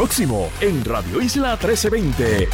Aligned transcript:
próximo 0.00 0.50
en 0.62 0.82
Radio 0.82 1.20
Isla 1.20 1.58
1320. 1.62 2.48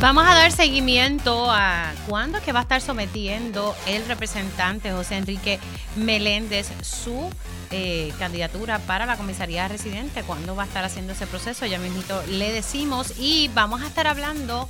Vamos 0.00 0.24
a 0.24 0.36
dar 0.36 0.52
seguimiento 0.52 1.50
a 1.50 1.92
cuándo 2.08 2.40
que 2.40 2.52
va 2.52 2.60
a 2.60 2.62
estar 2.62 2.80
sometiendo 2.80 3.74
el 3.88 4.06
representante 4.06 4.92
José 4.92 5.16
Enrique 5.16 5.58
Meléndez 5.96 6.68
su 6.80 7.28
eh, 7.72 8.12
candidatura 8.20 8.78
para 8.78 9.04
la 9.04 9.16
comisaría 9.16 9.66
residente, 9.66 10.22
cuándo 10.22 10.54
va 10.54 10.62
a 10.62 10.66
estar 10.66 10.84
haciendo 10.84 11.12
ese 11.12 11.26
proceso, 11.26 11.66
ya 11.66 11.80
mismito 11.80 12.22
le 12.28 12.52
decimos 12.52 13.14
y 13.18 13.50
vamos 13.52 13.82
a 13.82 13.88
estar 13.88 14.06
hablando 14.06 14.68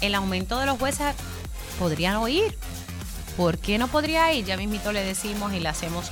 el 0.00 0.14
aumento 0.14 0.58
de 0.58 0.64
los 0.64 0.78
jueces 0.78 1.14
podrían 1.78 2.16
oír. 2.16 2.56
¿Por 3.36 3.58
qué 3.58 3.76
no 3.76 3.88
podría 3.88 4.32
ir? 4.32 4.46
Ya 4.46 4.56
mismito 4.56 4.92
le 4.92 5.04
decimos 5.04 5.52
y 5.52 5.60
le 5.60 5.68
hacemos 5.68 6.10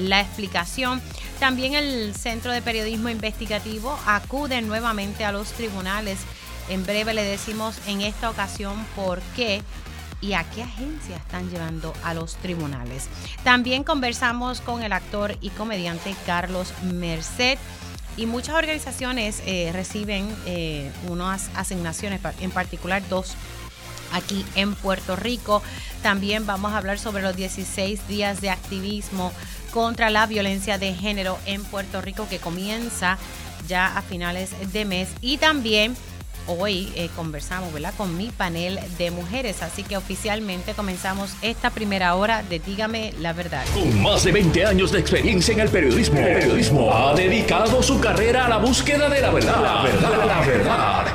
la 0.00 0.20
explicación. 0.20 1.00
También 1.38 1.74
el 1.74 2.14
Centro 2.14 2.52
de 2.52 2.62
Periodismo 2.62 3.08
Investigativo 3.08 3.98
acude 4.06 4.60
nuevamente 4.62 5.24
a 5.24 5.32
los 5.32 5.52
tribunales 5.52 6.18
en 6.70 6.86
breve 6.86 7.14
le 7.14 7.24
decimos 7.24 7.76
en 7.88 8.00
esta 8.00 8.30
ocasión 8.30 8.86
por 8.94 9.20
qué 9.34 9.60
y 10.20 10.34
a 10.34 10.44
qué 10.50 10.62
agencia 10.62 11.16
están 11.16 11.50
llevando 11.50 11.92
a 12.04 12.14
los 12.14 12.36
tribunales. 12.36 13.08
También 13.42 13.82
conversamos 13.82 14.60
con 14.60 14.82
el 14.84 14.92
actor 14.92 15.36
y 15.40 15.50
comediante 15.50 16.14
Carlos 16.26 16.72
Merced 16.84 17.58
y 18.16 18.26
muchas 18.26 18.54
organizaciones 18.54 19.42
eh, 19.46 19.70
reciben 19.72 20.32
eh, 20.46 20.92
unas 21.08 21.50
asignaciones, 21.56 22.20
en 22.40 22.52
particular 22.52 23.02
dos 23.08 23.34
aquí 24.12 24.46
en 24.54 24.76
Puerto 24.76 25.16
Rico. 25.16 25.62
También 26.04 26.46
vamos 26.46 26.72
a 26.72 26.78
hablar 26.78 27.00
sobre 27.00 27.22
los 27.24 27.34
16 27.34 28.06
días 28.06 28.40
de 28.40 28.50
activismo 28.50 29.32
contra 29.72 30.10
la 30.10 30.26
violencia 30.26 30.78
de 30.78 30.94
género 30.94 31.38
en 31.46 31.64
Puerto 31.64 32.00
Rico 32.00 32.26
que 32.28 32.38
comienza 32.38 33.18
ya 33.68 33.96
a 33.96 34.02
finales 34.02 34.50
de 34.72 34.84
mes 34.84 35.08
y 35.20 35.38
también 35.38 35.96
hoy 36.46 36.92
eh, 36.96 37.08
conversamos 37.14 37.72
¿verdad? 37.72 37.94
con 37.96 38.16
mi 38.16 38.30
panel 38.30 38.78
de 38.98 39.10
mujeres, 39.10 39.62
así 39.62 39.82
que 39.82 39.96
oficialmente 39.96 40.74
comenzamos 40.74 41.32
esta 41.42 41.70
primera 41.70 42.14
hora 42.14 42.42
de 42.42 42.58
Dígame 42.58 43.12
la 43.20 43.32
verdad. 43.32 43.64
Con 43.74 44.02
más 44.02 44.24
de 44.24 44.32
20 44.32 44.66
años 44.66 44.92
de 44.92 45.00
experiencia 45.00 45.54
en 45.54 45.60
el 45.60 45.68
periodismo, 45.68 46.92
ha 46.92 47.14
dedicado 47.14 47.82
su 47.82 48.00
carrera 48.00 48.46
a 48.46 48.48
la 48.48 48.58
búsqueda 48.58 49.08
de 49.08 49.20
la 49.20 49.30
verdad. 49.30 49.62
La 49.62 49.82
verdad, 49.82 50.26
la 50.26 50.40
verdad. 50.40 51.06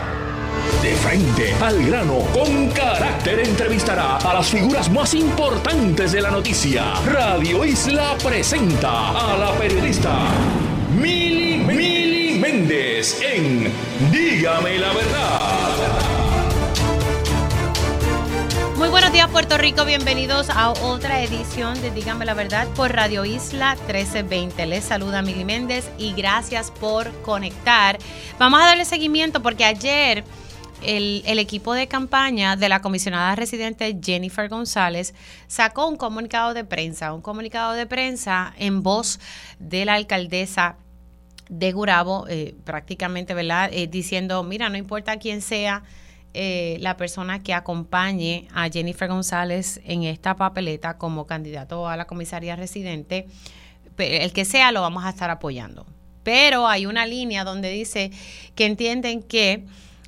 De 0.81 0.95
frente 0.95 1.53
al 1.61 1.83
grano, 1.85 2.19
con 2.33 2.69
carácter 2.69 3.39
entrevistará 3.39 4.17
a 4.17 4.33
las 4.33 4.47
figuras 4.47 4.91
más 4.91 5.13
importantes 5.13 6.11
de 6.11 6.21
la 6.21 6.31
noticia. 6.31 6.93
Radio 7.05 7.65
Isla 7.65 8.15
presenta 8.23 9.33
a 9.33 9.37
la 9.37 9.51
periodista 9.53 10.13
Mili, 10.99 11.57
Mili 11.57 12.39
Méndez 12.39 13.19
en 13.21 13.71
Dígame 14.11 14.77
la 14.77 14.93
verdad. 14.93 15.85
Muy 18.77 18.89
buenos 18.89 19.11
días 19.13 19.29
Puerto 19.29 19.57
Rico, 19.57 19.85
bienvenidos 19.85 20.49
a 20.49 20.69
otra 20.69 21.21
edición 21.21 21.81
de 21.81 21.91
Dígame 21.91 22.25
la 22.25 22.33
verdad 22.33 22.67
por 22.75 22.93
Radio 22.93 23.23
Isla 23.23 23.75
1320. 23.87 24.65
Les 24.65 24.83
saluda 24.83 25.21
Mili 25.21 25.45
Méndez 25.45 25.89
y 25.97 26.13
gracias 26.13 26.71
por 26.71 27.09
conectar. 27.21 27.97
Vamos 28.37 28.61
a 28.61 28.65
darle 28.65 28.83
seguimiento 28.85 29.41
porque 29.41 29.63
ayer 29.63 30.25
el, 30.85 31.39
equipo 31.39 31.73
de 31.73 31.87
campaña 31.87 32.55
de 32.55 32.69
la 32.69 32.81
comisionada 32.81 33.35
residente 33.35 33.97
Jennifer 34.01 34.49
González 34.49 35.13
sacó 35.47 35.87
un 35.87 35.97
comunicado 35.97 36.53
de 36.53 36.63
prensa, 36.63 37.13
un 37.13 37.21
comunicado 37.21 37.73
de 37.73 37.85
prensa 37.85 38.53
en 38.57 38.83
voz 38.83 39.19
de 39.59 39.85
la 39.85 39.95
alcaldesa 39.95 40.77
de 41.49 41.71
Gurabo, 41.71 42.25
eh, 42.27 42.55
prácticamente, 42.63 43.33
¿verdad? 43.33 43.69
Eh, 43.71 43.87
diciendo, 43.87 44.43
mira, 44.43 44.69
no 44.69 44.77
importa 44.77 45.17
quién 45.17 45.41
sea 45.41 45.83
eh, 46.33 46.77
la 46.81 46.97
persona 46.97 47.43
que 47.43 47.53
acompañe 47.53 48.47
a 48.53 48.69
Jennifer 48.69 49.07
González 49.07 49.79
en 49.85 50.03
esta 50.03 50.35
papeleta 50.35 50.97
como 50.97 51.25
candidato 51.25 51.87
a 51.87 51.97
la 51.97 52.05
comisaría 52.05 52.55
residente, 52.55 53.27
el 53.97 54.33
que 54.33 54.43
sea 54.43 54.71
lo 54.71 54.81
vamos 54.81 55.05
a 55.05 55.09
estar 55.09 55.29
apoyando. 55.29 55.85
Pero 56.23 56.67
hay 56.67 56.87
una 56.87 57.05
línea 57.05 57.43
donde 57.43 57.69
dice 57.69 58.11
que 58.55 58.65
entienden 58.65 59.21
que 59.21 59.65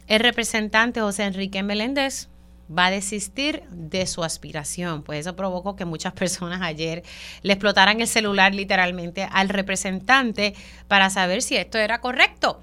el 0.07 0.19
representante 0.19 1.01
José 1.01 1.23
Enrique 1.23 1.63
Meléndez 1.63 2.29
va 2.75 2.87
a 2.87 2.91
desistir 2.91 3.63
de 3.71 4.05
su 4.07 4.23
aspiración. 4.23 5.03
Pues 5.03 5.21
eso 5.21 5.35
provocó 5.35 5.75
que 5.75 5.85
muchas 5.85 6.13
personas 6.13 6.61
ayer 6.61 7.03
le 7.41 7.53
explotaran 7.53 8.01
el 8.01 8.07
celular 8.07 8.53
literalmente 8.53 9.27
al 9.31 9.49
representante 9.49 10.53
para 10.87 11.09
saber 11.09 11.41
si 11.41 11.55
esto 11.55 11.77
era 11.77 12.01
correcto. 12.01 12.61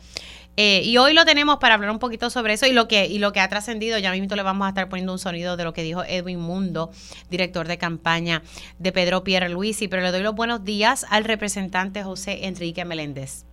Eh, 0.56 0.82
y 0.84 0.98
hoy 0.98 1.14
lo 1.14 1.24
tenemos 1.24 1.58
para 1.58 1.74
hablar 1.74 1.90
un 1.90 1.98
poquito 1.98 2.30
sobre 2.30 2.52
eso 2.52 2.66
y 2.66 2.72
lo 2.72 2.86
que, 2.86 3.08
lo 3.18 3.32
que 3.32 3.40
ha 3.40 3.48
trascendido. 3.48 3.98
Ya 3.98 4.12
mismo 4.12 4.36
le 4.36 4.42
vamos 4.42 4.66
a 4.66 4.68
estar 4.68 4.88
poniendo 4.88 5.12
un 5.12 5.18
sonido 5.18 5.56
de 5.56 5.64
lo 5.64 5.72
que 5.72 5.82
dijo 5.82 6.04
Edwin 6.04 6.38
Mundo, 6.38 6.92
director 7.28 7.66
de 7.66 7.76
campaña 7.76 8.42
de 8.78 8.92
Pedro 8.92 9.24
Pierre 9.24 9.48
Luisi. 9.48 9.88
Pero 9.88 10.02
le 10.02 10.12
doy 10.12 10.22
los 10.22 10.34
buenos 10.34 10.64
días 10.64 11.06
al 11.10 11.24
representante 11.24 12.04
José 12.04 12.46
Enrique 12.46 12.84
Meléndez. 12.84 13.46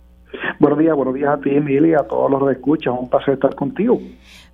Buenos 0.58 0.78
días, 0.78 0.94
buenos 0.96 1.14
días 1.14 1.30
a 1.30 1.40
ti, 1.40 1.50
Emilia, 1.50 1.98
a 2.00 2.04
todos 2.04 2.30
los 2.30 2.46
que 2.46 2.52
escuchan. 2.52 2.94
Un 2.94 3.08
placer 3.08 3.34
estar 3.34 3.54
contigo. 3.54 4.00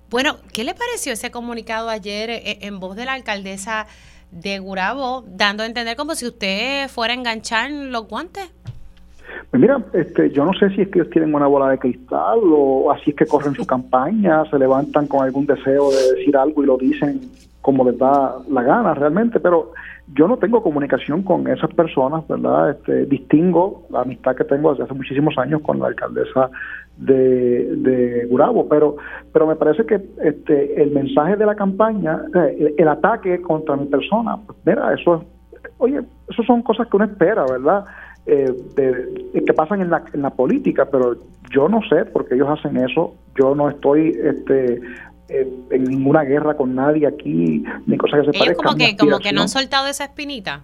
Bueno, 0.09 0.37
¿qué 0.53 0.63
le 0.63 0.73
pareció 0.73 1.13
ese 1.13 1.31
comunicado 1.31 1.89
ayer 1.89 2.29
eh, 2.29 2.59
en 2.61 2.79
voz 2.79 2.95
de 2.95 3.05
la 3.05 3.13
alcaldesa 3.13 3.85
de 4.31 4.59
Gurabo, 4.59 5.23
dando 5.27 5.63
a 5.63 5.65
entender 5.65 5.95
como 5.95 6.15
si 6.15 6.25
usted 6.25 6.87
fuera 6.89 7.13
a 7.13 7.17
enganchar 7.17 7.71
los 7.71 8.07
guantes? 8.07 8.51
Pues 9.51 9.61
mira, 9.61 9.83
este, 9.93 10.31
yo 10.31 10.45
no 10.45 10.53
sé 10.53 10.69
si 10.75 10.81
es 10.81 10.89
que 10.89 10.99
ellos 10.99 11.11
tienen 11.11 11.33
una 11.33 11.47
bola 11.47 11.69
de 11.69 11.79
cristal 11.79 12.39
o 12.43 12.91
así 12.91 13.11
es 13.11 13.15
que 13.15 13.25
corren 13.25 13.53
su 13.55 13.65
campaña, 13.67 14.43
se 14.49 14.59
levantan 14.59 15.07
con 15.07 15.23
algún 15.23 15.45
deseo 15.45 15.89
de 15.91 16.15
decir 16.15 16.35
algo 16.37 16.63
y 16.63 16.67
lo 16.67 16.77
dicen 16.77 17.21
como 17.61 17.83
les 17.83 17.97
da 17.97 18.37
la 18.49 18.63
gana 18.63 18.93
realmente, 18.93 19.39
pero 19.39 19.73
yo 20.13 20.27
no 20.27 20.37
tengo 20.37 20.63
comunicación 20.63 21.23
con 21.23 21.47
esas 21.47 21.71
personas, 21.73 22.27
¿verdad? 22.27 22.71
Este, 22.71 23.05
distingo 23.05 23.83
la 23.89 24.01
amistad 24.01 24.35
que 24.35 24.43
tengo 24.43 24.71
desde 24.71 24.85
hace 24.85 24.93
muchísimos 24.93 25.37
años 25.37 25.61
con 25.61 25.79
la 25.79 25.87
alcaldesa 25.87 26.49
de, 26.97 27.75
de 27.75 28.25
Gurabo, 28.25 28.67
pero 28.67 28.97
pero 29.31 29.47
me 29.47 29.55
parece 29.55 29.85
que 29.85 30.01
este 30.23 30.81
el 30.81 30.91
mensaje 30.91 31.35
de 31.35 31.45
la 31.45 31.55
campaña, 31.55 32.21
el, 32.77 32.87
ataque 32.87 33.41
contra 33.41 33.75
mi 33.75 33.85
persona, 33.85 34.37
pues 34.45 34.57
mira, 34.65 34.93
eso 34.93 35.23
oye, 35.77 36.01
eso 36.29 36.43
son 36.43 36.61
cosas 36.63 36.87
que 36.87 36.95
uno 36.97 37.05
espera, 37.05 37.45
¿verdad? 37.45 37.85
Eh, 38.25 38.51
de, 38.75 39.41
que 39.45 39.53
pasan 39.53 39.81
en 39.81 39.89
la, 39.89 40.03
en 40.13 40.21
la 40.21 40.29
política, 40.31 40.85
pero 40.91 41.15
yo 41.51 41.69
no 41.69 41.81
sé 41.89 42.05
por 42.05 42.27
qué 42.27 42.35
ellos 42.35 42.49
hacen 42.49 42.77
eso, 42.77 43.15
yo 43.35 43.55
no 43.55 43.69
estoy 43.69 44.09
este 44.21 44.81
en 45.29 45.83
ninguna 45.83 46.23
guerra 46.23 46.55
con 46.55 46.75
nadie 46.75 47.07
aquí, 47.07 47.63
ni 47.85 47.97
cosas 47.97 48.25
que 48.25 48.31
se 48.31 48.43
Ellos 48.43 48.57
como 48.57 48.75
que, 48.75 48.95
como 48.97 49.19
que 49.19 49.31
no 49.31 49.41
han 49.41 49.49
soltado 49.49 49.87
esa 49.87 50.05
espinita. 50.05 50.63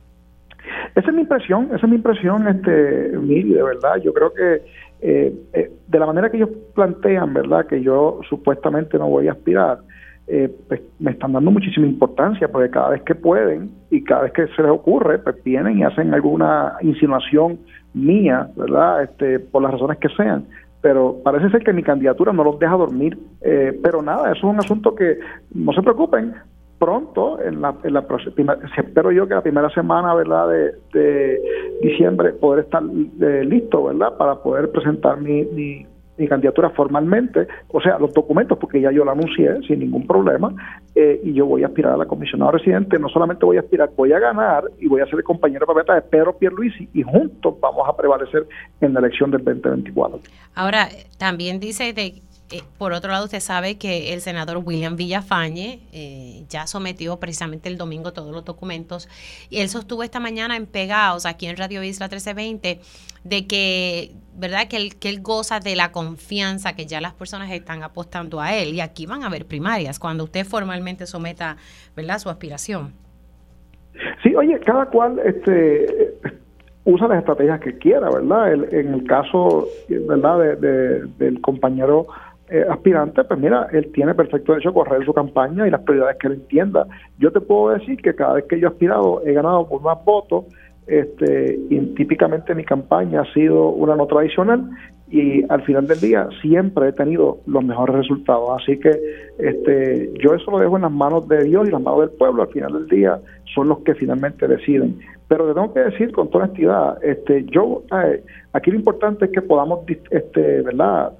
Esa 0.95 1.09
es 1.09 1.13
mi 1.13 1.21
impresión, 1.21 1.65
esa 1.67 1.85
es 1.85 1.89
mi 1.89 1.95
impresión, 1.95 2.47
este, 2.47 3.17
Mili, 3.17 3.53
de 3.53 3.63
verdad. 3.63 3.97
Yo 4.03 4.13
creo 4.13 4.33
que 4.33 4.63
eh, 5.01 5.33
eh, 5.53 5.71
de 5.87 5.99
la 5.99 6.05
manera 6.05 6.29
que 6.29 6.37
ellos 6.37 6.49
plantean, 6.73 7.33
¿verdad? 7.33 7.65
Que 7.67 7.81
yo 7.81 8.21
supuestamente 8.29 8.97
no 8.97 9.09
voy 9.09 9.27
a 9.27 9.33
aspirar, 9.33 9.79
eh, 10.27 10.49
pues 10.67 10.81
me 10.99 11.11
están 11.11 11.33
dando 11.33 11.51
muchísima 11.51 11.85
importancia 11.85 12.47
porque 12.47 12.71
cada 12.71 12.89
vez 12.89 13.03
que 13.03 13.13
pueden 13.13 13.69
y 13.91 14.03
cada 14.03 14.23
vez 14.23 14.33
que 14.33 14.47
se 14.47 14.63
les 14.63 14.71
ocurre, 14.71 15.19
pues 15.19 15.43
vienen 15.43 15.79
y 15.79 15.83
hacen 15.83 16.13
alguna 16.13 16.73
insinuación 16.81 17.59
mía, 17.93 18.49
¿verdad? 18.55 19.03
Este, 19.03 19.39
por 19.39 19.61
las 19.61 19.73
razones 19.73 19.99
que 19.99 20.09
sean 20.09 20.45
pero 20.85 21.17
parece 21.23 21.49
ser 21.49 21.63
que 21.63 21.73
mi 21.73 21.81
candidatura 21.81 22.31
no 22.31 22.43
los 22.43 22.59
deja 22.59 22.77
dormir. 22.77 23.17
Eh, 23.41 23.75
pero 23.81 24.03
nada, 24.03 24.31
eso 24.31 24.37
es 24.37 24.43
un 24.43 24.59
asunto 24.59 24.93
que 24.93 25.17
no 25.55 25.73
se 25.73 25.81
preocupen. 25.81 26.35
Pronto, 26.77 27.41
en 27.41 27.59
la, 27.59 27.73
en 27.83 27.93
la 27.95 28.05
espero 28.77 29.11
yo 29.11 29.27
que 29.27 29.33
la 29.33 29.41
primera 29.41 29.71
semana, 29.71 30.13
¿verdad?, 30.13 30.47
de, 30.93 31.41
diciembre 31.81 32.33
poder 32.33 32.65
estar 32.65 32.83
eh, 32.83 33.43
listo, 33.45 33.85
¿verdad?, 33.85 34.15
para 34.15 34.35
poder 34.35 34.69
presentar 34.69 35.19
mi 35.19 35.45
mi 35.45 35.87
candidatura 36.27 36.69
formalmente, 36.69 37.47
o 37.67 37.81
sea, 37.81 37.99
los 37.99 38.13
documentos, 38.13 38.57
porque 38.57 38.79
ya 38.81 38.91
yo 38.91 39.03
lo 39.03 39.11
anuncié 39.11 39.61
sin 39.67 39.79
ningún 39.79 40.07
problema, 40.07 40.53
eh, 40.95 41.19
y 41.23 41.33
yo 41.33 41.45
voy 41.45 41.63
a 41.63 41.67
aspirar 41.67 41.93
a 41.93 41.97
la 41.97 42.05
comisionada 42.05 42.51
residente, 42.51 42.97
no 42.97 43.09
solamente 43.09 43.45
voy 43.45 43.57
a 43.57 43.61
aspirar, 43.61 43.89
voy 43.95 44.13
a 44.13 44.19
ganar 44.19 44.63
y 44.79 44.87
voy 44.87 45.01
a 45.01 45.05
ser 45.05 45.15
el 45.15 45.23
compañero 45.23 45.65
de 45.65 46.01
Pedro 46.01 46.37
Pierluisi 46.37 46.87
y 46.93 47.03
juntos 47.03 47.55
vamos 47.59 47.87
a 47.87 47.95
prevalecer 47.95 48.47
en 48.81 48.93
la 48.93 48.99
elección 48.99 49.31
del 49.31 49.43
2024. 49.43 50.19
Ahora, 50.55 50.87
también 51.17 51.59
dice 51.59 51.93
de 51.93 52.21
eh, 52.51 52.61
por 52.77 52.93
otro 52.93 53.11
lado, 53.11 53.25
usted 53.25 53.39
sabe 53.39 53.77
que 53.79 54.13
el 54.13 54.21
senador 54.21 54.57
William 54.63 54.95
Villafañe 54.95 55.79
eh, 55.91 56.45
ya 56.47 56.67
sometió 56.67 57.19
precisamente 57.19 57.69
el 57.69 57.77
domingo 57.77 58.13
todos 58.13 58.31
los 58.31 58.45
documentos 58.45 59.09
y 59.49 59.61
él 59.61 59.69
sostuvo 59.69 60.03
esta 60.03 60.19
mañana 60.19 60.55
en 60.55 60.67
Pegaos, 60.67 61.25
aquí 61.25 61.47
en 61.47 61.57
Radio 61.57 61.81
Isla 61.81 62.05
1320, 62.05 62.79
de 63.23 63.47
que, 63.47 64.11
¿verdad? 64.35 64.67
Que 64.67 64.77
él, 64.77 64.95
que 64.97 65.09
él 65.09 65.21
goza 65.21 65.59
de 65.59 65.75
la 65.75 65.91
confianza 65.91 66.75
que 66.75 66.85
ya 66.85 67.01
las 67.01 67.13
personas 67.13 67.49
están 67.51 67.81
apostando 67.81 68.39
a 68.39 68.53
él 68.53 68.75
y 68.75 68.81
aquí 68.81 69.07
van 69.07 69.23
a 69.23 69.27
haber 69.27 69.47
primarias 69.47 69.97
cuando 69.97 70.25
usted 70.25 70.45
formalmente 70.45 71.07
someta, 71.07 71.57
¿verdad? 71.95 72.19
Su 72.19 72.29
aspiración. 72.29 72.93
Sí, 74.21 74.35
oye, 74.35 74.59
cada 74.59 74.85
cual, 74.85 75.19
este 75.25 76.15
usa 76.85 77.07
las 77.07 77.19
estrategias 77.19 77.59
que 77.61 77.77
quiera, 77.79 78.09
¿verdad? 78.11 78.53
en 78.53 78.93
el 78.93 79.03
caso, 79.07 79.67
¿verdad?, 79.89 80.57
del 80.59 81.41
compañero 81.41 82.05
eh, 82.49 82.65
aspirante, 82.69 83.23
pues 83.23 83.39
mira, 83.39 83.67
él 83.71 83.91
tiene 83.91 84.13
perfecto 84.13 84.51
derecho 84.51 84.69
a 84.69 84.73
correr 84.73 85.03
su 85.03 85.13
campaña 85.13 85.67
y 85.67 85.71
las 85.71 85.81
prioridades 85.81 86.17
que 86.17 86.27
él 86.27 86.33
entienda. 86.33 86.85
Yo 87.17 87.31
te 87.31 87.41
puedo 87.41 87.73
decir 87.73 87.97
que 87.97 88.13
cada 88.13 88.33
vez 88.33 88.45
que 88.45 88.59
yo 88.59 88.67
he 88.67 88.71
aspirado 88.71 89.21
he 89.25 89.33
ganado 89.33 89.67
por 89.67 89.81
más 89.81 89.97
votos, 90.05 90.45
este, 90.87 91.59
y 91.69 91.79
típicamente 91.95 92.53
mi 92.53 92.63
campaña 92.63 93.21
ha 93.21 93.33
sido 93.33 93.69
una 93.69 93.95
no 93.95 94.05
tradicional 94.05 94.69
y 95.09 95.43
al 95.49 95.63
final 95.63 95.87
del 95.87 95.99
día 95.99 96.27
siempre 96.41 96.89
he 96.89 96.93
tenido 96.93 97.39
los 97.47 97.63
mejores 97.63 97.95
resultados. 97.95 98.61
Así 98.61 98.79
que 98.79 98.91
este, 99.39 100.11
yo 100.21 100.33
eso 100.33 100.51
lo 100.51 100.59
dejo 100.59 100.75
en 100.75 100.83
las 100.83 100.91
manos 100.91 101.27
de 101.27 101.43
Dios 101.43 101.67
y 101.67 101.71
las 101.71 101.81
manos 101.81 102.01
del 102.01 102.11
pueblo. 102.11 102.43
Al 102.43 102.49
final 102.49 102.73
del 102.73 102.87
día 102.87 103.19
son 103.53 103.69
los 103.69 103.79
que 103.79 103.95
finalmente 103.95 104.47
deciden. 104.47 104.99
Pero 105.27 105.47
te 105.47 105.53
tengo 105.53 105.73
que 105.73 105.79
decir 105.79 106.11
con 106.11 106.29
toda 106.29 106.45
honestidad, 106.45 107.03
este, 107.03 107.45
yo 107.45 107.81
eh, 107.91 108.23
aquí 108.53 108.69
lo 108.69 108.77
importante 108.77 109.25
es 109.25 109.31
que 109.31 109.41
podamos, 109.41 109.79
este, 110.11 110.61
¿verdad? 110.61 111.13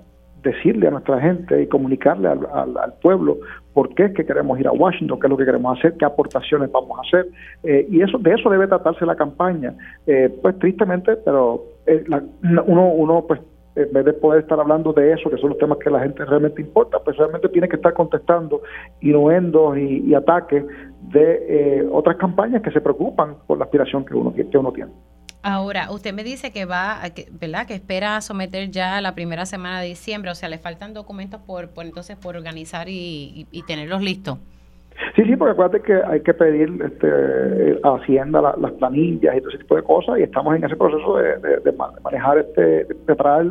Decirle 0.46 0.88
a 0.88 0.92
nuestra 0.92 1.20
gente 1.20 1.62
y 1.62 1.68
comunicarle 1.68 2.30
al, 2.30 2.94
pueblo 3.02 3.38
por 3.74 3.94
qué 3.96 4.06
es 4.06 4.14
que 4.14 4.26
queremos 4.26 4.60
ir 4.60 4.68
a 4.68 4.72
Washington, 4.72 5.20
qué 5.20 5.28
es 5.28 5.32
lo 5.32 5.38
que 5.38 5.46
queremos 5.46 5.78
hacer, 5.78 5.96
qué 5.98 6.06
aportaciones 6.06 6.72
vamos 6.72 6.98
a 6.98 7.02
hacer. 7.02 7.28
Eh, 7.64 7.86
y 7.90 8.02
eso 8.02 8.18
de 8.20 8.34
eso 8.34 8.50
debe 8.50 8.68
tratarse 8.68 9.06
la 9.06 9.16
campaña. 9.16 9.74
Eh, 10.08 10.30
pues 10.42 10.58
tristemente, 10.60 11.18
pero 11.18 11.66
eh, 11.86 12.06
uno, 12.68 12.88
uno 12.88 13.26
pues 13.28 13.42
en 13.76 13.92
vez 13.92 14.06
de 14.06 14.14
poder 14.14 14.44
estar 14.44 14.58
hablando 14.58 14.94
de 14.94 15.12
eso, 15.12 15.30
que 15.30 15.38
son 15.38 15.50
los 15.50 15.58
temas 15.58 15.80
que 15.80 15.90
la 15.90 16.00
gente 16.00 16.24
realmente 16.24 16.62
importa, 16.62 17.00
pues 17.04 17.18
realmente 17.18 17.50
tiene 17.50 17.68
que 17.68 17.76
estar 17.76 17.94
contestando 17.94 18.62
innuendos 19.02 19.78
y, 19.78 20.06
y 20.06 20.14
ataques 20.14 20.64
de 21.12 21.86
otras 21.92 22.16
campañas 22.16 22.62
que 22.62 22.72
se 22.72 22.80
preocupan 22.80 23.36
por 23.46 23.58
la 23.58 23.66
aspiración 23.66 24.06
que 24.06 24.14
uno, 24.14 24.34
que 24.34 24.58
uno 24.58 24.72
tiene. 24.72 24.92
Ahora, 25.48 25.92
usted 25.92 26.12
me 26.12 26.24
dice 26.24 26.52
que 26.52 26.66
va, 26.66 27.02
que, 27.14 27.28
¿verdad? 27.40 27.68
Que 27.68 27.76
espera 27.76 28.20
someter 28.22 28.72
ya 28.72 29.00
la 29.00 29.14
primera 29.14 29.46
semana 29.46 29.80
de 29.80 29.90
diciembre, 29.90 30.32
o 30.32 30.34
sea, 30.34 30.50
le 30.50 30.58
faltan 30.58 30.96
documentos 30.96 31.40
por, 31.40 31.70
entonces 31.84 32.18
por 32.18 32.36
organizar 32.36 32.88
y, 32.90 33.46
tenerlos 33.68 34.02
listos. 34.02 34.40
Sí, 35.16 35.24
sí, 35.24 35.36
porque 35.36 35.52
acuérdate 35.52 35.82
que 35.84 36.02
hay 36.04 36.22
que 36.22 36.34
pedir 36.34 36.74
este, 36.84 37.80
a 37.84 37.94
Hacienda 37.94 38.56
las 38.58 38.72
planillas 38.72 39.38
y 39.38 39.40
todo 39.40 39.50
ese 39.50 39.60
tipo 39.60 39.76
de 39.76 39.84
cosas 39.84 40.18
y 40.18 40.24
estamos 40.24 40.56
en 40.56 40.64
ese 40.64 40.76
proceso 40.76 41.16
de, 41.18 41.72
manejar, 42.04 42.40
este, 42.40 42.86
de 42.86 42.96
preparar 43.06 43.46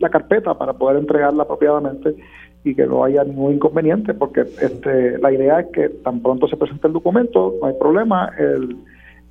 la 0.00 0.10
carpeta 0.10 0.52
para 0.52 0.74
poder 0.74 0.98
entregarla 0.98 1.44
apropiadamente 1.44 2.14
y 2.62 2.74
que 2.74 2.84
no 2.84 3.04
haya 3.04 3.24
ningún 3.24 3.54
inconveniente, 3.54 4.12
porque 4.12 4.42
este, 4.42 5.16
la 5.16 5.32
idea 5.32 5.60
es 5.60 5.66
que 5.68 5.88
tan 5.88 6.20
pronto 6.20 6.46
se 6.46 6.58
presente 6.58 6.88
el 6.88 6.92
documento, 6.92 7.54
no 7.58 7.68
hay 7.68 7.74
problema, 7.80 8.30
el 8.38 8.76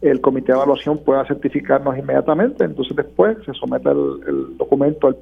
el 0.01 0.19
comité 0.19 0.51
de 0.51 0.57
evaluación 0.57 0.98
pueda 1.03 1.25
certificarnos 1.25 1.98
inmediatamente, 1.98 2.63
entonces 2.63 2.95
después 2.95 3.38
se 3.45 3.53
somete 3.53 3.89
el, 3.89 4.57
documento 4.57 5.15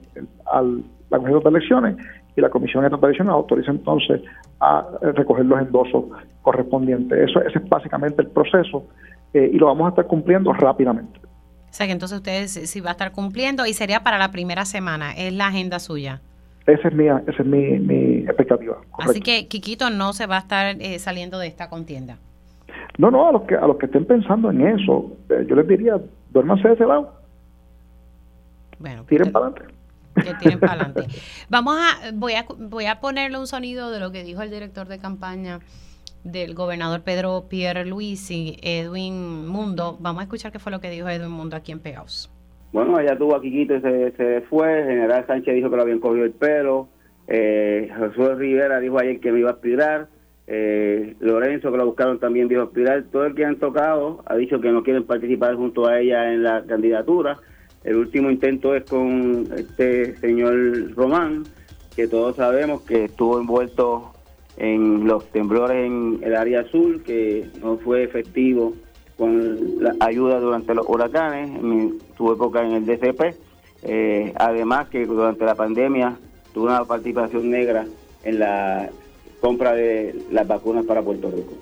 al, 0.52 0.84
la 1.10 1.18
Comisión 1.18 1.44
de 1.44 1.50
Elecciones 1.50 1.96
y 2.36 2.42
la 2.42 2.50
Comisión 2.50 2.84
de 2.84 2.96
Elecciones 2.96 3.34
autoriza 3.34 3.72
entonces 3.72 4.22
a 4.62 4.86
recoger 5.02 5.46
los 5.46 5.60
endosos 5.60 6.06
correspondientes. 6.42 7.30
Eso, 7.30 7.42
ese 7.42 7.60
es 7.60 7.70
básicamente 7.70 8.22
el 8.22 8.30
proceso 8.30 8.86
eh, 9.34 9.50
y 9.54 9.58
lo 9.58 9.68
vamos 9.68 9.88
a 9.88 9.90
estar 9.90 10.08
cumpliendo 10.08 10.54
rápidamente. 10.54 11.20
O 11.70 11.74
sea 11.74 11.86
que 11.86 11.92
entonces 11.92 12.18
ustedes 12.18 12.52
sí 12.52 12.80
va 12.80 12.90
a 12.90 12.92
estar 12.94 13.12
cumpliendo 13.12 13.66
y 13.66 13.74
sería 13.74 14.02
para 14.02 14.18
la 14.18 14.32
primera 14.32 14.66
semana, 14.66 15.12
es 15.12 15.34
la 15.34 15.48
agenda 15.48 15.80
suya. 15.80 16.22
Esa 16.66 16.88
es, 16.88 16.94
mía, 16.94 17.24
esa 17.28 17.42
es 17.42 17.48
mi, 17.48 17.80
mi 17.80 18.20
expectativa. 18.20 18.78
Así 19.00 19.22
que 19.22 19.48
Quiquito 19.48 19.90
no 19.90 20.14
se 20.14 20.28
va 20.28 20.38
a 20.38 20.40
estar 20.40 20.76
eh, 20.80 21.00
saliendo 21.00 21.40
de 21.40 21.48
esta 21.48 21.70
contienda. 21.70 22.18
No, 23.00 23.10
no, 23.10 23.30
a 23.30 23.32
los 23.32 23.44
que 23.44 23.56
a 23.56 23.66
los 23.66 23.78
que 23.78 23.86
estén 23.86 24.04
pensando 24.04 24.52
en 24.52 24.60
eso, 24.60 25.16
eh, 25.30 25.46
yo 25.48 25.56
les 25.56 25.66
diría, 25.70 25.98
duérmanse 26.32 26.68
de 26.68 26.74
ese 26.74 26.86
lado. 26.86 27.14
Bueno, 28.78 29.06
tiren 29.06 29.32
para 29.32 29.46
adelante. 29.48 29.74
Que 30.16 30.34
tiren 30.34 30.60
para 30.60 30.74
adelante. 30.74 31.06
Vamos 31.50 31.78
a 31.78 32.12
voy 32.14 32.34
a 32.34 32.46
voy 32.58 32.88
a 32.88 33.00
ponerle 33.00 33.40
un 33.40 33.48
sonido 33.48 33.90
de 33.92 34.02
lo 34.02 34.12
que 34.12 34.26
dijo 34.26 34.42
el 34.42 34.52
director 34.52 34.90
de 34.90 35.00
campaña 35.00 35.62
del 36.26 36.54
gobernador 36.56 37.04
Pedro 37.04 37.46
Pierre 37.48 37.86
Luis 37.86 38.30
y 38.32 38.58
Edwin 38.62 39.48
Mundo. 39.48 39.96
Vamos 40.02 40.20
a 40.20 40.24
escuchar 40.24 40.52
qué 40.52 40.60
fue 40.60 40.74
lo 40.74 40.82
que 40.82 40.90
dijo 40.90 41.08
Edwin 41.08 41.32
Mundo 41.32 41.56
aquí 41.56 41.72
en 41.72 41.80
Pegaos. 41.80 42.30
Bueno, 42.74 42.98
allá 42.98 43.18
tuvo 43.18 43.34
a 43.34 43.42
Quiquito 43.42 43.76
y 43.78 43.82
se, 43.82 44.12
se 44.18 44.42
fue. 44.42 44.84
General 44.84 45.26
Sánchez 45.26 45.56
dijo 45.56 45.70
que 45.70 45.78
lo 45.78 45.84
habían 45.84 46.00
cogido 46.00 46.26
el 46.26 46.34
pelo. 46.34 46.90
Eh, 47.30 47.90
Jesús 47.98 48.38
Rivera 48.38 48.82
dijo 48.82 49.00
ayer 49.00 49.22
que 49.22 49.32
me 49.32 49.40
iba 49.40 49.52
a 49.52 49.54
aspirar. 49.54 50.10
Eh, 50.52 51.16
Lorenzo, 51.20 51.72
que 51.72 51.78
lo 51.78 51.86
buscaron 51.86 52.18
también, 52.20 52.48
dijo 52.48 52.64
aspirar. 52.64 53.04
Todo 53.12 53.28
el 53.28 53.36
que 53.36 53.46
han 53.46 53.58
tocado 53.58 54.24
ha 54.26 54.36
dicho 54.36 54.60
que 54.60 54.72
no 54.72 54.82
quieren 54.82 55.06
participar 55.06 55.56
junto 55.56 55.86
a 55.86 56.00
ella 56.00 56.34
en 56.34 56.42
la 56.42 56.64
candidatura. 56.66 57.38
El 57.84 57.98
último 57.98 58.32
intento 58.32 58.74
es 58.74 58.84
con 58.86 59.48
este 59.56 60.18
señor 60.18 60.96
Román, 60.96 61.44
que 61.96 62.08
todos 62.08 62.36
sabemos 62.36 62.82
que 62.82 63.06
estuvo 63.06 63.40
envuelto 63.40 64.12
en 64.58 65.06
los 65.06 65.24
temblores 65.32 65.86
en 65.86 66.20
el 66.24 66.36
área 66.36 66.62
azul, 66.62 67.04
que 67.04 67.48
no 67.62 67.78
fue 67.78 68.04
efectivo 68.04 68.74
con 69.18 69.84
la 69.84 69.96
ayuda 70.00 70.40
durante 70.40 70.74
los 70.74 70.86
huracanes, 70.90 71.52
en 71.62 72.00
su 72.18 72.32
época 72.32 72.66
en 72.66 72.72
el 72.72 72.86
DCP. 72.88 73.36
Eh, 73.84 74.34
además 74.36 74.90
que 74.90 75.06
durante 75.06 75.46
la 75.46 75.54
pandemia 75.54 76.18
tuvo 76.56 76.66
una 76.66 76.84
participación 76.86 77.52
negra 77.52 77.86
en 78.24 78.40
la 78.40 78.90
compra 79.40 79.74
de 79.74 80.26
las 80.32 80.48
vacunas 80.48 80.86
para 80.86 81.02
Puerto 81.02 81.32
Rico. 81.32 81.54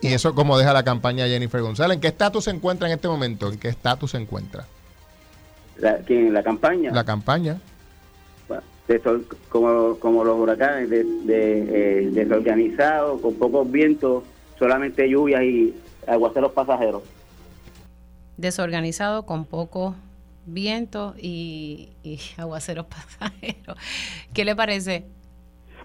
¿Y 0.00 0.08
eso 0.08 0.34
cómo 0.34 0.58
deja 0.58 0.72
la 0.72 0.82
campaña 0.82 1.26
Jennifer 1.26 1.60
González? 1.60 1.94
¿En 1.94 2.00
qué 2.00 2.08
estatus 2.08 2.44
se 2.44 2.50
encuentra 2.50 2.88
en 2.88 2.94
este 2.94 3.06
momento? 3.06 3.50
¿En 3.50 3.58
qué 3.58 3.68
estatus 3.68 4.10
se 4.10 4.18
encuentra? 4.18 4.66
La, 5.78 5.98
¿quién, 5.98 6.32
¿La 6.32 6.42
campaña? 6.42 6.90
La 6.90 7.04
campaña. 7.04 7.60
como, 9.48 9.96
como 9.98 10.24
los 10.24 10.38
huracanes, 10.38 10.90
de, 10.90 11.04
de, 11.04 12.02
eh, 12.02 12.10
desorganizado, 12.10 13.20
con 13.20 13.34
pocos 13.34 13.70
vientos, 13.70 14.24
solamente 14.58 15.08
lluvias 15.08 15.42
y 15.42 15.74
aguaceros 16.06 16.52
pasajeros. 16.52 17.02
Desorganizado, 18.36 19.24
con 19.24 19.44
pocos 19.44 19.94
vientos 20.46 21.14
y, 21.16 21.90
y 22.02 22.18
aguaceros 22.36 22.86
pasajeros. 22.86 23.76
¿Qué 24.34 24.44
le 24.44 24.56
parece? 24.56 25.04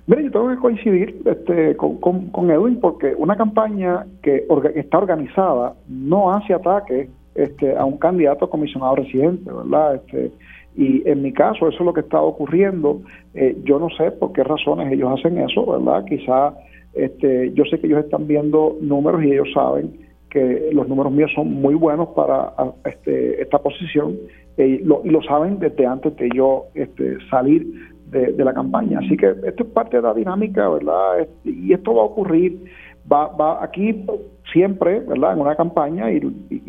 Mire, 0.07 0.23
yo 0.23 0.31
tengo 0.31 0.49
que 0.49 0.55
coincidir 0.55 1.21
este, 1.25 1.75
con, 1.75 2.49
Edwin 2.49 2.79
porque 2.79 3.13
una 3.17 3.35
campaña 3.35 4.05
que 4.23 4.47
está 4.75 4.99
organizada 4.99 5.73
no 5.89 6.31
hace 6.31 6.53
ataque 6.53 7.09
este, 7.35 7.75
a 7.75 7.83
un 7.83 7.97
candidato 7.97 8.49
comisionado 8.49 8.95
residente, 8.95 9.51
¿verdad? 9.51 9.95
Este, 9.95 10.31
y 10.77 11.07
en 11.09 11.23
mi 11.23 11.33
caso 11.33 11.67
eso 11.67 11.79
es 11.79 11.85
lo 11.85 11.93
que 11.93 12.01
está 12.01 12.21
ocurriendo. 12.21 13.01
Eh, 13.33 13.57
yo 13.65 13.79
no 13.79 13.89
sé 13.97 14.11
por 14.11 14.31
qué 14.31 14.45
razones 14.45 14.91
ellos 14.93 15.19
hacen 15.19 15.39
eso, 15.39 15.65
¿verdad? 15.65 16.05
Quizá 16.05 16.53
este, 16.93 17.51
yo 17.53 17.65
sé 17.65 17.77
que 17.77 17.87
ellos 17.87 18.05
están 18.05 18.27
viendo 18.27 18.77
números 18.79 19.21
y 19.25 19.33
ellos 19.33 19.49
saben 19.53 19.91
que 20.29 20.69
los 20.71 20.87
números 20.87 21.11
míos 21.11 21.31
son 21.35 21.53
muy 21.53 21.75
buenos 21.75 22.09
para 22.09 22.53
este, 22.85 23.41
esta 23.41 23.59
posición 23.59 24.15
eh, 24.57 24.81
lo, 24.83 25.01
y 25.03 25.09
lo 25.09 25.21
saben 25.21 25.59
desde 25.59 25.85
antes 25.85 26.15
de 26.15 26.29
yo 26.33 26.65
este, 26.75 27.17
salir 27.29 27.67
de, 28.11 28.43
la 28.43 28.53
campaña. 28.53 28.99
Así 28.99 29.17
que 29.17 29.29
esto 29.43 29.63
es 29.63 29.69
parte 29.69 29.97
de 29.97 30.03
la 30.03 30.13
dinámica, 30.13 30.67
¿verdad? 30.69 31.27
Y 31.43 31.73
esto 31.73 31.93
va 31.93 32.01
a 32.01 32.05
ocurrir, 32.05 32.63
va, 33.11 33.27
va 33.27 33.63
aquí 33.63 34.05
siempre, 34.51 34.99
¿verdad? 35.01 35.33
En 35.33 35.41
una 35.41 35.55
campaña 35.55 36.11
y, 36.11 36.21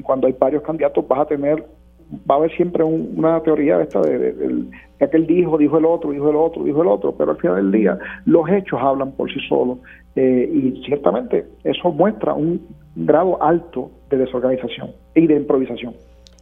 cuando 0.03 0.27
hay 0.27 0.35
varios 0.39 0.63
candidatos 0.63 1.07
vas 1.07 1.21
a 1.21 1.27
tener, 1.27 1.65
va 2.29 2.35
a 2.35 2.39
haber 2.39 2.51
siempre 2.57 2.83
una 2.83 3.41
teoría 3.43 3.81
esta 3.81 4.01
de, 4.01 4.19
de, 4.19 4.65
que 4.99 5.05
aquel 5.05 5.27
dijo, 5.27 5.59
dijo 5.59 5.79
el 5.79 5.85
otro, 5.85 6.11
dijo 6.11 6.31
el 6.31 6.37
otro, 6.37 6.65
dijo 6.65 6.83
el 6.83 6.89
otro, 6.89 7.13
pero 7.13 7.33
al 7.33 7.37
final 7.37 7.57
del 7.57 7.73
día 7.73 7.99
los 8.25 8.49
hechos 8.49 8.81
hablan 8.83 9.13
por 9.13 9.33
sí 9.33 9.39
solos 9.49 9.79
eh, 10.17 10.51
y 10.53 10.83
ciertamente 10.85 11.47
eso 11.65 11.93
muestra 11.93 12.35
un 12.35 12.67
grado 12.97 13.41
alto 13.43 13.91
de 14.11 14.19
desorganización 14.19 14.91
y 15.15 15.27
de 15.27 15.37
improvisación. 15.37 15.95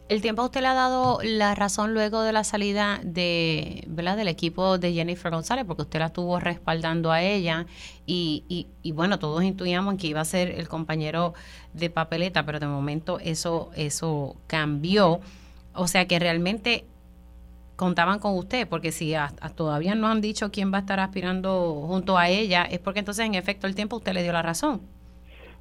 El 0.09 0.21
tiempo 0.21 0.43
usted 0.43 0.61
le 0.61 0.67
ha 0.67 0.73
dado 0.73 1.19
la 1.21 1.53
razón 1.53 1.93
luego 1.93 2.21
de 2.21 2.31
la 2.31 2.45
salida 2.45 2.99
de, 3.03 3.83
¿verdad? 3.87 4.15
del 4.15 4.29
equipo 4.29 4.77
de 4.77 4.93
Jennifer 4.93 5.29
González, 5.31 5.65
porque 5.65 5.81
usted 5.81 5.99
la 5.99 6.05
estuvo 6.05 6.39
respaldando 6.39 7.11
a 7.11 7.21
ella 7.21 7.65
y, 8.05 8.67
y, 8.83 8.91
bueno, 8.93 9.19
todos 9.19 9.43
intuíamos 9.43 9.95
que 9.95 10.07
iba 10.07 10.21
a 10.21 10.25
ser 10.25 10.49
el 10.51 10.69
compañero 10.69 11.33
de 11.73 11.89
papeleta, 11.89 12.45
pero 12.45 12.59
de 12.59 12.67
momento 12.67 13.19
eso, 13.19 13.69
eso 13.75 14.37
cambió. 14.47 15.19
O 15.73 15.87
sea 15.87 16.07
que 16.07 16.19
realmente 16.19 16.85
contaban 17.75 18.19
con 18.19 18.37
usted, 18.37 18.65
porque 18.67 18.93
si 18.93 19.13
todavía 19.55 19.93
no 19.93 20.07
han 20.07 20.21
dicho 20.21 20.51
quién 20.51 20.71
va 20.71 20.77
a 20.77 20.81
estar 20.81 21.01
aspirando 21.01 21.83
junto 21.85 22.17
a 22.17 22.29
ella, 22.29 22.63
es 22.63 22.79
porque 22.79 22.99
entonces 22.99 23.25
en 23.25 23.35
efecto 23.35 23.67
el 23.67 23.75
tiempo 23.75 23.97
usted 23.97 24.13
le 24.13 24.23
dio 24.23 24.31
la 24.31 24.41
razón. 24.41 24.81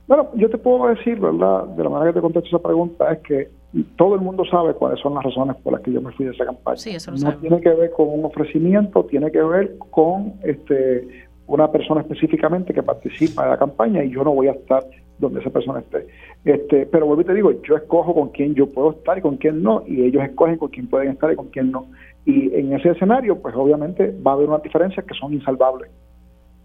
Bueno, 0.06 0.30
yo 0.34 0.48
te 0.48 0.56
puedo 0.56 0.86
decir, 0.86 1.18
¿verdad? 1.18 1.64
De 1.64 1.82
la 1.82 1.90
manera 1.90 2.12
que 2.12 2.18
te 2.18 2.22
contesto 2.22 2.48
esa 2.48 2.60
pregunta, 2.60 3.12
es 3.12 3.18
que 3.22 3.50
todo 3.96 4.14
el 4.14 4.20
mundo 4.20 4.44
sabe 4.44 4.74
cuáles 4.74 5.00
son 5.00 5.14
las 5.14 5.24
razones 5.24 5.56
por 5.56 5.72
las 5.72 5.82
que 5.82 5.92
yo 5.92 6.00
me 6.00 6.12
fui 6.12 6.26
de 6.26 6.32
esa 6.32 6.44
campaña. 6.44 6.80
no 7.20 7.36
tiene 7.38 7.60
que 7.60 7.70
ver 7.70 7.90
con 7.90 8.08
un 8.08 8.24
ofrecimiento, 8.24 9.04
tiene 9.04 9.30
que 9.30 9.42
ver 9.42 9.76
con 9.90 10.34
este 10.42 11.26
una 11.46 11.70
persona 11.70 12.00
específicamente 12.00 12.74
que 12.74 12.82
participa 12.82 13.44
en 13.44 13.50
la 13.50 13.58
campaña 13.58 14.02
y 14.02 14.10
yo 14.10 14.24
no 14.24 14.34
voy 14.34 14.48
a 14.48 14.52
estar 14.52 14.84
donde 15.18 15.40
esa 15.40 15.50
persona 15.50 15.80
esté. 15.80 16.06
Este, 16.44 16.86
pero 16.86 17.06
vuelvo 17.06 17.22
y 17.22 17.24
te 17.24 17.34
digo, 17.34 17.52
yo 17.62 17.76
escojo 17.76 18.14
con 18.14 18.30
quién 18.30 18.54
yo 18.54 18.70
puedo 18.70 18.92
estar 18.92 19.16
y 19.18 19.22
con 19.22 19.36
quién 19.36 19.62
no, 19.62 19.82
y 19.86 20.02
ellos 20.02 20.22
escogen 20.24 20.58
con 20.58 20.68
quién 20.70 20.88
pueden 20.88 21.10
estar 21.10 21.32
y 21.32 21.36
con 21.36 21.48
quién 21.48 21.70
no. 21.70 21.86
Y 22.24 22.52
en 22.54 22.72
ese 22.72 22.90
escenario, 22.90 23.40
pues 23.40 23.54
obviamente 23.54 24.14
va 24.26 24.32
a 24.32 24.34
haber 24.34 24.48
unas 24.48 24.62
diferencias 24.62 25.06
que 25.06 25.14
son 25.14 25.32
insalvables. 25.32 25.90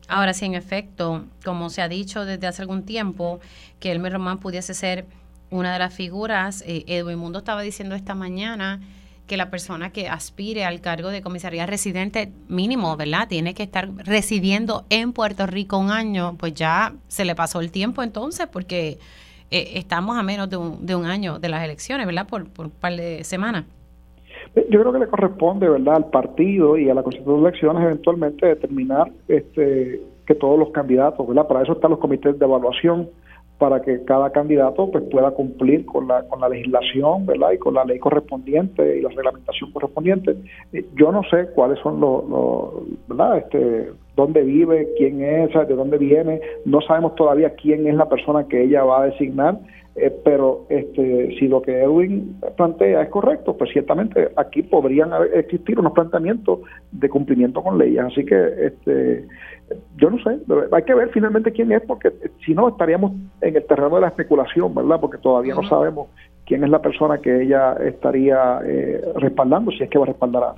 Ahora, 0.07 0.33
sí, 0.33 0.45
en 0.45 0.55
efecto, 0.55 1.25
como 1.45 1.69
se 1.69 1.81
ha 1.81 1.87
dicho 1.87 2.25
desde 2.25 2.47
hace 2.47 2.63
algún 2.63 2.83
tiempo, 2.83 3.39
que 3.79 3.91
Elmer 3.91 4.13
Román 4.13 4.39
pudiese 4.39 4.73
ser 4.73 5.05
una 5.51 5.73
de 5.73 5.79
las 5.79 5.93
figuras, 5.93 6.63
eh, 6.65 7.03
Mundo 7.15 7.39
estaba 7.39 7.61
diciendo 7.61 7.93
esta 7.93 8.15
mañana 8.15 8.79
que 9.27 9.37
la 9.37 9.49
persona 9.49 9.91
que 9.91 10.09
aspire 10.09 10.65
al 10.65 10.81
cargo 10.81 11.09
de 11.09 11.21
comisaría 11.21 11.65
residente 11.65 12.31
mínimo, 12.49 12.97
¿verdad? 12.97 13.27
Tiene 13.29 13.53
que 13.53 13.63
estar 13.63 13.89
residiendo 13.97 14.85
en 14.89 15.13
Puerto 15.13 15.45
Rico 15.45 15.77
un 15.77 15.91
año, 15.91 16.35
pues 16.37 16.53
ya 16.53 16.93
se 17.07 17.23
le 17.23 17.35
pasó 17.35 17.61
el 17.61 17.71
tiempo 17.71 18.01
entonces, 18.03 18.47
porque 18.47 18.97
eh, 19.51 19.71
estamos 19.75 20.17
a 20.17 20.23
menos 20.23 20.49
de 20.49 20.57
un, 20.57 20.85
de 20.85 20.95
un 20.95 21.05
año 21.05 21.39
de 21.39 21.49
las 21.49 21.63
elecciones, 21.63 22.05
¿verdad? 22.07 22.27
Por, 22.27 22.49
por 22.49 22.65
un 22.65 22.71
par 22.71 22.95
de 22.95 23.23
semanas. 23.23 23.65
Yo 24.69 24.81
creo 24.81 24.91
que 24.91 24.99
le 24.99 25.07
corresponde, 25.07 25.69
¿verdad?, 25.69 25.95
al 25.95 26.09
partido 26.09 26.77
y 26.77 26.89
a 26.89 26.93
la 26.93 27.03
Constitución 27.03 27.43
de 27.43 27.49
Elecciones 27.49 27.83
eventualmente 27.83 28.47
determinar 28.47 29.11
este, 29.27 30.01
que 30.25 30.35
todos 30.35 30.59
los 30.59 30.71
candidatos, 30.71 31.25
¿verdad? 31.25 31.47
Para 31.47 31.63
eso 31.63 31.73
están 31.73 31.91
los 31.91 31.99
comités 31.99 32.37
de 32.37 32.45
evaluación, 32.45 33.09
para 33.61 33.79
que 33.79 34.03
cada 34.05 34.31
candidato 34.31 34.89
pues 34.89 35.03
pueda 35.11 35.29
cumplir 35.29 35.85
con 35.85 36.07
la, 36.07 36.27
con 36.27 36.41
la 36.41 36.49
legislación, 36.49 37.27
¿verdad? 37.27 37.51
Y 37.51 37.59
con 37.59 37.75
la 37.75 37.85
ley 37.85 37.99
correspondiente 37.99 38.97
y 38.97 39.01
la 39.01 39.09
reglamentación 39.09 39.71
correspondiente. 39.71 40.35
Eh, 40.73 40.83
yo 40.95 41.11
no 41.11 41.21
sé 41.29 41.45
cuáles 41.53 41.77
son 41.77 42.01
los, 42.01 42.23
¿verdad? 43.07 43.37
Este, 43.37 43.91
dónde 44.15 44.41
vive, 44.41 44.87
quién 44.97 45.23
es, 45.23 45.53
de 45.53 45.75
dónde 45.75 45.99
viene. 45.99 46.41
No 46.65 46.81
sabemos 46.81 47.13
todavía 47.13 47.51
quién 47.51 47.85
es 47.85 47.93
la 47.93 48.09
persona 48.09 48.47
que 48.47 48.63
ella 48.63 48.83
va 48.83 49.03
a 49.03 49.05
designar. 49.05 49.59
Eh, 49.95 50.11
pero 50.23 50.65
este, 50.69 51.35
si 51.37 51.47
lo 51.47 51.61
que 51.61 51.83
Edwin 51.83 52.37
plantea 52.57 53.03
es 53.03 53.09
correcto, 53.09 53.57
pues 53.57 53.69
ciertamente 53.71 54.29
aquí 54.37 54.63
podrían 54.63 55.11
existir 55.35 55.77
unos 55.77 55.93
planteamientos 55.93 56.61
de 56.93 57.09
cumplimiento 57.09 57.61
con 57.61 57.77
leyes. 57.77 58.05
Así 58.05 58.25
que 58.25 58.37
este, 58.65 59.27
yo 59.97 60.09
no 60.09 60.17
sé, 60.23 60.39
hay 60.71 60.83
que 60.83 60.93
ver 60.93 61.09
finalmente 61.11 61.51
quién 61.51 61.71
es, 61.71 61.81
porque 61.81 62.11
si 62.45 62.53
no 62.53 62.69
estaríamos 62.69 63.13
en 63.41 63.55
el 63.55 63.65
terreno 63.65 63.95
de 63.95 64.01
la 64.01 64.07
especulación, 64.07 64.73
¿verdad? 64.73 64.99
Porque 64.99 65.17
todavía 65.17 65.55
no 65.55 65.67
sabemos 65.67 66.09
quién 66.45 66.63
es 66.63 66.69
la 66.69 66.81
persona 66.81 67.19
que 67.19 67.43
ella 67.43 67.73
estaría 67.73 68.59
eh, 68.65 69.01
respaldando, 69.15 69.71
si 69.71 69.83
es 69.83 69.89
que 69.89 69.97
va 69.97 70.05
a 70.05 70.07
respaldar 70.07 70.43
a. 70.43 70.55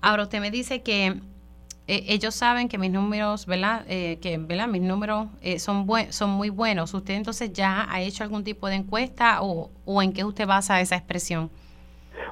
Ahora, 0.00 0.24
usted 0.24 0.40
me 0.40 0.50
dice 0.50 0.82
que 0.82 1.14
eh, 1.86 2.04
ellos 2.08 2.34
saben 2.34 2.68
que 2.68 2.78
mis 2.78 2.90
números, 2.90 3.46
¿verdad? 3.46 3.84
Eh, 3.88 4.18
que, 4.20 4.38
¿verdad? 4.38 4.68
Mis 4.68 4.82
números 4.82 5.28
son, 5.58 5.86
son 6.10 6.30
muy 6.30 6.50
buenos. 6.50 6.92
¿Usted 6.94 7.14
entonces 7.14 7.52
ya 7.52 7.86
ha 7.90 8.00
hecho 8.00 8.24
algún 8.24 8.44
tipo 8.44 8.68
de 8.68 8.76
encuesta 8.76 9.42
o, 9.42 9.70
o 9.84 10.02
en 10.02 10.12
qué 10.12 10.24
usted 10.24 10.46
basa 10.46 10.80
esa 10.80 10.96
expresión? 10.96 11.50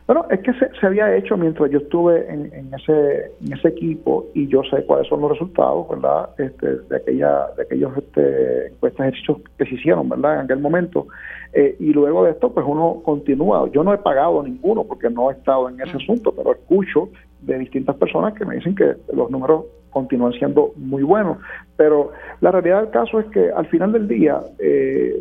Bueno, 0.07 0.27
es 0.31 0.41
que 0.41 0.53
se, 0.55 0.69
se, 0.79 0.87
había 0.87 1.15
hecho 1.17 1.37
mientras 1.37 1.71
yo 1.71 1.79
estuve 1.79 2.31
en, 2.31 2.53
en, 2.53 2.75
ese 2.75 3.33
en 3.41 3.53
ese 3.53 3.69
equipo 3.69 4.27
y 4.35 4.47
yo 4.49 4.63
sé 4.65 4.85
cuáles 4.85 5.09
son 5.09 5.21
los 5.23 5.31
resultados, 5.31 5.89
¿verdad? 5.89 6.31
Este, 6.39 6.77
de 6.77 6.97
aquella 6.97 7.47
de 7.57 7.63
aquellos 7.63 7.97
este, 7.97 8.67
encuestas 8.69 9.09
ejercicios 9.09 9.39
que 9.57 9.65
se 9.65 9.75
hicieron, 9.75 10.09
¿verdad? 10.09 10.35
En 10.35 10.41
aquel 10.41 10.59
momento 10.59 11.07
eh, 11.55 11.77
y 11.79 11.93
luego 11.93 12.25
de 12.25 12.33
esto, 12.33 12.53
pues 12.53 12.67
uno 12.69 13.01
continúa. 13.05 13.71
Yo 13.71 13.85
no 13.85 13.95
he 13.95 13.99
pagado 13.99 14.43
ninguno 14.43 14.85
porque 14.85 15.09
no 15.09 15.31
he 15.31 15.35
estado 15.35 15.69
en 15.69 15.81
ese 15.81 15.97
asunto, 15.97 16.33
pero 16.35 16.53
escucho 16.53 17.11
de 17.43 17.59
distintas 17.59 17.95
personas 17.97 18.35
que 18.35 18.45
me 18.45 18.57
dicen 18.57 18.75
que 18.75 18.95
los 19.13 19.31
números 19.31 19.67
continúan 19.91 20.33
siendo 20.33 20.73
muy 20.77 21.05
buenos. 21.05 21.39
Pero 21.77 22.11
la 22.41 22.51
realidad 22.51 22.83
del 22.83 22.91
caso 22.91 23.21
es 23.21 23.27
que 23.27 23.51
al 23.51 23.67
final 23.67 23.93
del 23.93 24.09
día 24.09 24.41
eh, 24.59 25.15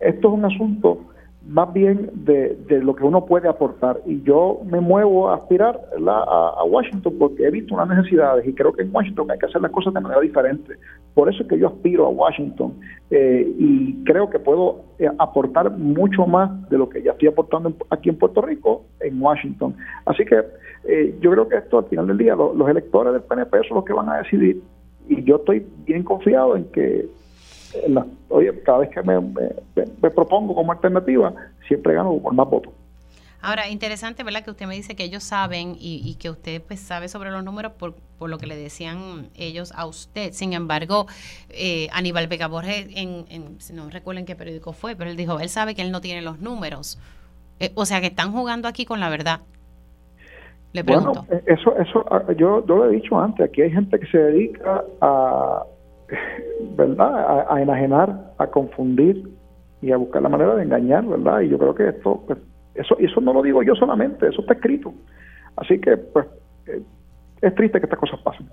esto 0.00 0.28
es 0.28 0.34
un 0.34 0.44
asunto 0.44 0.98
más 1.48 1.72
bien 1.72 2.10
de, 2.12 2.56
de, 2.68 2.82
lo 2.82 2.94
que 2.94 3.04
uno 3.04 3.24
puede 3.24 3.48
aportar. 3.48 4.00
Y 4.04 4.22
yo 4.22 4.60
me 4.66 4.80
muevo 4.80 5.30
a 5.30 5.36
aspirar 5.36 5.80
a, 6.06 6.62
Washington 6.64 7.14
porque 7.18 7.46
he 7.46 7.50
visto 7.50 7.74
unas 7.74 7.88
necesidades 7.88 8.46
y 8.46 8.52
creo 8.52 8.72
que 8.72 8.82
en 8.82 8.94
Washington 8.94 9.30
hay 9.30 9.38
que 9.38 9.46
hacer 9.46 9.62
las 9.62 9.70
cosas 9.70 9.94
de 9.94 10.00
manera 10.00 10.20
diferente. 10.20 10.74
Por 11.14 11.32
eso 11.32 11.42
es 11.42 11.48
que 11.48 11.58
yo 11.58 11.68
aspiro 11.68 12.06
a 12.06 12.10
Washington 12.10 12.74
eh, 13.10 13.50
y 13.58 14.04
creo 14.04 14.28
que 14.28 14.38
puedo 14.38 14.84
eh, 14.98 15.08
aportar 15.18 15.70
mucho 15.70 16.26
más 16.26 16.68
de 16.68 16.76
lo 16.76 16.88
que 16.90 17.02
ya 17.02 17.12
estoy 17.12 17.28
aportando 17.28 17.74
aquí 17.88 18.10
en 18.10 18.18
Puerto 18.18 18.42
Rico 18.42 18.84
en 19.00 19.20
Washington. 19.20 19.74
Así 20.04 20.26
que 20.26 20.42
eh, 20.84 21.16
yo 21.20 21.30
creo 21.30 21.48
que 21.48 21.56
esto 21.56 21.78
al 21.78 21.86
final 21.86 22.08
del 22.08 22.18
día 22.18 22.36
los 22.36 22.68
electores 22.68 23.14
del 23.14 23.22
PNP 23.22 23.66
son 23.68 23.76
los 23.76 23.84
que 23.86 23.94
van 23.94 24.10
a 24.10 24.18
decidir 24.18 24.62
y 25.08 25.22
yo 25.24 25.36
estoy 25.36 25.66
bien 25.86 26.02
confiado 26.02 26.56
en 26.56 26.64
que 26.66 27.08
oye, 28.28 28.62
cada 28.62 28.78
vez 28.78 28.90
que 28.90 29.02
me, 29.02 29.20
me, 29.20 30.10
propongo 30.10 30.54
como 30.54 30.72
alternativa, 30.72 31.32
siempre 31.66 31.94
gano 31.94 32.18
por 32.18 32.34
más 32.34 32.48
votos. 32.48 32.72
Ahora, 33.40 33.68
interesante, 33.68 34.24
¿verdad? 34.24 34.42
Que 34.42 34.50
usted 34.50 34.66
me 34.66 34.74
dice 34.74 34.96
que 34.96 35.04
ellos 35.04 35.22
saben 35.22 35.76
y, 35.78 36.16
que 36.16 36.28
usted 36.28 36.60
pues 36.60 36.80
sabe 36.80 37.08
sobre 37.08 37.30
los 37.30 37.44
números 37.44 37.72
por, 37.72 37.94
por, 38.18 38.28
lo 38.28 38.38
que 38.38 38.46
le 38.46 38.56
decían 38.56 39.28
ellos 39.36 39.72
a 39.76 39.86
usted. 39.86 40.32
Sin 40.32 40.52
embargo, 40.52 41.06
eh, 41.50 41.88
Aníbal 41.92 42.26
Vega 42.26 42.48
Borges, 42.48 42.88
en, 42.96 43.26
en, 43.28 43.58
no 43.74 43.90
recuerden 43.90 44.24
qué 44.24 44.34
periódico 44.34 44.72
fue, 44.72 44.96
pero 44.96 45.10
él 45.10 45.16
dijo, 45.16 45.38
él 45.38 45.48
sabe 45.48 45.76
que 45.76 45.82
él 45.82 45.92
no 45.92 46.00
tiene 46.00 46.20
los 46.20 46.40
números. 46.40 46.98
Eh, 47.60 47.70
o 47.74 47.86
sea, 47.86 48.00
que 48.00 48.08
están 48.08 48.32
jugando 48.32 48.66
aquí 48.66 48.84
con 48.84 48.98
la 48.98 49.08
verdad. 49.08 49.40
Le 50.72 50.82
pregunto. 50.82 51.24
Bueno, 51.28 51.40
eh, 51.40 51.44
eso, 51.46 51.76
eso, 51.76 52.04
ah, 52.10 52.24
yo, 52.36 52.66
yo 52.66 52.76
lo 52.76 52.90
he 52.90 52.94
dicho 52.96 53.18
antes, 53.18 53.48
aquí 53.48 53.62
hay 53.62 53.70
gente 53.70 53.98
que 54.00 54.06
se 54.06 54.18
dedica 54.18 54.84
a 55.00 55.62
¿verdad? 56.76 57.46
A, 57.50 57.60
enajenar, 57.60 58.32
a 58.38 58.46
confundir 58.46 59.30
y 59.80 59.92
a 59.92 59.96
buscar 59.96 60.22
la 60.22 60.28
manera 60.28 60.54
de 60.56 60.64
engañar, 60.64 61.06
¿verdad? 61.06 61.40
Y 61.40 61.48
yo 61.48 61.58
creo 61.58 61.74
que 61.74 61.88
esto, 61.88 62.22
pues, 62.26 62.38
eso, 62.74 62.96
eso 62.98 63.20
no 63.20 63.32
lo 63.32 63.42
digo 63.42 63.62
yo 63.62 63.74
solamente, 63.74 64.28
eso 64.28 64.40
está 64.40 64.54
escrito. 64.54 64.92
Así 65.56 65.80
que, 65.80 65.96
pues, 65.96 66.26
eh, 66.66 66.82
es 67.40 67.54
triste 67.54 67.78
que 67.78 67.86
estas 67.86 67.98
cosas 67.98 68.20
pasen. 68.20 68.48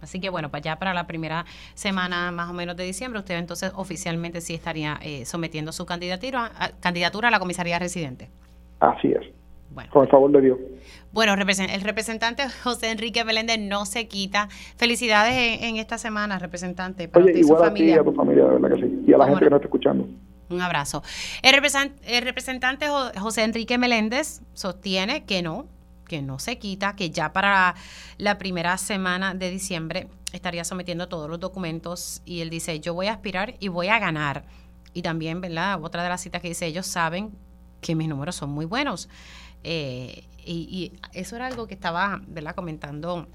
Así 0.00 0.20
que 0.20 0.30
bueno, 0.30 0.48
para 0.48 0.62
ya 0.62 0.76
para 0.76 0.94
la 0.94 1.06
primera 1.06 1.44
semana 1.74 2.30
más 2.30 2.50
o 2.50 2.52
menos 2.52 2.76
de 2.76 2.84
diciembre, 2.84 3.18
usted 3.18 3.36
entonces 3.36 3.72
oficialmente 3.74 4.40
sí 4.40 4.54
estaría 4.54 4.98
eh, 5.02 5.24
sometiendo 5.24 5.72
su 5.72 5.86
candidatura, 5.86 6.52
a, 6.58 6.68
candidatura 6.80 7.28
a 7.28 7.30
la 7.30 7.40
comisaría 7.40 7.78
residente. 7.78 8.28
Así 8.80 9.08
es. 9.08 9.37
Bueno. 9.78 9.92
Con 9.92 10.02
el 10.02 10.10
favor 10.10 10.32
de 10.32 10.40
Dios. 10.40 10.58
Bueno, 11.12 11.34
el 11.34 11.80
representante 11.82 12.42
José 12.64 12.90
Enrique 12.90 13.24
Meléndez 13.24 13.60
no 13.60 13.86
se 13.86 14.08
quita. 14.08 14.48
Felicidades 14.76 15.62
en, 15.62 15.76
esta 15.76 15.98
semana, 15.98 16.40
representante. 16.40 17.06
Para 17.06 17.24
Oye, 17.24 17.38
igual 17.38 17.62
a 17.62 17.72
ti 17.72 17.84
y 17.84 17.92
a 17.92 18.02
tu 18.02 18.12
familia, 18.12 18.46
de 18.46 18.58
verdad 18.58 18.74
que 18.74 18.82
sí. 18.82 19.04
Y 19.06 19.12
a 19.12 19.18
la 19.18 19.26
gente 19.26 19.44
que 19.44 19.50
nos 19.50 19.58
está 19.58 19.68
escuchando. 19.68 20.08
Un 20.50 20.60
abrazo. 20.60 21.04
El, 21.42 21.54
el 22.06 22.24
representante 22.24 22.86
José 23.20 23.44
Enrique 23.44 23.78
Meléndez 23.78 24.40
sostiene 24.52 25.24
que 25.26 25.42
no, 25.42 25.66
que 26.08 26.22
no 26.22 26.40
se 26.40 26.58
quita, 26.58 26.96
que 26.96 27.10
ya 27.10 27.32
para 27.32 27.76
la 28.16 28.36
primera 28.36 28.76
semana 28.78 29.32
de 29.34 29.48
diciembre 29.48 30.08
estaría 30.32 30.64
sometiendo 30.64 31.06
todos 31.06 31.30
los 31.30 31.38
documentos 31.38 32.20
y 32.24 32.40
él 32.40 32.50
dice, 32.50 32.80
yo 32.80 32.94
voy 32.94 33.06
a 33.06 33.12
aspirar 33.12 33.54
y 33.60 33.68
voy 33.68 33.86
a 33.86 34.00
ganar. 34.00 34.42
Y 34.92 35.02
también, 35.02 35.40
¿verdad? 35.40 35.78
Otra 35.84 36.02
de 36.02 36.08
las 36.08 36.20
citas 36.20 36.42
que 36.42 36.48
dice, 36.48 36.66
ellos 36.66 36.88
saben 36.88 37.30
que 37.80 37.94
mis 37.94 38.08
números 38.08 38.34
son 38.36 38.50
muy 38.50 38.64
buenos. 38.64 39.08
Eh, 39.64 40.24
y, 40.44 40.92
eso 41.12 41.36
era 41.36 41.46
algo 41.46 41.66
que 41.66 41.74
estaba 41.74 42.22
¿verdad? 42.26 42.54
comentando 42.54 43.28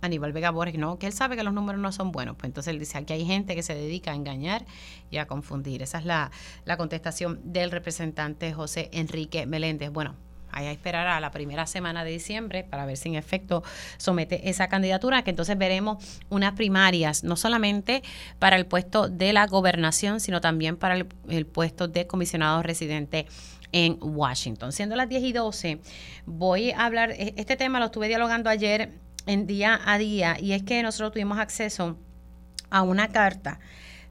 Aníbal 0.00 0.32
Vega 0.32 0.50
Borges, 0.50 0.78
¿no? 0.78 0.98
que 0.98 1.06
él 1.06 1.12
sabe 1.12 1.36
que 1.36 1.42
los 1.42 1.52
números 1.52 1.80
no 1.80 1.92
son 1.92 2.12
buenos. 2.12 2.36
Pues 2.36 2.46
entonces 2.46 2.72
él 2.72 2.78
dice, 2.78 2.98
aquí 2.98 3.12
hay 3.12 3.26
gente 3.26 3.54
que 3.54 3.62
se 3.62 3.74
dedica 3.74 4.12
a 4.12 4.14
engañar 4.14 4.64
y 5.10 5.18
a 5.18 5.26
confundir. 5.26 5.82
Esa 5.82 5.98
es 5.98 6.04
la, 6.04 6.30
la 6.64 6.76
contestación 6.76 7.40
del 7.44 7.70
representante 7.70 8.52
José 8.52 8.88
Enrique 8.92 9.46
Meléndez. 9.46 9.90
Bueno, 9.90 10.14
hay 10.56 10.66
a 10.66 10.72
esperar 10.72 11.06
a 11.06 11.20
la 11.20 11.30
primera 11.30 11.66
semana 11.66 12.02
de 12.02 12.12
diciembre 12.12 12.64
para 12.64 12.86
ver 12.86 12.96
si 12.96 13.10
en 13.10 13.14
efecto 13.16 13.62
somete 13.98 14.48
esa 14.48 14.68
candidatura, 14.68 15.22
que 15.22 15.30
entonces 15.30 15.58
veremos 15.58 16.02
unas 16.30 16.54
primarias, 16.54 17.24
no 17.24 17.36
solamente 17.36 18.02
para 18.38 18.56
el 18.56 18.64
puesto 18.64 19.08
de 19.08 19.34
la 19.34 19.46
gobernación, 19.46 20.18
sino 20.18 20.40
también 20.40 20.78
para 20.78 20.96
el 21.28 21.46
puesto 21.46 21.88
de 21.88 22.06
comisionado 22.06 22.62
residente 22.62 23.26
en 23.72 23.98
Washington. 24.00 24.72
Siendo 24.72 24.96
las 24.96 25.08
10 25.08 25.22
y 25.22 25.32
12, 25.32 25.80
voy 26.24 26.70
a 26.70 26.84
hablar, 26.84 27.10
e, 27.12 27.34
este 27.36 27.56
tema 27.56 27.78
lo 27.78 27.86
estuve 27.86 28.08
dialogando 28.08 28.50
ayer 28.50 28.92
en 29.26 29.46
día 29.46 29.80
a 29.84 29.98
día 29.98 30.36
y 30.40 30.52
es 30.52 30.62
que 30.62 30.82
nosotros 30.82 31.12
tuvimos 31.12 31.38
acceso 31.38 31.96
a 32.70 32.82
una 32.82 33.08
carta 33.08 33.58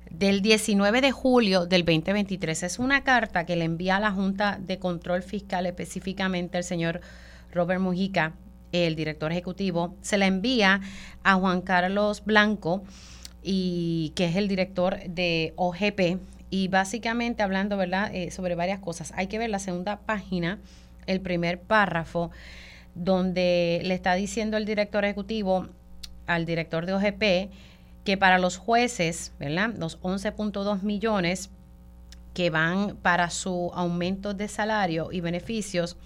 del 0.10 0.42
19 0.42 1.02
de 1.02 1.12
julio 1.12 1.66
del 1.66 1.84
2023. 1.84 2.64
Es 2.64 2.80
una 2.80 3.04
carta 3.04 3.46
que 3.46 3.56
le 3.56 3.66
envía 3.66 3.98
a 3.98 4.00
la 4.00 4.12
Junta 4.12 4.60
de 4.62 4.80
Control 4.80 5.24
Fiscal, 5.24 5.66
específicamente 5.66 6.58
el 6.58 6.64
señor 6.64 7.02
Robert 7.52 7.82
Mujica, 7.82 8.34
el 8.72 8.96
director 8.96 9.32
ejecutivo, 9.32 9.96
se 10.02 10.18
la 10.18 10.26
envía 10.26 10.82
a 11.24 11.36
Juan 11.36 11.62
Carlos 11.62 12.24
Blanco, 12.26 12.84
y 13.48 14.12
que 14.16 14.26
es 14.26 14.36
el 14.36 14.48
director 14.48 14.98
de 15.08 15.54
OGP, 15.56 16.20
y 16.56 16.70
básicamente 16.70 17.44
hablando, 17.44 17.76
¿verdad?, 17.76 18.16
eh, 18.16 18.32
sobre 18.32 18.56
varias 18.56 18.80
cosas. 18.80 19.12
Hay 19.18 19.28
que 19.28 19.38
ver 19.38 19.50
la 19.50 19.60
segunda 19.60 20.00
página, 20.00 20.60
el 21.06 21.20
primer 21.20 21.60
párrafo, 21.60 22.32
donde 22.94 23.82
le 23.84 23.94
está 23.94 24.14
diciendo 24.14 24.56
el 24.56 24.64
director 24.64 25.04
ejecutivo 25.04 25.68
al 26.28 26.46
director 26.46 26.86
de 26.86 26.94
OGP 26.94 27.52
que 28.06 28.18
para 28.18 28.40
los 28.40 28.56
jueces, 28.56 29.34
¿verdad? 29.38 29.74
Los 29.78 30.00
11.2 30.00 30.82
millones 30.82 31.50
que 32.34 32.50
van 32.50 32.96
para 33.02 33.30
su 33.32 33.72
aumento 33.74 34.34
de 34.34 34.48
salario 34.48 35.12
y 35.12 35.20
beneficios, 35.20 35.98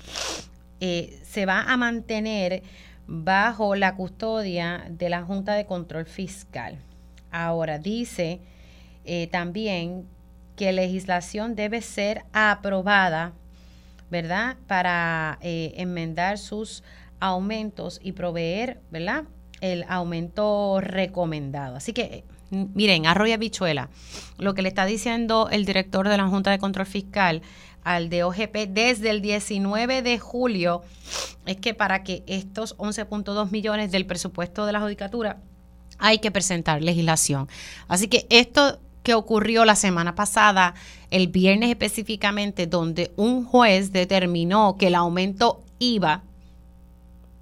eh, 0.80 1.22
se 1.24 1.46
va 1.46 1.62
a 1.62 1.78
mantener 1.78 2.64
bajo 3.06 3.76
la 3.76 3.96
custodia 3.96 4.88
de 4.90 5.10
la 5.10 5.22
Junta 5.22 5.54
de 5.54 5.68
Control 5.68 6.08
Fiscal. 6.08 6.80
Ahora, 7.30 7.78
dice 7.78 8.40
eh, 9.06 9.28
también 9.28 10.08
que 10.60 10.74
legislación 10.74 11.56
debe 11.56 11.82
ser 11.82 12.26
aprobada, 12.34 13.32
¿verdad? 14.12 14.58
Para 14.68 15.40
eh, 15.40 15.72
enmendar 15.78 16.38
sus 16.38 16.84
aumentos 17.22 18.02
y 18.04 18.12
proveer, 18.12 18.82
¿verdad? 18.92 19.24
El 19.62 19.86
aumento 19.88 20.82
recomendado. 20.82 21.78
Así 21.78 21.94
que, 21.94 22.26
miren, 22.50 23.06
arroya 23.06 23.38
bichuela, 23.38 23.90
lo 24.38 24.54
que 24.54 24.62
le 24.62 24.68
está 24.68 24.84
diciendo 24.84 25.48
el 25.50 25.64
director 25.64 26.10
de 26.10 26.18
la 26.18 26.28
Junta 26.28 26.52
de 26.52 26.60
Control 26.60 26.86
Fiscal 26.86 27.42
al 27.86 28.10
de 28.10 28.26
OGP 28.26 28.68
desde 28.68 29.12
el 29.12 29.22
19 29.22 30.02
de 30.02 30.20
julio 30.20 30.82
es 31.46 31.56
que 31.56 31.74
para 31.74 32.04
que 32.04 32.26
estos 32.28 32.76
11.2 32.76 33.50
millones 33.50 33.94
del 33.94 34.06
presupuesto 34.06 34.66
de 34.66 34.74
la 34.74 34.82
judicatura 34.82 35.38
hay 36.00 36.20
que 36.20 36.32
presentar 36.32 36.82
legislación. 36.82 37.48
Así 37.88 38.10
que 38.10 38.28
esto 38.30 38.78
que 39.04 39.14
ocurrió 39.14 39.66
la 39.66 39.76
semana 39.76 40.16
pasada, 40.16 40.74
el 41.12 41.28
viernes 41.28 41.70
específicamente, 41.70 42.68
donde 42.68 43.12
un 43.16 43.46
juez 43.46 43.92
determinó 43.92 44.78
que 44.78 44.88
el 44.88 44.96
aumento 44.96 45.64
iba 45.80 46.24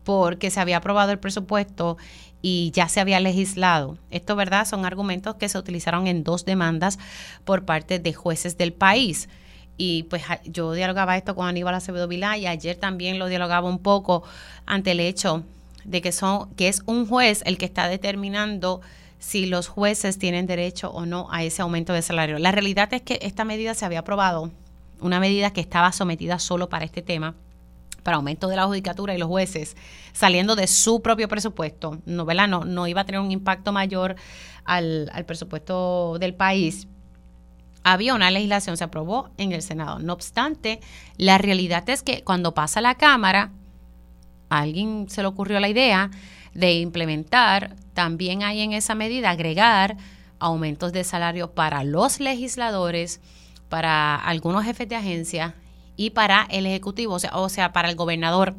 porque 0.03 0.51
se 0.51 0.59
había 0.59 0.77
aprobado 0.77 1.11
el 1.11 1.19
presupuesto 1.19 1.97
y 2.41 2.71
ya 2.71 2.87
se 2.87 3.01
había 3.01 3.19
legislado. 3.19 3.97
Esto, 4.09 4.35
¿verdad? 4.35 4.65
Son 4.65 4.85
argumentos 4.85 5.35
que 5.35 5.49
se 5.49 5.57
utilizaron 5.57 6.07
en 6.07 6.23
dos 6.23 6.45
demandas 6.45 6.97
por 7.43 7.65
parte 7.65 7.99
de 7.99 8.13
jueces 8.13 8.57
del 8.57 8.71
país. 8.71 9.27
Y 9.75 10.03
pues 10.03 10.23
yo 10.45 10.71
dialogaba 10.73 11.17
esto 11.17 11.35
con 11.35 11.47
Aníbal 11.47 11.75
Acevedo 11.75 12.07
Vilá 12.07 12.37
y 12.37 12.47
ayer 12.47 12.77
también 12.77 13.19
lo 13.19 13.27
dialogaba 13.27 13.69
un 13.69 13.79
poco 13.79 14.23
ante 14.65 14.91
el 14.91 14.99
hecho 14.99 15.43
de 15.83 16.01
que, 16.01 16.11
son, 16.11 16.53
que 16.55 16.67
es 16.67 16.83
un 16.85 17.05
juez 17.07 17.43
el 17.45 17.57
que 17.57 17.65
está 17.65 17.87
determinando 17.87 18.81
si 19.19 19.45
los 19.45 19.67
jueces 19.67 20.19
tienen 20.19 20.47
derecho 20.47 20.91
o 20.91 21.05
no 21.05 21.27
a 21.31 21.43
ese 21.43 21.61
aumento 21.61 21.93
de 21.93 22.01
salario. 22.01 22.39
La 22.39 22.51
realidad 22.51 22.93
es 22.93 23.01
que 23.01 23.19
esta 23.21 23.45
medida 23.45 23.73
se 23.73 23.85
había 23.85 23.99
aprobado, 23.99 24.51
una 24.99 25.19
medida 25.19 25.51
que 25.51 25.61
estaba 25.61 25.91
sometida 25.91 26.39
solo 26.39 26.69
para 26.69 26.85
este 26.85 27.01
tema, 27.01 27.35
para 28.03 28.17
aumento 28.17 28.47
de 28.47 28.55
la 28.55 28.65
judicatura 28.65 29.13
y 29.13 29.17
los 29.17 29.27
jueces, 29.27 29.75
saliendo 30.13 30.55
de 30.55 30.67
su 30.67 31.01
propio 31.01 31.27
presupuesto. 31.27 31.99
No, 32.05 32.25
no, 32.25 32.65
no 32.65 32.87
iba 32.87 33.01
a 33.01 33.05
tener 33.05 33.21
un 33.21 33.31
impacto 33.31 33.71
mayor 33.71 34.15
al, 34.63 35.09
al 35.13 35.25
presupuesto 35.25 36.17
del 36.19 36.33
país, 36.33 36.87
había 37.83 38.13
una 38.13 38.31
legislación, 38.31 38.75
se 38.75 38.83
aprobó 38.83 39.29
en 39.37 39.53
el 39.53 39.61
Senado. 39.61 39.99
No 39.99 40.11
obstante, 40.11 40.81
la 41.17 41.37
realidad 41.37 41.89
es 41.89 42.03
que 42.03 42.21
cuando 42.21 42.53
pasa 42.53 42.81
la 42.81 42.95
Cámara, 42.95 43.51
a 44.49 44.59
alguien 44.59 45.05
se 45.09 45.21
le 45.21 45.27
ocurrió 45.27 45.59
la 45.61 45.69
idea 45.69 46.11
de 46.57 46.73
implementar 46.73 47.75
también 47.93 48.41
hay 48.41 48.61
en 48.61 48.73
esa 48.73 48.95
medida 48.95 49.29
agregar 49.29 49.95
aumentos 50.39 50.91
de 50.91 51.03
salario 51.03 51.51
para 51.51 51.83
los 51.83 52.19
legisladores, 52.19 53.21
para 53.69 54.15
algunos 54.15 54.65
jefes 54.65 54.89
de 54.89 54.95
agencia 54.95 55.53
y 55.95 56.09
para 56.09 56.47
el 56.49 56.65
Ejecutivo, 56.65 57.13
o 57.13 57.19
sea, 57.19 57.37
o 57.37 57.49
sea, 57.49 57.73
para 57.73 57.89
el 57.89 57.95
gobernador. 57.95 58.55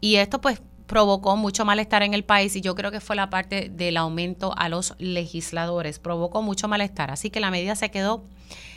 Y 0.00 0.16
esto 0.16 0.40
pues 0.40 0.62
provocó 0.86 1.36
mucho 1.36 1.66
malestar 1.66 2.02
en 2.02 2.14
el 2.14 2.24
país 2.24 2.56
y 2.56 2.62
yo 2.62 2.74
creo 2.74 2.90
que 2.90 3.00
fue 3.00 3.14
la 3.14 3.28
parte 3.28 3.68
del 3.68 3.98
aumento 3.98 4.54
a 4.56 4.70
los 4.70 4.94
legisladores, 4.98 5.98
provocó 5.98 6.40
mucho 6.40 6.66
malestar. 6.66 7.10
Así 7.10 7.28
que 7.28 7.40
la 7.40 7.50
medida 7.50 7.76
se 7.76 7.90
quedó 7.90 8.24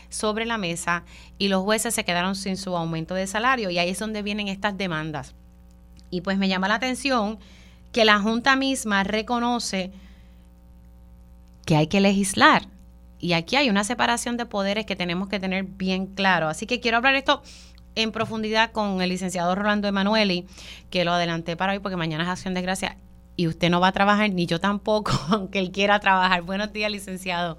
sobre 0.10 0.46
la 0.46 0.58
mesa 0.58 1.06
y 1.38 1.48
los 1.48 1.64
jueces 1.64 1.96
se 1.96 2.04
quedaron 2.04 2.36
sin 2.36 2.58
su 2.58 2.76
aumento 2.76 3.16
de 3.16 3.28
salario 3.28 3.70
y 3.70 3.78
ahí 3.78 3.92
es 3.92 4.00
donde 4.00 4.24
vienen 4.24 4.50
estas 4.50 4.78
demandas. 4.78 5.36
Y 6.10 6.20
pues 6.20 6.38
me 6.38 6.50
llama 6.50 6.68
la 6.68 6.76
atención 6.76 7.40
que 7.92 8.06
la 8.06 8.20
Junta 8.20 8.56
misma 8.56 9.04
reconoce 9.04 9.92
que 11.66 11.76
hay 11.76 11.88
que 11.88 12.02
legislar. 12.02 12.64
Y 13.20 13.34
aquí 13.34 13.56
hay 13.56 13.70
una 13.70 13.84
separación 13.84 14.38
de 14.38 14.46
poderes 14.46 14.86
que 14.86 14.96
tenemos 14.96 15.30
que 15.30 15.40
tener 15.40 15.64
bien 15.64 16.08
claro. 16.08 16.48
Así 16.48 16.66
que 16.66 16.80
quiero 16.80 16.98
hablar 16.98 17.16
esto 17.16 17.44
en 17.96 18.12
profundidad 18.12 18.72
con 18.72 19.02
el 19.02 19.10
licenciado 19.10 19.54
Rolando 19.54 19.88
Emanueli, 19.88 20.46
que 20.90 21.06
lo 21.06 21.12
adelanté 21.12 21.56
para 21.56 21.74
hoy 21.74 21.80
porque 21.80 21.98
mañana 21.98 22.24
es 22.24 22.30
Acción 22.30 22.54
de 22.54 22.62
Gracia 22.62 22.98
y 23.36 23.48
usted 23.48 23.70
no 23.70 23.80
va 23.80 23.90
a 23.90 23.92
trabajar, 23.92 24.30
ni 24.32 24.46
yo 24.46 24.60
tampoco, 24.60 25.12
aunque 25.30 25.60
él 25.60 25.72
quiera 25.72 26.00
trabajar. 26.00 26.42
Buenos 26.42 26.74
días, 26.74 26.92
licenciado. 26.92 27.58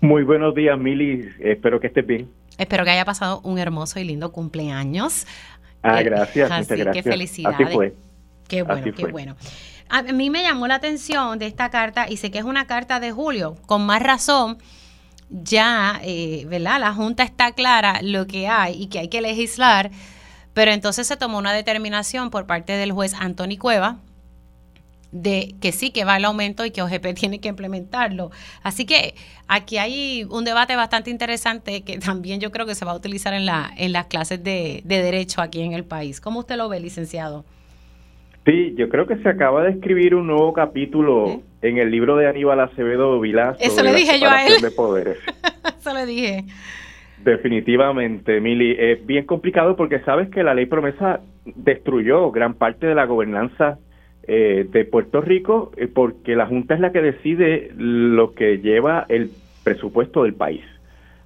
Muy 0.00 0.24
buenos 0.24 0.54
días, 0.54 0.78
Mili. 0.78 1.28
Espero 1.38 1.78
que 1.80 1.86
estés 1.86 2.06
bien. 2.06 2.28
Espero 2.58 2.84
que 2.84 2.90
haya 2.90 3.04
pasado 3.04 3.40
un 3.44 3.58
hermoso 3.58 4.00
y 4.00 4.04
lindo 4.04 4.32
cumpleaños. 4.32 5.26
Ah, 5.82 6.00
eh, 6.00 6.04
gracias. 6.04 6.50
Así 6.50 6.74
que 6.92 7.02
felicidades. 7.02 7.60
Así 7.60 7.72
fue. 7.72 7.94
Qué 8.48 8.62
bueno, 8.62 8.92
qué 8.94 9.06
bueno. 9.06 9.36
A 9.88 10.02
mí 10.02 10.30
me 10.30 10.42
llamó 10.42 10.66
la 10.66 10.76
atención 10.76 11.38
de 11.38 11.46
esta 11.46 11.70
carta 11.70 12.08
y 12.08 12.16
sé 12.16 12.30
que 12.30 12.38
es 12.38 12.44
una 12.44 12.66
carta 12.66 13.00
de 13.00 13.12
Julio, 13.12 13.56
con 13.66 13.84
más 13.84 14.02
razón 14.02 14.58
ya, 15.32 16.00
eh, 16.02 16.44
¿verdad? 16.46 16.78
La 16.80 16.92
Junta 16.92 17.22
está 17.22 17.52
clara 17.52 18.00
lo 18.02 18.26
que 18.26 18.48
hay 18.48 18.82
y 18.82 18.86
que 18.88 18.98
hay 18.98 19.08
que 19.08 19.22
legislar, 19.22 19.90
pero 20.52 20.70
entonces 20.72 21.06
se 21.06 21.16
tomó 21.16 21.38
una 21.38 21.52
determinación 21.52 22.30
por 22.30 22.46
parte 22.46 22.74
del 22.74 22.92
juez 22.92 23.14
Anthony 23.14 23.56
Cueva 23.58 23.98
de 25.12 25.54
que 25.60 25.72
sí, 25.72 25.90
que 25.90 26.04
va 26.04 26.16
el 26.16 26.24
aumento 26.24 26.64
y 26.64 26.70
que 26.70 26.82
OGP 26.82 27.14
tiene 27.14 27.38
que 27.40 27.48
implementarlo. 27.48 28.30
Así 28.62 28.84
que 28.84 29.14
aquí 29.46 29.78
hay 29.78 30.24
un 30.24 30.44
debate 30.44 30.74
bastante 30.74 31.10
interesante 31.10 31.82
que 31.82 31.98
también 31.98 32.40
yo 32.40 32.50
creo 32.50 32.66
que 32.66 32.74
se 32.74 32.84
va 32.84 32.92
a 32.92 32.96
utilizar 32.96 33.34
en, 33.34 33.46
la, 33.46 33.70
en 33.76 33.92
las 33.92 34.06
clases 34.06 34.42
de, 34.42 34.82
de 34.84 35.02
derecho 35.02 35.40
aquí 35.40 35.60
en 35.60 35.72
el 35.72 35.84
país. 35.84 36.20
¿Cómo 36.20 36.40
usted 36.40 36.56
lo 36.56 36.68
ve, 36.68 36.80
licenciado? 36.80 37.44
Sí, 38.44 38.74
yo 38.76 38.88
creo 38.88 39.06
que 39.06 39.16
se 39.18 39.28
acaba 39.28 39.62
de 39.62 39.70
escribir 39.70 40.14
un 40.14 40.26
nuevo 40.26 40.52
capítulo 40.52 41.42
en 41.62 41.78
el 41.78 41.90
libro 41.92 42.16
de 42.16 42.26
Aníbal 42.26 42.58
Acevedo 42.60 43.20
Vilás. 43.20 43.56
Eso 43.60 43.82
le 43.84 43.92
dije 43.94 44.18
yo 44.20 44.28
a 44.28 44.44
él. 44.46 44.60
De 44.60 44.70
poderes. 44.72 45.18
Eso 45.78 45.94
le 45.94 46.06
dije. 46.06 46.44
Definitivamente, 47.22 48.40
Mili. 48.40 48.74
Es 48.76 49.06
bien 49.06 49.26
complicado 49.26 49.76
porque 49.76 50.00
sabes 50.00 50.28
que 50.30 50.42
la 50.42 50.54
ley 50.54 50.66
promesa 50.66 51.20
destruyó 51.44 52.32
gran 52.32 52.54
parte 52.54 52.86
de 52.86 52.96
la 52.96 53.04
gobernanza 53.04 53.78
eh, 54.24 54.66
de 54.68 54.84
Puerto 54.84 55.20
Rico 55.20 55.72
eh, 55.76 55.86
porque 55.86 56.34
la 56.34 56.46
Junta 56.46 56.74
es 56.74 56.80
la 56.80 56.92
que 56.92 57.00
decide 57.00 57.70
lo 57.76 58.34
que 58.34 58.58
lleva 58.58 59.06
el 59.08 59.30
presupuesto 59.62 60.24
del 60.24 60.34
país. 60.34 60.62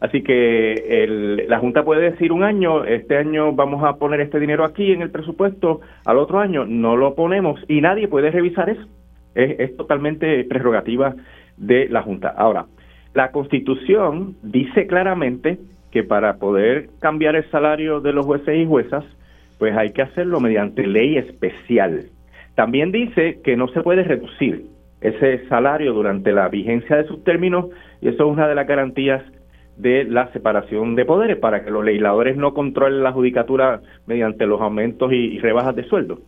Así 0.01 0.23
que 0.23 1.45
la 1.49 1.59
Junta 1.59 1.85
puede 1.85 2.11
decir 2.11 2.33
un 2.33 2.43
año, 2.43 2.85
este 2.85 3.17
año 3.17 3.53
vamos 3.53 3.83
a 3.83 3.97
poner 3.97 4.21
este 4.21 4.39
dinero 4.39 4.65
aquí 4.65 4.93
en 4.93 5.01
el 5.01 5.11
presupuesto, 5.11 5.81
al 6.05 6.19
otro 6.19 6.39
año 6.39 6.67
no 6.67 6.97
lo 6.97 7.15
ponemos 7.15 7.61
y 7.69 7.81
nadie 7.81 8.09
puede 8.09 8.31
revisar 8.31 8.69
eso. 8.69 8.87
Es, 9.35 9.77
totalmente 9.77 10.45
prerrogativa 10.45 11.15
de 11.59 11.89
la 11.91 12.03
Junta. 12.03 12.29
Ahora, 12.29 12.67
la 13.13 13.31
Constitución 13.33 14.37
dice 14.43 14.87
claramente 14.87 15.59
que 15.91 16.03
para 16.03 16.37
poder 16.37 16.89
cambiar 17.01 17.37
el 17.37 17.49
salario 17.51 18.01
de 18.01 18.13
los 18.13 18.25
jueces 18.25 18.57
y 18.57 18.67
juezas, 18.67 19.05
pues 19.59 19.77
hay 19.77 19.93
que 19.93 20.03
hacerlo 20.03 20.41
mediante 20.41 20.87
ley 20.87 21.19
especial. 21.19 22.07
También 22.55 22.93
dice 22.93 23.41
que 23.45 23.57
no 23.57 23.69
se 23.69 23.83
puede 23.83 24.05
reducir 24.05 24.65
ese 25.03 25.47
salario 25.49 25.93
durante 25.93 26.33
la 26.33 26.49
vigencia 26.49 26.97
de 26.97 27.05
sus 27.05 27.23
términos 27.23 27.67
y 28.01 28.09
eso 28.09 28.25
es 28.25 28.33
una 28.33 28.49
de 28.49 28.55
las 28.55 28.67
garantías 28.67 29.23
de 29.77 30.05
la 30.05 30.33
separación 30.33 30.95
de 30.95 31.05
poderes 31.05 31.37
para 31.37 31.65
que 31.65 31.71
los 31.71 31.85
legisladores 31.85 32.37
no 32.37 32.55
controlen 32.55 33.03
la 33.03 33.13
judicatura 33.13 33.81
mediante 34.07 34.47
los 34.47 34.61
aumentos 34.61 35.13
y, 35.13 35.39
rebajas 35.39 35.77
de 35.77 35.85
sueldo. 35.85 36.21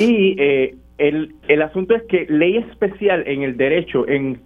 Y 0.00 0.34
eh, 0.40 0.74
el, 0.98 1.34
el 1.48 1.62
asunto 1.62 1.94
es 1.94 2.02
que 2.04 2.26
ley 2.28 2.56
especial 2.56 3.22
en 3.26 3.42
el 3.42 3.56
derecho, 3.56 4.08
en, 4.08 4.40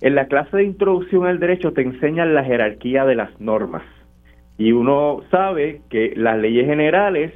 en 0.00 0.14
la 0.14 0.26
clase 0.26 0.56
de 0.56 0.64
introducción 0.64 1.26
al 1.26 1.40
derecho 1.40 1.72
te 1.72 1.82
enseñan 1.82 2.34
la 2.34 2.44
jerarquía 2.44 3.04
de 3.04 3.16
las 3.16 3.38
normas. 3.40 3.82
Y 4.56 4.72
uno 4.72 5.22
sabe 5.30 5.82
que 5.90 6.12
las 6.16 6.38
leyes 6.38 6.66
generales 6.66 7.32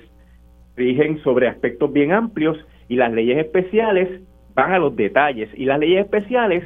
rigen 0.77 1.23
sobre 1.23 1.49
aspectos 1.49 1.93
bien 1.93 2.13
amplios 2.13 2.59
y 2.89 2.97
las 2.97 3.13
leyes 3.13 3.39
especiales 3.39 4.23
van 4.55 4.73
a 4.73 4.79
los 4.79 4.95
detalles 4.97 5.49
y 5.55 5.65
las 5.65 5.79
leyes 5.79 6.05
especiales 6.05 6.65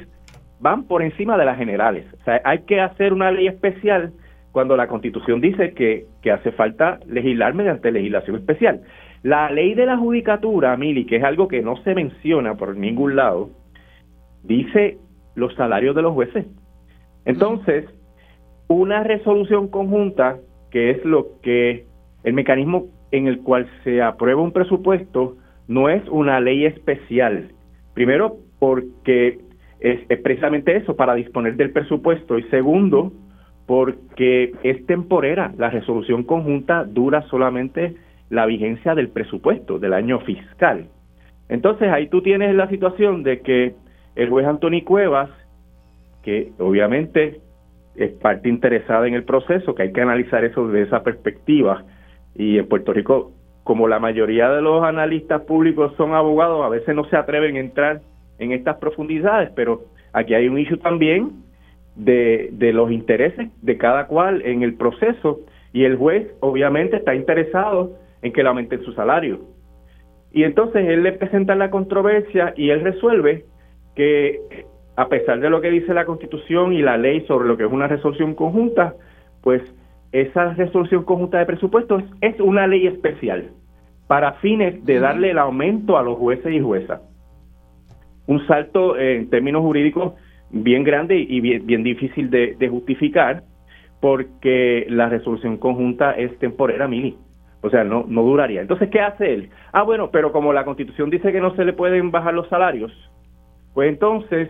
van 0.60 0.84
por 0.84 1.02
encima 1.02 1.36
de 1.36 1.44
las 1.44 1.58
generales. 1.58 2.06
O 2.20 2.24
sea, 2.24 2.40
hay 2.44 2.60
que 2.60 2.80
hacer 2.80 3.12
una 3.12 3.30
ley 3.30 3.46
especial 3.46 4.12
cuando 4.52 4.76
la 4.76 4.88
Constitución 4.88 5.40
dice 5.40 5.72
que, 5.72 6.06
que 6.22 6.32
hace 6.32 6.52
falta 6.52 6.98
legislar 7.06 7.54
mediante 7.54 7.92
legislación 7.92 8.36
especial. 8.36 8.80
La 9.22 9.50
ley 9.50 9.74
de 9.74 9.86
la 9.86 9.96
judicatura, 9.96 10.76
Mili, 10.76 11.06
que 11.06 11.16
es 11.16 11.24
algo 11.24 11.48
que 11.48 11.62
no 11.62 11.76
se 11.82 11.94
menciona 11.94 12.54
por 12.54 12.76
ningún 12.76 13.16
lado, 13.16 13.50
dice 14.42 14.98
los 15.34 15.54
salarios 15.54 15.94
de 15.94 16.02
los 16.02 16.14
jueces. 16.14 16.46
Entonces, 17.24 17.84
una 18.68 19.02
resolución 19.02 19.68
conjunta, 19.68 20.38
que 20.70 20.90
es 20.90 21.04
lo 21.04 21.40
que 21.42 21.86
el 22.24 22.32
mecanismo 22.32 22.86
en 23.10 23.26
el 23.26 23.40
cual 23.40 23.68
se 23.84 24.02
aprueba 24.02 24.42
un 24.42 24.52
presupuesto, 24.52 25.36
no 25.66 25.88
es 25.88 26.06
una 26.08 26.40
ley 26.40 26.64
especial. 26.66 27.50
Primero, 27.94 28.36
porque 28.58 29.38
es, 29.80 30.00
precisamente 30.22 30.76
eso, 30.76 30.96
para 30.96 31.14
disponer 31.14 31.56
del 31.56 31.70
presupuesto. 31.70 32.38
Y 32.38 32.42
segundo, 32.44 33.12
porque 33.66 34.52
es 34.62 34.84
temporera. 34.86 35.52
La 35.56 35.70
resolución 35.70 36.24
conjunta 36.24 36.84
dura 36.84 37.22
solamente 37.28 37.96
la 38.30 38.46
vigencia 38.46 38.94
del 38.94 39.08
presupuesto 39.08 39.78
del 39.78 39.92
año 39.92 40.20
fiscal. 40.20 40.86
Entonces 41.48 41.90
ahí 41.90 42.08
tú 42.08 42.22
tienes 42.22 42.54
la 42.54 42.68
situación 42.68 43.22
de 43.22 43.40
que 43.40 43.74
el 44.16 44.28
juez 44.28 44.46
Anthony 44.46 44.82
Cuevas, 44.84 45.30
que 46.22 46.52
obviamente 46.58 47.40
es 47.96 48.12
parte 48.12 48.48
interesada 48.48 49.06
en 49.08 49.14
el 49.14 49.24
proceso, 49.24 49.74
que 49.74 49.84
hay 49.84 49.92
que 49.92 50.00
analizar 50.00 50.44
eso 50.44 50.68
desde 50.68 50.86
esa 50.86 51.02
perspectiva, 51.02 51.84
y 52.34 52.58
en 52.58 52.68
Puerto 52.68 52.92
Rico, 52.92 53.32
como 53.64 53.88
la 53.88 53.98
mayoría 53.98 54.50
de 54.50 54.62
los 54.62 54.82
analistas 54.84 55.42
públicos 55.42 55.92
son 55.96 56.14
abogados, 56.14 56.64
a 56.64 56.68
veces 56.68 56.94
no 56.94 57.04
se 57.04 57.16
atreven 57.16 57.56
a 57.56 57.60
entrar 57.60 58.00
en 58.38 58.52
estas 58.52 58.76
profundidades, 58.76 59.50
pero 59.54 59.82
aquí 60.12 60.34
hay 60.34 60.48
un 60.48 60.58
issue 60.58 60.78
también 60.78 61.32
de, 61.96 62.50
de 62.52 62.72
los 62.72 62.90
intereses 62.90 63.48
de 63.62 63.76
cada 63.76 64.06
cual 64.06 64.42
en 64.44 64.62
el 64.62 64.74
proceso 64.74 65.40
y 65.72 65.84
el 65.84 65.96
juez 65.96 66.28
obviamente 66.40 66.96
está 66.96 67.14
interesado 67.14 67.96
en 68.22 68.32
que 68.32 68.42
le 68.42 68.48
aumenten 68.48 68.82
su 68.82 68.92
salario. 68.92 69.40
Y 70.32 70.44
entonces 70.44 70.86
él 70.88 71.02
le 71.02 71.12
presenta 71.12 71.54
la 71.54 71.70
controversia 71.70 72.52
y 72.56 72.70
él 72.70 72.82
resuelve 72.82 73.44
que 73.94 74.66
a 74.96 75.08
pesar 75.08 75.40
de 75.40 75.50
lo 75.50 75.60
que 75.60 75.70
dice 75.70 75.94
la 75.94 76.04
Constitución 76.04 76.72
y 76.72 76.82
la 76.82 76.96
ley 76.96 77.24
sobre 77.26 77.48
lo 77.48 77.56
que 77.56 77.64
es 77.64 77.72
una 77.72 77.86
resolución 77.86 78.34
conjunta, 78.34 78.94
pues 79.42 79.62
esa 80.12 80.54
resolución 80.54 81.04
conjunta 81.04 81.38
de 81.38 81.46
presupuestos 81.46 82.02
es 82.20 82.38
una 82.40 82.66
ley 82.66 82.86
especial 82.86 83.50
para 84.06 84.32
fines 84.34 84.84
de 84.84 84.98
darle 84.98 85.30
el 85.30 85.38
aumento 85.38 85.98
a 85.98 86.02
los 86.02 86.16
jueces 86.18 86.52
y 86.52 86.60
juezas 86.60 87.00
un 88.28 88.46
salto 88.46 88.96
en 88.96 89.28
términos 89.30 89.62
jurídicos 89.62 90.12
bien 90.50 90.84
grande 90.84 91.16
y 91.16 91.40
bien, 91.40 91.82
difícil 91.82 92.30
de, 92.30 92.68
justificar 92.68 93.42
porque 94.00 94.86
la 94.88 95.08
resolución 95.08 95.56
conjunta 95.56 96.12
es 96.12 96.38
temporera, 96.38 96.86
mini. 96.86 97.16
O 97.62 97.70
sea, 97.70 97.82
no, 97.82 98.04
no 98.06 98.22
duraría. 98.22 98.60
Entonces, 98.60 98.88
¿qué 98.90 99.00
hace 99.00 99.34
él? 99.34 99.50
Ah, 99.72 99.82
bueno, 99.82 100.10
pero 100.12 100.30
como 100.30 100.52
la 100.52 100.64
Constitución 100.64 101.10
dice 101.10 101.32
que 101.32 101.40
no 101.40 101.56
se 101.56 101.64
le 101.64 101.72
pueden 101.72 102.12
bajar 102.12 102.34
los 102.34 102.48
salarios, 102.48 102.92
pues 103.74 103.88
entonces 103.88 104.48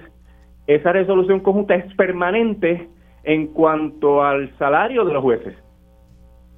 esa 0.67 0.93
resolución 0.93 1.41
conjunta 1.41 1.75
es 1.75 1.95
permanente 1.95 2.89
en 3.23 3.47
cuanto 3.47 4.23
al 4.23 4.51
salario 4.59 5.05
de 5.05 5.15
los 5.15 5.23
jueces. 5.23 5.55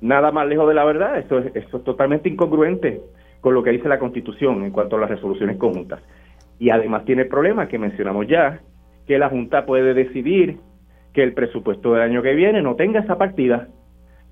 Nada 0.01 0.33
más 0.33 0.49
lejos 0.49 0.67
de 0.67 0.75
la 0.75 0.85
verdad. 0.85 1.19
Esto 1.19 1.39
es, 1.39 1.55
esto 1.55 1.77
es 1.77 1.85
totalmente 1.85 2.29
incongruente 2.29 3.01
con 3.41 3.55
lo 3.55 3.63
que 3.63 3.71
dice 3.71 3.89
la 3.89 3.99
Constitución 3.99 4.65
en 4.65 4.73
cuanto 4.73 4.97
a 4.97 5.01
las 5.01 5.11
resoluciones 5.11 5.59
conjuntas. 5.59 6.01
Y 6.61 6.71
además 6.71 7.05
tiene 7.07 7.23
el 7.23 7.29
problema 7.29 7.67
que 7.67 7.79
mencionamos 7.79 8.29
ya, 8.29 8.61
que 9.07 9.19
la 9.19 9.31
Junta 9.31 9.67
puede 9.67 9.95
decidir 9.95 10.59
que 11.13 11.23
el 11.25 11.33
presupuesto 11.33 11.95
del 11.95 12.03
año 12.03 12.23
que 12.23 12.35
viene 12.35 12.63
no 12.63 12.77
tenga 12.77 13.01
esa 13.01 13.19
partida, 13.19 13.69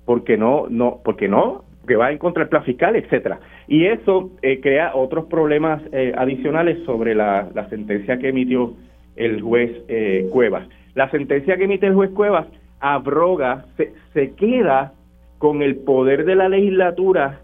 porque 0.05 0.37
no, 0.37 0.67
no, 0.69 0.99
porque 1.03 1.27
no, 1.27 1.65
que 1.87 1.95
va 1.95 2.11
en 2.11 2.19
contra 2.19 2.43
del 2.43 2.49
plan 2.49 2.63
fiscal, 2.63 2.95
etcétera. 2.95 3.39
Y 3.67 3.87
eso 3.87 4.31
eh, 4.43 4.61
crea 4.61 4.95
otros 4.95 5.25
problemas 5.25 5.81
eh, 5.91 6.13
adicionales 6.15 6.77
sobre 6.85 7.15
la, 7.15 7.49
sentencia 7.69 8.19
que 8.19 8.29
emitió 8.29 8.73
el 9.15 9.41
juez 9.41 9.71
eh, 9.87 10.29
Cuevas. 10.31 10.67
La 10.93 11.09
sentencia 11.09 11.57
que 11.57 11.63
emite 11.63 11.87
el 11.87 11.95
juez 11.95 12.11
Cuevas 12.11 12.47
abroga, 12.79 13.65
se, 13.75 13.91
se 14.13 14.35
queda 14.35 14.93
con 15.39 15.63
el 15.63 15.77
poder 15.77 16.25
de 16.25 16.35
la 16.35 16.47
legislatura 16.47 17.41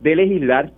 de 0.00 0.16
legislar. 0.16 0.70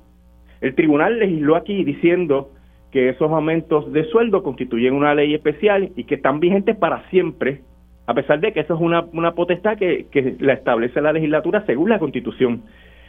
El 0.60 0.74
tribunal 0.76 1.18
legisló 1.18 1.56
aquí 1.56 1.82
diciendo 1.84 2.52
que 2.90 3.08
esos 3.08 3.30
aumentos 3.30 3.92
de 3.92 4.04
sueldo 4.04 4.42
constituyen 4.42 4.94
una 4.94 5.14
ley 5.14 5.34
especial 5.34 5.90
y 5.96 6.04
que 6.04 6.16
están 6.16 6.40
vigentes 6.40 6.76
para 6.76 7.08
siempre, 7.10 7.60
a 8.06 8.14
pesar 8.14 8.40
de 8.40 8.52
que 8.52 8.60
eso 8.60 8.74
es 8.74 8.80
una, 8.80 9.06
una 9.12 9.32
potestad 9.34 9.78
que, 9.78 10.06
que 10.10 10.36
la 10.40 10.54
establece 10.54 11.00
la 11.00 11.12
legislatura 11.12 11.64
según 11.66 11.90
la 11.90 11.98
Constitución. 11.98 12.62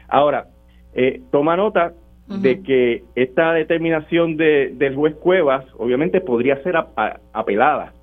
Ahora, 0.08 0.48
eh, 0.94 1.22
toma 1.32 1.56
nota 1.56 1.94
de 2.28 2.62
que 2.62 3.04
esta 3.16 3.52
determinación 3.54 4.38
de, 4.38 4.72
del 4.76 4.96
juez 4.96 5.16
Cuevas 5.16 5.66
obviamente 5.78 6.22
podría 6.22 6.62
ser 6.64 6.76
apelada. 7.34 7.94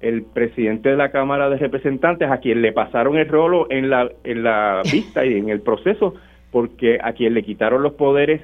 El 0.00 0.24
presidente 0.24 0.90
de 0.90 0.96
la 0.96 1.10
Cámara 1.10 1.48
de 1.48 1.56
Representantes, 1.56 2.30
a 2.30 2.38
quien 2.38 2.60
le 2.60 2.72
pasaron 2.72 3.16
el 3.16 3.28
rolo 3.28 3.66
en 3.70 3.88
la, 3.88 4.10
en 4.24 4.42
la 4.42 4.82
vista 4.92 5.24
y 5.24 5.38
en 5.38 5.48
el 5.48 5.62
proceso, 5.62 6.14
porque 6.50 6.98
a 7.02 7.12
quien 7.12 7.32
le 7.32 7.42
quitaron 7.42 7.82
los 7.82 7.94
poderes 7.94 8.42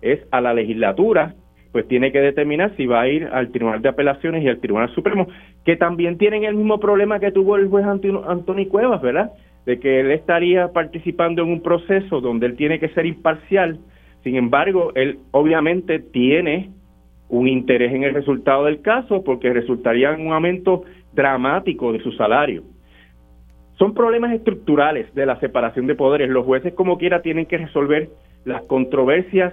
es 0.00 0.20
a 0.30 0.40
la 0.40 0.54
legislatura 0.54 1.34
pues 1.72 1.86
tiene 1.86 2.12
que 2.12 2.20
determinar 2.20 2.74
si 2.76 2.86
va 2.86 3.02
a 3.02 3.08
ir 3.08 3.26
al 3.26 3.50
Tribunal 3.50 3.82
de 3.82 3.88
Apelaciones 3.88 4.42
y 4.42 4.48
al 4.48 4.60
Tribunal 4.60 4.88
Supremo, 4.94 5.28
que 5.64 5.76
también 5.76 6.16
tienen 6.16 6.44
el 6.44 6.54
mismo 6.54 6.80
problema 6.80 7.20
que 7.20 7.32
tuvo 7.32 7.56
el 7.56 7.68
juez 7.68 7.84
Antonio 7.84 8.68
Cuevas, 8.68 9.02
¿verdad? 9.02 9.32
De 9.66 9.78
que 9.78 10.00
él 10.00 10.10
estaría 10.10 10.72
participando 10.72 11.42
en 11.42 11.48
un 11.48 11.62
proceso 11.62 12.20
donde 12.20 12.46
él 12.46 12.56
tiene 12.56 12.78
que 12.78 12.88
ser 12.90 13.04
imparcial. 13.06 13.78
Sin 14.24 14.36
embargo, 14.36 14.92
él 14.94 15.18
obviamente 15.30 15.98
tiene 15.98 16.70
un 17.28 17.46
interés 17.46 17.92
en 17.92 18.04
el 18.04 18.14
resultado 18.14 18.64
del 18.64 18.80
caso 18.80 19.22
porque 19.22 19.52
resultaría 19.52 20.12
en 20.12 20.26
un 20.26 20.32
aumento 20.32 20.84
dramático 21.12 21.92
de 21.92 22.00
su 22.00 22.12
salario. 22.12 22.62
Son 23.78 23.94
problemas 23.94 24.32
estructurales 24.32 25.14
de 25.14 25.26
la 25.26 25.38
separación 25.38 25.86
de 25.86 25.94
poderes. 25.94 26.30
Los 26.30 26.46
jueces 26.46 26.72
como 26.74 26.98
quiera 26.98 27.22
tienen 27.22 27.46
que 27.46 27.58
resolver 27.58 28.08
las 28.44 28.62
controversias 28.62 29.52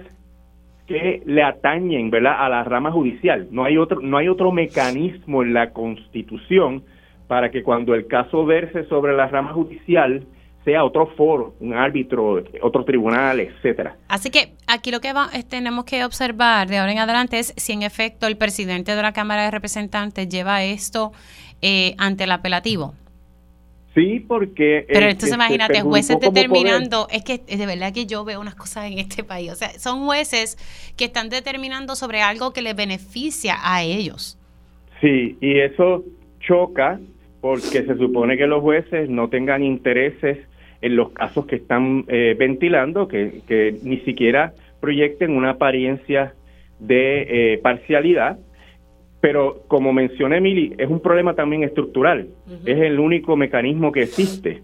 que 0.86 1.22
le 1.26 1.42
atañen 1.42 2.10
¿verdad? 2.10 2.36
a 2.38 2.48
la 2.48 2.64
rama 2.64 2.92
judicial. 2.92 3.48
No 3.50 3.64
hay 3.64 3.76
otro, 3.76 4.00
no 4.00 4.16
hay 4.16 4.28
otro 4.28 4.52
mecanismo 4.52 5.42
en 5.42 5.52
la 5.52 5.70
Constitución 5.70 6.84
para 7.26 7.50
que 7.50 7.62
cuando 7.62 7.94
el 7.94 8.06
caso 8.06 8.44
verse 8.46 8.84
sobre 8.84 9.16
la 9.16 9.26
rama 9.26 9.52
judicial 9.52 10.24
sea 10.64 10.84
otro 10.84 11.06
foro, 11.16 11.54
un 11.60 11.74
árbitro, 11.74 12.42
otro 12.60 12.84
tribunal, 12.84 13.38
etcétera. 13.38 13.96
Así 14.08 14.30
que 14.30 14.54
aquí 14.66 14.90
lo 14.90 15.00
que 15.00 15.12
tenemos 15.48 15.84
que 15.84 16.04
observar 16.04 16.66
de 16.68 16.78
ahora 16.78 16.90
en 16.90 16.98
adelante 16.98 17.38
es 17.38 17.54
si 17.56 17.72
en 17.72 17.82
efecto 17.82 18.26
el 18.26 18.36
presidente 18.36 18.96
de 18.96 19.02
la 19.02 19.12
Cámara 19.12 19.44
de 19.44 19.52
Representantes 19.52 20.28
lleva 20.28 20.64
esto 20.64 21.12
eh, 21.62 21.94
ante 21.98 22.24
el 22.24 22.32
apelativo. 22.32 22.94
Sí, 23.96 24.20
porque... 24.20 24.84
Pero 24.88 25.06
entonces 25.06 25.34
imagínate, 25.34 25.80
jueces 25.80 26.20
determinando, 26.20 27.08
es 27.10 27.24
que 27.24 27.38
de 27.38 27.64
verdad 27.64 27.94
que 27.94 28.04
yo 28.04 28.26
veo 28.26 28.38
unas 28.42 28.54
cosas 28.54 28.92
en 28.92 28.98
este 28.98 29.24
país, 29.24 29.50
o 29.50 29.54
sea, 29.54 29.70
son 29.78 30.04
jueces 30.04 30.58
que 30.98 31.06
están 31.06 31.30
determinando 31.30 31.96
sobre 31.96 32.20
algo 32.20 32.52
que 32.52 32.60
les 32.60 32.76
beneficia 32.76 33.56
a 33.62 33.82
ellos. 33.82 34.38
Sí, 35.00 35.38
y 35.40 35.60
eso 35.60 36.04
choca 36.40 37.00
porque 37.40 37.84
se 37.84 37.96
supone 37.96 38.36
que 38.36 38.46
los 38.46 38.60
jueces 38.60 39.08
no 39.08 39.30
tengan 39.30 39.64
intereses 39.64 40.40
en 40.82 40.94
los 40.94 41.12
casos 41.12 41.46
que 41.46 41.56
están 41.56 42.04
eh, 42.08 42.36
ventilando, 42.38 43.08
que, 43.08 43.40
que 43.48 43.76
ni 43.82 44.00
siquiera 44.00 44.52
proyecten 44.78 45.30
una 45.30 45.52
apariencia 45.52 46.34
de 46.80 47.54
eh, 47.54 47.58
parcialidad 47.62 48.36
pero 49.26 49.64
como 49.66 49.92
mencioné, 49.92 50.36
Emily, 50.36 50.72
es 50.78 50.88
un 50.88 51.00
problema 51.00 51.34
también 51.34 51.64
estructural. 51.64 52.28
Es 52.64 52.78
el 52.78 53.00
único 53.00 53.36
mecanismo 53.36 53.90
que 53.90 54.02
existe 54.02 54.62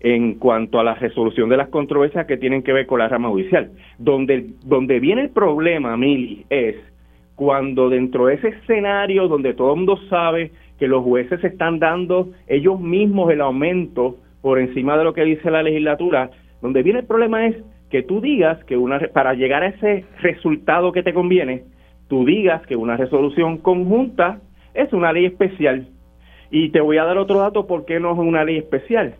en 0.00 0.34
cuanto 0.34 0.78
a 0.78 0.84
la 0.84 0.96
resolución 0.96 1.48
de 1.48 1.56
las 1.56 1.70
controversias 1.70 2.26
que 2.26 2.36
tienen 2.36 2.62
que 2.62 2.74
ver 2.74 2.86
con 2.86 2.98
la 2.98 3.08
rama 3.08 3.30
judicial. 3.30 3.70
Donde, 3.96 4.50
donde 4.66 5.00
viene 5.00 5.22
el 5.22 5.30
problema, 5.30 5.96
Mili, 5.96 6.44
es 6.50 6.76
cuando 7.36 7.88
dentro 7.88 8.26
de 8.26 8.34
ese 8.34 8.48
escenario 8.48 9.28
donde 9.28 9.54
todo 9.54 9.70
el 9.70 9.78
mundo 9.78 9.98
sabe 10.10 10.50
que 10.78 10.88
los 10.88 11.02
jueces 11.04 11.42
están 11.42 11.78
dando 11.78 12.32
ellos 12.48 12.78
mismos 12.78 13.32
el 13.32 13.40
aumento 13.40 14.18
por 14.42 14.58
encima 14.58 14.98
de 14.98 15.04
lo 15.04 15.14
que 15.14 15.24
dice 15.24 15.50
la 15.50 15.62
legislatura, 15.62 16.30
donde 16.60 16.82
viene 16.82 16.98
el 16.98 17.06
problema 17.06 17.46
es 17.46 17.56
que 17.88 18.02
tú 18.02 18.20
digas 18.20 18.62
que 18.64 18.76
una 18.76 18.98
para 19.14 19.32
llegar 19.32 19.62
a 19.62 19.68
ese 19.68 20.04
resultado 20.20 20.92
que 20.92 21.02
te 21.02 21.14
conviene, 21.14 21.62
tú 22.12 22.26
digas 22.26 22.60
que 22.66 22.76
una 22.76 22.98
resolución 22.98 23.56
conjunta 23.56 24.38
es 24.74 24.92
una 24.92 25.14
ley 25.14 25.24
especial. 25.24 25.88
Y 26.50 26.68
te 26.68 26.82
voy 26.82 26.98
a 26.98 27.04
dar 27.04 27.16
otro 27.16 27.38
dato 27.38 27.66
por 27.66 27.86
qué 27.86 28.00
no 28.00 28.12
es 28.12 28.18
una 28.18 28.44
ley 28.44 28.58
especial. 28.58 29.14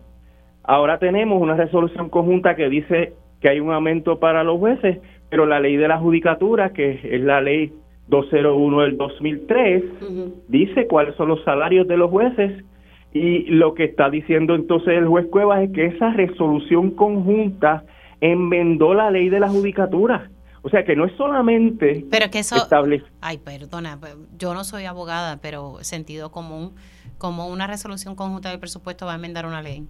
Ahora 0.63 0.99
tenemos 0.99 1.41
una 1.41 1.55
resolución 1.55 2.09
conjunta 2.09 2.55
que 2.55 2.69
dice 2.69 3.13
que 3.41 3.49
hay 3.49 3.59
un 3.59 3.71
aumento 3.71 4.19
para 4.19 4.43
los 4.43 4.59
jueces, 4.59 4.99
pero 5.31 5.47
la 5.47 5.59
ley 5.59 5.75
de 5.75 5.87
la 5.87 5.97
judicatura, 5.97 6.71
que 6.71 6.99
es 7.01 7.21
la 7.21 7.41
ley 7.41 7.73
201 8.09 8.81
del 8.81 8.97
2003, 8.97 9.83
dice 10.47 10.85
cuáles 10.85 11.15
son 11.15 11.29
los 11.29 11.43
salarios 11.43 11.87
de 11.87 11.97
los 11.97 12.11
jueces 12.11 12.63
y 13.11 13.45
lo 13.45 13.73
que 13.73 13.85
está 13.85 14.11
diciendo 14.11 14.53
entonces 14.53 14.89
el 14.89 15.07
juez 15.07 15.25
Cuevas 15.31 15.63
es 15.63 15.71
que 15.71 15.85
esa 15.85 16.11
resolución 16.11 16.91
conjunta 16.91 17.85
enmendó 18.21 18.93
la 18.93 19.09
ley 19.09 19.29
de 19.29 19.39
la 19.39 19.49
judicatura. 19.49 20.29
O 20.63 20.69
sea 20.69 20.85
que 20.85 20.95
no 20.95 21.05
es 21.05 21.11
solamente 21.17 22.05
pero 22.09 22.31
que 22.31 22.39
eso, 22.39 22.55
Ay, 23.21 23.37
perdona, 23.37 23.97
pues, 23.99 24.15
yo 24.37 24.53
no 24.53 24.63
soy 24.63 24.85
abogada, 24.85 25.39
pero 25.41 25.77
sentido 25.81 26.31
común, 26.31 26.71
como 27.17 27.49
una 27.49 27.67
resolución 27.67 28.15
conjunta 28.15 28.49
del 28.49 28.59
presupuesto 28.59 29.05
va 29.05 29.11
a 29.11 29.15
enmendar 29.15 29.45
una 29.45 29.61
ley. 29.61 29.83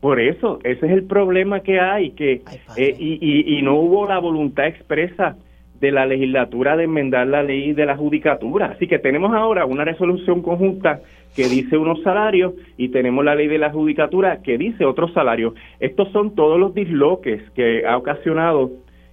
Por 0.00 0.18
eso, 0.18 0.58
ese 0.64 0.86
es 0.86 0.92
el 0.92 1.04
problema 1.04 1.60
que 1.60 1.78
hay, 1.78 2.10
que 2.12 2.42
eh, 2.76 2.96
y, 2.98 3.58
y, 3.58 3.62
no 3.62 3.76
hubo 3.76 4.08
la 4.08 4.18
voluntad 4.18 4.66
expresa 4.66 5.36
de 5.78 5.92
la 5.92 6.06
legislatura 6.06 6.76
de 6.76 6.84
enmendar 6.84 7.26
la 7.26 7.42
ley 7.42 7.72
de 7.72 7.86
la 7.86 7.96
judicatura. 7.96 8.66
Así 8.66 8.88
que 8.88 8.98
tenemos 8.98 9.32
ahora 9.34 9.64
una 9.66 9.84
resolución 9.84 10.42
conjunta 10.42 11.00
que 11.36 11.48
dice 11.48 11.76
unos 11.76 12.02
salarios 12.02 12.54
y 12.76 12.88
tenemos 12.88 13.24
la 13.24 13.34
ley 13.34 13.46
de 13.46 13.58
la 13.58 13.70
judicatura 13.70 14.42
que 14.42 14.58
dice 14.58 14.84
otros 14.84 15.12
salarios. 15.12 15.54
Estos 15.80 16.10
son 16.12 16.34
todos 16.34 16.58
los 16.58 16.74
disloques 16.74 17.42
que 17.50 17.86
ha 17.86 17.96
ocasionado 17.96 18.70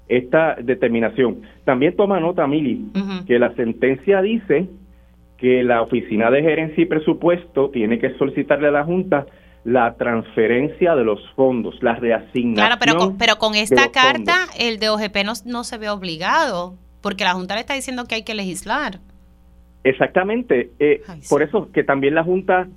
esta 0.10 0.56
determinación. 0.56 1.42
También 1.64 1.96
toma 1.96 2.20
nota, 2.20 2.46
Mili, 2.48 2.92
que 3.28 3.40
la 3.40 3.54
sentencia 3.56 4.22
dice 4.22 4.68
que 5.38 5.64
la 5.64 5.82
Oficina 5.82 6.30
de 6.32 6.42
Gerencia 6.42 6.84
y 6.84 6.88
Presupuesto 6.88 7.70
tiene 7.70 8.00
que 8.00 8.18
solicitarle 8.18 8.68
a 8.68 8.72
la 8.72 8.84
Junta 8.84 9.26
la 9.64 9.96
transferencia 9.96 10.96
de 10.96 11.04
los 11.04 11.20
fondos, 11.36 11.76
la 11.82 11.96
reasignación. 11.96 12.56
Claro, 12.56 12.76
pero 12.80 12.98
con, 12.98 13.18
pero 13.18 13.38
con 13.38 13.56
esta 13.56 13.92
carta 13.92 14.48
el 14.58 14.80
de 14.80 14.90
OGP 14.90 15.18
no, 15.46 15.64
se 15.64 15.78
ve 15.78 15.90
obligado, 15.90 16.76
porque 17.02 17.24
la 17.24 17.34
Junta 17.34 17.56
le 17.56 17.62
está 17.62 17.76
diciendo 17.76 18.06
que 18.06 18.16
hay 18.16 18.24
que 18.24 18.34
legislar. 18.34 19.00
Exactamente. 19.84 20.72
Eh, 20.80 21.02
por 21.30 21.44
eso 21.44 21.72
que 21.72 21.84
también 21.84 22.16
la 22.16 22.24
Junta 22.24 22.68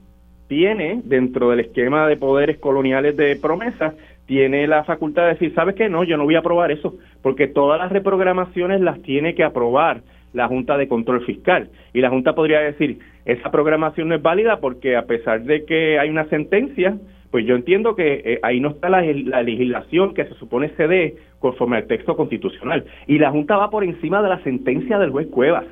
tiene, 0.48 1.00
dentro 1.04 1.50
del 1.50 1.60
esquema 1.60 2.06
de 2.06 2.16
poderes 2.16 2.58
coloniales 2.58 3.16
de 3.16 3.36
promesa, 3.36 3.94
tiene 4.32 4.66
la 4.66 4.82
facultad 4.84 5.24
de 5.24 5.34
decir, 5.34 5.52
¿sabes 5.54 5.74
qué? 5.74 5.90
No, 5.90 6.04
yo 6.04 6.16
no 6.16 6.24
voy 6.24 6.36
a 6.36 6.38
aprobar 6.38 6.70
eso, 6.70 6.94
porque 7.20 7.48
todas 7.48 7.78
las 7.78 7.92
reprogramaciones 7.92 8.80
las 8.80 9.02
tiene 9.02 9.34
que 9.34 9.44
aprobar 9.44 10.00
la 10.32 10.48
Junta 10.48 10.78
de 10.78 10.88
Control 10.88 11.22
Fiscal. 11.26 11.68
Y 11.92 12.00
la 12.00 12.08
Junta 12.08 12.34
podría 12.34 12.60
decir, 12.60 12.98
esa 13.26 13.50
programación 13.50 14.08
no 14.08 14.14
es 14.14 14.22
válida 14.22 14.58
porque 14.58 14.96
a 14.96 15.02
pesar 15.02 15.42
de 15.42 15.66
que 15.66 15.98
hay 15.98 16.08
una 16.08 16.24
sentencia, 16.30 16.96
pues 17.30 17.44
yo 17.44 17.54
entiendo 17.56 17.94
que 17.94 18.22
eh, 18.24 18.38
ahí 18.42 18.58
no 18.58 18.70
está 18.70 18.88
la, 18.88 19.02
legislación 19.02 20.14
que 20.14 20.24
se 20.24 20.32
supone 20.36 20.70
se 20.78 20.88
dé 20.88 21.14
conforme 21.38 21.76
al 21.76 21.86
texto 21.86 22.16
constitucional. 22.16 22.86
Y 23.06 23.18
la 23.18 23.30
Junta 23.30 23.58
va 23.58 23.68
por 23.68 23.84
encima 23.84 24.22
de 24.22 24.30
la 24.30 24.42
sentencia 24.44 24.98
del 24.98 25.10
juez 25.10 25.26
Cuevas. 25.26 25.66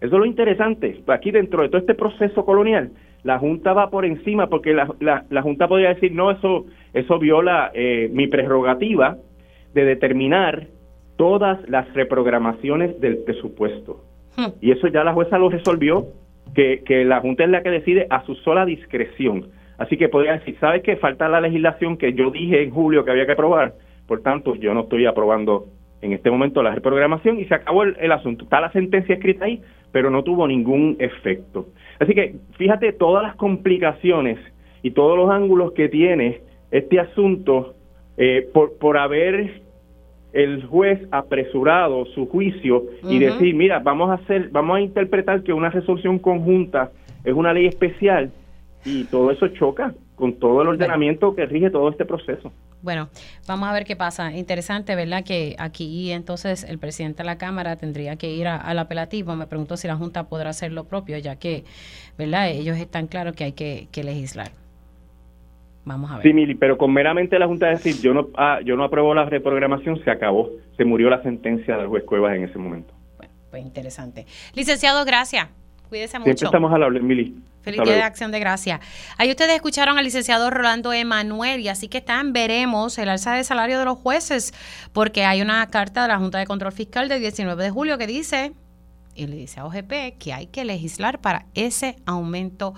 Eso 0.00 0.14
es 0.16 0.20
lo 0.20 0.26
interesante. 0.26 1.02
Aquí 1.08 1.30
dentro 1.30 1.62
de 1.62 1.68
todo 1.68 1.80
este 1.80 1.94
proceso 1.94 2.44
colonial, 2.44 2.90
la 3.22 3.38
Junta 3.38 3.72
va 3.72 3.90
por 3.90 4.04
encima 4.04 4.48
porque 4.48 4.74
la, 4.74 4.88
la, 5.00 5.42
Junta 5.42 5.68
podría 5.68 5.94
decir, 5.94 6.12
no, 6.12 6.30
eso, 6.30 6.66
eso 6.92 7.18
viola 7.18 7.70
eh, 7.74 8.08
mi 8.12 8.26
prerrogativa 8.26 9.16
de 9.74 9.84
determinar 9.84 10.66
todas 11.16 11.58
las 11.68 11.92
reprogramaciones 11.94 13.00
del 13.00 13.18
presupuesto. 13.18 14.04
Hmm. 14.36 14.52
Y 14.60 14.70
eso 14.70 14.86
ya 14.88 15.02
la 15.02 15.14
jueza 15.14 15.38
lo 15.38 15.48
resolvió, 15.48 16.06
que, 16.54 16.82
que 16.84 17.04
la 17.04 17.20
Junta 17.20 17.44
es 17.44 17.50
la 17.50 17.62
que 17.62 17.70
decide 17.70 18.06
a 18.10 18.24
su 18.24 18.34
sola 18.36 18.64
discreción. 18.64 19.48
Así 19.78 19.96
que 19.96 20.08
podría 20.08 20.32
decir, 20.32 20.56
¿sabes 20.60 20.82
qué? 20.82 20.96
Falta 20.96 21.28
la 21.28 21.40
legislación 21.40 21.96
que 21.96 22.12
yo 22.12 22.30
dije 22.30 22.62
en 22.62 22.70
julio 22.70 23.04
que 23.04 23.10
había 23.10 23.26
que 23.26 23.32
aprobar, 23.32 23.74
por 24.06 24.22
tanto, 24.22 24.54
yo 24.54 24.72
no 24.72 24.82
estoy 24.82 25.06
aprobando 25.06 25.66
en 26.00 26.12
este 26.12 26.30
momento 26.30 26.62
la 26.62 26.74
reprogramación 26.74 27.40
y 27.40 27.46
se 27.46 27.54
acabó 27.54 27.82
el, 27.82 28.12
asunto. 28.12 28.44
Está 28.44 28.60
la 28.60 28.70
sentencia 28.70 29.14
escrita 29.14 29.46
ahí, 29.46 29.62
pero 29.96 30.10
no 30.10 30.22
tuvo 30.22 30.46
ningún 30.46 30.96
efecto. 30.98 31.68
Así 31.98 32.12
que 32.12 32.34
fíjate 32.58 32.92
todas 32.92 33.22
las 33.22 33.34
complicaciones 33.36 34.38
y 34.82 34.90
todos 34.90 35.16
los 35.16 35.30
ángulos 35.30 35.72
que 35.72 35.88
tiene 35.88 36.42
este 36.70 37.00
asunto 37.00 37.76
eh, 38.18 38.46
por, 38.52 38.76
por 38.76 38.98
haber 38.98 39.62
el 40.34 40.66
juez 40.66 41.00
apresurado 41.12 42.04
su 42.14 42.28
juicio 42.28 42.84
y 43.08 43.18
decir, 43.18 43.54
mira, 43.54 43.78
vamos 43.78 44.10
a 44.10 44.22
hacer, 44.22 44.50
vamos 44.50 44.76
a 44.76 44.80
interpretar 44.82 45.42
que 45.42 45.54
una 45.54 45.70
resolución 45.70 46.18
conjunta 46.18 46.90
es 47.24 47.32
una 47.32 47.54
ley 47.54 47.64
especial 47.64 48.30
y 48.84 49.04
todo 49.04 49.30
eso 49.30 49.48
choca 49.48 49.94
con 50.14 50.34
todo 50.34 50.60
el 50.60 50.68
ordenamiento 50.68 51.34
que 51.34 51.46
rige 51.46 51.70
todo 51.70 51.88
este 51.88 52.04
proceso. 52.04 52.52
Bueno, 52.82 53.08
vamos 53.46 53.68
a 53.68 53.72
ver 53.72 53.84
qué 53.84 53.96
pasa. 53.96 54.32
Interesante, 54.32 54.94
¿verdad? 54.94 55.24
Que 55.24 55.56
aquí 55.58 56.12
entonces 56.12 56.64
el 56.64 56.78
presidente 56.78 57.22
de 57.22 57.26
la 57.26 57.38
Cámara 57.38 57.76
tendría 57.76 58.16
que 58.16 58.30
ir 58.30 58.46
al 58.46 58.78
apelativo. 58.78 59.34
Me 59.34 59.46
pregunto 59.46 59.76
si 59.76 59.88
la 59.88 59.96
Junta 59.96 60.24
podrá 60.24 60.50
hacer 60.50 60.72
lo 60.72 60.84
propio, 60.84 61.18
ya 61.18 61.36
que, 61.36 61.64
¿verdad? 62.16 62.48
Ellos 62.50 62.76
están 62.76 63.06
claros 63.06 63.34
que 63.34 63.44
hay 63.44 63.52
que, 63.52 63.88
que 63.90 64.04
legislar. 64.04 64.50
Vamos 65.84 66.10
a 66.10 66.16
ver. 66.16 66.22
Sí, 66.24 66.32
Mili, 66.32 66.54
pero 66.54 66.76
con 66.76 66.92
meramente 66.92 67.38
la 67.38 67.46
Junta 67.46 67.66
decir 67.66 67.96
yo 68.00 68.12
no 68.12 68.28
ah, 68.36 68.58
yo 68.64 68.76
no 68.76 68.84
apruebo 68.84 69.14
la 69.14 69.24
reprogramación, 69.24 70.02
se 70.02 70.10
acabó. 70.10 70.50
Se 70.76 70.84
murió 70.84 71.08
la 71.08 71.22
sentencia 71.22 71.76
del 71.76 71.86
juez 71.86 72.04
Cuevas 72.04 72.36
en 72.36 72.44
ese 72.44 72.58
momento. 72.58 72.92
Bueno, 73.16 73.32
pues 73.50 73.62
interesante. 73.62 74.26
Licenciado, 74.54 75.04
gracias. 75.04 75.48
Cuídese 75.88 76.18
mucho. 76.18 76.26
Siempre 76.26 76.46
estamos 76.46 76.72
al 76.72 76.82
hablar, 76.82 77.02
Mili. 77.02 77.36
Feliz 77.66 77.82
día 77.82 77.96
de 77.96 78.02
acción 78.04 78.30
de 78.30 78.38
gracia. 78.38 78.78
Ahí 79.18 79.28
ustedes 79.28 79.56
escucharon 79.56 79.98
al 79.98 80.04
licenciado 80.04 80.50
Rolando 80.50 80.92
Emanuel 80.92 81.58
y 81.58 81.66
así 81.66 81.88
que 81.88 81.98
están, 81.98 82.32
veremos 82.32 82.96
el 82.96 83.08
alza 83.08 83.32
de 83.32 83.42
salario 83.42 83.80
de 83.80 83.84
los 83.84 83.98
jueces, 83.98 84.54
porque 84.92 85.24
hay 85.24 85.42
una 85.42 85.68
carta 85.68 86.02
de 86.02 86.08
la 86.08 86.18
Junta 86.18 86.38
de 86.38 86.46
Control 86.46 86.70
Fiscal 86.70 87.08
del 87.08 87.18
19 87.18 87.64
de 87.64 87.70
julio 87.70 87.98
que 87.98 88.06
dice, 88.06 88.52
y 89.16 89.26
le 89.26 89.34
dice 89.34 89.58
a 89.58 89.66
OGP, 89.66 90.16
que 90.16 90.32
hay 90.32 90.46
que 90.46 90.64
legislar 90.64 91.20
para 91.20 91.46
ese 91.54 91.96
aumento 92.06 92.72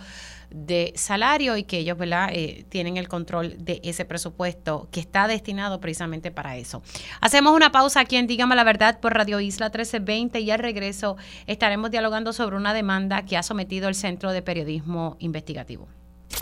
de 0.50 0.92
salario 0.96 1.56
y 1.56 1.64
que 1.64 1.78
ellos 1.78 1.98
¿verdad? 1.98 2.30
Eh, 2.32 2.64
tienen 2.68 2.96
el 2.96 3.08
control 3.08 3.56
de 3.58 3.80
ese 3.84 4.04
presupuesto 4.04 4.88
que 4.90 5.00
está 5.00 5.28
destinado 5.28 5.80
precisamente 5.80 6.30
para 6.30 6.56
eso. 6.56 6.82
Hacemos 7.20 7.54
una 7.54 7.72
pausa 7.72 8.00
aquí 8.00 8.16
en 8.16 8.26
Dígame 8.26 8.56
la 8.56 8.64
Verdad 8.64 9.00
por 9.00 9.14
Radio 9.14 9.40
Isla 9.40 9.66
1320 9.66 10.40
y 10.40 10.50
al 10.50 10.58
regreso 10.58 11.16
estaremos 11.46 11.90
dialogando 11.90 12.32
sobre 12.32 12.56
una 12.56 12.74
demanda 12.74 13.24
que 13.24 13.36
ha 13.36 13.42
sometido 13.42 13.88
el 13.88 13.94
Centro 13.94 14.32
de 14.32 14.42
Periodismo 14.42 15.16
Investigativo. 15.18 15.88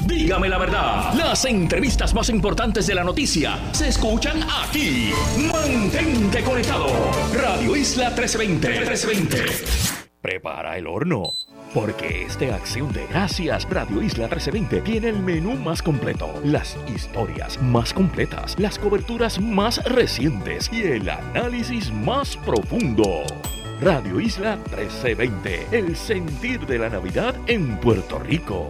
Dígame 0.05 0.49
la 0.49 0.59
verdad, 0.59 1.14
las 1.14 1.45
entrevistas 1.47 2.12
más 2.12 2.29
importantes 2.29 2.87
de 2.87 2.95
la 2.95 3.05
noticia 3.05 3.59
se 3.73 3.88
escuchan 3.88 4.40
aquí. 4.42 5.11
Mantente 5.51 6.42
conectado. 6.42 6.88
Radio 7.33 7.75
Isla 7.75 8.11
1320. 8.11 8.69
1320. 8.69 10.07
Prepara 10.21 10.77
el 10.77 10.87
horno 10.87 11.37
porque 11.75 12.23
este 12.25 12.53
Acción 12.53 12.93
de 12.93 13.07
Gracias 13.07 13.69
Radio 13.71 14.03
Isla 14.03 14.25
1320 14.25 14.81
tiene 14.83 15.09
el 15.09 15.21
menú 15.21 15.55
más 15.55 15.83
completo, 15.83 16.41
las 16.45 16.77
historias 16.89 17.61
más 17.63 17.93
completas, 17.93 18.55
las 18.59 18.79
coberturas 18.79 19.41
más 19.41 19.83
recientes 19.85 20.71
y 20.73 20.83
el 20.83 21.09
análisis 21.09 21.93
más 21.93 22.37
profundo. 22.39 23.25
Radio 23.81 24.21
Isla 24.21 24.57
1320, 24.57 25.67
el 25.73 25.97
sentir 25.97 26.67
de 26.67 26.79
la 26.79 26.89
Navidad 26.89 27.35
en 27.47 27.77
Puerto 27.79 28.19
Rico. 28.19 28.69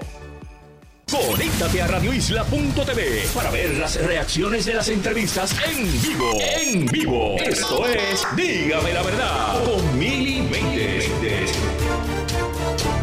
Conéctate 1.08 1.82
a 1.82 1.86
radioisla.tv 1.86 3.28
para 3.32 3.50
ver 3.52 3.74
las 3.74 3.94
reacciones 4.04 4.66
de 4.66 4.74
las 4.74 4.88
entrevistas 4.88 5.54
en 5.64 6.02
vivo. 6.02 6.32
En 6.40 6.86
vivo. 6.86 7.36
Esto 7.38 7.86
es 7.86 8.26
Dígame 8.34 8.92
la 8.92 9.02
verdad 9.04 9.64
con 9.64 9.98
Mili 9.98 10.42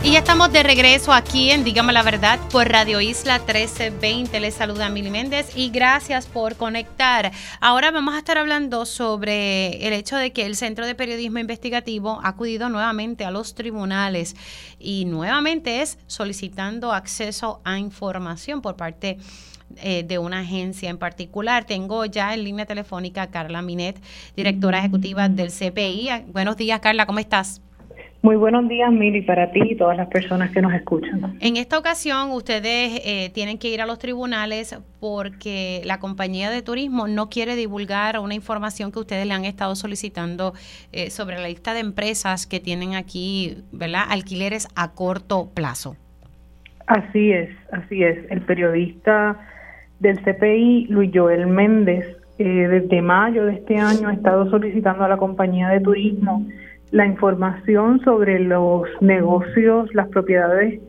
y 0.04 0.12
ya 0.12 0.20
estamos 0.20 0.52
de 0.52 0.64
regreso 0.64 1.14
aquí 1.14 1.50
en 1.50 1.64
Dígame 1.64 1.94
la 1.94 2.04
Verdad 2.04 2.38
por 2.52 2.68
Radio 2.68 3.00
Isla 3.00 3.40
1320. 3.40 4.40
Les 4.42 4.54
saluda 4.54 4.90
Mili 4.90 5.10
Méndez 5.10 5.56
y 5.56 5.70
gracias 5.70 6.28
por 6.28 6.58
conectar. 6.58 7.32
Ahora 7.62 7.90
vamos 7.90 8.14
a 8.14 8.18
estar 8.18 8.38
hablando 8.38 8.86
sobre 8.86 9.88
el 9.88 9.94
hecho 9.94 10.18
de 10.18 10.34
que 10.34 10.46
el 10.46 10.58
Centro 10.58 10.86
de 10.86 10.94
Periodismo 10.94 11.40
Investigativo 11.40 12.20
ha 12.22 12.30
acudido 12.30 12.68
nuevamente 12.68 13.24
a 13.24 13.32
los 13.32 13.56
tribunales 13.56 14.36
y 14.78 15.06
nuevamente 15.06 15.82
es 15.82 15.98
solicitando 16.08 16.92
acceso 16.92 17.62
a 17.64 17.78
información 17.78 18.62
por 18.62 18.76
parte 18.76 19.18
eh, 19.78 20.04
de 20.04 20.18
una 20.18 20.40
agencia 20.42 20.90
en 20.90 20.98
particular. 20.98 21.64
Tengo 21.66 22.04
ya 22.06 22.34
en 22.34 22.44
línea 22.44 22.66
telefónica 22.66 23.22
a 23.22 23.32
Carla 23.32 23.62
Minet, 23.62 24.02
directora 24.36 24.80
ejecutiva 24.80 25.30
del 25.30 25.50
CPI. 25.50 26.26
Buenos 26.28 26.58
días, 26.58 26.82
Carla, 26.82 27.06
¿cómo 27.06 27.20
estás? 27.20 27.62
Muy 28.24 28.38
buenos 28.38 28.70
días, 28.70 28.90
Mili, 28.90 29.22
para 29.22 29.52
ti 29.52 29.60
y 29.72 29.76
todas 29.76 29.98
las 29.98 30.08
personas 30.08 30.50
que 30.52 30.62
nos 30.62 30.74
escuchan. 30.74 31.36
En 31.42 31.58
esta 31.58 31.78
ocasión, 31.78 32.32
ustedes 32.32 33.02
eh, 33.04 33.30
tienen 33.34 33.58
que 33.58 33.68
ir 33.68 33.82
a 33.82 33.86
los 33.86 34.00
tribunales 34.00 34.80
porque 35.02 35.82
la 35.84 36.00
compañía 36.00 36.50
de 36.50 36.62
turismo 36.62 37.10
no 37.10 37.28
quiere 37.28 37.58
divulgar 37.58 38.18
una 38.20 38.34
información 38.34 38.94
que 38.94 39.00
ustedes 39.00 39.28
le 39.28 39.34
han 39.34 39.44
estado 39.44 39.76
solicitando 39.76 40.54
eh, 40.94 41.10
sobre 41.10 41.38
la 41.38 41.50
lista 41.50 41.74
de 41.74 41.82
empresas 41.82 42.48
que 42.48 42.62
tienen 42.62 42.96
aquí, 42.96 43.58
¿verdad? 43.74 44.04
Alquileres 44.10 44.70
a 44.74 44.94
corto 44.94 45.50
plazo. 45.54 45.98
Así 46.88 47.34
es, 47.34 47.50
así 47.74 48.04
es. 48.04 48.20
El 48.32 48.40
periodista 48.44 49.38
del 50.00 50.18
CPI, 50.22 50.88
Luis 50.88 51.12
Joel 51.14 51.48
Méndez, 51.48 52.06
eh, 52.40 52.46
desde 52.46 53.02
mayo 53.02 53.48
de 53.48 53.56
este 53.56 53.78
año 53.78 54.08
ha 54.08 54.14
estado 54.14 54.50
solicitando 54.50 55.04
a 55.04 55.10
la 55.10 55.18
compañía 55.18 55.68
de 55.68 55.82
turismo 55.82 56.48
la 56.94 57.08
información 57.08 58.00
sobre 58.02 58.40
los 58.40 58.88
negocios, 59.02 59.92
las 59.96 60.10
propiedades 60.10 60.80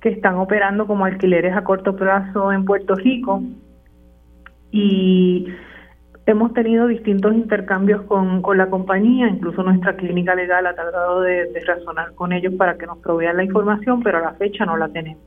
que 0.00 0.08
están 0.08 0.36
operando 0.36 0.86
como 0.86 1.04
alquileres 1.04 1.54
a 1.54 1.64
corto 1.64 1.94
plazo 1.94 2.50
en 2.50 2.64
Puerto 2.64 2.94
Rico 2.94 3.42
y 4.70 5.48
hemos 6.24 6.54
tenido 6.54 6.86
distintos 6.86 7.34
intercambios 7.34 8.00
con, 8.04 8.40
con 8.40 8.56
la 8.56 8.70
compañía, 8.70 9.28
incluso 9.28 9.62
nuestra 9.62 9.96
clínica 9.96 10.34
legal 10.34 10.66
ha 10.66 10.74
tratado 10.74 11.20
de, 11.20 11.52
de, 11.52 11.60
razonar 11.60 12.14
con 12.14 12.32
ellos 12.32 12.54
para 12.54 12.78
que 12.78 12.86
nos 12.86 12.96
provean 12.96 13.36
la 13.36 13.44
información, 13.44 14.02
pero 14.02 14.16
a 14.16 14.22
la 14.22 14.32
fecha 14.32 14.64
no 14.64 14.78
la 14.78 14.88
tenemos. 14.88 15.22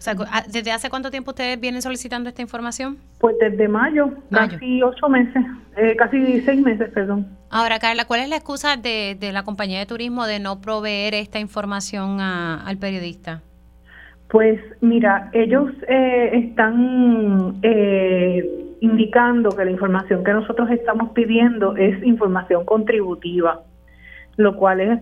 O 0.00 0.02
sea, 0.02 0.14
ah, 0.32 0.44
¿desde 0.50 0.72
hace 0.72 0.88
cuánto 0.88 1.10
tiempo 1.10 1.32
ustedes 1.32 1.60
vienen 1.60 1.82
solicitando 1.82 2.30
esta 2.30 2.40
información? 2.40 2.96
Pues 3.18 3.36
desde 3.38 3.68
mayo, 3.68 4.08
casi 4.30 4.82
ocho 4.82 5.10
meses, 5.10 5.44
eh, 5.76 5.94
casi 5.94 6.40
seis 6.40 6.58
meses, 6.62 6.88
perdón. 6.94 7.28
Ahora, 7.50 7.78
Carla, 7.78 8.06
¿cuál 8.06 8.20
es 8.20 8.30
la 8.30 8.36
excusa 8.36 8.78
de, 8.78 9.18
la 9.30 9.42
compañía 9.42 9.78
de 9.78 9.84
turismo 9.84 10.24
de 10.24 10.40
no 10.40 10.62
proveer 10.62 11.12
esta 11.12 11.38
información 11.38 12.18
al 12.18 12.78
periodista? 12.78 13.42
Pues 14.30 14.58
mira, 14.80 15.28
ellos 15.34 15.70
eh, 15.86 16.30
están 16.32 17.58
eh, 17.60 18.76
indicando 18.80 19.50
que 19.50 19.66
la 19.66 19.70
información 19.70 20.24
que 20.24 20.32
nosotros 20.32 20.70
estamos 20.70 21.10
pidiendo 21.10 21.76
es 21.76 22.02
información 22.04 22.64
contributiva, 22.64 23.60
lo 24.38 24.56
cual 24.56 24.80
es 24.80 25.00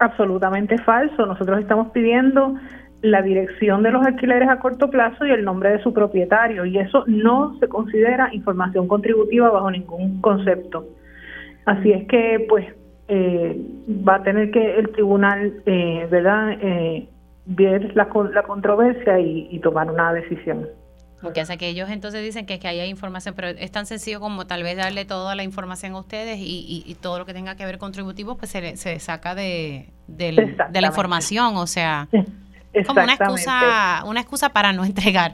absolutamente 0.00 0.76
falso. 0.78 1.24
Nosotros 1.24 1.60
estamos 1.60 1.92
pidiendo 1.92 2.56
la 3.02 3.22
dirección 3.22 3.82
de 3.82 3.90
los 3.90 4.04
alquileres 4.04 4.48
a 4.48 4.58
corto 4.58 4.90
plazo 4.90 5.24
y 5.24 5.30
el 5.30 5.44
nombre 5.44 5.70
de 5.70 5.82
su 5.82 5.92
propietario. 5.92 6.64
Y 6.64 6.78
eso 6.78 7.04
no 7.06 7.58
se 7.58 7.68
considera 7.68 8.32
información 8.32 8.88
contributiva 8.88 9.50
bajo 9.50 9.70
ningún 9.70 10.20
concepto. 10.20 10.86
Así 11.64 11.92
es 11.92 12.06
que, 12.08 12.44
pues, 12.48 12.66
eh, 13.08 13.56
va 14.06 14.16
a 14.16 14.22
tener 14.22 14.50
que 14.50 14.78
el 14.78 14.90
tribunal, 14.90 15.62
eh, 15.66 16.06
¿verdad?, 16.10 16.52
eh, 16.60 17.08
ver 17.46 17.96
la, 17.96 18.08
la 18.32 18.42
controversia 18.42 19.18
y, 19.18 19.58
tomar 19.60 19.90
una 19.90 20.12
decisión. 20.12 20.68
Porque 21.20 21.40
hace 21.40 21.58
que 21.58 21.68
ellos 21.68 21.90
entonces 21.90 22.22
dicen 22.22 22.46
que, 22.46 22.58
que 22.58 22.68
hay 22.68 22.88
información, 22.88 23.34
pero 23.34 23.48
es 23.48 23.70
tan 23.72 23.84
sencillo 23.84 24.20
como 24.20 24.46
tal 24.46 24.62
vez 24.62 24.76
darle 24.76 25.04
toda 25.04 25.34
la 25.34 25.42
información 25.42 25.92
a 25.92 25.98
ustedes 25.98 26.38
y, 26.40 26.96
todo 27.02 27.18
lo 27.18 27.26
que 27.26 27.34
tenga 27.34 27.56
que 27.56 27.66
ver 27.66 27.78
contributivo, 27.78 28.36
pues 28.36 28.50
se, 28.50 28.76
se 28.76 28.98
saca 29.00 29.34
de, 29.34 29.88
de 30.06 30.32
la 30.32 30.86
información, 30.86 31.56
o 31.56 31.66
sea... 31.66 32.08
Como 32.86 33.02
una 33.02 33.14
excusa, 33.14 34.04
una 34.06 34.20
excusa 34.20 34.48
para 34.50 34.72
no 34.72 34.84
entregar. 34.84 35.32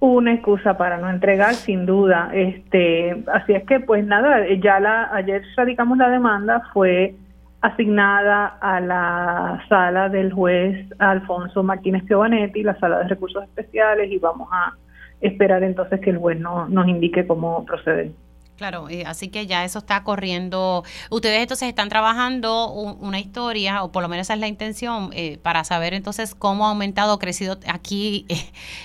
Una 0.00 0.32
excusa 0.32 0.78
para 0.78 0.96
no 0.96 1.10
entregar, 1.10 1.54
sin 1.54 1.84
duda. 1.84 2.30
Este, 2.32 3.24
así 3.32 3.52
es 3.52 3.64
que, 3.64 3.80
pues 3.80 4.06
nada, 4.06 4.46
ya 4.62 4.80
la, 4.80 5.10
ayer 5.12 5.42
radicamos 5.56 5.98
la 5.98 6.08
demanda, 6.08 6.62
fue 6.72 7.14
asignada 7.60 8.58
a 8.60 8.80
la 8.80 9.64
sala 9.68 10.08
del 10.08 10.32
juez 10.32 10.86
Alfonso 10.98 11.62
Martínez 11.62 12.04
Piovanetti, 12.04 12.62
la 12.62 12.78
sala 12.78 13.00
de 13.00 13.08
recursos 13.08 13.42
especiales, 13.44 14.10
y 14.10 14.18
vamos 14.18 14.48
a 14.52 14.74
esperar 15.20 15.64
entonces 15.64 16.00
que 16.00 16.10
el 16.10 16.18
juez 16.18 16.38
no, 16.38 16.68
nos 16.68 16.86
indique 16.86 17.26
cómo 17.26 17.64
proceder. 17.64 18.10
Claro, 18.58 18.88
eh, 18.90 19.04
así 19.06 19.30
que 19.30 19.46
ya 19.46 19.64
eso 19.64 19.78
está 19.78 20.02
corriendo. 20.02 20.82
Ustedes 21.10 21.40
entonces 21.40 21.68
están 21.68 21.88
trabajando 21.88 22.72
una 22.72 23.20
historia, 23.20 23.84
o 23.84 23.92
por 23.92 24.02
lo 24.02 24.08
menos 24.08 24.26
esa 24.26 24.34
es 24.34 24.40
la 24.40 24.48
intención, 24.48 25.10
eh, 25.14 25.38
para 25.40 25.62
saber 25.62 25.94
entonces 25.94 26.34
cómo 26.34 26.66
ha 26.66 26.70
aumentado 26.70 27.14
o 27.14 27.18
crecido 27.20 27.56
aquí 27.72 28.26
eh, 28.28 28.34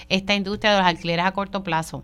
esta 0.10 0.36
industria 0.36 0.74
de 0.74 0.78
los 0.78 0.88
alquileres 0.88 1.26
a 1.26 1.32
corto 1.32 1.64
plazo. 1.64 2.04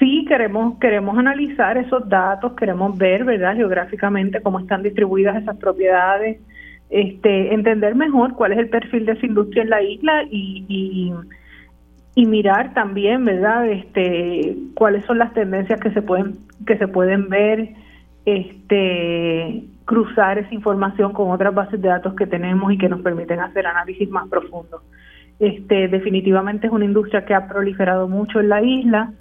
Sí, 0.00 0.24
queremos, 0.26 0.76
queremos 0.80 1.16
analizar 1.16 1.78
esos 1.78 2.08
datos, 2.08 2.54
queremos 2.54 2.98
ver, 2.98 3.24
¿verdad?, 3.24 3.54
geográficamente 3.54 4.42
cómo 4.42 4.58
están 4.58 4.82
distribuidas 4.82 5.40
esas 5.40 5.56
propiedades, 5.58 6.40
este, 6.90 7.54
entender 7.54 7.94
mejor 7.94 8.34
cuál 8.34 8.50
es 8.52 8.58
el 8.58 8.68
perfil 8.68 9.06
de 9.06 9.12
esa 9.12 9.26
industria 9.26 9.62
en 9.62 9.70
la 9.70 9.80
isla 9.80 10.24
y 10.28 10.66
y 10.68 11.12
mirar 12.16 12.74
también, 12.74 13.24
¿verdad? 13.24 13.68
Este, 13.68 14.56
cuáles 14.74 15.04
son 15.04 15.18
las 15.18 15.32
tendencias 15.32 15.80
que 15.80 15.90
se 15.90 16.02
pueden 16.02 16.34
que 16.66 16.78
se 16.78 16.88
pueden 16.88 17.28
ver, 17.28 17.70
este, 18.24 19.64
cruzar 19.84 20.38
esa 20.38 20.54
información 20.54 21.12
con 21.12 21.30
otras 21.30 21.54
bases 21.54 21.80
de 21.80 21.88
datos 21.88 22.14
que 22.14 22.26
tenemos 22.26 22.72
y 22.72 22.78
que 22.78 22.88
nos 22.88 23.02
permiten 23.02 23.40
hacer 23.40 23.66
análisis 23.66 24.08
más 24.08 24.28
profundos. 24.28 24.82
Este, 25.38 25.88
definitivamente 25.88 26.68
es 26.68 26.72
una 26.72 26.84
industria 26.84 27.24
que 27.24 27.34
ha 27.34 27.48
proliferado 27.48 28.08
mucho 28.08 28.40
en 28.40 28.48
la 28.48 28.62
isla, 28.62 29.12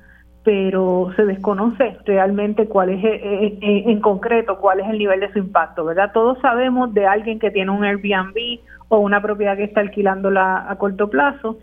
pero 0.43 1.12
se 1.15 1.25
desconoce 1.25 1.97
realmente 2.06 2.67
cuál 2.67 2.89
es 2.89 3.03
eh, 3.03 3.21
eh, 3.23 3.58
eh, 3.62 3.84
en 3.88 4.01
concreto 4.01 4.60
cuál 4.60 4.82
es 4.82 4.89
el 4.89 4.97
nivel 4.97 5.21
de 5.21 5.32
su 5.32 5.39
impacto, 5.39 5.86
¿verdad? 5.86 6.12
Todos 6.13 6.38
sabemos 6.39 6.93
de 6.93 7.08
alguien 7.08 7.39
que 7.39 7.49
tiene 7.49 7.71
un 7.71 7.84
Airbnb 7.84 8.60
o 8.89 8.97
una 8.99 9.21
propiedad 9.21 9.56
que 9.56 9.63
está 9.63 9.79
alquilándola 9.79 10.69
a 10.69 10.75
corto 10.75 11.10
plazo, 11.10 11.58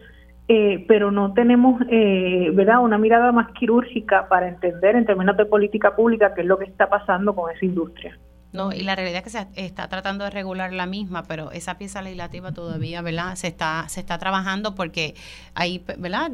eh, 0.53 0.85
pero 0.89 1.13
no 1.13 1.33
tenemos 1.33 1.81
eh, 1.89 2.51
verdad 2.53 2.81
una 2.81 2.99
mirada 2.99 3.31
más 3.31 3.53
quirúrgica 3.53 4.27
para 4.29 4.49
entender 4.49 4.97
en 4.97 5.07
términos 5.07 5.37
de 5.37 5.45
política 5.47 5.95
pública 5.95 6.35
qué 6.35 6.41
es 6.41 6.47
lo 6.49 6.59
que 6.59 6.65
está 6.65 6.89
pasando 6.89 7.37
con 7.37 7.55
esa 7.55 7.65
industria. 7.65 8.19
No, 8.53 8.73
y 8.73 8.81
la 8.81 8.97
realidad 8.97 9.19
es 9.19 9.23
que 9.23 9.31
se 9.31 9.47
está 9.55 9.87
tratando 9.87 10.25
de 10.25 10.31
regular 10.31 10.73
la 10.73 10.87
misma, 10.87 11.23
pero 11.23 11.53
esa 11.53 11.79
pieza 11.79 12.03
legislativa 12.03 12.51
todavía, 12.51 13.01
¿verdad? 13.01 13.37
Se 13.37 13.47
está 13.47 13.85
se 13.87 14.01
está 14.01 14.19
trabajando 14.19 14.75
porque 14.75 15.15
hay, 15.55 15.85
¿verdad? 15.99 16.33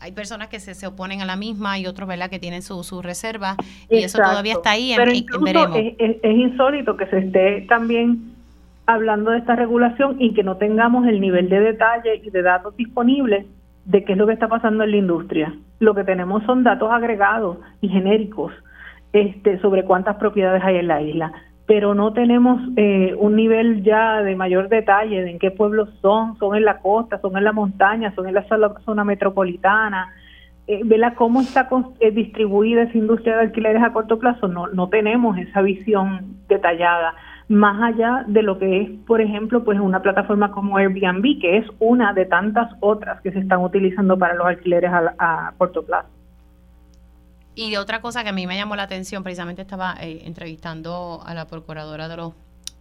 Hay 0.00 0.12
personas 0.12 0.48
que 0.48 0.58
se, 0.58 0.74
se 0.74 0.86
oponen 0.86 1.20
a 1.20 1.26
la 1.26 1.36
misma 1.36 1.78
y 1.78 1.86
otros, 1.86 2.08
¿verdad? 2.08 2.30
Que 2.30 2.38
tienen 2.38 2.62
sus 2.62 2.86
su 2.86 3.02
reservas 3.02 3.56
y 3.90 3.98
eso 3.98 4.16
todavía 4.16 4.54
está 4.54 4.70
ahí. 4.70 4.94
Pero 4.96 5.12
veremos. 5.42 5.76
es 5.98 6.24
insólito 6.24 6.96
que 6.96 7.04
se 7.08 7.18
esté 7.18 7.66
también 7.68 8.31
hablando 8.86 9.30
de 9.30 9.38
esta 9.38 9.56
regulación 9.56 10.16
y 10.18 10.34
que 10.34 10.42
no 10.42 10.56
tengamos 10.56 11.06
el 11.06 11.20
nivel 11.20 11.48
de 11.48 11.60
detalle 11.60 12.20
y 12.22 12.30
de 12.30 12.42
datos 12.42 12.76
disponibles 12.76 13.46
de 13.84 14.04
qué 14.04 14.12
es 14.12 14.18
lo 14.18 14.26
que 14.26 14.32
está 14.32 14.48
pasando 14.48 14.84
en 14.84 14.90
la 14.90 14.96
industria. 14.96 15.54
Lo 15.80 15.94
que 15.94 16.04
tenemos 16.04 16.42
son 16.44 16.62
datos 16.62 16.90
agregados 16.90 17.58
y 17.80 17.88
genéricos 17.88 18.52
este, 19.12 19.58
sobre 19.60 19.84
cuántas 19.84 20.16
propiedades 20.16 20.62
hay 20.64 20.76
en 20.76 20.88
la 20.88 21.02
isla, 21.02 21.32
pero 21.66 21.94
no 21.94 22.12
tenemos 22.12 22.60
eh, 22.76 23.14
un 23.18 23.36
nivel 23.36 23.82
ya 23.82 24.22
de 24.22 24.36
mayor 24.36 24.68
detalle 24.68 25.22
de 25.22 25.30
en 25.30 25.38
qué 25.38 25.50
pueblos 25.50 25.88
son, 26.00 26.36
son 26.38 26.56
en 26.56 26.64
la 26.64 26.78
costa, 26.78 27.20
son 27.20 27.36
en 27.36 27.44
la 27.44 27.52
montaña, 27.52 28.14
son 28.14 28.26
en 28.26 28.34
la 28.34 28.46
zona 28.84 29.04
metropolitana, 29.04 30.12
eh, 30.66 30.82
cómo 31.16 31.40
está 31.40 31.68
eh, 32.00 32.10
distribuida 32.10 32.82
esa 32.82 32.96
industria 32.96 33.36
de 33.36 33.42
alquileres 33.42 33.82
a 33.82 33.92
corto 33.92 34.18
plazo, 34.18 34.48
no, 34.48 34.68
no 34.68 34.88
tenemos 34.88 35.36
esa 35.38 35.60
visión 35.60 36.36
detallada 36.48 37.14
más 37.52 37.80
allá 37.82 38.24
de 38.26 38.42
lo 38.42 38.58
que 38.58 38.80
es, 38.80 38.90
por 39.06 39.20
ejemplo, 39.20 39.62
pues 39.62 39.78
una 39.78 40.00
plataforma 40.00 40.50
como 40.50 40.78
Airbnb, 40.78 41.40
que 41.40 41.58
es 41.58 41.66
una 41.78 42.12
de 42.14 42.24
tantas 42.24 42.72
otras 42.80 43.20
que 43.20 43.30
se 43.30 43.40
están 43.40 43.60
utilizando 43.60 44.18
para 44.18 44.34
los 44.34 44.46
alquileres 44.46 44.90
a, 44.92 45.52
corto 45.58 45.84
plazo. 45.84 46.08
Y 47.54 47.76
otra 47.76 48.00
cosa 48.00 48.22
que 48.22 48.30
a 48.30 48.32
mí 48.32 48.46
me 48.46 48.56
llamó 48.56 48.74
la 48.74 48.84
atención, 48.84 49.22
precisamente 49.22 49.60
estaba 49.62 49.94
eh, 50.00 50.22
entrevistando 50.24 51.20
a 51.24 51.34
la 51.34 51.46
procuradora 51.46 52.08
de 52.08 52.16
los 52.16 52.32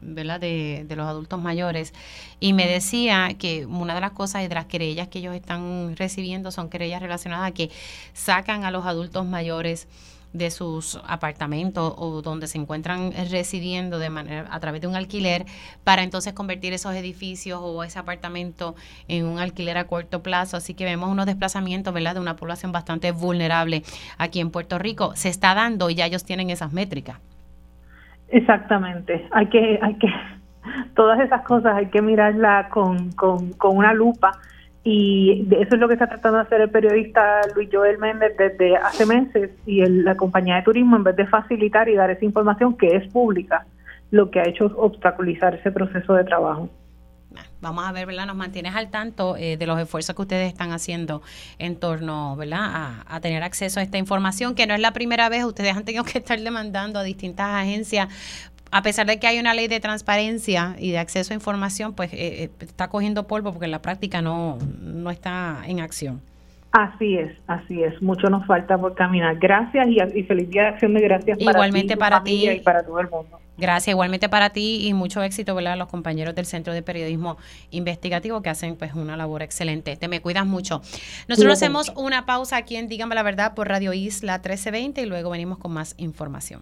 ¿verdad? 0.03 0.39
De, 0.39 0.83
de, 0.87 0.95
los 0.95 1.05
adultos 1.05 1.39
mayores 1.39 1.93
y 2.39 2.53
me 2.53 2.65
decía 2.65 3.35
que 3.37 3.67
una 3.67 3.93
de 3.93 4.01
las 4.01 4.13
cosas 4.13 4.43
y 4.43 4.47
de 4.47 4.55
las 4.55 4.65
querellas 4.65 5.09
que 5.09 5.19
ellos 5.19 5.35
están 5.35 5.95
recibiendo 5.95 6.49
son 6.49 6.71
querellas 6.71 7.03
relacionadas 7.03 7.47
a 7.47 7.53
que 7.53 7.69
sacan 8.13 8.63
a 8.65 8.71
los 8.71 8.87
adultos 8.87 9.27
mayores 9.27 9.87
de 10.33 10.49
sus 10.49 11.01
apartamentos 11.07 11.93
o 11.97 12.21
donde 12.21 12.47
se 12.47 12.57
encuentran 12.57 13.11
residiendo 13.29 13.99
de 13.99 14.09
manera 14.09 14.47
a 14.49 14.59
través 14.59 14.81
de 14.81 14.87
un 14.87 14.95
alquiler 14.95 15.45
para 15.83 16.03
entonces 16.03 16.33
convertir 16.33 16.73
esos 16.73 16.93
edificios 16.95 17.59
o 17.61 17.83
ese 17.83 17.99
apartamento 17.99 18.75
en 19.07 19.25
un 19.25 19.39
alquiler 19.39 19.77
a 19.77 19.85
corto 19.85 20.23
plazo. 20.23 20.57
Así 20.57 20.73
que 20.73 20.85
vemos 20.85 21.09
unos 21.09 21.25
desplazamientos, 21.25 21.93
¿verdad?, 21.93 22.15
de 22.15 22.21
una 22.21 22.35
población 22.35 22.71
bastante 22.71 23.11
vulnerable 23.11 23.83
aquí 24.17 24.39
en 24.39 24.51
Puerto 24.51 24.79
Rico. 24.79 25.15
Se 25.15 25.29
está 25.29 25.53
dando 25.53 25.89
y 25.89 25.95
ya 25.95 26.05
ellos 26.05 26.23
tienen 26.23 26.49
esas 26.49 26.71
métricas. 26.73 27.19
Exactamente. 28.29 29.27
Hay 29.31 29.47
que 29.47 29.79
hay 29.81 29.95
que 29.95 30.07
todas 30.95 31.19
esas 31.19 31.41
cosas 31.43 31.75
hay 31.75 31.87
que 31.87 32.01
mirarla 32.01 32.69
con, 32.69 33.11
con, 33.11 33.51
con 33.53 33.77
una 33.77 33.93
lupa 33.93 34.31
y 34.83 35.47
eso 35.51 35.75
es 35.75 35.79
lo 35.79 35.87
que 35.87 35.93
está 35.93 36.07
tratando 36.07 36.37
de 36.37 36.43
hacer 36.43 36.61
el 36.61 36.69
periodista 36.71 37.41
Luis 37.55 37.69
Joel 37.71 37.99
Méndez 37.99 38.35
desde 38.35 38.75
hace 38.77 39.05
meses 39.05 39.51
y 39.65 39.85
la 39.85 40.15
compañía 40.15 40.55
de 40.55 40.63
turismo 40.63 40.95
en 40.95 41.03
vez 41.03 41.15
de 41.15 41.27
facilitar 41.27 41.87
y 41.87 41.95
dar 41.95 42.09
esa 42.09 42.25
información 42.25 42.75
que 42.75 42.95
es 42.95 43.07
pública, 43.11 43.65
lo 44.09 44.31
que 44.31 44.39
ha 44.39 44.47
hecho 44.47 44.65
es 44.65 44.73
obstaculizar 44.75 45.53
ese 45.53 45.71
proceso 45.71 46.13
de 46.15 46.23
trabajo. 46.23 46.69
Vamos 47.61 47.85
a 47.85 47.91
ver, 47.91 48.07
¿verdad? 48.07 48.25
Nos 48.25 48.35
mantienes 48.35 48.75
al 48.75 48.89
tanto 48.89 49.37
eh, 49.37 49.55
de 49.55 49.67
los 49.67 49.79
esfuerzos 49.79 50.15
que 50.15 50.21
ustedes 50.23 50.51
están 50.51 50.71
haciendo 50.71 51.21
en 51.59 51.75
torno, 51.75 52.35
¿verdad? 52.35 52.59
A, 52.63 53.15
a, 53.15 53.21
tener 53.21 53.43
acceso 53.43 53.79
a 53.79 53.83
esta 53.83 53.99
información, 53.99 54.55
que 54.55 54.65
no 54.65 54.73
es 54.73 54.79
la 54.79 54.93
primera 54.93 55.29
vez, 55.29 55.45
ustedes 55.45 55.77
han 55.77 55.85
tenido 55.85 56.03
que 56.03 56.17
estar 56.17 56.39
demandando 56.39 56.99
a 56.99 57.03
distintas 57.03 57.47
agencias 57.47 58.09
a 58.71 58.81
pesar 58.81 59.05
de 59.05 59.19
que 59.19 59.27
hay 59.27 59.39
una 59.39 59.53
ley 59.53 59.67
de 59.67 59.79
transparencia 59.79 60.75
y 60.79 60.91
de 60.91 60.97
acceso 60.97 61.33
a 61.33 61.35
información, 61.35 61.93
pues 61.93 62.13
eh, 62.13 62.43
eh, 62.43 62.49
está 62.61 62.87
cogiendo 62.87 63.27
polvo 63.27 63.51
porque 63.51 63.65
en 63.65 63.71
la 63.71 63.81
práctica 63.81 64.21
no, 64.21 64.57
no 64.79 65.11
está 65.11 65.61
en 65.67 65.81
acción. 65.81 66.21
Así 66.71 67.17
es, 67.17 67.33
así 67.47 67.83
es. 67.83 68.01
Mucho 68.01 68.29
nos 68.29 68.45
falta 68.47 68.77
por 68.77 68.95
caminar. 68.95 69.37
Gracias 69.37 69.87
y, 69.89 70.23
feliz 70.23 70.49
día 70.49 70.63
de 70.63 70.67
acción 70.69 70.93
de 70.93 71.01
gracias 71.01 71.37
igualmente 71.37 71.97
para 71.97 72.23
ti, 72.23 72.49
y 72.49 72.59
para 72.61 72.81
todo 72.81 73.01
el 73.01 73.09
mundo. 73.09 73.39
Gracias, 73.57 73.89
igualmente 73.89 74.29
para 74.29 74.51
ti 74.51 74.87
y 74.87 74.93
mucho 74.93 75.21
éxito, 75.21 75.53
¿verdad? 75.53 75.73
A 75.73 75.75
los 75.75 75.89
compañeros 75.89 76.33
del 76.33 76.45
Centro 76.45 76.73
de 76.73 76.81
Periodismo 76.81 77.37
Investigativo 77.71 78.41
que 78.41 78.49
hacen 78.49 78.77
pues 78.77 78.93
una 78.93 79.17
labor 79.17 79.41
excelente. 79.41 79.97
Te 79.97 80.07
me 80.07 80.21
cuidas 80.21 80.45
mucho. 80.45 80.81
Nosotros 81.27 81.53
hacemos 81.53 81.91
una 81.97 82.25
pausa 82.25 82.55
aquí 82.55 82.77
en 82.77 82.87
Dígame 82.87 83.15
la 83.15 83.23
Verdad 83.23 83.53
por 83.53 83.67
Radio 83.67 83.91
Isla 83.91 84.35
1320 84.35 85.01
y 85.01 85.05
luego 85.05 85.29
venimos 85.29 85.57
con 85.57 85.73
más 85.73 85.93
información. 85.97 86.61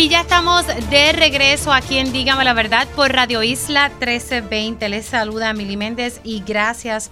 Y 0.00 0.08
ya 0.08 0.22
estamos 0.22 0.66
de 0.66 1.12
regreso 1.12 1.74
aquí 1.74 1.98
en 1.98 2.10
Dígame 2.10 2.42
la 2.42 2.54
Verdad 2.54 2.88
por 2.96 3.12
Radio 3.12 3.42
Isla 3.42 3.90
1320. 3.90 4.88
Les 4.88 5.04
saluda 5.04 5.52
Mili 5.52 5.76
Méndez 5.76 6.22
y 6.24 6.40
gracias 6.40 7.10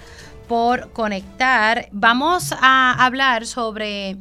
por 0.49 0.91
conectar. 0.95 1.91
Vamos 1.93 2.55
a 2.59 3.05
hablar 3.05 3.45
sobre 3.45 4.17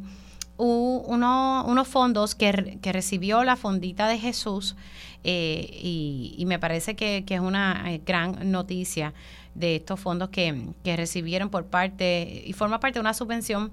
unos 0.58 1.88
fondos 1.88 2.34
que, 2.34 2.52
recibió 2.92 3.42
la 3.42 3.56
Fondita 3.56 4.06
de 4.06 4.18
Jesús 4.18 4.76
eh, 5.24 5.80
y, 5.82 6.44
me 6.44 6.58
parece 6.58 6.94
que, 6.94 7.24
es 7.26 7.40
una 7.40 7.84
eh, 7.86 8.02
gran 8.04 8.52
noticia 8.52 9.14
de 9.54 9.76
estos 9.76 9.98
fondos 9.98 10.28
que, 10.28 10.74
recibieron 10.84 11.48
por 11.48 11.64
parte 11.64 12.42
y 12.44 12.52
forma 12.52 12.80
parte 12.80 12.98
de 12.98 13.00
una 13.00 13.14
subvención 13.14 13.72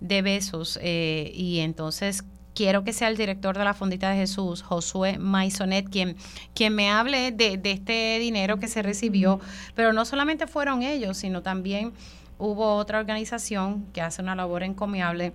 de 0.00 0.20
besos 0.20 0.78
eh, 0.82 1.32
y 1.34 1.60
entonces 1.60 2.24
quiero 2.54 2.84
que 2.84 2.92
sea 2.92 3.08
el 3.08 3.16
director 3.16 3.58
de 3.58 3.64
la 3.64 3.74
Fondita 3.74 4.10
de 4.10 4.16
Jesús, 4.16 4.62
Josué 4.62 5.18
Maisonet, 5.18 5.88
quien, 5.88 6.16
quien 6.54 6.74
me 6.74 6.90
hable 6.90 7.32
de, 7.32 7.56
de 7.56 7.72
este 7.72 8.18
dinero 8.18 8.58
que 8.58 8.68
se 8.68 8.82
recibió. 8.82 9.40
Pero 9.74 9.92
no 9.92 10.04
solamente 10.04 10.46
fueron 10.46 10.82
ellos, 10.82 11.16
sino 11.16 11.42
también 11.42 11.92
hubo 12.38 12.76
otra 12.76 12.98
organización 12.98 13.86
que 13.92 14.00
hace 14.00 14.22
una 14.22 14.34
labor 14.34 14.62
encomiable 14.62 15.32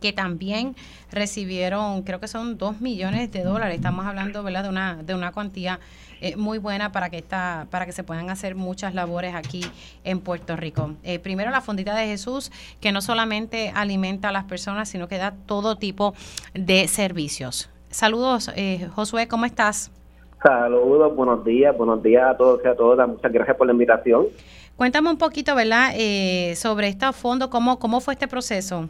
que 0.00 0.12
también 0.12 0.74
recibieron, 1.12 2.02
creo 2.02 2.20
que 2.20 2.28
son 2.28 2.58
dos 2.58 2.80
millones 2.80 3.30
de 3.30 3.42
dólares. 3.42 3.76
Estamos 3.76 4.06
hablando, 4.06 4.42
¿verdad?, 4.42 4.64
de 4.64 4.68
una, 4.68 5.02
de 5.02 5.14
una 5.14 5.32
cuantía 5.32 5.78
eh, 6.20 6.36
muy 6.36 6.58
buena 6.58 6.92
para 6.92 7.08
que 7.08 7.18
esta, 7.18 7.66
para 7.70 7.86
que 7.86 7.92
se 7.92 8.04
puedan 8.04 8.28
hacer 8.28 8.54
muchas 8.54 8.94
labores 8.94 9.34
aquí 9.34 9.64
en 10.04 10.20
Puerto 10.20 10.54
Rico. 10.56 10.94
Eh, 11.02 11.18
primero 11.18 11.50
la 11.50 11.62
Fondita 11.62 11.94
de 11.94 12.06
Jesús, 12.06 12.52
que 12.80 12.92
no 12.92 13.00
solamente 13.00 13.72
alimenta 13.74 14.28
a 14.28 14.32
las 14.32 14.44
personas, 14.44 14.88
sino 14.88 15.08
que 15.08 15.16
da 15.16 15.34
todo 15.46 15.76
tipo 15.76 16.14
de 16.52 16.88
servicios. 16.88 17.70
Saludos, 17.88 18.50
eh, 18.54 18.88
Josué, 18.94 19.28
¿cómo 19.28 19.46
estás? 19.46 19.90
Saludos, 20.42 21.14
buenos 21.16 21.44
días, 21.44 21.76
buenos 21.76 22.02
días 22.02 22.22
a 22.26 22.36
todos 22.36 22.60
y 22.64 22.68
a 22.68 22.74
todas. 22.74 23.08
Muchas 23.08 23.32
gracias 23.32 23.56
por 23.56 23.66
la 23.66 23.72
invitación. 23.72 24.26
Cuéntame 24.76 25.10
un 25.10 25.18
poquito, 25.18 25.54
¿verdad?, 25.54 25.92
sobre 26.54 26.88
este 26.88 27.12
fondo, 27.12 27.50
¿cómo, 27.50 27.78
cómo 27.78 28.00
fue 28.00 28.14
este 28.14 28.28
proceso? 28.28 28.88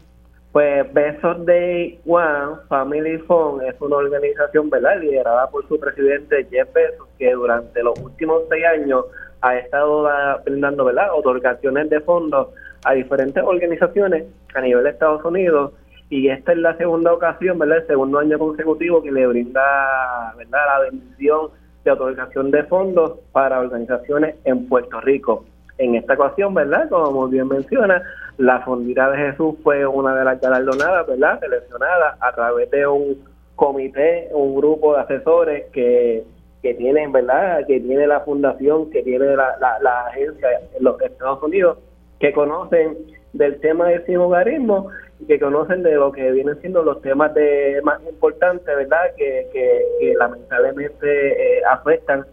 Pues 0.51 0.91
Besos 0.93 1.45
Day 1.45 1.97
One 2.05 2.57
Family 2.67 3.19
Fund 3.19 3.63
es 3.63 3.79
una 3.79 3.95
organización 3.95 4.69
¿verdad? 4.69 4.99
liderada 4.99 5.49
por 5.49 5.65
su 5.69 5.79
presidente 5.79 6.45
Jeff 6.51 6.73
Bezos, 6.73 7.07
que 7.17 7.31
durante 7.31 7.81
los 7.81 7.97
últimos 7.99 8.43
seis 8.49 8.65
años 8.65 9.05
ha 9.39 9.55
estado 9.55 10.09
brindando 10.43 10.83
¿verdad? 10.83 11.07
otorgaciones 11.15 11.89
de 11.89 12.01
fondos 12.01 12.49
a 12.83 12.93
diferentes 12.93 13.41
organizaciones 13.41 14.25
a 14.53 14.59
nivel 14.59 14.83
de 14.83 14.89
Estados 14.89 15.23
Unidos 15.23 15.71
y 16.09 16.27
esta 16.27 16.51
es 16.51 16.57
la 16.57 16.75
segunda 16.75 17.13
ocasión, 17.13 17.57
¿verdad? 17.57 17.77
el 17.77 17.87
segundo 17.87 18.19
año 18.19 18.37
consecutivo 18.37 19.01
que 19.01 19.11
le 19.13 19.25
brinda 19.27 20.33
¿verdad? 20.37 20.59
la 20.67 20.79
bendición 20.89 21.51
de 21.85 21.91
otorgación 21.91 22.51
de 22.51 22.63
fondos 22.63 23.19
para 23.31 23.61
organizaciones 23.61 24.35
en 24.43 24.67
Puerto 24.67 24.99
Rico. 24.99 25.45
En 25.77 25.95
esta 25.95 26.13
ocasión, 26.13 26.53
¿verdad? 26.53 26.89
Como 26.89 27.27
bien 27.27 27.47
menciona, 27.47 28.03
la 28.41 28.61
Fondita 28.61 29.09
de 29.11 29.17
Jesús 29.17 29.55
fue 29.63 29.85
una 29.85 30.15
de 30.15 30.25
las 30.25 30.41
galardonadas, 30.41 31.05
¿verdad? 31.05 31.39
Seleccionada 31.39 32.17
a 32.19 32.31
través 32.33 32.71
de 32.71 32.87
un 32.87 33.23
comité, 33.55 34.29
un 34.31 34.55
grupo 34.55 34.95
de 34.95 35.01
asesores 35.01 35.65
que, 35.71 36.23
que 36.63 36.73
tienen, 36.73 37.11
¿verdad? 37.11 37.65
Que 37.67 37.79
tiene 37.79 38.07
la 38.07 38.21
fundación, 38.21 38.89
que 38.89 39.03
tiene 39.03 39.35
la, 39.35 39.57
la, 39.59 40.07
agencia 40.07 40.49
en 40.75 40.83
los 40.83 40.99
Estados 41.01 41.43
Unidos, 41.43 41.77
que 42.19 42.33
conocen 42.33 42.97
del 43.33 43.59
tema 43.59 43.89
del 43.89 44.03
simogarismo 44.07 44.89
y 45.19 45.25
que 45.25 45.39
conocen 45.39 45.83
de 45.83 45.93
lo 45.93 46.11
que 46.11 46.31
vienen 46.31 46.59
siendo 46.61 46.81
los 46.81 46.99
temas 47.03 47.35
de 47.35 47.79
más 47.83 48.01
importantes, 48.09 48.65
¿verdad? 48.65 49.13
Que, 49.17 49.49
que, 49.53 50.15
lamentablemente 50.17 51.57
eh, 51.57 51.61
afectan 51.69 52.25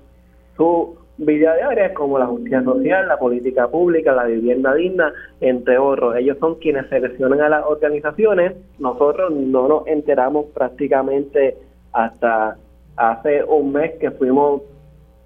su 0.56 0.96
vida 1.18 1.54
de 1.54 1.62
áreas 1.62 1.92
como 1.92 2.18
la 2.18 2.26
justicia 2.26 2.62
social, 2.62 3.08
la 3.08 3.18
política 3.18 3.68
pública, 3.68 4.12
la 4.12 4.24
vivienda 4.24 4.74
digna, 4.74 5.12
entre 5.40 5.78
otros. 5.78 6.16
Ellos 6.16 6.38
son 6.38 6.54
quienes 6.56 6.88
seleccionan 6.88 7.40
a 7.40 7.48
las 7.48 7.64
organizaciones. 7.64 8.54
Nosotros 8.78 9.32
no 9.32 9.68
nos 9.68 9.86
enteramos 9.86 10.46
prácticamente 10.54 11.56
hasta 11.92 12.56
hace 12.96 13.44
un 13.44 13.72
mes 13.72 13.92
que 14.00 14.10
fuimos 14.12 14.62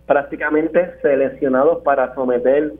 prácticamente 0.06 0.92
seleccionados 1.00 1.82
para 1.82 2.14
someter 2.14 2.72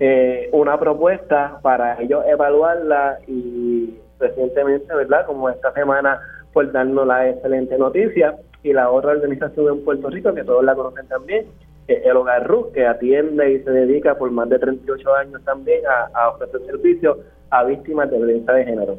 eh, 0.00 0.48
una 0.52 0.78
propuesta 0.78 1.58
para 1.62 2.00
ellos 2.00 2.24
evaluarla 2.26 3.18
y 3.26 3.98
recientemente, 4.20 4.94
¿verdad? 4.94 5.26
Como 5.26 5.48
esta 5.48 5.72
semana, 5.72 6.20
por 6.52 6.70
darnos 6.70 7.06
la 7.06 7.28
excelente 7.28 7.76
noticia 7.78 8.36
y 8.62 8.72
la 8.72 8.90
otra 8.90 9.12
organización 9.12 9.78
en 9.78 9.84
Puerto 9.84 10.08
Rico, 10.08 10.34
que 10.34 10.44
todos 10.44 10.64
la 10.64 10.74
conocen 10.74 11.06
también, 11.08 11.46
el 11.88 12.16
Hogar 12.16 12.46
RUS, 12.46 12.68
que 12.72 12.86
atiende 12.86 13.52
y 13.52 13.64
se 13.64 13.70
dedica 13.70 14.16
por 14.16 14.30
más 14.30 14.48
de 14.48 14.58
38 14.58 15.14
años 15.14 15.42
también 15.44 15.80
a, 16.14 16.28
ofrecer 16.28 16.60
servicios 16.66 17.18
a 17.50 17.64
víctimas 17.64 18.10
de 18.10 18.18
violencia 18.18 18.52
de 18.52 18.64
género. 18.64 18.98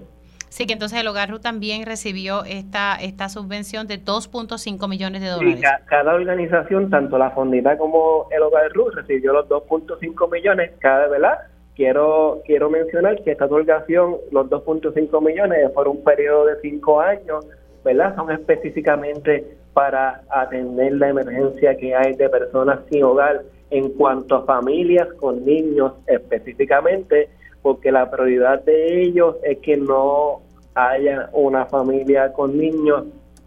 Sí, 0.50 0.66
que 0.66 0.74
entonces 0.74 1.00
el 1.00 1.08
Hogar 1.08 1.30
RUS 1.30 1.42
también 1.42 1.86
recibió 1.86 2.44
esta 2.44 2.96
esta 2.96 3.30
subvención 3.30 3.86
de 3.86 4.04
2.5 4.04 4.90
millones 4.90 5.22
de 5.22 5.28
dólares. 5.28 5.62
cada 5.86 6.16
organización, 6.16 6.90
tanto 6.90 7.20
la 7.20 7.30
Fondita 7.32 7.78
como 7.78 8.28
el 8.32 8.42
Hogar 8.42 8.72
RUS, 8.72 8.96
recibió 8.96 9.34
los 9.34 9.48
2.5 9.48 10.32
millones 10.32 10.72
cada, 10.80 11.08
¿verdad? 11.08 11.38
Quiero, 11.76 12.42
quiero 12.46 12.70
mencionar 12.70 13.22
que 13.24 13.32
esta 13.32 13.46
otorgación, 13.46 14.18
los 14.32 14.50
2.5 14.50 15.24
millones, 15.24 15.70
por 15.72 15.88
un 15.88 16.04
periodo 16.04 16.48
de 16.48 16.60
5 16.62 17.00
años, 17.00 17.46
¿verdad? 17.86 18.16
Son 18.16 18.32
específicamente 18.32 19.59
para 19.80 20.24
atender 20.30 20.92
la 20.96 21.08
emergencia 21.08 21.78
que 21.78 21.96
hay 21.96 22.14
de 22.16 22.28
personas 22.28 22.80
sin 22.90 23.02
hogar 23.02 23.44
en 23.72 23.88
cuanto 23.94 24.36
a 24.36 24.44
familias 24.44 25.08
con 25.14 25.46
niños 25.46 25.94
específicamente, 26.06 27.30
porque 27.62 27.90
la 27.90 28.12
prioridad 28.12 28.62
de 28.66 29.04
ellos 29.04 29.38
es 29.42 29.58
que 29.60 29.78
no 29.78 30.42
haya 30.76 31.30
una 31.32 31.66
familia 31.68 32.34
con 32.34 32.58
niños 32.58 33.06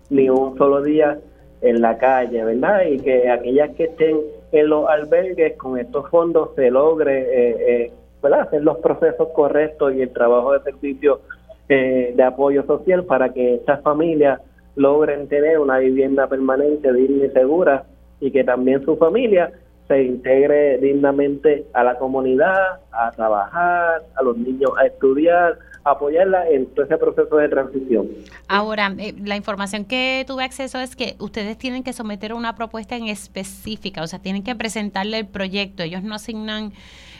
ni 0.08 0.30
un 0.30 0.56
solo 0.56 0.80
día 0.80 1.18
en 1.60 1.82
la 1.82 1.98
calle, 1.98 2.42
¿verdad? 2.42 2.86
Y 2.86 3.00
que 3.00 3.28
aquellas 3.28 3.68
que 3.76 3.84
estén 3.84 4.16
en 4.52 4.68
los 4.70 4.88
albergues 4.88 5.58
con 5.58 5.78
estos 5.78 6.08
fondos 6.08 6.54
se 6.56 6.70
logre, 6.70 7.20
eh, 7.20 7.56
eh, 7.68 7.92
¿verdad? 8.22 8.40
Hacer 8.40 8.62
los 8.62 8.78
procesos 8.78 9.28
correctos 9.34 9.92
y 9.94 10.00
el 10.00 10.10
trabajo 10.14 10.54
de 10.54 10.60
servicio 10.62 11.20
eh, 11.68 12.14
de 12.16 12.22
apoyo 12.22 12.64
social 12.64 13.04
para 13.04 13.34
que 13.34 13.56
estas 13.56 13.82
familias 13.82 14.40
logren 14.76 15.28
tener 15.28 15.58
una 15.58 15.78
vivienda 15.78 16.26
permanente, 16.28 16.92
digna 16.92 17.26
y 17.26 17.30
segura 17.30 17.84
y 18.20 18.30
que 18.30 18.44
también 18.44 18.84
su 18.84 18.96
familia 18.96 19.52
se 19.88 20.02
integre 20.02 20.78
dignamente 20.78 21.66
a 21.74 21.84
la 21.84 21.98
comunidad, 21.98 22.80
a 22.92 23.10
trabajar, 23.10 24.02
a 24.14 24.22
los 24.22 24.36
niños 24.36 24.70
a 24.78 24.86
estudiar, 24.86 25.58
apoyarla 25.84 26.48
en 26.48 26.66
todo 26.66 26.84
ese 26.84 26.96
proceso 26.96 27.36
de 27.36 27.48
transición. 27.48 28.08
Ahora, 28.48 28.94
eh, 28.98 29.14
la 29.24 29.36
información 29.36 29.84
que 29.84 30.24
tuve 30.26 30.44
acceso 30.44 30.78
es 30.78 30.94
que 30.94 31.16
ustedes 31.18 31.58
tienen 31.58 31.82
que 31.82 31.92
someter 31.92 32.32
una 32.32 32.54
propuesta 32.54 32.96
en 32.96 33.08
específica, 33.08 34.02
o 34.02 34.06
sea, 34.06 34.20
tienen 34.20 34.44
que 34.44 34.54
presentarle 34.54 35.18
el 35.18 35.26
proyecto, 35.26 35.82
ellos 35.82 36.02
no 36.02 36.14
asignan 36.14 36.72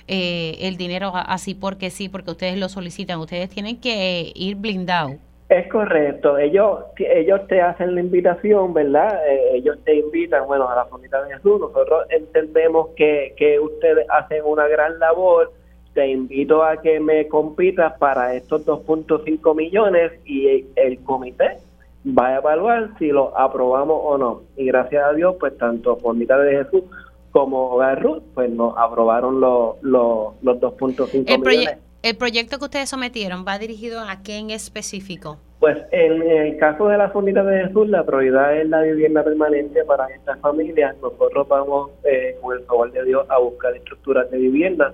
eh, 0.06 0.58
el 0.60 0.76
dinero 0.76 1.12
así 1.14 1.54
porque 1.54 1.90
sí, 1.90 2.08
porque 2.08 2.30
ustedes 2.30 2.58
lo 2.58 2.68
solicitan, 2.68 3.18
ustedes 3.18 3.50
tienen 3.50 3.80
que 3.80 4.32
ir 4.34 4.56
blindados. 4.56 5.16
Es 5.52 5.68
correcto, 5.68 6.38
ellos 6.38 6.78
ellos 6.96 7.46
te 7.46 7.60
hacen 7.60 7.94
la 7.94 8.00
invitación, 8.00 8.72
¿verdad? 8.72 9.20
Eh, 9.28 9.56
ellos 9.56 9.76
te 9.84 9.96
invitan, 9.96 10.46
bueno, 10.46 10.66
a 10.66 10.74
la 10.74 10.86
Fondita 10.86 11.22
de 11.24 11.34
Jesús, 11.34 11.60
nosotros 11.60 12.06
entendemos 12.08 12.88
que, 12.96 13.34
que 13.36 13.60
ustedes 13.60 14.06
hacen 14.08 14.44
una 14.46 14.66
gran 14.66 14.98
labor, 14.98 15.52
te 15.92 16.08
invito 16.08 16.64
a 16.64 16.78
que 16.80 17.00
me 17.00 17.28
compitas 17.28 17.92
para 17.98 18.34
estos 18.34 18.64
2.5 18.64 19.54
millones 19.54 20.12
y 20.24 20.64
el 20.74 20.98
comité 21.04 21.58
va 22.06 22.28
a 22.28 22.36
evaluar 22.36 22.88
si 22.98 23.08
lo 23.08 23.36
aprobamos 23.36 24.00
o 24.02 24.16
no. 24.16 24.40
Y 24.56 24.64
gracias 24.64 25.04
a 25.04 25.12
Dios, 25.12 25.36
pues 25.38 25.58
tanto 25.58 25.96
Fondita 25.96 26.38
de 26.38 26.64
Jesús 26.64 26.84
como 27.30 27.72
Hogar 27.72 28.02
Ruth, 28.02 28.22
pues 28.32 28.48
nos 28.48 28.72
aprobaron 28.78 29.38
los, 29.38 29.82
los, 29.82 30.32
los 30.40 30.58
2.5 30.58 31.46
millones. 31.46 31.91
¿El 32.02 32.16
proyecto 32.16 32.58
que 32.58 32.64
ustedes 32.64 32.90
sometieron 32.90 33.44
va 33.46 33.60
dirigido 33.60 34.00
a 34.00 34.24
qué 34.24 34.44
específico? 34.52 35.38
Pues 35.60 35.78
en 35.92 36.20
el 36.20 36.56
caso 36.56 36.88
de 36.88 36.98
la 36.98 37.10
Fondita 37.10 37.44
de 37.44 37.68
Jesús, 37.68 37.88
la 37.88 38.04
prioridad 38.04 38.56
es 38.56 38.68
la 38.68 38.82
vivienda 38.82 39.22
permanente 39.22 39.84
para 39.84 40.08
estas 40.08 40.36
familias. 40.40 40.96
Nosotros 41.00 41.46
vamos, 41.46 41.92
eh, 42.02 42.36
con 42.42 42.58
el 42.58 42.64
favor 42.64 42.90
de 42.90 43.04
Dios, 43.04 43.24
a 43.30 43.38
buscar 43.38 43.76
estructuras 43.76 44.28
de 44.32 44.38
vivienda 44.38 44.92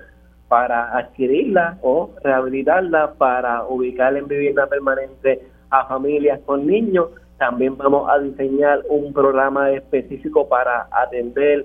para 0.48 0.98
adquirirla 0.98 1.78
o 1.80 2.10
rehabilitarla 2.22 3.14
para 3.14 3.64
ubicar 3.64 4.14
en 4.14 4.28
vivienda 4.28 4.66
permanente 4.66 5.40
a 5.70 5.86
familias 5.86 6.40
con 6.44 6.66
niños. 6.66 7.08
También 7.38 7.78
vamos 7.78 8.06
a 8.10 8.18
diseñar 8.18 8.82
un 8.90 9.14
programa 9.14 9.70
específico 9.70 10.46
para 10.46 10.88
atender 10.92 11.64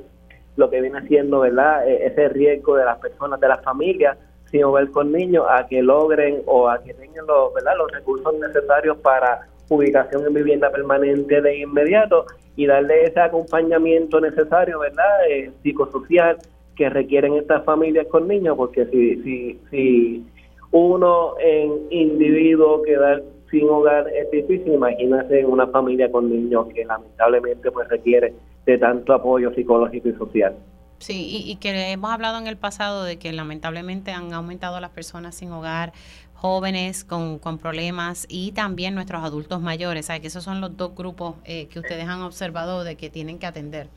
lo 0.56 0.70
que 0.70 0.80
viene 0.80 1.06
siendo 1.10 1.42
verdad 1.42 1.86
e-, 1.86 2.06
ese 2.06 2.30
riesgo 2.30 2.78
de 2.78 2.86
las 2.86 3.00
personas, 3.00 3.42
de 3.42 3.50
las 3.50 3.62
familias 3.62 4.18
hogar 4.62 4.92
con 4.92 5.12
niños, 5.12 5.46
a 5.50 5.66
que 5.68 5.82
logren 5.82 6.42
o 6.46 6.68
a 6.70 6.84
que 6.84 6.94
tengan 6.94 7.26
los, 7.26 7.54
¿verdad? 7.54 7.74
los 7.78 7.92
recursos 7.92 8.34
necesarios 8.40 8.98
para 8.98 9.48
ubicación 9.70 10.26
en 10.28 10.34
vivienda 10.34 10.70
permanente 10.70 11.42
de 11.42 11.60
inmediato 11.60 12.26
y 12.56 12.68
darle 12.68 13.06
ese 13.06 13.20
acompañamiento 13.20 14.20
necesario, 14.20 14.80
¿verdad? 14.80 15.30
Eh, 15.30 15.52
psicosocial 15.64 16.38
que 16.76 16.90
requieren 16.90 17.34
estas 17.36 17.64
familias 17.64 18.08
con 18.08 18.28
niños, 18.28 18.58
porque 18.58 18.86
si, 18.88 19.16
si, 19.24 19.60
si 19.70 20.26
uno 20.72 21.36
en 21.40 21.88
individuo 21.92 22.82
quedar 22.84 23.24
sin 23.50 23.70
hogar 23.70 24.08
es 24.10 24.30
difícil, 24.32 24.74
imagínate 24.74 25.40
en 25.40 25.46
una 25.46 25.68
familia 25.68 26.12
con 26.12 26.30
niños 26.30 26.68
que 26.74 26.84
lamentablemente 26.86 27.72
pues 27.72 27.88
requiere 27.88 28.34
de 28.66 28.78
tanto 28.78 29.14
apoyo 29.14 29.54
psicológico 29.54 30.10
y 30.10 30.14
social. 30.14 30.56
Sí, 31.00 31.44
y, 31.46 31.56
que 31.58 31.92
hemos 31.92 32.12
hablado 32.12 32.38
en 32.40 32.48
el 32.48 32.58
pasado 32.58 33.04
de 33.04 33.18
que 33.18 33.34
lamentablemente 33.34 34.12
han 34.12 34.34
aumentado 34.34 34.80
las 34.80 34.92
personas 34.92 35.36
sin 35.36 35.52
hogar, 35.52 35.92
jóvenes 36.34 37.04
con, 37.04 37.40
con 37.40 37.58
problemas 37.58 38.26
y 38.30 38.52
también 38.54 38.96
nuestros 38.96 39.24
adultos 39.24 39.62
mayores. 39.62 40.06
¿sabes? 40.06 40.22
Que 40.22 40.28
esos 40.28 40.44
son 40.44 40.62
los 40.62 40.78
dos 40.78 40.96
grupos 40.96 41.36
eh, 41.46 41.68
que 41.68 41.80
ustedes 41.80 42.08
han 42.08 42.22
observado 42.22 42.84
de 42.84 42.96
que 42.96 43.10
tienen 43.10 43.40
que 43.40 43.46
atender. 43.46 43.88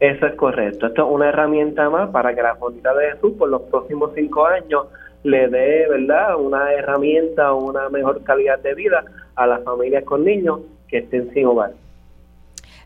Eso 0.00 0.26
es 0.26 0.34
correcto. 0.34 0.86
Esto 0.86 1.06
es 1.06 1.12
una 1.12 1.28
herramienta 1.28 1.88
más 1.88 2.10
para 2.10 2.34
que 2.34 2.42
la 2.42 2.54
Junta 2.54 2.92
de 2.94 3.12
Jesús 3.12 3.32
por 3.38 3.48
los 3.48 3.62
próximos 3.62 4.12
cinco 4.14 4.46
años 4.46 4.86
le 5.22 5.48
dé, 5.48 5.88
¿verdad?, 5.88 6.36
una 6.36 6.72
herramienta 6.72 7.52
o 7.52 7.64
una 7.64 7.88
mejor 7.88 8.22
calidad 8.22 8.58
de 8.60 8.74
vida 8.74 9.04
a 9.34 9.46
las 9.46 9.64
familias 9.64 10.04
con 10.04 10.24
niños 10.24 10.60
que 10.88 10.98
estén 10.98 11.32
sin 11.32 11.46
hogar. 11.46 11.72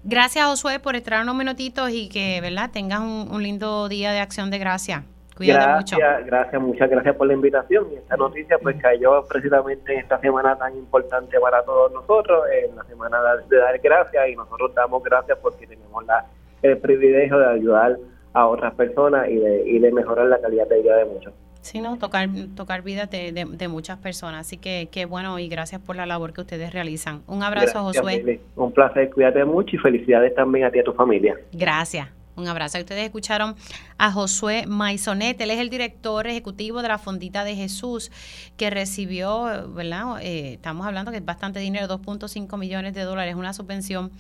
Gracias, 0.03 0.47
Josué, 0.47 0.81
por 0.81 0.97
entrar 0.97 1.23
unos 1.23 1.35
minutitos 1.35 1.91
y 1.91 2.09
que, 2.09 2.41
¿verdad?, 2.41 2.71
tengas 2.73 3.01
un, 3.01 3.43
lindo 3.43 3.89
día 3.89 4.13
de 4.13 4.21
acción 4.21 4.51
de 4.51 4.59
gracia. 4.59 5.05
Cuídate 5.37 5.65
gracias, 5.65 6.27
Gracias, 6.27 6.63
muchas 6.63 6.91
gracias 6.91 7.17
por 7.17 7.27
la 7.27 7.33
invitación. 7.33 7.87
Y 7.93 7.97
esta 7.97 8.17
noticia 8.17 8.59
pues 8.59 8.77
cayó 8.81 9.25
precisamente 9.27 9.95
en 9.95 10.01
esta 10.01 10.19
semana 10.21 10.57
tan 10.57 10.77
importante 10.77 11.41
para 11.41 11.63
todos 11.63 11.91
nosotros, 11.93 12.45
en 12.63 12.77
la 12.77 12.85
semana 12.85 13.19
de 13.49 13.57
dar 13.57 13.79
gracias 13.79 14.29
y 14.29 14.37
nosotros 14.37 14.75
damos 14.75 15.03
gracias 15.03 15.39
porque 15.41 15.67
tenemos 15.67 16.05
la 16.05 16.27
el 16.63 16.79
privilegio 16.79 17.39
de 17.39 17.47
ayudar 17.47 17.97
a 18.33 18.47
otras 18.47 18.75
personas 18.75 19.29
y 19.29 19.37
de, 19.37 19.63
y 19.67 19.79
de 19.79 19.93
mejorar 19.93 20.27
la 20.27 20.41
calidad 20.41 20.69
de 20.69 20.83
vida 20.83 20.97
de 20.97 21.05
muchos. 21.07 21.33
Sí, 21.63 21.81
no, 21.81 21.99
tocar, 21.99 22.29
tocar 22.57 22.83
vida 22.83 23.07
de, 23.07 23.33
de, 23.33 23.69
muchas 23.69 23.99
personas. 23.99 24.47
Así 24.47 24.57
que 24.57 24.89
qué 24.91 25.05
bueno 25.05 25.39
y 25.39 25.49
gracias 25.49 25.81
por 25.81 25.95
la 25.95 26.07
labor 26.07 26.33
que 26.33 26.41
ustedes 26.41 26.73
realizan. 26.73 27.23
Un 27.27 27.43
abrazo, 27.43 27.83
Josué. 27.83 28.41
Un 28.57 28.73
placer, 28.73 29.11
cuídate 29.11 29.45
mucho 29.45 29.77
y 29.77 29.79
felicidades 29.79 30.35
también 30.35 30.65
a 30.67 30.71
ti 30.71 30.79
y 30.79 30.81
a 30.81 30.85
tu 30.85 30.93
familia. 30.93 31.37
Gracias. 31.53 32.09
Un 32.37 32.49
abrazo. 32.49 32.79
Ustedes 32.79 33.05
escucharon 33.05 33.55
a 33.99 34.11
Josué 34.13 34.65
Maisonet, 34.67 35.39
él 35.41 35.51
es 35.51 35.59
el 35.59 35.69
director 35.69 36.27
ejecutivo 36.27 36.81
de 36.81 36.89
la 36.89 36.97
Fondita 36.97 37.45
de 37.45 37.55
Jesús, 37.55 38.11
que 38.57 38.71
recibió, 38.71 39.69
¿verdad? 39.75 40.23
Eh, 40.23 40.55
estamos 40.55 40.87
hablando 40.87 41.11
que 41.11 41.19
es 41.19 41.25
bastante 41.25 41.61
dinero, 41.61 41.87
2.5 41.87 42.57
millones 42.57 42.95
de 42.95 43.03
dólares, 43.03 43.35
una 43.35 43.53
subvención 43.53 44.11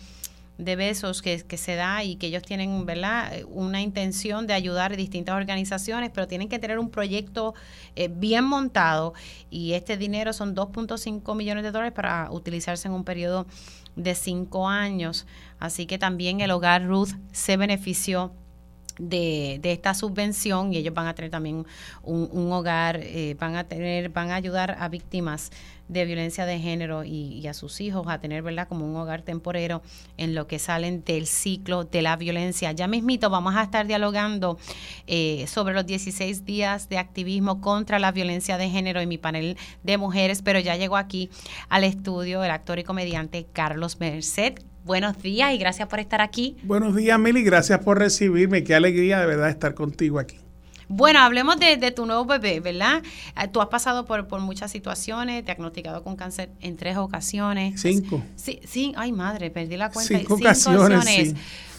de 0.60 0.76
besos 0.76 1.22
que, 1.22 1.38
se 1.38 1.74
da 1.74 2.04
y 2.04 2.16
que 2.16 2.28
ellos 2.28 2.42
tienen, 2.42 2.84
¿verdad?, 2.86 3.32
una 3.48 3.80
intención 3.80 4.46
de 4.46 4.54
ayudar 4.54 4.92
a 4.92 4.96
distintas 4.96 5.34
organizaciones, 5.34 6.10
pero 6.12 6.28
tienen 6.28 6.48
que 6.48 6.58
tener 6.58 6.78
un 6.78 6.90
proyecto 6.90 7.54
eh, 7.96 8.08
bien 8.08 8.44
montado 8.44 9.14
y 9.50 9.72
este 9.72 9.96
dinero 9.96 10.32
son 10.32 10.54
2.5 10.54 11.34
millones 11.34 11.64
de 11.64 11.70
dólares 11.70 11.92
para 11.92 12.30
utilizarse 12.30 12.88
en 12.88 12.94
un 12.94 13.04
periodo 13.04 13.46
de 13.96 14.14
cinco 14.14 14.68
años. 14.68 15.26
Así 15.58 15.86
que 15.86 15.98
también 15.98 16.40
el 16.40 16.50
hogar 16.50 16.84
Ruth 16.84 17.10
se 17.32 17.56
benefició 17.56 18.32
de, 19.00 19.58
de, 19.62 19.72
esta 19.72 19.94
subvención 19.94 20.72
y 20.72 20.76
ellos 20.76 20.94
van 20.94 21.06
a 21.06 21.14
tener 21.14 21.30
también 21.30 21.66
un, 22.02 22.52
hogar, 22.52 23.00
eh, 23.02 23.36
van 23.38 23.56
a 23.56 23.64
tener, 23.64 24.10
van 24.10 24.30
a 24.30 24.34
ayudar 24.34 24.76
a 24.78 24.88
víctimas 24.88 25.50
de 25.88 26.04
violencia 26.04 26.46
de 26.46 26.60
género 26.60 27.02
y, 27.04 27.46
a 27.48 27.54
sus 27.54 27.80
hijos 27.80 28.06
a 28.06 28.20
tener, 28.20 28.42
¿verdad?, 28.42 28.68
como 28.68 28.86
un 28.86 28.94
hogar 28.96 29.22
temporero 29.22 29.82
en 30.18 30.36
lo 30.36 30.46
que 30.46 30.60
salen 30.60 31.02
del 31.04 31.26
ciclo 31.26 31.82
de 31.84 32.02
la 32.02 32.14
violencia. 32.16 32.70
Ya 32.72 32.86
mismito 32.86 33.28
vamos 33.28 33.56
a 33.56 33.64
estar 33.64 33.86
dialogando 33.86 34.56
eh, 35.08 35.46
sobre 35.48 35.74
los 35.74 35.86
16 35.86 36.44
días 36.44 36.88
de 36.88 36.98
activismo 36.98 37.60
contra 37.60 37.98
la 37.98 38.12
violencia 38.12 38.56
de 38.56 38.70
género 38.70 39.00
en 39.00 39.08
mi 39.08 39.18
panel 39.18 39.56
de 39.82 39.98
mujeres, 39.98 40.42
pero 40.42 40.60
ya 40.60 40.76
llegó 40.76 40.96
aquí 40.96 41.28
al 41.68 41.82
estudio 41.82 42.44
el 42.44 42.52
actor 42.52 42.78
y 42.78 42.84
comediante 42.84 43.46
Carlos 43.52 43.98
Merced. 43.98 44.69
Buenos 44.84 45.20
días 45.22 45.52
y 45.52 45.58
gracias 45.58 45.88
por 45.88 46.00
estar 46.00 46.20
aquí. 46.20 46.56
Buenos 46.62 46.96
días, 46.96 47.18
Mili, 47.18 47.42
gracias 47.42 47.80
por 47.80 47.98
recibirme. 47.98 48.64
Qué 48.64 48.74
alegría 48.74 49.20
de 49.20 49.26
verdad 49.26 49.50
estar 49.50 49.74
contigo 49.74 50.18
aquí. 50.18 50.38
Bueno, 50.88 51.20
hablemos 51.20 51.56
de, 51.60 51.92
tu 51.92 52.04
nuevo 52.04 52.24
bebé, 52.24 52.58
¿verdad? 52.58 53.02
Eh, 53.40 53.46
tú 53.46 53.60
has 53.60 53.68
pasado 53.68 54.06
por, 54.06 54.40
muchas 54.40 54.72
situaciones, 54.72 55.44
diagnosticado 55.44 56.02
con 56.02 56.16
cáncer 56.16 56.50
en 56.60 56.76
tres 56.76 56.96
ocasiones. 56.96 57.80
Cinco. 57.80 58.20
Sí, 58.34 58.58
sí, 58.64 58.92
ay 58.96 59.12
madre, 59.12 59.50
perdí 59.50 59.76
la 59.76 59.90
cuenta. 59.90 60.18
Cinco, 60.18 60.34
ocasiones. 60.34 61.04
Sí. 61.04 61.34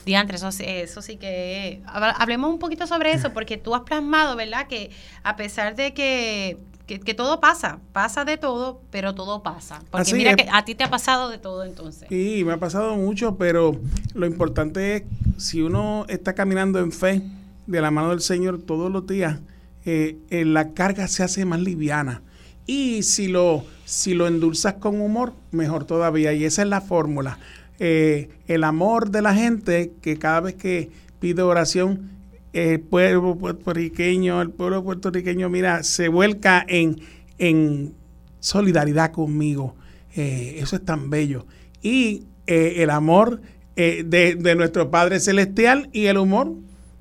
Diantre, 0.05 0.37
eso, 0.37 0.49
eso 0.59 1.01
sí 1.01 1.17
que... 1.17 1.81
Hablemos 1.85 2.49
un 2.49 2.57
poquito 2.57 2.87
sobre 2.87 3.11
eso, 3.11 3.33
porque 3.33 3.57
tú 3.57 3.75
has 3.75 3.81
plasmado, 3.81 4.35
¿verdad? 4.37 4.67
Que 4.67 4.91
a 5.23 5.35
pesar 5.35 5.75
de 5.75 5.93
que 5.93 6.57
que, 6.85 7.13
todo 7.13 7.39
pasa, 7.39 7.79
pasa 7.93 8.25
de 8.25 8.37
todo, 8.37 8.81
pero 8.91 9.15
todo 9.15 9.43
pasa. 9.43 9.81
Porque 9.91 10.13
mira 10.13 10.35
que 10.35 10.47
a 10.51 10.65
ti 10.65 10.75
te 10.75 10.83
ha 10.83 10.89
pasado 10.89 11.29
de 11.29 11.37
todo 11.37 11.63
entonces. 11.63 12.07
Sí, 12.09 12.43
me 12.45 12.53
ha 12.53 12.59
pasado 12.59 12.95
mucho, 12.95 13.37
pero 13.37 13.79
lo 14.13 14.25
importante 14.25 14.95
es 14.95 15.03
si 15.37 15.61
uno 15.61 16.05
está 16.09 16.33
caminando 16.33 16.79
en 16.79 16.91
fe, 16.91 17.21
de 17.67 17.81
la 17.81 17.91
mano 17.91 18.09
del 18.09 18.21
Señor 18.21 18.61
todos 18.61 18.91
los 18.91 19.07
días, 19.07 19.39
eh, 19.85 20.17
eh, 20.29 20.45
la 20.45 20.73
carga 20.73 21.07
se 21.07 21.23
hace 21.23 21.45
más 21.45 21.61
liviana. 21.61 22.21
Y 22.67 23.03
si 23.03 23.27
lo, 23.27 23.65
si 23.85 24.13
lo 24.13 24.27
endulzas 24.27 24.75
con 24.75 25.01
humor, 25.01 25.33
mejor 25.51 25.85
todavía. 25.85 26.33
Y 26.33 26.45
esa 26.45 26.61
es 26.61 26.67
la 26.67 26.81
fórmula. 26.81 27.39
Eh, 27.79 28.29
el 28.47 28.63
amor 28.63 29.09
de 29.09 29.21
la 29.21 29.33
gente, 29.33 29.93
que 30.01 30.17
cada 30.17 30.41
vez 30.41 30.55
que 30.55 30.91
pide 31.19 31.41
oración, 31.41 32.11
el 32.53 32.79
pueblo 32.81 33.37
puertorriqueño, 33.37 34.41
el 34.41 34.49
pueblo 34.49 34.83
puertorriqueño, 34.83 35.49
mira, 35.49 35.83
se 35.83 36.07
vuelca 36.07 36.65
en, 36.67 37.01
en 37.37 37.93
solidaridad 38.39 39.11
conmigo. 39.11 39.75
eso 40.13 40.75
es 40.75 40.85
tan 40.85 41.09
bello. 41.09 41.45
Y 41.81 42.25
el 42.47 42.89
amor 42.89 43.41
de, 43.75 44.03
de 44.37 44.55
nuestro 44.55 44.91
Padre 44.91 45.19
Celestial 45.19 45.89
y 45.93 46.07
el 46.07 46.17
humor 46.17 46.53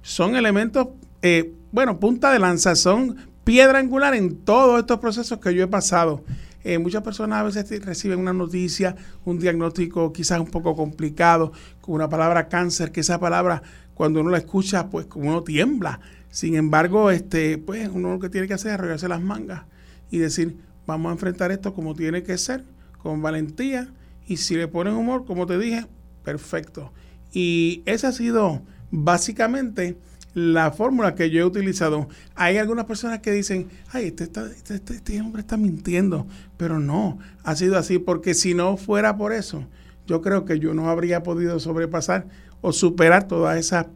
son 0.02 0.36
elementos, 0.36 0.88
eh, 1.22 1.52
bueno, 1.72 2.00
punta 2.00 2.32
de 2.32 2.38
lanza, 2.38 2.74
son 2.74 3.16
piedra 3.44 3.78
angular 3.78 4.14
en 4.14 4.36
todos 4.36 4.80
estos 4.80 4.98
procesos 4.98 5.38
que 5.38 5.54
yo 5.54 5.64
he 5.64 5.68
pasado. 5.68 6.24
Eh, 6.62 6.78
muchas 6.78 7.02
personas 7.02 7.40
a 7.40 7.42
veces 7.44 7.84
reciben 7.84 8.18
una 8.18 8.32
noticia, 8.32 8.94
un 9.24 9.38
diagnóstico 9.38 10.12
quizás 10.12 10.40
un 10.40 10.50
poco 10.50 10.76
complicado, 10.76 11.52
con 11.80 11.94
una 11.94 12.08
palabra 12.08 12.48
cáncer, 12.48 12.92
que 12.92 13.00
esa 13.00 13.18
palabra 13.18 13.62
cuando 14.00 14.22
uno 14.22 14.30
la 14.30 14.38
escucha, 14.38 14.88
pues 14.88 15.04
como 15.04 15.28
uno 15.28 15.42
tiembla. 15.42 16.00
Sin 16.30 16.54
embargo, 16.54 17.10
este, 17.10 17.58
pues 17.58 17.86
uno 17.92 18.14
lo 18.14 18.18
que 18.18 18.30
tiene 18.30 18.48
que 18.48 18.54
hacer 18.54 18.70
es 18.70 18.78
arreglarse 18.78 19.08
las 19.08 19.20
mangas 19.20 19.64
y 20.10 20.16
decir, 20.16 20.56
vamos 20.86 21.10
a 21.10 21.12
enfrentar 21.12 21.52
esto 21.52 21.74
como 21.74 21.94
tiene 21.94 22.22
que 22.22 22.38
ser, 22.38 22.64
con 22.96 23.20
valentía, 23.20 23.92
y 24.26 24.38
si 24.38 24.56
le 24.56 24.68
ponen 24.68 24.94
humor, 24.94 25.26
como 25.26 25.44
te 25.46 25.58
dije, 25.58 25.84
perfecto. 26.24 26.94
Y 27.30 27.82
ese 27.84 28.06
ha 28.06 28.12
sido 28.12 28.62
básicamente 28.90 29.98
la 30.32 30.70
fórmula 30.70 31.14
que 31.14 31.28
yo 31.28 31.42
he 31.42 31.44
utilizado. 31.44 32.08
Hay 32.36 32.56
algunas 32.56 32.86
personas 32.86 33.18
que 33.18 33.32
dicen, 33.32 33.68
ay, 33.92 34.06
este, 34.06 34.24
este, 34.24 34.76
este, 34.76 34.94
este, 34.94 35.20
hombre 35.20 35.42
está 35.42 35.58
mintiendo, 35.58 36.26
pero 36.56 36.78
no, 36.78 37.18
ha 37.44 37.54
sido 37.54 37.76
así, 37.76 37.98
porque 37.98 38.32
si 38.32 38.54
no 38.54 38.78
fuera 38.78 39.18
por 39.18 39.34
eso, 39.34 39.66
yo 40.06 40.22
creo 40.22 40.46
que 40.46 40.58
yo 40.58 40.72
no 40.72 40.88
habría 40.88 41.22
podido 41.22 41.60
sobrepasar 41.60 42.28
o 42.60 42.72
superar 42.72 43.26
todas 43.26 43.58
esas 43.58 43.86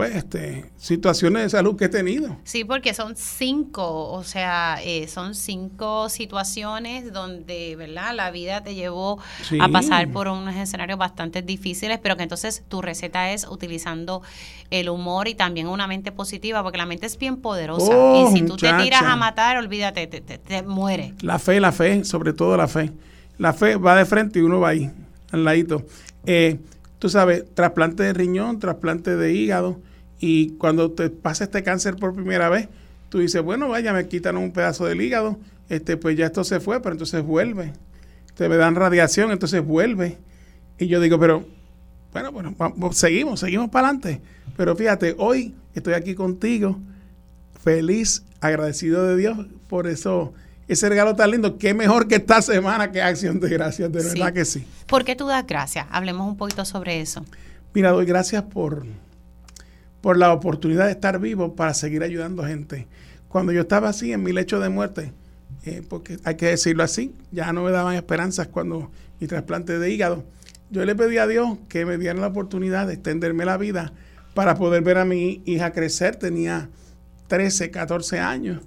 pues, 0.00 0.16
este, 0.16 0.64
situaciones 0.78 1.42
de 1.42 1.50
salud 1.50 1.76
que 1.76 1.84
he 1.84 1.88
tenido. 1.90 2.34
Sí, 2.44 2.64
porque 2.64 2.94
son 2.94 3.16
cinco, 3.16 4.10
o 4.10 4.24
sea, 4.24 4.78
eh, 4.82 5.08
son 5.08 5.34
cinco 5.34 6.08
situaciones 6.08 7.12
donde, 7.12 7.76
¿verdad? 7.76 8.14
La 8.14 8.30
vida 8.30 8.62
te 8.62 8.74
llevó 8.74 9.18
a 9.60 9.68
pasar 9.68 10.10
por 10.10 10.28
unos 10.28 10.56
escenarios 10.56 10.98
bastante 10.98 11.42
difíciles, 11.42 11.98
pero 12.02 12.16
que 12.16 12.22
entonces 12.22 12.62
tu 12.66 12.80
receta 12.80 13.32
es 13.32 13.46
utilizando 13.46 14.22
el 14.70 14.88
humor 14.88 15.28
y 15.28 15.34
también 15.34 15.66
una 15.66 15.86
mente 15.86 16.12
positiva, 16.12 16.62
porque 16.62 16.78
la 16.78 16.86
mente 16.86 17.04
es 17.04 17.18
bien 17.18 17.36
poderosa. 17.36 17.92
Oh, 17.94 18.30
y 18.30 18.38
si 18.38 18.46
tú 18.46 18.56
te 18.56 18.72
tiras 18.72 19.02
a 19.02 19.16
matar, 19.16 19.58
olvídate, 19.58 20.06
te, 20.06 20.20
te, 20.20 20.62
muere. 20.62 21.12
La 21.20 21.38
fe, 21.38 21.60
la 21.60 21.72
fe, 21.72 22.06
sobre 22.06 22.32
todo 22.32 22.56
la 22.56 22.68
fe. 22.68 22.90
La 23.36 23.52
fe 23.52 23.76
va 23.76 23.96
de 23.96 24.06
frente 24.06 24.38
y 24.38 24.42
uno 24.42 24.60
va 24.60 24.70
ahí, 24.70 24.90
al 25.30 25.44
ladito. 25.44 25.84
Eh, 26.24 26.58
tú 27.00 27.08
sabes, 27.08 27.44
trasplante 27.54 28.04
de 28.04 28.12
riñón, 28.12 28.60
trasplante 28.60 29.16
de 29.16 29.32
hígado, 29.32 29.80
y 30.20 30.50
cuando 30.50 30.92
te 30.92 31.08
pasa 31.08 31.44
este 31.44 31.64
cáncer 31.64 31.96
por 31.96 32.14
primera 32.14 32.50
vez, 32.50 32.68
tú 33.08 33.18
dices, 33.18 33.42
bueno, 33.42 33.70
vaya, 33.70 33.92
me 33.92 34.06
quitan 34.06 34.36
un 34.36 34.52
pedazo 34.52 34.84
del 34.84 35.00
hígado, 35.00 35.38
este, 35.70 35.96
pues 35.96 36.16
ya 36.16 36.26
esto 36.26 36.44
se 36.44 36.60
fue, 36.60 36.80
pero 36.80 36.92
entonces 36.92 37.24
vuelve. 37.24 37.72
Te 38.36 38.48
me 38.48 38.56
dan 38.56 38.74
radiación, 38.74 39.32
entonces 39.32 39.64
vuelve. 39.64 40.18
Y 40.78 40.88
yo 40.88 41.00
digo, 41.00 41.18
pero, 41.18 41.46
bueno, 42.12 42.32
bueno, 42.32 42.54
vamos, 42.58 42.98
seguimos, 42.98 43.40
seguimos 43.40 43.70
para 43.70 43.88
adelante. 43.88 44.20
Pero 44.56 44.76
fíjate, 44.76 45.14
hoy 45.16 45.54
estoy 45.74 45.94
aquí 45.94 46.14
contigo, 46.14 46.78
feliz, 47.64 48.24
agradecido 48.40 49.06
de 49.06 49.16
Dios 49.16 49.38
por 49.68 49.86
eso, 49.86 50.34
ese 50.72 50.88
regalo 50.88 51.16
tan 51.16 51.30
lindo. 51.30 51.58
Qué 51.58 51.74
mejor 51.74 52.06
que 52.06 52.16
esta 52.16 52.40
semana 52.42 52.92
que 52.92 53.02
acción 53.02 53.40
de 53.40 53.48
gracias, 53.48 53.90
de 53.90 54.04
verdad 54.04 54.32
que 54.32 54.44
sí. 54.44 54.64
¿Por 54.86 55.04
qué 55.04 55.16
tú 55.16 55.26
das 55.26 55.46
gracias? 55.46 55.86
Hablemos 55.90 56.28
un 56.28 56.36
poquito 56.36 56.64
sobre 56.64 57.00
eso. 57.00 57.24
Mira, 57.74 57.90
doy 57.90 58.06
gracias 58.06 58.44
por, 58.44 58.86
por 60.00 60.16
la 60.16 60.32
oportunidad 60.32 60.86
de 60.86 60.92
estar 60.92 61.18
vivo 61.18 61.56
para 61.56 61.74
seguir 61.74 62.02
ayudando 62.02 62.44
a 62.44 62.48
gente. 62.48 62.86
Cuando 63.28 63.52
yo 63.52 63.62
estaba 63.62 63.88
así 63.88 64.12
en 64.12 64.22
mi 64.22 64.32
lecho 64.32 64.60
de 64.60 64.68
muerte, 64.68 65.12
eh, 65.64 65.82
porque 65.88 66.18
hay 66.24 66.36
que 66.36 66.46
decirlo 66.46 66.84
así, 66.84 67.14
ya 67.32 67.52
no 67.52 67.64
me 67.64 67.72
daban 67.72 67.94
esperanzas 67.94 68.46
cuando 68.46 68.90
mi 69.18 69.26
trasplante 69.26 69.78
de 69.78 69.90
hígado. 69.90 70.24
Yo 70.70 70.84
le 70.84 70.94
pedí 70.94 71.18
a 71.18 71.26
Dios 71.26 71.58
que 71.68 71.84
me 71.84 71.98
diera 71.98 72.20
la 72.20 72.28
oportunidad 72.28 72.86
de 72.86 72.94
extenderme 72.94 73.44
la 73.44 73.56
vida 73.56 73.92
para 74.34 74.54
poder 74.54 74.82
ver 74.82 74.98
a 74.98 75.04
mi 75.04 75.42
hija 75.46 75.72
crecer. 75.72 76.14
Tenía 76.14 76.70
13, 77.26 77.72
14 77.72 78.20
años. 78.20 78.60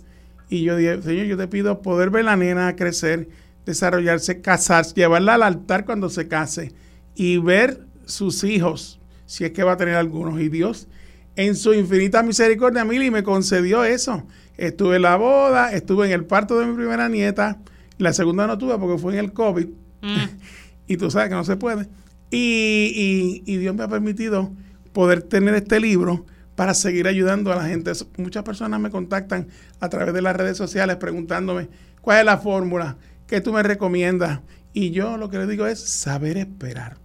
Y 0.53 0.61
yo 0.61 0.77
dije, 0.77 1.01
Señor, 1.01 1.25
yo 1.25 1.35
te 1.35 1.47
pido 1.47 1.81
poder 1.81 2.11
ver 2.11 2.21
a 2.21 2.25
la 2.25 2.35
nena 2.35 2.75
crecer, 2.75 3.27
desarrollarse, 3.65 4.39
casarse, 4.39 4.93
llevarla 4.93 5.33
al 5.33 5.41
altar 5.41 5.83
cuando 5.83 6.11
se 6.11 6.27
case 6.27 6.73
y 7.15 7.39
ver 7.39 7.87
sus 8.05 8.43
hijos, 8.43 8.99
si 9.25 9.45
es 9.45 9.51
que 9.51 9.63
va 9.63 9.71
a 9.71 9.77
tener 9.77 9.95
algunos. 9.95 10.39
Y 10.39 10.49
Dios, 10.49 10.87
en 11.35 11.55
su 11.55 11.73
infinita 11.73 12.21
misericordia, 12.21 12.85
Mili, 12.85 13.09
me 13.09 13.23
concedió 13.23 13.83
eso. 13.83 14.27
Estuve 14.55 14.97
en 14.97 15.01
la 15.01 15.15
boda, 15.15 15.73
estuve 15.73 16.05
en 16.05 16.11
el 16.11 16.25
parto 16.25 16.59
de 16.59 16.67
mi 16.67 16.75
primera 16.75 17.09
nieta. 17.09 17.57
La 17.97 18.13
segunda 18.13 18.45
no 18.45 18.55
tuve 18.59 18.77
porque 18.77 19.01
fue 19.01 19.13
en 19.13 19.19
el 19.21 19.33
COVID. 19.33 19.65
Mm. 20.03 20.17
y 20.87 20.97
tú 20.97 21.09
sabes 21.09 21.29
que 21.29 21.35
no 21.35 21.45
se 21.45 21.55
puede. 21.55 21.87
Y, 22.29 23.41
y, 23.43 23.57
Dios 23.57 23.73
me 23.73 23.85
ha 23.85 23.87
permitido 23.87 24.51
poder 24.91 25.23
tener 25.23 25.55
este 25.55 25.79
libro 25.79 26.27
para 26.55 26.73
seguir 26.73 27.07
ayudando 27.07 27.51
a 27.51 27.55
la 27.55 27.65
gente. 27.65 27.91
Muchas 28.17 28.43
personas 28.43 28.79
me 28.79 28.89
contactan 28.89 29.47
a 29.79 29.89
través 29.89 30.13
de 30.13 30.21
las 30.21 30.35
redes 30.35 30.57
sociales 30.57 30.97
preguntándome 30.97 31.69
cuál 32.01 32.19
es 32.19 32.25
la 32.25 32.37
fórmula, 32.37 32.97
qué 33.27 33.41
tú 33.41 33.53
me 33.53 33.63
recomiendas. 33.63 34.41
Y 34.73 34.91
yo 34.91 35.17
lo 35.17 35.29
que 35.29 35.37
les 35.37 35.47
digo 35.47 35.67
es 35.67 35.79
saber 35.79 36.37
esperar 36.37 36.97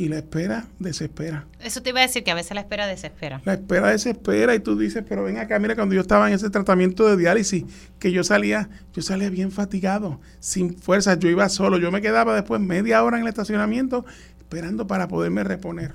y 0.00 0.08
la 0.08 0.16
espera 0.16 0.64
desespera. 0.78 1.46
Eso 1.62 1.82
te 1.82 1.90
iba 1.90 2.00
a 2.00 2.02
decir 2.02 2.24
que 2.24 2.30
a 2.30 2.34
veces 2.34 2.54
la 2.54 2.62
espera 2.62 2.86
desespera. 2.86 3.42
La 3.44 3.52
espera 3.52 3.88
desespera 3.88 4.54
y 4.54 4.60
tú 4.60 4.78
dices, 4.78 5.04
pero 5.06 5.24
ven 5.24 5.36
acá, 5.36 5.58
mira, 5.58 5.74
cuando 5.74 5.94
yo 5.94 6.00
estaba 6.00 6.26
en 6.26 6.34
ese 6.34 6.48
tratamiento 6.48 7.06
de 7.06 7.18
diálisis, 7.18 7.64
que 7.98 8.10
yo 8.10 8.24
salía, 8.24 8.70
yo 8.94 9.02
salía 9.02 9.28
bien 9.28 9.52
fatigado, 9.52 10.18
sin 10.38 10.74
fuerzas, 10.78 11.18
yo 11.18 11.28
iba 11.28 11.46
solo, 11.50 11.76
yo 11.76 11.90
me 11.90 12.00
quedaba 12.00 12.34
después 12.34 12.62
media 12.62 13.04
hora 13.04 13.18
en 13.18 13.24
el 13.24 13.28
estacionamiento 13.28 14.06
esperando 14.38 14.86
para 14.86 15.06
poderme 15.06 15.44
reponer. 15.44 15.92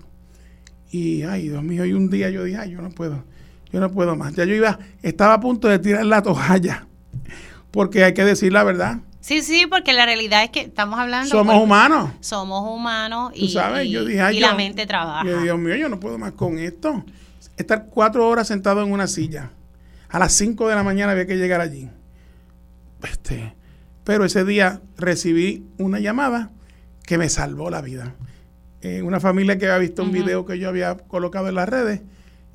Y, 0.91 1.23
ay, 1.23 1.49
Dios 1.49 1.63
mío, 1.63 1.85
y 1.85 1.93
un 1.93 2.09
día 2.09 2.29
yo 2.29 2.43
dije, 2.43 2.57
ay, 2.57 2.71
yo 2.71 2.81
no 2.81 2.89
puedo, 2.89 3.23
yo 3.71 3.79
no 3.79 3.91
puedo 3.91 4.15
más. 4.15 4.33
Ya 4.35 4.45
yo 4.45 4.53
iba, 4.55 4.79
estaba 5.01 5.35
a 5.35 5.39
punto 5.39 5.67
de 5.67 5.79
tirar 5.79 6.05
la 6.05 6.21
toalla, 6.21 6.87
porque 7.71 8.03
hay 8.03 8.13
que 8.13 8.23
decir 8.23 8.53
la 8.53 8.63
verdad, 8.63 8.99
Sí, 9.25 9.41
sí, 9.41 9.65
porque 9.67 9.91
la 9.91 10.05
realidad 10.05 10.43
es 10.43 10.51
que 10.51 10.61
estamos 10.61 10.99
hablando. 10.99 11.27
Somos 11.27 11.55
humanos. 11.55 12.11
Somos 12.19 12.61
humanos 12.61 13.31
y, 13.33 13.51
la 13.55 14.53
mente 14.53 14.85
trabaja. 14.85 15.23
Dios 15.23 15.57
mío, 15.57 15.75
yo 15.75 15.89
no 15.89 15.99
puedo 15.99 16.19
más 16.19 16.33
con 16.33 16.59
esto. 16.59 17.03
Estar 17.57 17.87
cuatro 17.87 18.27
horas 18.29 18.47
sentado 18.47 18.83
en 18.83 18.91
una 18.91 19.07
silla. 19.07 19.49
A 20.09 20.19
las 20.19 20.31
cinco 20.33 20.67
de 20.67 20.75
la 20.75 20.83
mañana 20.83 21.13
había 21.13 21.25
que 21.25 21.37
llegar 21.37 21.59
allí. 21.59 21.89
Este, 23.01 23.55
pero 24.03 24.25
ese 24.25 24.45
día 24.45 24.81
recibí 24.95 25.65
una 25.79 25.99
llamada 25.99 26.51
que 27.03 27.17
me 27.17 27.27
salvó 27.27 27.71
la 27.71 27.81
vida. 27.81 28.13
Eh, 28.81 29.01
una 29.01 29.19
familia 29.19 29.57
que 29.57 29.65
había 29.65 29.77
visto 29.79 30.03
un 30.03 30.11
video 30.11 30.45
que 30.45 30.59
yo 30.59 30.69
había 30.69 30.95
colocado 30.95 31.49
en 31.49 31.55
las 31.55 31.67
redes 31.67 32.01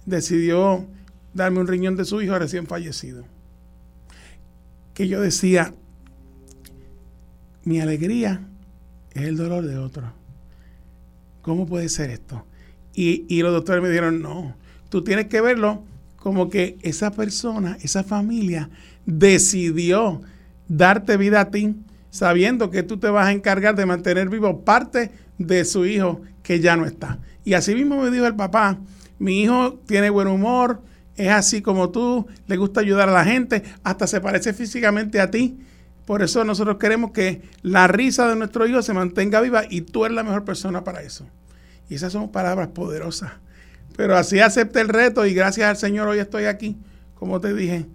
decidió 0.06 0.86
darme 1.34 1.60
un 1.60 1.66
riñón 1.66 1.96
de 1.96 2.04
su 2.04 2.20
hijo 2.22 2.38
recién 2.38 2.66
fallecido. 2.66 3.24
Que 4.94 5.08
yo 5.08 5.20
decía, 5.20 5.74
mi 7.64 7.80
alegría 7.80 8.40
es 9.12 9.22
el 9.22 9.36
dolor 9.36 9.66
de 9.66 9.78
otro. 9.78 10.12
¿Cómo 11.42 11.66
puede 11.66 11.88
ser 11.88 12.10
esto? 12.10 12.44
Y, 12.92 13.40
los 13.42 13.52
doctores 13.52 13.82
me 13.82 13.88
dijeron, 13.88 14.20
no, 14.20 14.54
tú 14.90 15.02
tienes 15.02 15.26
que 15.26 15.40
verlo 15.40 15.84
como 16.16 16.50
que 16.50 16.76
esa 16.82 17.12
persona, 17.12 17.78
esa 17.80 18.04
familia, 18.04 18.68
decidió 19.06 20.20
darte 20.68 21.16
vida 21.16 21.40
a 21.40 21.50
ti, 21.50 21.76
sabiendo 22.10 22.70
que 22.70 22.82
tú 22.82 22.98
te 22.98 23.08
vas 23.08 23.28
a 23.28 23.32
encargar 23.32 23.74
de 23.74 23.86
mantener 23.86 24.28
vivo 24.28 24.64
parte 24.64 25.12
de 25.40 25.64
su 25.64 25.86
hijo 25.86 26.20
que 26.42 26.60
ya 26.60 26.76
no 26.76 26.84
está. 26.84 27.18
Y 27.44 27.54
así 27.54 27.74
mismo 27.74 28.00
me 28.00 28.10
dijo 28.10 28.26
el 28.26 28.36
papá, 28.36 28.78
mi 29.18 29.42
hijo 29.42 29.80
tiene 29.86 30.10
buen 30.10 30.28
humor, 30.28 30.82
es 31.16 31.30
así 31.30 31.62
como 31.62 31.90
tú, 31.90 32.26
le 32.46 32.56
gusta 32.56 32.80
ayudar 32.80 33.08
a 33.08 33.12
la 33.12 33.24
gente, 33.24 33.62
hasta 33.82 34.06
se 34.06 34.20
parece 34.20 34.52
físicamente 34.52 35.18
a 35.18 35.30
ti. 35.30 35.58
Por 36.04 36.22
eso 36.22 36.44
nosotros 36.44 36.76
queremos 36.76 37.12
que 37.12 37.42
la 37.62 37.86
risa 37.86 38.28
de 38.28 38.36
nuestro 38.36 38.66
hijo 38.66 38.82
se 38.82 38.92
mantenga 38.92 39.40
viva 39.40 39.62
y 39.68 39.80
tú 39.80 40.04
eres 40.04 40.14
la 40.14 40.22
mejor 40.22 40.44
persona 40.44 40.84
para 40.84 41.00
eso. 41.02 41.26
Y 41.88 41.94
esas 41.94 42.12
son 42.12 42.30
palabras 42.30 42.68
poderosas. 42.68 43.32
Pero 43.96 44.16
así 44.16 44.40
acepté 44.40 44.80
el 44.82 44.88
reto 44.88 45.24
y 45.24 45.32
gracias 45.32 45.70
al 45.70 45.76
Señor 45.76 46.06
hoy 46.08 46.18
estoy 46.18 46.44
aquí, 46.44 46.76
como 47.14 47.40
te 47.40 47.54
dije, 47.54 47.86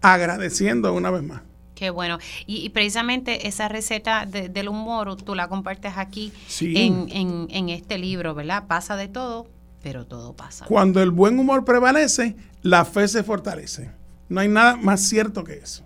agradeciendo 0.00 0.92
una 0.92 1.10
vez 1.10 1.22
más. 1.22 1.42
Qué 1.74 1.90
bueno. 1.90 2.18
Y, 2.46 2.68
precisamente 2.70 3.48
esa 3.48 3.68
receta 3.68 4.26
del 4.26 4.68
humor 4.68 5.16
tú 5.16 5.34
la 5.34 5.48
compartes 5.48 5.94
aquí 5.96 6.32
en, 6.60 7.48
en 7.50 7.68
este 7.68 7.98
libro, 7.98 8.34
¿verdad? 8.34 8.66
Pasa 8.66 8.96
de 8.96 9.08
todo, 9.08 9.48
pero 9.82 10.06
todo 10.06 10.34
pasa. 10.34 10.64
Cuando 10.66 11.02
el 11.02 11.10
buen 11.10 11.38
humor 11.38 11.64
prevalece, 11.64 12.36
la 12.62 12.84
fe 12.84 13.06
se 13.08 13.22
fortalece. 13.22 13.90
No 14.28 14.40
hay 14.40 14.48
nada 14.48 14.76
más 14.76 15.02
cierto 15.02 15.44
que 15.44 15.54
eso. 15.54 15.84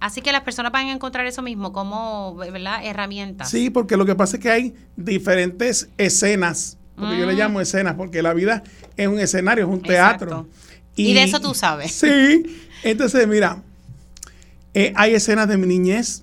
Así 0.00 0.20
que 0.20 0.30
las 0.32 0.42
personas 0.42 0.72
van 0.72 0.88
a 0.88 0.92
encontrar 0.92 1.26
eso 1.26 1.42
mismo 1.42 1.72
como 1.72 2.34
¿verdad? 2.36 2.84
herramientas. 2.84 3.48
Sí, 3.48 3.70
porque 3.70 3.96
lo 3.96 4.04
que 4.04 4.14
pasa 4.14 4.36
es 4.36 4.42
que 4.42 4.50
hay 4.50 4.74
diferentes 4.96 5.88
escenas, 5.96 6.76
porque 6.96 7.18
yo 7.18 7.26
le 7.26 7.32
mm. 7.32 7.38
llamo 7.38 7.60
escenas, 7.60 7.94
porque 7.94 8.22
la 8.22 8.34
vida 8.34 8.62
es 8.96 9.08
un 9.08 9.18
escenario, 9.18 9.64
es 9.64 9.70
un 9.70 9.82
teatro. 9.82 10.48
Y, 10.96 11.14
de 11.14 11.22
eso 11.22 11.40
tú 11.40 11.54
sabes. 11.54 11.92
Sí, 12.00 12.44
entonces 12.82 13.26
mira, 13.26 13.62
eh, 14.76 14.92
hay 14.94 15.14
escenas 15.14 15.48
de 15.48 15.56
mi 15.56 15.66
niñez. 15.66 16.22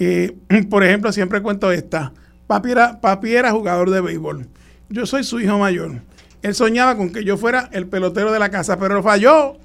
Eh, 0.00 0.36
por 0.68 0.82
ejemplo, 0.82 1.12
siempre 1.12 1.40
cuento 1.42 1.70
esta. 1.70 2.12
Papi 2.48 2.72
era, 2.72 3.00
papi 3.00 3.34
era 3.34 3.52
jugador 3.52 3.90
de 3.90 4.00
béisbol. 4.00 4.48
Yo 4.88 5.06
soy 5.06 5.22
su 5.22 5.38
hijo 5.38 5.56
mayor. 5.58 6.02
Él 6.42 6.56
soñaba 6.56 6.96
con 6.96 7.12
que 7.12 7.22
yo 7.22 7.36
fuera 7.36 7.70
el 7.72 7.86
pelotero 7.86 8.32
de 8.32 8.40
la 8.40 8.50
casa, 8.50 8.78
pero 8.80 9.00
falló. 9.00 9.58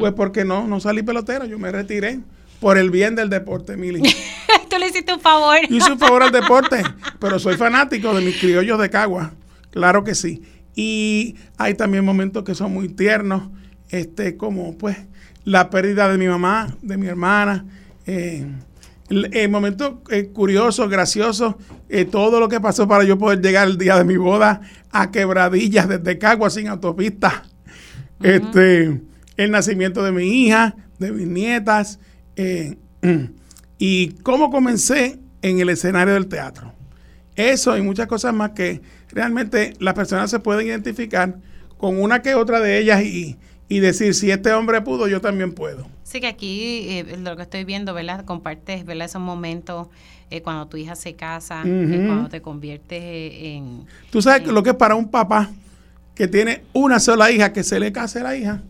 Pues 0.00 0.12
porque 0.14 0.44
no, 0.44 0.66
no 0.66 0.80
salí 0.80 1.04
pelotero, 1.04 1.44
yo 1.44 1.56
me 1.56 1.70
retiré 1.70 2.18
por 2.58 2.76
el 2.76 2.90
bien 2.90 3.14
del 3.14 3.30
deporte, 3.30 3.76
Mili. 3.76 4.02
Tú 4.68 4.76
le 4.80 4.88
hiciste 4.88 5.14
un 5.14 5.20
favor. 5.20 5.58
hice 5.68 5.92
un 5.92 5.98
favor 6.00 6.24
al 6.24 6.32
deporte, 6.32 6.82
pero 7.20 7.38
soy 7.38 7.56
fanático 7.56 8.12
de 8.12 8.24
mis 8.24 8.36
criollos 8.36 8.80
de 8.80 8.90
Cagua, 8.90 9.30
claro 9.70 10.02
que 10.02 10.16
sí. 10.16 10.42
Y 10.74 11.36
hay 11.56 11.74
también 11.74 12.04
momentos 12.04 12.42
que 12.42 12.56
son 12.56 12.74
muy 12.74 12.88
tiernos, 12.88 13.48
este, 13.90 14.36
como 14.36 14.76
pues 14.76 14.96
la 15.44 15.70
pérdida 15.70 16.08
de 16.10 16.18
mi 16.18 16.26
mamá, 16.26 16.76
de 16.82 16.96
mi 16.96 17.06
hermana, 17.06 17.64
eh, 18.06 18.46
el, 19.08 19.48
momento 19.48 20.02
eh, 20.10 20.28
curioso, 20.28 20.88
gracioso, 20.88 21.58
eh, 21.88 22.04
todo 22.04 22.38
lo 22.38 22.48
que 22.48 22.60
pasó 22.60 22.86
para 22.86 23.04
yo 23.04 23.18
poder 23.18 23.40
llegar 23.40 23.66
el 23.66 23.76
día 23.76 23.96
de 23.96 24.04
mi 24.04 24.16
boda 24.16 24.60
a 24.92 25.10
quebradillas 25.10 25.88
desde 25.88 26.18
Cagua 26.18 26.50
sin 26.50 26.68
autopista. 26.68 27.44
Este 28.22 29.00
el 29.44 29.50
nacimiento 29.50 30.02
de 30.04 30.12
mi 30.12 30.44
hija, 30.44 30.76
de 30.98 31.12
mis 31.12 31.26
nietas, 31.26 31.98
eh, 32.36 32.76
y 33.78 34.08
cómo 34.22 34.50
comencé 34.50 35.18
en 35.40 35.60
el 35.60 35.70
escenario 35.70 36.12
del 36.12 36.28
teatro. 36.28 36.74
Eso 37.36 37.76
y 37.78 37.80
muchas 37.80 38.06
cosas 38.06 38.34
más 38.34 38.50
que 38.50 38.82
realmente 39.10 39.72
las 39.78 39.94
personas 39.94 40.30
se 40.30 40.40
pueden 40.40 40.66
identificar 40.66 41.38
con 41.78 41.98
una 41.98 42.20
que 42.20 42.34
otra 42.34 42.60
de 42.60 42.78
ellas 42.78 43.02
y, 43.02 43.38
decir, 43.78 44.14
si 44.14 44.30
este 44.30 44.52
hombre 44.52 44.80
pudo, 44.80 45.06
yo 45.06 45.20
también 45.20 45.52
puedo. 45.52 45.86
Sí, 46.02 46.20
que 46.20 46.26
aquí 46.26 46.86
eh, 46.88 47.16
lo 47.22 47.36
que 47.36 47.42
estoy 47.42 47.64
viendo, 47.64 47.94
¿verdad? 47.94 48.24
Compartes, 48.24 48.84
¿verdad? 48.84 49.06
Esos 49.06 49.22
momentos 49.22 49.86
eh, 50.30 50.42
cuando 50.42 50.66
tu 50.66 50.76
hija 50.76 50.96
se 50.96 51.14
casa, 51.14 51.62
cuando 51.62 52.28
te 52.28 52.42
conviertes 52.42 53.00
en... 53.00 53.86
Tú 54.10 54.20
sabes 54.20 54.46
lo 54.48 54.62
que 54.62 54.70
es 54.70 54.76
para 54.76 54.96
un 54.96 55.08
papá 55.08 55.50
que 56.14 56.28
tiene 56.28 56.64
una 56.72 57.00
sola 57.00 57.30
hija, 57.30 57.52
que 57.52 57.62
se 57.62 57.78
le 57.80 57.92
case 57.92 58.20
la 58.22 58.36
hija. 58.36 58.62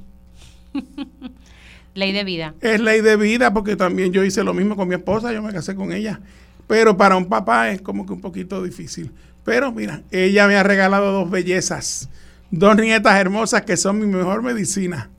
ley 1.94 2.12
de 2.12 2.24
vida. 2.24 2.54
Es 2.60 2.80
ley 2.80 3.00
de 3.00 3.16
vida 3.16 3.52
porque 3.52 3.76
también 3.76 4.12
yo 4.12 4.24
hice 4.24 4.44
lo 4.44 4.54
mismo 4.54 4.76
con 4.76 4.88
mi 4.88 4.94
esposa, 4.94 5.32
yo 5.32 5.42
me 5.42 5.52
casé 5.52 5.74
con 5.74 5.92
ella. 5.92 6.20
Pero 6.66 6.96
para 6.96 7.16
un 7.16 7.26
papá 7.26 7.70
es 7.70 7.82
como 7.82 8.06
que 8.06 8.12
un 8.12 8.20
poquito 8.20 8.62
difícil. 8.62 9.10
Pero 9.44 9.72
mira, 9.72 10.02
ella 10.10 10.46
me 10.46 10.56
ha 10.56 10.62
regalado 10.62 11.10
dos 11.12 11.30
bellezas, 11.30 12.08
dos 12.50 12.76
nietas 12.76 13.16
hermosas 13.16 13.62
que 13.62 13.76
son 13.76 13.98
mi 13.98 14.06
mejor 14.06 14.42
medicina. 14.42 15.10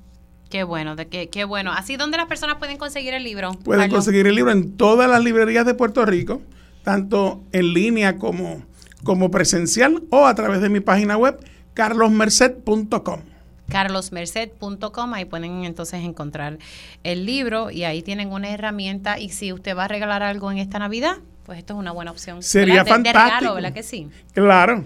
Qué 0.50 0.64
bueno, 0.64 0.96
de 0.96 1.08
qué, 1.08 1.30
qué 1.30 1.46
bueno. 1.46 1.72
Así, 1.72 1.96
¿dónde 1.96 2.18
las 2.18 2.26
personas 2.28 2.58
pueden 2.58 2.78
conseguir 2.78 3.14
el 3.14 3.24
libro? 3.24 3.54
Pueden 3.54 3.84
Carlos? 3.84 4.00
conseguir 4.00 4.28
el 4.28 4.36
libro 4.36 4.52
en 4.52 4.76
todas 4.76 5.10
las 5.10 5.24
librerías 5.24 5.66
de 5.66 5.74
Puerto 5.74 6.06
Rico, 6.06 6.42
tanto 6.84 7.42
en 7.54 7.74
línea 7.74 8.18
como, 8.18 8.64
como 9.04 9.32
presencial 9.32 10.04
o 10.10 10.26
a 10.26 10.36
través 10.36 10.62
de 10.62 10.68
mi 10.68 10.82
página 10.82 11.16
web 11.16 11.40
carlosmerced.com. 11.74 13.22
carlosmerced.com, 13.70 15.14
ahí 15.14 15.24
pueden 15.24 15.64
entonces 15.64 16.04
encontrar 16.04 16.58
el 17.04 17.26
libro 17.26 17.72
y 17.72 17.86
ahí 17.86 18.02
tienen 18.02 18.32
una 18.34 18.50
herramienta 18.50 19.20
y 19.20 19.30
si 19.30 19.54
usted 19.54 19.78
va 19.78 19.86
a 19.86 19.88
regalar 19.88 20.22
algo 20.22 20.52
en 20.52 20.58
esta 20.58 20.80
Navidad, 20.80 21.18
pues 21.46 21.60
esto 21.60 21.74
es 21.76 21.80
una 21.80 21.94
buena 21.94 22.12
opción. 22.12 22.44
Sería 22.44 22.84
fantástico. 22.84 23.24
regalo, 23.24 23.56
¿verdad 23.56 23.72
que 23.72 23.84
sí? 23.84 24.10
Claro. 24.34 24.84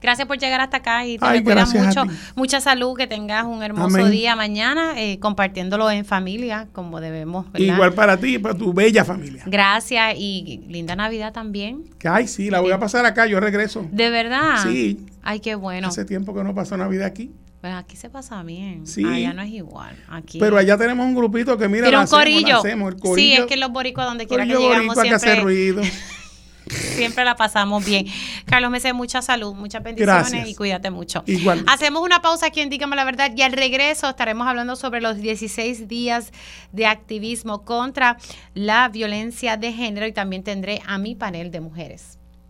Gracias 0.00 0.26
por 0.26 0.38
llegar 0.38 0.60
hasta 0.60 0.78
acá 0.78 1.06
y 1.06 1.18
te 1.18 1.24
Ay, 1.26 1.42
mucho. 1.42 2.04
Mucha 2.34 2.60
salud, 2.60 2.96
que 2.96 3.06
tengas 3.06 3.44
un 3.44 3.62
hermoso 3.62 3.96
Amén. 3.98 4.10
día 4.10 4.34
mañana, 4.34 5.00
eh, 5.00 5.18
compartiéndolo 5.18 5.90
en 5.90 6.04
familia, 6.04 6.68
como 6.72 7.00
debemos. 7.00 7.50
¿verdad? 7.52 7.74
Igual 7.74 7.92
para 7.92 8.16
ti 8.16 8.34
y 8.36 8.38
para 8.38 8.54
tu 8.56 8.72
bella 8.72 9.04
familia. 9.04 9.42
Gracias 9.46 10.14
y 10.16 10.62
linda 10.68 10.96
Navidad 10.96 11.32
también. 11.32 11.84
Ay, 12.04 12.26
sí, 12.28 12.50
la 12.50 12.60
voy 12.60 12.72
a 12.72 12.78
pasar 12.78 13.04
acá, 13.04 13.26
yo 13.26 13.40
regreso. 13.40 13.86
De 13.92 14.10
verdad. 14.10 14.62
Sí. 14.62 15.04
Ay, 15.22 15.40
qué 15.40 15.54
bueno. 15.54 15.88
Hace 15.88 16.04
tiempo 16.04 16.34
que 16.34 16.42
no 16.44 16.54
pasó 16.54 16.76
Navidad 16.76 17.06
aquí. 17.06 17.30
Pues 17.60 17.74
aquí 17.74 17.94
se 17.94 18.08
pasa 18.08 18.42
bien. 18.42 18.86
Sí. 18.86 19.04
Allá 19.04 19.34
no 19.34 19.42
es 19.42 19.50
igual. 19.50 19.94
Aquí. 20.08 20.38
Pero 20.38 20.56
allá 20.56 20.78
tenemos 20.78 21.04
un 21.04 21.14
grupito 21.14 21.58
que 21.58 21.68
mira, 21.68 21.90
la 21.90 21.98
un 21.98 22.04
hacemos, 22.04 22.20
corillo. 22.24 22.58
hacemos, 22.60 22.88
el 22.88 22.94
Sí, 22.96 23.00
corillo. 23.02 23.40
es 23.42 23.46
que 23.46 23.56
los 23.58 23.70
boricuas 23.70 24.06
donde 24.06 24.26
quiera 24.26 24.44
que 24.46 24.54
llegamos 24.54 24.86
boricua 24.96 25.02
que 25.02 25.10
hace 25.10 25.26
siempre, 25.26 25.44
ruido. 25.44 25.82
siempre 26.68 27.24
la 27.24 27.36
pasamos 27.36 27.84
bien. 27.84 28.06
Carlos 28.46 28.70
Mese, 28.70 28.92
mucha 28.92 29.22
salud, 29.22 29.54
muchas 29.54 29.82
bendiciones 29.82 30.30
Gracias. 30.30 30.48
y 30.48 30.54
cuídate 30.54 30.90
mucho. 30.90 31.22
Igual. 31.26 31.64
Hacemos 31.66 32.02
una 32.02 32.22
pausa 32.22 32.46
aquí 32.46 32.60
en 32.60 32.70
Dígame 32.70 32.96
la 32.96 33.04
Verdad 33.04 33.32
y 33.34 33.42
al 33.42 33.52
regreso 33.52 34.08
estaremos 34.10 34.46
hablando 34.46 34.76
sobre 34.76 35.00
los 35.00 35.16
16 35.16 35.88
días 35.88 36.32
de 36.72 36.86
activismo 36.86 37.64
contra 37.64 38.16
la 38.54 38.88
violencia 38.88 39.56
de 39.56 39.72
género 39.72 40.06
y 40.06 40.12
también 40.12 40.44
tendré 40.44 40.82
a 40.86 40.98
mi 40.98 41.14
panel 41.14 41.50
de 41.50 41.60
mujeres. 41.60 42.19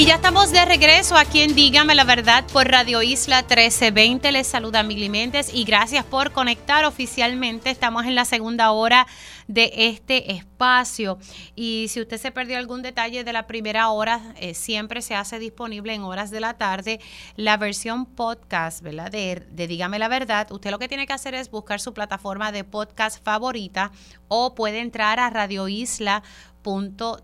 Y 0.00 0.06
ya 0.06 0.14
estamos 0.14 0.50
de 0.50 0.64
regreso 0.64 1.14
aquí 1.14 1.42
en 1.42 1.54
Dígame 1.54 1.94
la 1.94 2.04
Verdad 2.04 2.46
por 2.54 2.66
Radio 2.66 3.02
Isla 3.02 3.42
1320. 3.42 4.32
Les 4.32 4.46
saluda 4.46 4.82
Mili 4.82 5.10
y 5.52 5.64
gracias 5.64 6.06
por 6.06 6.32
conectar 6.32 6.86
oficialmente. 6.86 7.68
Estamos 7.68 8.06
en 8.06 8.14
la 8.14 8.24
segunda 8.24 8.70
hora 8.70 9.06
de 9.46 9.70
este 9.74 10.32
espacio. 10.32 11.18
Y 11.54 11.88
si 11.90 12.00
usted 12.00 12.16
se 12.16 12.30
perdió 12.30 12.56
algún 12.56 12.80
detalle 12.80 13.24
de 13.24 13.32
la 13.34 13.46
primera 13.46 13.90
hora, 13.90 14.22
eh, 14.36 14.54
siempre 14.54 15.02
se 15.02 15.14
hace 15.14 15.38
disponible 15.38 15.92
en 15.92 16.02
horas 16.02 16.30
de 16.30 16.40
la 16.40 16.54
tarde 16.54 16.98
la 17.36 17.58
versión 17.58 18.06
podcast, 18.06 18.80
¿verdad? 18.80 19.10
De, 19.10 19.46
de 19.50 19.66
Dígame 19.66 19.98
la 19.98 20.08
Verdad. 20.08 20.50
Usted 20.50 20.70
lo 20.70 20.78
que 20.78 20.88
tiene 20.88 21.06
que 21.06 21.12
hacer 21.12 21.34
es 21.34 21.50
buscar 21.50 21.78
su 21.78 21.92
plataforma 21.92 22.52
de 22.52 22.64
podcast 22.64 23.22
favorita 23.22 23.92
o 24.28 24.54
puede 24.54 24.78
entrar 24.78 25.20
a 25.20 25.28
Radio 25.28 25.68
Isla 25.68 26.22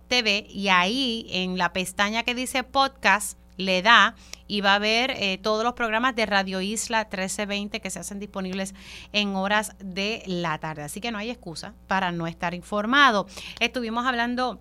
TV 0.08 0.46
y 0.48 0.68
ahí 0.68 1.26
en 1.30 1.58
la 1.58 1.72
pestaña 1.72 2.22
que 2.22 2.34
dice 2.34 2.62
podcast 2.62 3.38
le 3.56 3.82
da 3.82 4.14
y 4.46 4.60
va 4.60 4.74
a 4.74 4.78
ver 4.78 5.10
eh, 5.12 5.38
todos 5.42 5.64
los 5.64 5.74
programas 5.74 6.14
de 6.14 6.26
Radio 6.26 6.60
Isla 6.60 7.04
1320 7.04 7.80
que 7.80 7.90
se 7.90 7.98
hacen 7.98 8.18
disponibles 8.18 8.74
en 9.12 9.34
horas 9.34 9.72
de 9.78 10.22
la 10.26 10.58
tarde. 10.58 10.82
Así 10.82 11.00
que 11.00 11.10
no 11.10 11.18
hay 11.18 11.30
excusa 11.30 11.74
para 11.86 12.12
no 12.12 12.26
estar 12.26 12.54
informado. 12.54 13.26
Estuvimos 13.60 14.06
hablando 14.06 14.60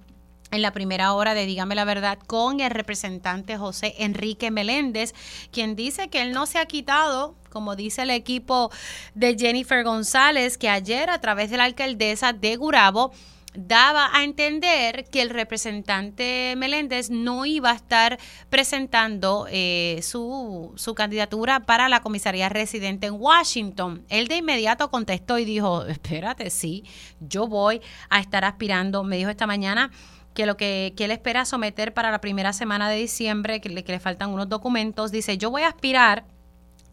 en 0.51 0.61
la 0.61 0.71
primera 0.71 1.13
hora 1.13 1.33
de 1.33 1.45
Dígame 1.45 1.75
la 1.75 1.85
Verdad 1.85 2.17
con 2.25 2.59
el 2.59 2.71
representante 2.71 3.57
José 3.57 3.95
Enrique 3.99 4.51
Meléndez, 4.51 5.13
quien 5.51 5.75
dice 5.75 6.07
que 6.09 6.21
él 6.21 6.31
no 6.31 6.45
se 6.45 6.59
ha 6.59 6.65
quitado, 6.65 7.35
como 7.49 7.75
dice 7.75 8.03
el 8.03 8.11
equipo 8.11 8.71
de 9.13 9.35
Jennifer 9.37 9.83
González, 9.83 10.57
que 10.57 10.69
ayer 10.69 11.09
a 11.09 11.19
través 11.19 11.49
de 11.49 11.57
la 11.57 11.65
alcaldesa 11.65 12.31
de 12.33 12.55
Gurabo 12.55 13.11
daba 13.57 14.09
a 14.13 14.23
entender 14.23 15.05
que 15.11 15.21
el 15.21 15.29
representante 15.29 16.55
Meléndez 16.57 17.09
no 17.09 17.45
iba 17.45 17.71
a 17.71 17.75
estar 17.75 18.19
presentando 18.49 19.47
eh, 19.49 19.99
su, 20.01 20.73
su 20.75 20.95
candidatura 20.95 21.61
para 21.61 21.89
la 21.89 22.01
comisaría 22.01 22.49
residente 22.49 23.07
en 23.07 23.15
Washington. 23.19 24.05
Él 24.09 24.27
de 24.27 24.37
inmediato 24.37 24.89
contestó 24.89 25.39
y 25.39 25.45
dijo, 25.45 25.85
espérate, 25.85 26.49
sí, 26.49 26.83
yo 27.19 27.47
voy 27.47 27.81
a 28.09 28.19
estar 28.19 28.45
aspirando, 28.45 29.03
me 29.03 29.17
dijo 29.17 29.29
esta 29.29 29.47
mañana 29.47 29.91
que 30.33 30.45
lo 30.45 30.57
que, 30.57 30.93
que 30.95 31.05
él 31.05 31.11
espera 31.11 31.45
someter 31.45 31.93
para 31.93 32.11
la 32.11 32.19
primera 32.21 32.53
semana 32.53 32.89
de 32.89 32.97
diciembre, 32.97 33.61
que 33.61 33.69
le, 33.69 33.83
que 33.83 33.93
le 33.93 33.99
faltan 33.99 34.31
unos 34.31 34.49
documentos, 34.49 35.11
dice, 35.11 35.37
yo 35.37 35.49
voy 35.49 35.63
a 35.63 35.69
aspirar 35.69 36.25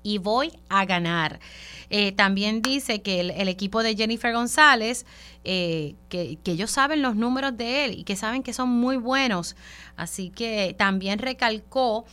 y 0.03 0.19
voy 0.19 0.53
a 0.69 0.85
ganar. 0.85 1.41
Eh, 1.91 2.13
también 2.13 2.63
dice 2.63 3.03
que 3.03 3.21
el, 3.21 3.49
equipo 3.49 3.83
de 3.83 3.95
Jennifer 3.95 4.33
González, 4.33 5.05
eh, 5.45 5.95
que, 6.09 6.39
que 6.43 6.53
ellos 6.53 6.71
saben 6.71 7.03
los 7.03 7.17
números 7.17 7.57
de 7.57 7.85
él 7.85 7.99
y 7.99 8.05
que 8.05 8.17
saben 8.17 8.43
que 8.43 8.53
son 8.53 8.69
muy 8.71 8.97
buenos. 8.97 9.57
Así 9.97 10.31
que 10.31 10.75
también 10.79 11.19
recalcó 11.19 12.07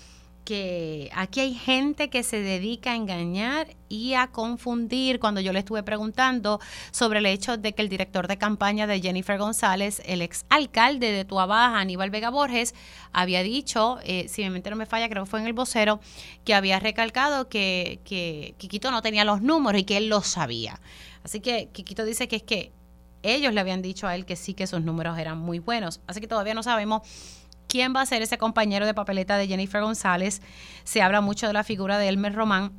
que 0.50 1.12
aquí 1.14 1.42
hay 1.42 1.54
gente 1.54 2.10
que 2.10 2.24
se 2.24 2.42
dedica 2.42 2.94
a 2.94 2.96
engañar 2.96 3.68
y 3.88 4.16
a 4.16 4.32
confundir. 4.32 5.20
Cuando 5.20 5.42
yo 5.42 5.54
le 5.54 5.60
estuve 5.60 5.84
preguntando 5.84 6.60
sobre 6.90 7.20
el 7.20 7.28
hecho 7.28 7.58
de 7.58 7.74
que 7.74 7.84
el 7.84 7.88
director 7.88 8.28
de 8.28 8.40
campaña 8.40 8.88
de 8.88 9.00
Jennifer 9.00 9.38
González, 9.38 10.02
el 10.08 10.24
ex 10.24 10.48
alcalde 10.50 11.12
de 11.12 11.24
Tuabaja, 11.24 11.78
Aníbal 11.78 12.10
Vega 12.10 12.32
Borges, 12.32 12.74
había 13.14 13.44
dicho, 13.44 14.00
eh, 14.02 14.26
si 14.28 14.42
mi 14.42 14.50
mente 14.50 14.72
no 14.72 14.76
me 14.76 14.88
falla, 14.88 15.08
creo 15.08 15.26
que 15.26 15.30
fue 15.30 15.40
en 15.40 15.46
el 15.46 15.54
vocero, 15.54 16.00
que 16.46 16.56
había 16.56 16.80
recalcado 16.80 17.48
que, 17.48 18.00
que 18.04 18.56
Quiquito 18.58 18.90
no 18.90 19.04
tenía 19.04 19.26
los 19.26 19.44
números 19.44 19.80
y 19.80 19.84
que 19.84 19.98
él 19.98 20.10
los 20.10 20.26
sabía. 20.26 20.82
Así 21.24 21.42
que 21.42 21.70
Quiquito 21.72 22.06
dice 22.06 22.28
que 22.28 22.38
es 22.38 22.44
que 22.44 22.72
ellos 23.22 23.54
le 23.54 23.60
habían 23.62 23.84
dicho 23.84 24.08
a 24.08 24.16
él 24.16 24.26
que 24.26 24.36
sí 24.36 24.56
que 24.56 24.66
sus 24.66 24.82
números 24.82 25.20
eran 25.20 25.38
muy 25.38 25.60
buenos. 25.60 26.02
Así 26.08 26.22
que 26.22 26.28
todavía 26.28 26.56
no 26.56 26.64
sabemos 26.64 27.04
quién 27.70 27.96
va 27.96 28.02
a 28.02 28.06
ser 28.06 28.22
ese 28.22 28.38
compañero 28.38 28.86
de 28.86 28.94
papeleta 28.94 29.38
de 29.38 29.48
Jennifer 29.48 29.82
González. 29.82 30.42
Se 30.84 31.02
habla 31.02 31.22
mucho 31.22 31.48
de 31.48 31.54
la 31.54 31.64
figura 31.64 31.98
de 31.98 32.10
Elmer 32.10 32.34
Román. 32.34 32.74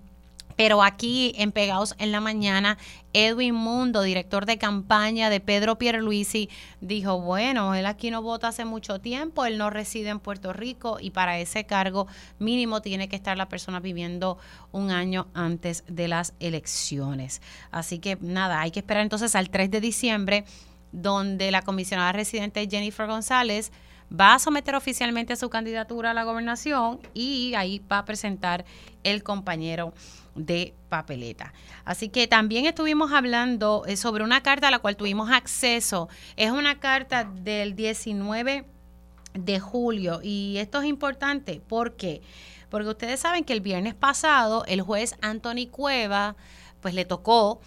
Pero 0.57 0.83
aquí 0.83 1.33
en 1.39 1.53
Pegados 1.53 1.95
en 1.99 2.13
la 2.13 2.21
Mañana, 2.21 2.77
Edwin 3.15 3.55
Mundo, 3.55 4.03
director 4.03 4.45
de 4.45 4.59
campaña 4.59 5.31
de 5.31 5.41
Pedro 5.41 5.79
Pierluisi, 5.79 6.51
dijo, 6.83 7.19
bueno, 7.19 7.75
él 7.75 7.87
aquí 7.87 8.11
no 8.11 8.21
vota 8.21 8.49
hace 8.49 8.67
mucho 8.67 8.99
tiempo, 9.01 9.47
él 9.47 9.57
no 9.57 9.71
reside 9.71 10.11
en 10.11 10.21
Puerto 10.21 10.53
Rico 10.53 10.99
y 11.01 11.13
para 11.13 11.39
ese 11.39 11.65
cargo 11.65 12.09
mínimo 12.39 12.83
tiene 12.83 13.09
que 13.09 13.17
estar 13.17 13.39
la 13.39 13.49
persona 13.49 13.81
viviendo 13.81 14.37
un 14.71 14.91
año 14.91 15.29
antes 15.33 15.83
de 15.87 16.09
las 16.09 16.35
elecciones. 16.41 17.41
Así 17.71 17.99
que 17.99 18.19
nada, 18.21 18.61
hay 18.61 18.71
que 18.71 18.81
esperar 18.81 19.03
entonces 19.03 19.35
al 19.37 19.49
3 19.49 19.71
de 19.71 19.81
diciembre, 19.81 20.45
donde 20.93 21.51
la 21.53 21.63
comisionada 21.63 22.13
residente 22.13 22.69
Jennifer 22.71 23.07
González 23.07 23.73
va 24.13 24.35
a 24.35 24.39
someter 24.39 24.75
oficialmente 24.75 25.37
su 25.37 25.51
candidatura 25.51 26.11
a 26.11 26.15
la 26.15 26.25
gobernación 26.25 27.01
y 27.15 27.55
ahí 27.55 27.81
va 27.91 27.99
a 27.99 28.05
presentar 28.05 28.65
el 29.05 29.23
compañero 29.23 29.93
de 30.35 30.75
papeleta. 30.89 31.53
Así 31.85 32.09
que 32.09 32.27
también 32.27 32.67
estuvimos 32.67 33.13
hablando 33.13 33.85
eh, 33.87 33.97
sobre 33.97 34.25
una 34.25 34.43
carta 34.43 34.69
a 34.69 34.71
la 34.71 34.79
cual 34.79 34.97
tuvimos 34.97 35.31
acceso. 35.31 36.09
Es 36.37 36.51
una 36.51 36.81
carta 36.81 37.25
del 37.25 37.75
19 37.75 38.65
de 39.35 39.61
julio 39.61 40.21
y 40.23 40.57
esto 40.59 40.81
es 40.81 40.89
importante 40.89 41.63
porque 41.69 42.21
porque 42.69 42.89
ustedes 42.89 43.21
saben 43.21 43.45
que 43.45 43.53
el 43.53 43.61
viernes 43.61 43.95
pasado 43.95 44.65
el 44.67 44.81
juez 44.81 45.15
Anthony 45.23 45.69
Cueva 45.71 46.35
pues 46.81 46.95
le 46.95 47.05
tocó 47.05 47.61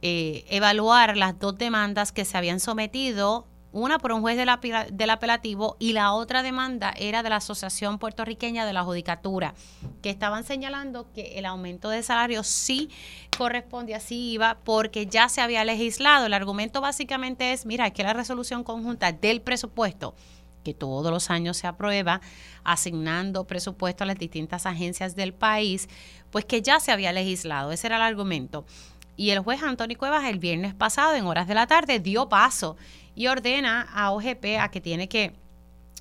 eh, 0.00 0.46
evaluar 0.48 1.18
las 1.18 1.38
dos 1.38 1.58
demandas 1.58 2.10
que 2.10 2.24
se 2.24 2.38
habían 2.38 2.58
sometido 2.58 3.46
una 3.72 3.98
por 3.98 4.12
un 4.12 4.20
juez 4.20 4.36
del, 4.36 4.48
apela- 4.48 4.88
del 4.90 5.10
apelativo 5.10 5.76
y 5.78 5.92
la 5.92 6.12
otra 6.12 6.42
demanda 6.42 6.92
era 6.96 7.22
de 7.22 7.30
la 7.30 7.36
Asociación 7.36 7.98
Puertorriqueña 7.98 8.66
de 8.66 8.72
la 8.72 8.82
Judicatura, 8.82 9.54
que 10.02 10.10
estaban 10.10 10.44
señalando 10.44 11.06
que 11.14 11.38
el 11.38 11.46
aumento 11.46 11.88
de 11.88 12.02
salario 12.02 12.42
sí 12.42 12.90
corresponde, 13.38 13.94
así 13.94 14.32
iba, 14.32 14.58
porque 14.64 15.06
ya 15.06 15.28
se 15.28 15.40
había 15.40 15.64
legislado. 15.64 16.26
El 16.26 16.34
argumento 16.34 16.80
básicamente 16.80 17.52
es, 17.52 17.64
mira, 17.64 17.90
que 17.90 18.02
la 18.02 18.12
resolución 18.12 18.64
conjunta 18.64 19.12
del 19.12 19.40
presupuesto 19.40 20.14
que 20.64 20.74
todos 20.74 21.10
los 21.10 21.30
años 21.30 21.56
se 21.56 21.66
aprueba, 21.66 22.20
asignando 22.64 23.44
presupuesto 23.44 24.04
a 24.04 24.06
las 24.06 24.18
distintas 24.18 24.66
agencias 24.66 25.16
del 25.16 25.32
país, 25.32 25.88
pues 26.30 26.44
que 26.44 26.60
ya 26.60 26.80
se 26.80 26.92
había 26.92 27.12
legislado. 27.12 27.72
Ese 27.72 27.86
era 27.86 27.96
el 27.96 28.02
argumento. 28.02 28.66
Y 29.16 29.30
el 29.30 29.38
juez 29.40 29.62
Antonio 29.62 29.96
Cuevas 29.96 30.24
el 30.24 30.38
viernes 30.38 30.74
pasado, 30.74 31.14
en 31.14 31.24
horas 31.24 31.48
de 31.48 31.54
la 31.54 31.66
tarde, 31.66 31.98
dio 31.98 32.28
paso 32.28 32.76
y 33.14 33.26
ordena 33.26 33.82
a 33.92 34.10
OGP 34.12 34.58
a 34.60 34.70
que 34.70 34.80
tiene 34.80 35.08
que 35.08 35.34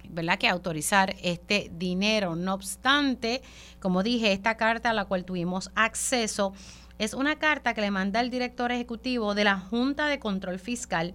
¿verdad? 0.10 0.38
que 0.38 0.48
autorizar 0.48 1.16
este 1.22 1.72
dinero. 1.74 2.36
No 2.36 2.54
obstante, 2.54 3.42
como 3.80 4.04
dije, 4.04 4.32
esta 4.32 4.58
carta 4.58 4.90
a 4.90 4.94
la 4.94 5.06
cual 5.06 5.26
tuvimos 5.26 5.72
acceso 5.76 6.54
es 6.98 7.14
una 7.14 7.38
carta 7.38 7.74
que 7.74 7.82
le 7.82 7.92
manda 7.92 8.20
el 8.20 8.30
director 8.30 8.72
ejecutivo 8.72 9.34
de 9.34 9.46
la 9.46 9.58
Junta 9.58 10.08
de 10.08 10.20
Control 10.20 10.60
Fiscal 10.60 11.14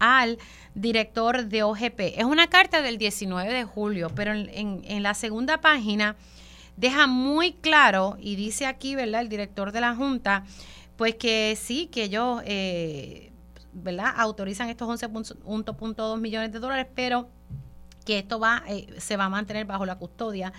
al 0.00 0.38
director 0.74 1.44
de 1.44 1.62
OGP. 1.62 2.00
Es 2.16 2.24
una 2.24 2.48
carta 2.48 2.82
del 2.82 2.98
19 2.98 3.52
de 3.52 3.64
julio, 3.64 4.10
pero 4.16 4.32
en, 4.32 5.02
la 5.02 5.14
segunda 5.14 5.60
página 5.60 6.16
deja 6.76 7.06
muy 7.06 7.52
claro, 7.52 8.16
y 8.18 8.34
dice 8.34 8.66
aquí, 8.66 8.96
¿verdad? 8.96 9.20
El 9.20 9.28
director 9.28 9.70
de 9.70 9.80
la 9.80 9.94
Junta, 9.94 10.44
pues 10.96 11.14
que 11.14 11.56
sí, 11.56 11.86
que 11.86 12.04
ellos, 12.04 12.42
eh, 12.44 13.30
¿verdad? 13.72 14.14
Autorizan 14.16 14.68
estos 14.68 14.88
11.2 14.88 16.20
millones 16.20 16.52
de 16.52 16.58
dólares, 16.58 16.86
pero 16.94 17.28
que 18.04 18.18
esto 18.18 18.38
va, 18.38 18.62
eh, 18.68 18.88
se 18.98 19.16
va 19.16 19.26
a 19.26 19.28
mantener 19.28 19.66
bajo 19.66 19.86
la 19.86 19.96
custodia 19.96 20.52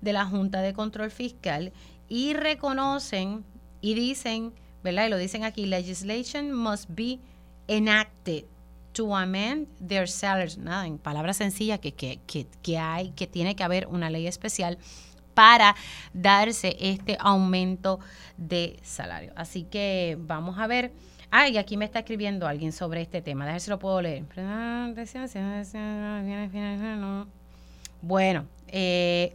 de 0.00 0.12
la 0.12 0.26
Junta 0.26 0.60
de 0.60 0.72
Control 0.72 1.10
Fiscal 1.10 1.72
y 2.08 2.34
reconocen 2.34 3.44
y 3.80 3.94
dicen, 3.94 4.52
¿verdad? 4.82 5.06
Y 5.06 5.10
lo 5.10 5.18
dicen 5.18 5.44
aquí, 5.44 5.66
legislation 5.66 6.52
must 6.52 6.88
be 6.90 7.20
enacted 7.68 8.44
to 8.92 9.14
amend 9.14 9.68
their 9.86 10.08
salaries. 10.08 10.58
Nada, 10.58 10.86
en 10.86 10.98
palabras 10.98 11.36
sencillas, 11.36 11.78
que, 11.78 11.92
que, 11.94 12.20
que, 12.26 12.46
que 12.62 12.78
hay, 12.78 13.10
que 13.10 13.26
tiene 13.26 13.54
que 13.54 13.62
haber 13.62 13.86
una 13.86 14.10
ley 14.10 14.26
especial 14.26 14.78
para 15.34 15.76
darse 16.12 16.76
este 16.80 17.16
aumento 17.20 18.00
de 18.36 18.80
salario. 18.82 19.32
Así 19.36 19.62
que 19.62 20.16
vamos 20.18 20.58
a 20.58 20.66
ver. 20.66 20.92
Ah, 21.30 21.46
aquí 21.58 21.76
me 21.76 21.84
está 21.84 22.00
escribiendo 22.00 22.46
alguien 22.46 22.72
sobre 22.72 23.02
este 23.02 23.20
tema. 23.20 23.44
Déjame 23.44 23.60
si 23.60 23.70
lo 23.70 23.78
puedo 23.78 24.00
leer. 24.00 24.24
Bueno, 28.00 28.46
eh, 28.68 29.34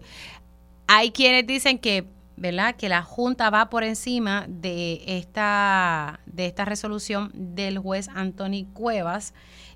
hay 0.87 1.11
quienes 1.11 1.45
dicen 1.45 1.77
que 1.77 2.05
¿verdad? 2.35 2.75
Que 2.75 2.89
la 2.89 3.03
Junta 3.03 3.49
va 3.49 3.69
por 3.69 3.83
encima 3.83 4.45
de 4.47 5.01
esta, 5.05 6.19
de 6.25 6.45
esta 6.45 6.65
resolución 6.65 7.31
del 7.33 7.77
juez 7.77 8.09
Anthony 8.09 8.65
Cuevas. 8.73 9.33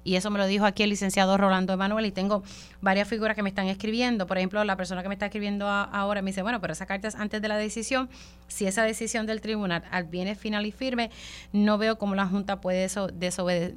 Y 0.08 0.16
eso 0.16 0.32
me 0.32 0.40
lo 0.40 0.48
dijo 0.48 0.66
aquí 0.66 0.84
el 0.84 0.90
licenciado 0.90 1.36
Rolando 1.36 1.74
Emanuel. 1.74 2.06
Y 2.06 2.14
tengo 2.14 2.42
varias 2.80 3.10
figuras 3.10 3.36
que 3.36 3.44
me 3.44 3.50
están 3.50 3.68
escribiendo. 3.68 4.26
Por 4.26 4.38
ejemplo, 4.38 4.64
la 4.64 4.78
persona 4.78 5.04
que 5.04 5.10
me 5.10 5.16
está 5.16 5.26
escribiendo 5.26 5.68
ahora 5.68 6.22
me 6.22 6.30
dice, 6.32 6.44
bueno, 6.44 6.62
pero 6.62 6.72
esa 6.72 6.86
carta 6.86 7.10
es 7.10 7.16
antes 7.16 7.42
de 7.42 7.50
la 7.50 7.58
decisión. 7.58 8.10
Si 8.48 8.66
esa 8.66 8.84
decisión 8.84 9.26
del 9.26 9.42
tribunal 9.42 9.84
viene 10.10 10.36
final 10.36 10.66
y 10.66 10.72
firme, 10.72 11.12
no 11.52 11.78
veo 11.78 11.98
cómo 11.98 12.16
la 12.16 12.26
Junta 12.26 12.62
puede 12.62 12.88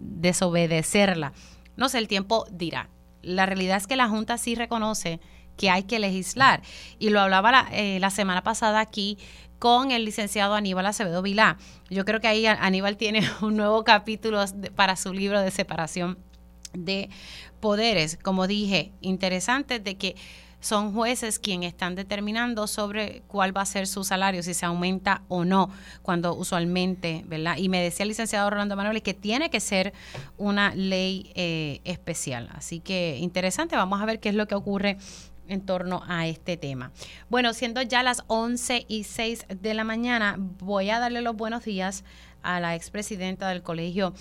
desobedecerla. 0.06 1.32
No 1.76 1.88
sé, 1.88 1.98
el 1.98 2.06
tiempo 2.06 2.46
dirá. 2.52 2.90
La 3.22 3.44
realidad 3.46 3.78
es 3.78 3.88
que 3.88 3.96
la 3.96 4.08
Junta 4.08 4.38
sí 4.38 4.54
reconoce 4.54 5.18
que 5.56 5.68
hay 5.68 5.82
que 5.82 5.98
legislar. 5.98 6.62
Y 7.00 7.10
lo 7.10 7.20
hablaba 7.20 7.50
la, 7.50 7.68
eh, 7.72 7.98
la 7.98 8.10
semana 8.10 8.44
pasada 8.44 8.78
aquí 8.78 9.18
con 9.60 9.92
el 9.92 10.04
licenciado 10.04 10.54
Aníbal 10.54 10.86
Acevedo 10.86 11.22
Vilá. 11.22 11.58
Yo 11.90 12.04
creo 12.04 12.20
que 12.20 12.26
ahí 12.26 12.46
Aníbal 12.46 12.96
tiene 12.96 13.22
un 13.42 13.56
nuevo 13.56 13.84
capítulo 13.84 14.42
para 14.74 14.96
su 14.96 15.12
libro 15.12 15.40
de 15.40 15.52
separación 15.52 16.18
de 16.72 17.10
poderes. 17.60 18.18
Como 18.20 18.46
dije, 18.48 18.90
interesante 19.02 19.78
de 19.78 19.96
que 19.96 20.16
son 20.60 20.92
jueces 20.92 21.38
quienes 21.38 21.72
están 21.72 21.94
determinando 21.94 22.66
sobre 22.66 23.22
cuál 23.26 23.56
va 23.56 23.62
a 23.62 23.66
ser 23.66 23.86
su 23.86 24.04
salario, 24.04 24.42
si 24.42 24.54
se 24.54 24.66
aumenta 24.66 25.22
o 25.28 25.44
no, 25.44 25.70
cuando 26.02 26.34
usualmente, 26.34 27.22
¿verdad? 27.26 27.56
Y 27.56 27.68
me 27.68 27.82
decía 27.82 28.04
el 28.04 28.10
licenciado 28.10 28.48
Rolando 28.50 28.76
Manuel 28.76 29.02
que 29.02 29.14
tiene 29.14 29.50
que 29.50 29.60
ser 29.60 29.92
una 30.36 30.74
ley 30.74 31.32
eh, 31.34 31.80
especial. 31.84 32.50
Así 32.52 32.80
que 32.80 33.16
interesante, 33.18 33.76
vamos 33.76 34.00
a 34.00 34.06
ver 34.06 34.20
qué 34.20 34.28
es 34.28 34.34
lo 34.34 34.46
que 34.46 34.54
ocurre 34.54 34.98
en 35.50 35.66
torno 35.66 36.02
a 36.08 36.26
este 36.26 36.56
tema. 36.56 36.92
Bueno, 37.28 37.52
siendo 37.52 37.82
ya 37.82 38.02
las 38.02 38.24
11 38.28 38.86
y 38.88 39.04
6 39.04 39.46
de 39.60 39.74
la 39.74 39.84
mañana, 39.84 40.36
voy 40.38 40.90
a 40.90 40.98
darle 40.98 41.20
los 41.20 41.36
buenos 41.36 41.64
días 41.64 42.04
a 42.42 42.60
la 42.60 42.74
expresidenta 42.74 43.48
del 43.48 43.62
Colegio 43.62 44.14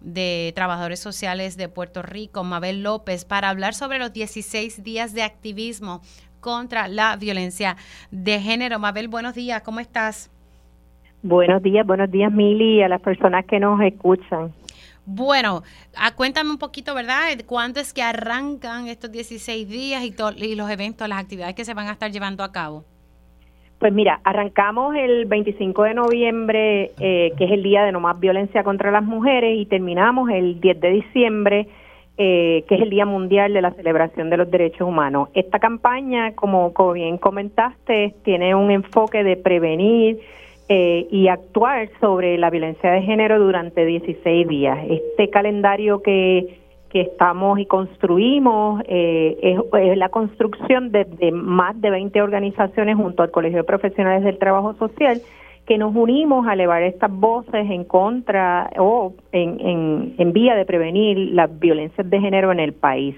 de 0.00 0.52
Trabajadores 0.54 1.00
Sociales 1.00 1.56
de 1.56 1.68
Puerto 1.68 2.02
Rico, 2.02 2.44
Mabel 2.44 2.82
López, 2.82 3.24
para 3.24 3.48
hablar 3.48 3.74
sobre 3.74 3.98
los 3.98 4.12
16 4.12 4.84
días 4.84 5.14
de 5.14 5.22
activismo 5.22 6.02
contra 6.40 6.88
la 6.88 7.16
violencia 7.16 7.76
de 8.10 8.38
género. 8.38 8.78
Mabel, 8.78 9.08
buenos 9.08 9.34
días, 9.34 9.62
¿cómo 9.62 9.80
estás? 9.80 10.30
Buenos 11.22 11.62
días, 11.62 11.86
buenos 11.86 12.10
días, 12.10 12.30
Mili, 12.30 12.80
y 12.80 12.82
a 12.82 12.88
las 12.88 13.00
personas 13.00 13.46
que 13.46 13.58
nos 13.58 13.80
escuchan. 13.80 14.52
Bueno, 15.06 15.62
ah, 15.96 16.14
cuéntame 16.14 16.50
un 16.50 16.58
poquito, 16.58 16.94
¿verdad? 16.94 17.26
¿Cuándo 17.46 17.80
es 17.80 17.92
que 17.92 18.02
arrancan 18.02 18.88
estos 18.88 19.12
16 19.12 19.68
días 19.68 20.02
y, 20.02 20.14
y 20.36 20.54
los 20.54 20.70
eventos, 20.70 21.08
las 21.08 21.20
actividades 21.20 21.54
que 21.54 21.64
se 21.64 21.74
van 21.74 21.88
a 21.88 21.92
estar 21.92 22.10
llevando 22.10 22.42
a 22.42 22.52
cabo? 22.52 22.84
Pues 23.78 23.92
mira, 23.92 24.20
arrancamos 24.24 24.96
el 24.96 25.26
25 25.26 25.82
de 25.82 25.94
noviembre, 25.94 26.92
eh, 26.98 27.32
que 27.36 27.44
es 27.44 27.50
el 27.50 27.62
Día 27.62 27.84
de 27.84 27.92
No 27.92 28.00
Más 28.00 28.18
Violencia 28.18 28.64
contra 28.64 28.90
las 28.90 29.02
Mujeres, 29.02 29.58
y 29.58 29.66
terminamos 29.66 30.30
el 30.30 30.58
10 30.58 30.80
de 30.80 30.90
diciembre, 30.90 31.68
eh, 32.16 32.64
que 32.66 32.76
es 32.76 32.80
el 32.80 32.88
Día 32.88 33.04
Mundial 33.04 33.52
de 33.52 33.60
la 33.60 33.72
Celebración 33.72 34.30
de 34.30 34.38
los 34.38 34.50
Derechos 34.50 34.88
Humanos. 34.88 35.28
Esta 35.34 35.58
campaña, 35.58 36.34
como, 36.34 36.72
como 36.72 36.92
bien 36.92 37.18
comentaste, 37.18 38.14
tiene 38.22 38.54
un 38.54 38.70
enfoque 38.70 39.22
de 39.22 39.36
prevenir, 39.36 40.18
eh, 40.68 41.06
y 41.10 41.28
actuar 41.28 41.90
sobre 42.00 42.38
la 42.38 42.48
violencia 42.48 42.90
de 42.90 43.02
género 43.02 43.38
durante 43.38 43.84
16 43.84 44.48
días. 44.48 44.78
Este 44.88 45.28
calendario 45.28 46.00
que, 46.00 46.58
que 46.88 47.02
estamos 47.02 47.58
y 47.58 47.66
construimos 47.66 48.82
eh, 48.88 49.36
es, 49.42 49.98
la 49.98 50.08
construcción 50.08 50.90
de, 50.90 51.32
más 51.32 51.78
de 51.80 51.90
20 51.90 52.22
organizaciones 52.22 52.96
junto 52.96 53.22
al 53.22 53.30
Colegio 53.30 53.58
de 53.58 53.64
Profesionales 53.64 54.24
del 54.24 54.38
Trabajo 54.38 54.74
Social 54.74 55.20
que 55.66 55.76
nos 55.76 55.94
unimos 55.94 56.46
a 56.46 56.54
elevar 56.54 56.82
estas 56.82 57.10
voces 57.10 57.70
en 57.70 57.84
contra 57.84 58.70
o 58.78 59.12
en, 59.32 59.60
en, 59.60 60.14
en 60.16 60.32
vía 60.32 60.54
de 60.54 60.64
prevenir 60.64 61.18
las 61.32 61.58
violencias 61.58 62.08
de 62.08 62.20
género 62.20 62.52
en 62.52 62.60
el 62.60 62.72
país. 62.72 63.16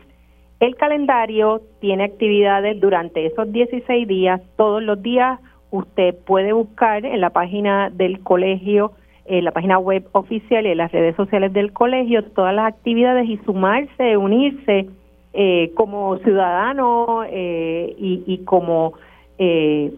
El 0.58 0.74
calendario 0.74 1.60
tiene 1.80 2.04
actividades 2.04 2.80
durante 2.80 3.26
esos 3.26 3.52
16 3.52 4.08
días, 4.08 4.40
todos 4.56 4.82
los 4.82 5.02
días 5.02 5.38
usted 5.76 6.14
puede 6.24 6.52
buscar 6.52 7.04
en 7.04 7.20
la 7.20 7.30
página 7.30 7.90
del 7.90 8.20
colegio, 8.20 8.92
en 9.26 9.44
la 9.44 9.52
página 9.52 9.78
web 9.78 10.06
oficial 10.12 10.66
y 10.66 10.70
en 10.70 10.78
las 10.78 10.92
redes 10.92 11.16
sociales 11.16 11.52
del 11.52 11.72
colegio 11.72 12.24
todas 12.24 12.54
las 12.54 12.66
actividades 12.66 13.28
y 13.28 13.38
sumarse, 13.38 14.16
unirse 14.16 14.86
eh, 15.32 15.72
como 15.74 16.16
ciudadano 16.18 17.22
eh, 17.28 17.94
y, 17.98 18.38
como, 18.44 18.94
eh, 19.38 19.92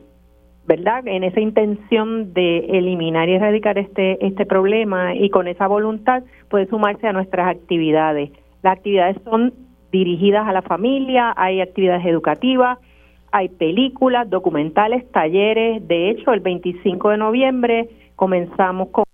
¿verdad? 0.66 1.06
En 1.06 1.22
esa 1.24 1.40
intención 1.40 2.34
de 2.34 2.58
eliminar 2.58 3.28
y 3.28 3.34
erradicar 3.34 3.78
este, 3.78 4.24
este 4.26 4.46
problema 4.46 5.14
y 5.14 5.30
con 5.30 5.46
esa 5.46 5.68
voluntad 5.68 6.24
puede 6.50 6.66
sumarse 6.66 7.06
a 7.06 7.12
nuestras 7.12 7.48
actividades. 7.48 8.30
Las 8.62 8.78
actividades 8.78 9.16
son 9.24 9.54
dirigidas 9.92 10.46
a 10.48 10.52
la 10.52 10.62
familia, 10.62 11.32
hay 11.36 11.60
actividades 11.60 12.04
educativas, 12.04 12.78
hay 13.32 13.48
películas, 13.48 14.28
documentales, 14.28 15.10
talleres. 15.12 15.86
De 15.86 16.10
hecho, 16.10 16.32
el 16.32 16.40
25 16.40 17.10
de 17.10 17.16
noviembre 17.16 17.88
comenzamos 18.16 18.88
con 18.88 19.04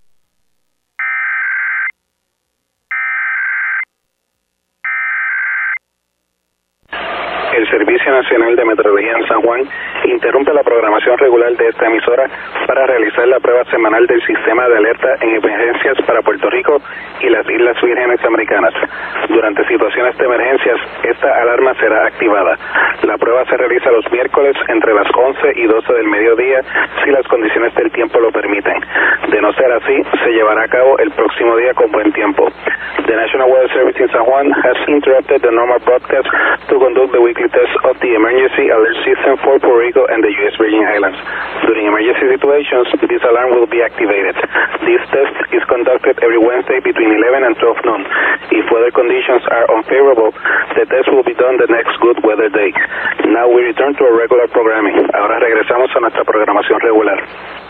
el 7.54 7.68
Servicio 7.70 8.12
Nacional 8.12 8.56
de 8.56 8.64
Meteorología 8.64 9.12
en 9.12 9.26
San 9.28 9.40
Juan 9.42 9.62
interrumpe 10.04 10.52
la 10.52 10.62
programación 10.62 11.16
regular 11.18 11.52
de 11.56 11.68
esta 11.68 11.86
emisora 11.86 12.24
para 12.66 12.86
realizar 12.86 13.28
la 13.28 13.38
prueba 13.38 13.64
semanal 13.66 14.06
del 14.06 14.20
sistema 14.26 14.68
de 14.68 14.76
alerta 14.76 15.14
en 15.20 15.36
emergencias 15.36 15.96
para 16.06 16.20
Puerto 16.22 16.50
Rico 16.50 16.82
y 17.20 17.28
las 17.28 17.48
Islas 17.48 17.80
Vírgenes 17.80 18.24
Americanas. 18.24 18.74
Durante 19.28 19.66
situaciones 19.68 20.18
de 20.18 20.24
emergencias, 20.24 20.76
esta 21.04 21.42
alarma 21.42 21.74
será 21.74 22.06
activada. 22.06 22.58
La 23.02 23.16
prueba 23.18 23.44
se 23.44 23.56
realiza 23.56 23.90
los 23.92 24.10
miércoles 24.10 24.56
entre 24.68 24.92
las 24.92 25.06
11 25.14 25.52
y 25.54 25.66
12 25.66 25.92
del 25.92 26.08
mediodía 26.08 26.60
si 27.04 27.10
las 27.10 27.26
condiciones 27.28 27.72
del 27.76 27.90
tiempo 27.92 28.18
lo 28.18 28.32
permiten. 28.32 28.80
De 29.30 29.40
no 29.40 29.52
ser 29.52 29.70
así, 29.72 30.02
se 30.24 30.30
llevará 30.30 30.64
a 30.64 30.68
cabo 30.68 30.98
el 30.98 31.10
próximo 31.12 31.56
día 31.56 31.72
con 31.74 31.90
buen 31.92 32.12
tiempo. 32.12 32.48
The 33.06 33.14
National 33.14 33.50
Weather 33.50 33.68
Service 33.74 34.00
in 34.00 34.08
San 34.08 34.24
Juan 34.24 34.50
has 34.50 34.76
interrupted 34.88 35.42
the 35.42 35.52
normal 35.52 35.78
broadcast 35.84 36.24
to 36.68 36.78
conduct 36.80 37.12
the 37.12 37.20
weekly 37.20 37.43
test 37.50 37.74
of 37.84 37.94
the 38.00 38.10
emergency 38.14 38.70
alert 38.70 38.96
system 39.04 39.34
for 39.42 39.58
Puerto 39.60 39.80
Rico 39.80 40.04
and 40.08 40.20
the 40.22 40.32
U.S. 40.44 40.54
Virgin 40.56 40.84
Islands. 40.84 41.18
During 41.66 41.88
emergency 41.88 42.26
situations, 42.36 42.86
this 43.04 43.22
alarm 43.24 43.56
will 43.56 43.68
be 43.68 43.80
activated. 43.82 44.36
This 44.84 45.02
test 45.10 45.34
is 45.52 45.64
conducted 45.66 46.20
every 46.20 46.40
Wednesday 46.40 46.80
between 46.80 47.10
11 47.10 47.48
and 47.48 47.54
12 47.56 47.88
noon. 47.88 48.02
If 48.52 48.64
weather 48.70 48.92
conditions 48.92 49.42
are 49.50 49.66
unfavorable, 49.72 50.32
the 50.76 50.84
test 50.86 51.08
will 51.10 51.26
be 51.26 51.34
done 51.34 51.58
the 51.58 51.70
next 51.70 51.96
good 52.00 52.20
weather 52.22 52.52
day. 52.52 52.70
Now 53.32 53.48
we 53.48 53.66
return 53.66 53.96
to 53.96 54.02
our 54.04 54.16
regular 54.16 54.48
programming. 54.52 55.00
Ahora 55.16 55.40
regresamos 55.40 55.90
a 55.96 56.00
nuestra 56.00 56.24
programación 56.24 56.80
regular. 56.80 57.63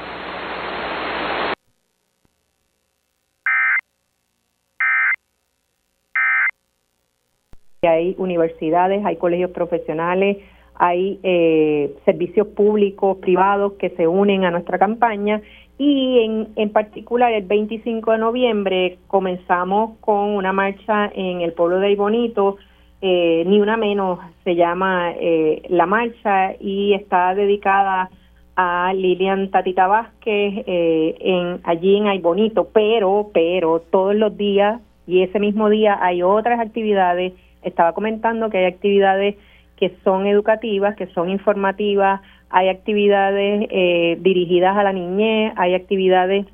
Hay 7.87 8.15
universidades, 8.19 9.05
hay 9.05 9.17
colegios 9.17 9.51
profesionales, 9.51 10.39
hay 10.75 11.21
eh, 11.23 11.95
servicios 12.05 12.49
públicos, 12.49 13.19
privados 13.19 13.75
que 13.75 13.91
se 13.91 14.07
unen 14.09 14.45
a 14.45 14.51
nuestra 14.51 14.79
campaña. 14.79 15.41
Y 15.77 16.21
en, 16.25 16.49
en 16.57 16.71
particular 16.71 17.33
el 17.33 17.45
25 17.45 18.13
de 18.13 18.19
noviembre 18.19 18.99
comenzamos 19.09 19.99
con 20.01 20.31
una 20.31 20.53
marcha 20.53 21.11
en 21.15 21.41
el 21.41 21.53
pueblo 21.53 21.81
de 21.81 21.93
Ibonito, 21.93 22.59
eh, 23.07 23.45
ni 23.47 23.61
una 23.61 23.77
menos 23.77 24.19
se 24.45 24.55
llama 24.57 25.13
eh, 25.21 25.61
la 25.69 25.85
marcha 25.85 26.55
y 26.59 26.95
está 26.95 27.35
dedicada 27.35 28.09
a 28.57 28.95
Lilian 28.95 29.51
Tatita 29.51 29.87
Vázquez 29.87 30.65
eh, 30.67 31.15
en, 31.21 31.61
allí 31.65 31.97
en 31.97 32.07
Aybonito, 32.07 32.69
pero, 32.73 33.31
pero 33.35 33.81
todos 33.91 34.15
los 34.15 34.35
días 34.39 34.81
y 35.07 35.23
ese 35.23 35.39
mismo 35.39 35.69
día 35.69 35.99
hay 36.01 36.23
otras 36.23 36.59
actividades, 36.61 37.35
estaba 37.65 37.93
comentando 37.93 38.51
que 38.51 38.59
hay 38.59 38.65
actividades 38.67 39.37
que 39.77 39.97
son 40.05 40.27
educativas, 40.27 40.97
que 40.97 41.07
son 41.09 41.29
informativas, 41.29 42.21
hay 42.51 42.69
actividades 42.69 43.67
eh, 43.71 44.17
dirigidas 44.21 44.77
a 44.77 44.85
la 44.85 44.93
niñez, 44.93 45.53
hay 45.57 45.75
actividades 45.75 46.47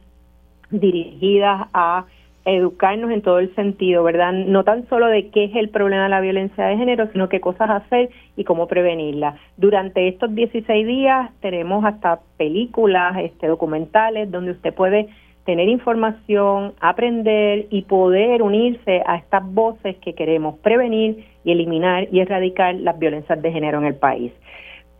dirigidas 0.71 1.69
a 1.75 2.07
educarnos 2.45 3.11
en 3.11 3.23
todo 3.23 3.39
el 3.39 3.55
sentido, 3.55 4.03
¿verdad? 4.03 4.33
No 4.33 4.65
tan 4.65 4.89
solo 4.89 5.07
de 5.07 5.29
qué 5.29 5.45
es 5.45 5.57
el 5.57 5.69
problema 5.69 6.05
de 6.05 6.09
la 6.09 6.21
violencia 6.21 6.65
de 6.65 6.77
género, 6.77 7.09
sino 7.13 7.29
qué 7.29 7.41
cosas 7.41 7.69
hacer 7.71 8.09
y 8.37 8.45
cómo 8.45 8.67
prevenirla. 8.67 9.37
Durante 9.57 10.09
estos 10.09 10.35
16 10.35 10.87
días 10.87 11.31
tenemos 11.41 11.85
hasta 11.85 12.21
películas, 12.39 13.19
este, 13.19 13.47
documentales, 13.47 14.31
donde 14.31 14.53
usted 14.53 14.73
puede 14.73 15.09
tener 15.45 15.69
información, 15.69 16.75
aprender 16.81 17.67
y 17.71 17.83
poder 17.83 18.43
unirse 18.43 19.03
a 19.07 19.17
estas 19.17 19.43
voces 19.53 19.97
que 19.99 20.15
queremos 20.15 20.59
prevenir 20.59 21.25
y 21.45 21.53
eliminar 21.53 22.09
y 22.13 22.21
erradicar 22.21 22.75
las 22.75 22.99
violencias 22.99 23.41
de 23.41 23.53
género 23.53 23.79
en 23.79 23.87
el 23.87 23.95
país. 23.95 24.33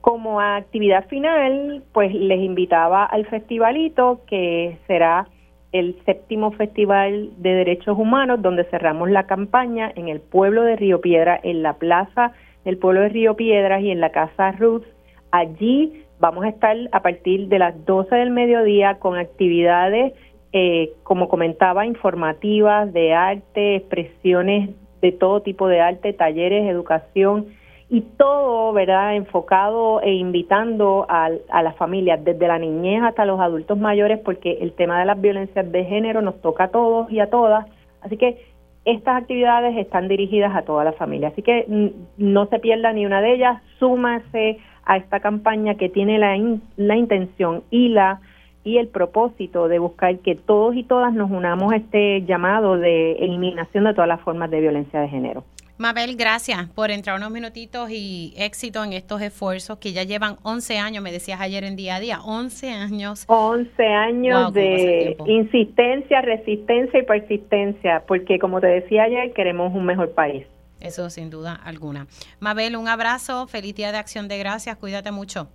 Como 0.01 0.41
actividad 0.41 1.07
final, 1.09 1.83
pues 1.93 2.15
les 2.15 2.41
invitaba 2.41 3.05
al 3.05 3.27
festivalito 3.27 4.21
que 4.27 4.79
será 4.87 5.27
el 5.73 5.97
séptimo 6.05 6.53
Festival 6.53 7.31
de 7.37 7.55
Derechos 7.55 7.97
Humanos, 7.99 8.43
donde 8.43 8.65
cerramos 8.65 9.11
la 9.11 9.27
campaña 9.27 9.93
en 9.95 10.09
el 10.09 10.21
pueblo 10.21 10.63
de 10.63 10.77
Río 10.77 11.01
Piedra, 11.01 11.39
en 11.43 11.63
la 11.63 11.75
plaza 11.75 12.33
del 12.65 12.79
pueblo 12.79 13.03
de 13.03 13.11
Río 13.11 13.37
Piedras 13.37 13.83
y 13.83 13.91
en 13.91 14.01
la 14.01 14.11
casa 14.11 14.53
Ruth. 14.53 14.85
Allí 15.31 16.05
vamos 16.19 16.45
a 16.45 16.49
estar 16.49 16.77
a 16.93 17.03
partir 17.03 17.49
de 17.49 17.59
las 17.59 17.85
12 17.85 18.15
del 18.15 18.31
mediodía 18.31 18.99
con 18.99 19.17
actividades, 19.17 20.13
eh, 20.53 20.93
como 21.03 21.29
comentaba, 21.29 21.87
informativas, 21.87 22.93
de 22.93 23.15
arte, 23.15 23.77
expresiones 23.77 24.71
de 25.01 25.13
todo 25.13 25.43
tipo 25.43 25.69
de 25.69 25.81
arte, 25.81 26.13
talleres, 26.13 26.69
educación 26.69 27.47
y 27.89 28.03
todo, 28.03 28.73
¿verdad?, 28.73 29.17
enfocado 29.17 30.01
e 30.01 30.13
invitando 30.13 31.07
a, 31.09 31.31
a 31.51 31.63
las 31.63 31.77
familias, 31.77 32.25
desde 32.25 32.47
la 32.47 32.59
niñez 32.59 33.03
hasta 33.03 33.25
los 33.25 33.41
adultos 33.41 33.79
mayores, 33.79 34.19
porque 34.21 34.59
el 34.61 34.73
tema 34.73 34.99
de 35.01 35.07
las 35.07 35.21
violencias 35.21 35.71
de 35.71 35.85
género 35.85 36.23
nos 36.23 36.41
toca 36.41 36.65
a 36.65 36.69
todos 36.69 37.11
y 37.11 37.19
a 37.21 37.31
todas. 37.31 37.67
Así 38.03 38.17
que 38.17 38.39
estas 38.85 39.23
actividades 39.23 39.77
están 39.77 40.09
dirigidas 40.09 40.55
a 40.55 40.63
toda 40.63 40.85
la 40.85 40.93
familia. 40.93 41.29
Así 41.29 41.43
que 41.43 41.93
no 42.17 42.47
se 42.47 42.59
pierda 42.61 42.93
ni 42.93 43.07
una 43.07 43.21
de 43.21 43.35
ellas, 43.35 43.63
súmase 43.79 44.59
a 44.85 44.97
esta 44.97 45.21
campaña 45.21 45.75
que 45.75 45.89
tiene 45.89 46.19
la, 46.19 46.37
la 46.77 46.97
intención 46.97 47.63
y 47.71 47.89
la 47.89 48.21
y 48.65 48.79
el 48.79 48.89
propósito 48.89 49.69
de 49.69 49.79
buscar 49.79 50.19
que 50.19 50.35
todos 50.35 50.77
y 50.77 50.85
todas 50.85 51.13
nos 51.13 51.31
unamos 51.31 51.73
a 51.73 51.77
este 51.77 52.23
llamado 52.23 52.77
de 52.77 53.13
eliminación 53.13 53.85
de 53.85 53.95
todas 53.95 54.09
las 54.09 54.21
formas 54.21 54.51
de 54.51 54.61
violencia 54.61 55.01
de 55.01 55.09
género. 55.09 55.45
Mabel, 55.81 56.15
gracias 56.15 56.69
por 56.69 56.91
entrar 56.91 57.17
unos 57.17 57.31
minutitos 57.31 57.89
y 57.91 58.35
éxito 58.37 58.85
en 58.85 58.93
estos 58.93 59.23
esfuerzos 59.23 59.79
que 59.79 59.95
ya 59.95 60.03
llevan 60.03 60.37
11 60.43 60.77
años, 60.77 61.03
me 61.03 61.11
decías 61.11 61.41
ayer 61.41 61.65
en 61.65 61.75
día 61.75 61.97
a 61.97 62.01
día, 62.01 62.21
11 62.23 62.71
años. 62.71 63.25
11 63.29 63.87
años 63.87 64.53
de 64.53 65.17
insistencia, 65.25 66.21
resistencia 66.21 67.01
y 67.01 67.03
persistencia, 67.03 68.05
porque 68.07 68.39
como 68.39 68.61
te 68.61 68.67
decía 68.67 69.05
ayer, 69.05 69.33
queremos 69.33 69.75
un 69.75 69.87
mejor 69.87 70.11
país. 70.13 70.47
Eso 70.83 71.09
sin 71.09 71.31
duda 71.31 71.55
alguna. 71.55 72.07
Mabel, 72.41 72.77
un 72.77 72.87
abrazo, 72.87 73.47
feliz 73.47 73.75
día 73.75 73.91
de 73.91 73.97
acción 73.97 74.29
de 74.29 74.37
gracias, 74.37 74.77
cuídate 74.77 75.13
mucho. 75.13 75.49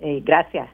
Eh, 0.00 0.22
gracias. 0.24 0.68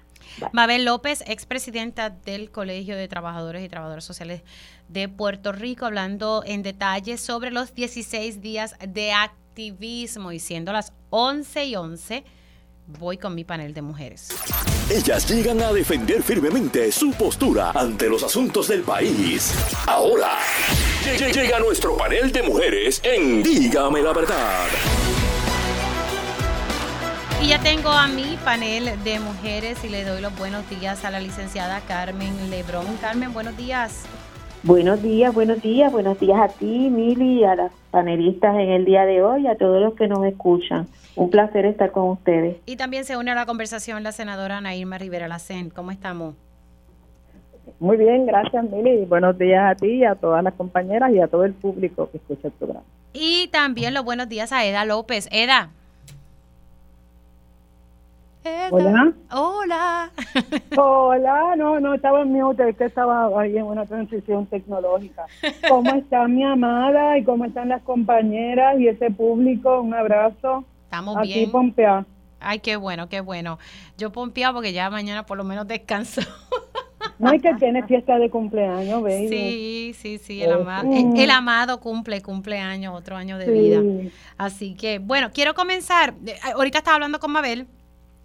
Mabel 0.53 0.85
López, 0.85 1.22
expresidenta 1.26 2.11
del 2.11 2.51
Colegio 2.51 2.97
de 2.97 3.09
Trabajadores 3.09 3.64
y 3.64 3.68
Trabajadoras 3.68 4.05
Sociales 4.05 4.43
de 4.89 5.09
Puerto 5.09 5.53
Rico, 5.53 5.87
hablando 5.87 6.43
en 6.47 6.62
detalle 6.62 7.18
sobre 7.18 7.51
los 7.51 7.74
16 7.74 8.41
días 8.41 8.76
de 8.87 9.12
activismo 9.12 10.33
y 10.33 10.39
siendo 10.39 10.72
las 10.72 10.93
11 11.11 11.64
y 11.64 11.76
11 11.76 12.24
voy 12.87 13.16
con 13.16 13.35
mi 13.35 13.45
panel 13.45 13.74
de 13.74 13.83
mujeres. 13.83 14.28
Ellas 14.91 15.28
llegan 15.28 15.62
a 15.62 15.72
defender 15.72 16.22
firmemente 16.22 16.91
su 16.93 17.12
postura 17.12 17.70
ante 17.70 18.09
los 18.09 18.22
asuntos 18.22 18.68
del 18.68 18.83
país. 18.83 19.55
Ahora, 19.87 20.39
llega 21.16 21.59
nuestro 21.61 21.97
panel 21.97 22.33
de 22.33 22.43
mujeres 22.43 23.01
en 23.05 23.43
Dígame 23.43 24.03
la 24.03 24.12
verdad. 24.12 24.66
Y 27.43 27.49
ya 27.49 27.59
tengo 27.59 27.88
a 27.88 28.07
mi 28.07 28.38
panel 28.45 29.03
de 29.03 29.18
mujeres 29.18 29.82
y 29.82 29.88
le 29.88 30.05
doy 30.05 30.20
los 30.20 30.38
buenos 30.38 30.68
días 30.70 31.05
a 31.05 31.11
la 31.11 31.18
licenciada 31.18 31.80
Carmen 31.80 32.51
Lebrón. 32.51 32.86
Carmen, 33.01 33.32
buenos 33.32 33.57
días. 33.57 34.05
Buenos 34.62 35.03
días, 35.03 35.34
buenos 35.34 35.61
días, 35.61 35.90
buenos 35.90 36.20
días 36.20 36.38
a 36.40 36.47
ti, 36.47 36.88
Mili, 36.88 37.43
a 37.43 37.57
las 37.57 37.72
panelistas 37.90 38.55
en 38.55 38.70
el 38.70 38.84
día 38.84 39.05
de 39.07 39.24
hoy, 39.24 39.49
a 39.49 39.57
todos 39.57 39.82
los 39.82 39.95
que 39.95 40.07
nos 40.07 40.24
escuchan. 40.24 40.86
Un 41.16 41.30
placer 41.30 41.66
estar 41.66 41.90
con 41.90 42.11
ustedes. 42.11 42.59
Y 42.64 42.76
también 42.76 43.05
se 43.05 43.16
une 43.16 43.32
a 43.32 43.34
la 43.34 43.45
conversación 43.45 44.05
la 44.05 44.12
senadora 44.12 44.61
Nairma 44.61 44.99
Rivera 44.99 45.26
Lacen. 45.26 45.70
¿Cómo 45.70 45.90
estamos? 45.90 46.36
Muy 47.80 47.97
bien, 47.97 48.24
gracias, 48.24 48.62
Mili. 48.70 49.05
Buenos 49.05 49.36
días 49.36 49.68
a 49.68 49.74
ti, 49.74 50.05
a 50.05 50.14
todas 50.14 50.45
las 50.45 50.55
compañeras 50.55 51.11
y 51.12 51.18
a 51.18 51.26
todo 51.26 51.45
el 51.45 51.55
público 51.55 52.09
que 52.12 52.18
escucha 52.18 52.47
el 52.47 52.53
programa. 52.53 52.86
Y 53.12 53.49
también 53.49 53.95
los 53.95 54.05
buenos 54.05 54.28
días 54.28 54.53
a 54.53 54.64
Eda 54.64 54.84
López. 54.84 55.28
Eda, 55.32 55.70
Hola. 58.70 59.12
Hola. 59.30 60.11
Hola, 60.76 61.57
no, 61.57 61.78
no 61.78 61.95
estaba 61.95 62.22
en 62.22 62.32
mute, 62.32 62.74
que 62.74 62.84
estaba 62.84 63.28
ahí 63.40 63.57
en 63.57 63.64
una 63.64 63.86
transición 63.86 64.47
tecnológica. 64.47 65.26
¿Cómo 65.68 65.90
está 65.95 66.26
mi 66.26 66.43
amada 66.45 67.18
y 67.18 67.24
cómo 67.24 67.45
están 67.45 67.68
las 67.68 67.82
compañeras 67.82 68.78
y 68.80 68.88
ese 68.88 69.11
público? 69.11 69.80
Un 69.80 69.95
abrazo. 69.95 70.64
Estamos 70.84 71.16
Aquí 71.18 71.34
bien. 71.34 71.51
Pompea. 71.53 72.05
Ay, 72.40 72.59
qué 72.59 72.74
bueno, 72.76 73.09
qué 73.09 73.20
bueno. 73.20 73.59
Yo 73.97 74.11
pompeado 74.11 74.55
porque 74.55 74.72
ya 74.72 74.90
mañana 74.90 75.24
por 75.24 75.36
lo 75.36 75.45
menos 75.45 75.68
descanso. 75.68 76.22
No 77.20 77.30
hay 77.30 77.38
que 77.38 77.55
tener 77.61 77.86
fiesta 77.86 78.18
de 78.18 78.28
cumpleaños, 78.28 79.01
baby. 79.03 79.28
Sí, 79.28 79.93
sí, 79.97 80.18
sí, 80.18 80.43
el, 80.43 80.51
Eh, 80.51 80.55
amado, 80.55 80.88
mm. 80.88 81.16
el 81.16 81.30
amado 81.30 81.78
cumple, 81.78 82.20
cumpleaños, 82.20 82.93
otro 82.97 83.14
año 83.16 83.38
de 83.38 83.45
Sí. 83.47 83.53
vida. 83.53 83.80
Así 84.36 84.74
que, 84.74 84.99
bueno, 84.99 85.30
quiero 85.32 85.55
comenzar. 85.55 86.14
eh, 86.26 86.34
Ahorita 86.57 86.78
estaba 86.78 86.97
hablando 86.97 87.20
con 87.20 87.30
Mabel 87.30 87.68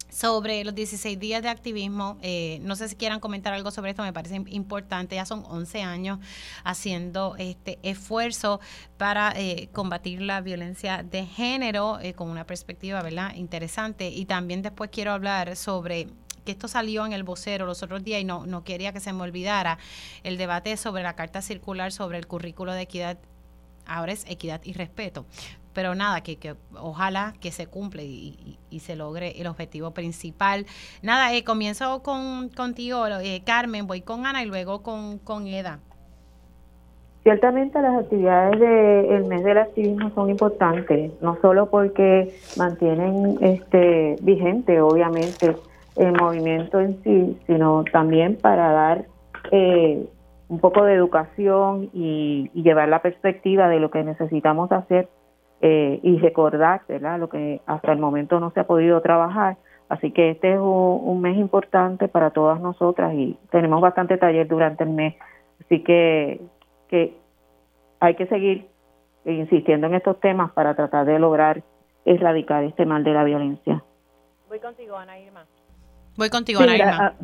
sobre 0.08 0.64
los 0.64 0.74
16 0.74 1.18
días 1.18 1.42
de 1.42 1.48
activismo. 1.48 2.18
Eh, 2.22 2.58
no 2.62 2.76
sé 2.76 2.88
si 2.88 2.96
quieran 2.96 3.20
comentar 3.20 3.52
algo 3.52 3.70
sobre 3.70 3.90
esto, 3.90 4.02
me 4.02 4.12
parece 4.12 4.36
im- 4.36 4.48
importante. 4.50 5.16
Ya 5.16 5.26
son 5.26 5.44
11 5.46 5.82
años 5.82 6.18
haciendo 6.64 7.34
este 7.38 7.78
esfuerzo 7.82 8.60
para 8.96 9.32
eh, 9.36 9.68
combatir 9.72 10.22
la 10.22 10.40
violencia 10.40 11.02
de 11.02 11.26
género 11.26 11.98
eh, 12.00 12.14
con 12.14 12.28
una 12.30 12.44
perspectiva, 12.46 13.02
¿verdad? 13.02 13.34
Interesante. 13.34 14.08
Y 14.08 14.24
también 14.24 14.62
después 14.62 14.90
quiero 14.90 15.12
hablar 15.12 15.56
sobre 15.56 16.08
que 16.44 16.52
esto 16.52 16.68
salió 16.68 17.04
en 17.04 17.12
el 17.12 17.24
vocero 17.24 17.66
los 17.66 17.82
otros 17.82 18.02
días 18.02 18.22
y 18.22 18.24
no, 18.24 18.46
no 18.46 18.64
quería 18.64 18.92
que 18.94 19.00
se 19.00 19.12
me 19.12 19.22
olvidara 19.22 19.78
el 20.22 20.38
debate 20.38 20.76
sobre 20.78 21.02
la 21.02 21.14
carta 21.14 21.42
circular 21.42 21.92
sobre 21.92 22.16
el 22.16 22.26
currículo 22.26 22.72
de 22.72 22.82
equidad 22.82 23.18
ahora 23.84 24.12
es 24.12 24.24
equidad 24.28 24.60
y 24.64 24.72
respeto. 24.74 25.24
Pero 25.72 25.94
nada, 25.94 26.22
que, 26.22 26.36
que 26.36 26.54
ojalá 26.74 27.34
que 27.40 27.50
se 27.50 27.66
cumple 27.66 28.04
y, 28.04 28.58
se 28.80 28.96
logre 28.96 29.40
el 29.40 29.46
objetivo 29.48 29.90
principal. 29.90 30.64
Nada, 31.02 31.34
eh, 31.34 31.42
comienzo 31.42 32.02
con, 32.02 32.48
contigo, 32.48 33.06
eh, 33.06 33.42
Carmen, 33.44 33.86
voy 33.86 34.02
con 34.02 34.24
Ana 34.24 34.42
y 34.42 34.46
luego 34.46 34.82
con, 34.82 35.18
con 35.18 35.46
Eda. 35.46 35.80
Ciertamente 37.24 37.82
las 37.82 38.04
actividades 38.04 38.58
del 38.58 39.24
mes 39.26 39.44
del 39.44 39.58
activismo 39.58 40.10
son 40.14 40.30
importantes, 40.30 41.12
no 41.20 41.36
solo 41.42 41.68
porque 41.68 42.34
mantienen 42.56 43.36
este 43.42 44.16
vigente, 44.22 44.80
obviamente, 44.80 45.54
el 45.96 46.12
movimiento 46.12 46.80
en 46.80 47.02
sí, 47.02 47.38
sino 47.46 47.84
también 47.92 48.36
para 48.36 48.72
dar 48.72 49.06
eh, 49.50 50.08
un 50.48 50.58
poco 50.60 50.84
de 50.84 50.94
educación 50.94 51.90
y 51.92 52.50
llevar 52.54 52.88
la 52.88 53.02
perspectiva 53.02 53.68
de 53.68 53.80
lo 53.80 53.90
que 53.90 54.04
necesitamos 54.04 54.72
hacer 54.72 55.08
eh, 55.60 56.00
y 56.02 56.18
recordar, 56.18 56.82
¿verdad? 56.88 57.18
Lo 57.18 57.28
que 57.28 57.60
hasta 57.66 57.92
el 57.92 57.98
momento 57.98 58.40
no 58.40 58.50
se 58.50 58.60
ha 58.60 58.66
podido 58.66 59.00
trabajar. 59.00 59.56
Así 59.88 60.12
que 60.12 60.30
este 60.30 60.52
es 60.52 60.58
un, 60.58 61.00
un 61.02 61.20
mes 61.20 61.36
importante 61.36 62.08
para 62.08 62.30
todas 62.30 62.60
nosotras 62.60 63.14
y 63.14 63.38
tenemos 63.50 63.80
bastante 63.80 64.18
taller 64.18 64.46
durante 64.46 64.84
el 64.84 64.90
mes. 64.90 65.14
Así 65.64 65.82
que, 65.82 66.40
que 66.88 67.16
hay 68.00 68.14
que 68.14 68.26
seguir 68.26 68.68
insistiendo 69.24 69.86
en 69.86 69.94
estos 69.94 70.20
temas 70.20 70.52
para 70.52 70.74
tratar 70.74 71.06
de 71.06 71.18
lograr 71.18 71.62
erradicar 72.04 72.64
este 72.64 72.86
mal 72.86 73.04
de 73.04 73.12
la 73.12 73.24
violencia. 73.24 73.82
Voy 74.48 74.60
contigo, 74.60 74.96
Ana 74.96 75.18
Irma. 75.18 75.44
Voy 76.16 76.30
contigo, 76.30 76.60
Ana 76.60 76.76
Irma. 76.76 77.14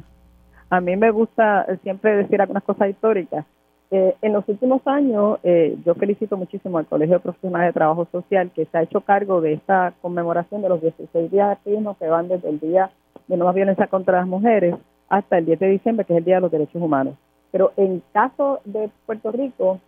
A, 0.68 0.80
mí 0.80 0.96
me 0.96 1.10
gusta 1.10 1.66
siempre 1.82 2.16
decir 2.16 2.40
algunas 2.40 2.62
cosas 2.64 2.90
históricas. 2.90 3.46
Eh, 3.90 4.16
en 4.22 4.32
los 4.32 4.48
últimos 4.48 4.80
años, 4.86 5.38
eh, 5.42 5.76
yo 5.84 5.94
felicito 5.94 6.36
muchísimo 6.36 6.78
al 6.78 6.86
Colegio 6.86 7.20
Profesional 7.20 7.66
de 7.66 7.72
Trabajo 7.72 8.08
Social 8.10 8.50
que 8.50 8.64
se 8.66 8.78
ha 8.78 8.82
hecho 8.82 9.02
cargo 9.02 9.40
de 9.40 9.52
esta 9.54 9.94
conmemoración 10.00 10.62
de 10.62 10.68
los 10.68 10.80
16 10.80 11.30
días 11.30 11.48
de 11.48 11.52
activismo 11.52 11.96
que 11.98 12.08
van 12.08 12.28
desde 12.28 12.48
el 12.48 12.60
Día 12.60 12.90
de 13.28 13.36
No 13.36 13.44
Más 13.44 13.54
Violencia 13.54 13.86
contra 13.86 14.18
las 14.18 14.26
Mujeres 14.26 14.74
hasta 15.08 15.38
el 15.38 15.46
10 15.46 15.58
de 15.60 15.68
diciembre, 15.68 16.04
que 16.04 16.14
es 16.14 16.18
el 16.18 16.24
Día 16.24 16.36
de 16.36 16.40
los 16.40 16.50
Derechos 16.50 16.82
Humanos. 16.82 17.14
Pero 17.52 17.72
en 17.76 18.02
caso 18.12 18.60
de 18.64 18.90
Puerto 19.06 19.30
Rico, 19.30 19.78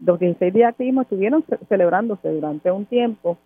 los 0.00 0.18
16 0.18 0.52
días 0.52 0.66
de 0.66 0.70
activismo 0.70 1.02
estuvieron 1.02 1.44
celebrándose 1.68 2.30
durante 2.30 2.70
un 2.70 2.84
tiempo 2.84 3.38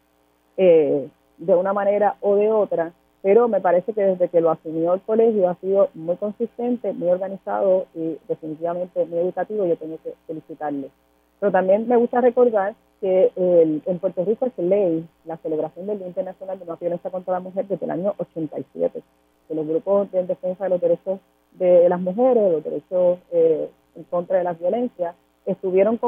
eh, 0.57 1.09
de 1.39 1.55
una 1.55 1.73
manera 1.73 2.17
o 2.21 2.37
de 2.37 2.51
otra, 2.51 2.93
pero 3.23 3.49
me 3.49 3.61
parece 3.61 3.93
que 3.93 4.03
desde 4.03 4.29
que 4.29 4.41
lo 4.41 4.51
asumió 4.51 4.95
el 4.95 5.01
colegio 5.03 5.49
ha 5.49 5.55
sido 5.57 5.91
muy 5.95 6.17
consistente, 6.17 6.93
muy 6.93 7.09
organizado 7.09 7.87
y 7.95 8.19
definitivamente 8.29 9.05
muy 9.05 9.19
educativo. 9.19 9.67
Yo 9.67 9.77
tengo 9.77 9.99
que 10.03 10.15
felicitarle. 10.27 10.91
Pero 11.39 11.53
también 11.53 11.87
me 11.87 11.97
gusta 11.97 12.21
recordar 12.21 12.75
que 13.01 13.33
en 13.37 13.99
Puerto 13.99 14.25
Rico 14.25 14.47
es 14.47 14.59
ley 14.59 15.07
la 15.25 15.39
celebración 15.39 15.87
del 15.87 15.99
Día 15.99 16.09
Internacional 16.09 16.59
de 16.59 16.67
la 16.67 16.77
Violencia 16.77 17.11
contra 17.11 17.35
la 17.35 17.41
Mujer 17.41 17.67
desde 17.67 17.85
el 17.85 17.91
año 17.91 18.15
87, 18.19 19.03
que 19.49 19.55
los 19.55 19.67
grupos 19.67 20.11
de 20.13 20.27
defensa 20.27 20.65
de 20.65 20.71
los 20.71 20.81
derechos 20.81 21.19
de 21.53 21.89
las 21.89 22.01
mujeres, 22.01 22.53
los 22.53 22.65
derechos 22.65 23.19
eh, 23.33 23.71
en 23.97 24.05
contra 24.05 24.39
de 24.39 24.45
las 24.45 24.59
violencias, 24.59 25.15
estuvieron 25.47 25.99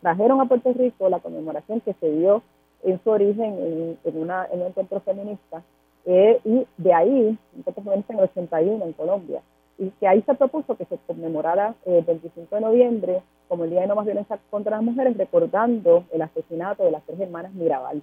trajeron 0.00 0.40
a 0.40 0.46
Puerto 0.46 0.72
Rico 0.72 1.08
la 1.08 1.20
conmemoración 1.20 1.80
que 1.80 1.94
se 1.94 2.10
dio 2.10 2.42
en 2.82 3.00
su 3.02 3.10
origen 3.10 3.96
en, 4.04 4.18
una, 4.18 4.46
en 4.52 4.60
un 4.60 4.66
encuentro 4.68 5.00
feminista 5.00 5.62
eh, 6.04 6.40
y 6.44 6.66
de 6.76 6.94
ahí, 6.94 7.38
feminista 7.74 8.12
en 8.12 8.18
el 8.18 8.24
81 8.24 8.84
en 8.84 8.92
Colombia, 8.92 9.42
y 9.78 9.90
que 9.90 10.08
ahí 10.08 10.22
se 10.22 10.34
propuso 10.34 10.76
que 10.76 10.84
se 10.86 10.98
conmemorara 11.06 11.74
el 11.84 12.02
25 12.04 12.54
de 12.54 12.60
noviembre 12.60 13.22
como 13.48 13.64
el 13.64 13.70
Día 13.70 13.82
de 13.82 13.86
No 13.86 13.94
Más 13.94 14.04
Violencia 14.04 14.38
contra 14.50 14.76
las 14.76 14.82
Mujeres, 14.84 15.16
recordando 15.16 16.04
el 16.12 16.22
asesinato 16.22 16.84
de 16.84 16.90
las 16.90 17.02
tres 17.04 17.20
hermanas 17.20 17.54
Mirabal, 17.54 18.02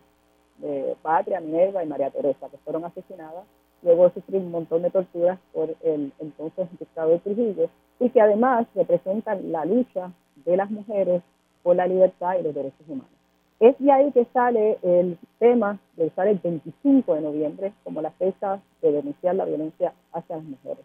de 0.58 0.96
Patria, 1.02 1.40
Minerva 1.40 1.84
y 1.84 1.88
María 1.88 2.10
Teresa, 2.10 2.50
que 2.50 2.58
fueron 2.58 2.86
asesinadas. 2.86 3.46
Luego 3.84 4.10
sufrir 4.10 4.42
un 4.42 4.52
montón 4.52 4.82
de 4.82 4.90
torturas 4.90 5.38
por 5.54 5.76
el 5.84 6.12
entonces 6.20 6.68
dictador 6.80 7.20
Trujillo, 7.20 7.70
y 8.00 8.10
que 8.10 8.22
además 8.22 8.66
representan 8.74 9.52
la 9.52 9.66
lucha 9.66 10.12
de 10.46 10.58
las 10.58 10.72
mujeres 10.72 11.22
por 11.62 11.76
la 11.76 11.88
libertad 11.88 12.38
y 12.40 12.44
los 12.44 12.56
derechos 12.56 12.88
humanos. 12.88 13.10
Es 13.60 13.78
de 13.80 13.92
ahí 13.92 14.12
que 14.12 14.26
sale 14.34 14.78
el 14.82 15.18
tema 15.40 15.80
de 15.96 16.08
usar 16.08 16.28
el 16.28 16.40
25 16.40 17.16
de 17.16 17.22
noviembre 17.22 17.74
como 17.84 18.02
la 18.02 18.12
fecha 18.12 18.60
de 18.82 18.92
denunciar 18.92 19.36
la 19.36 19.46
violencia 19.46 19.94
hacia 20.12 20.36
las 20.36 20.46
mujeres. 20.46 20.84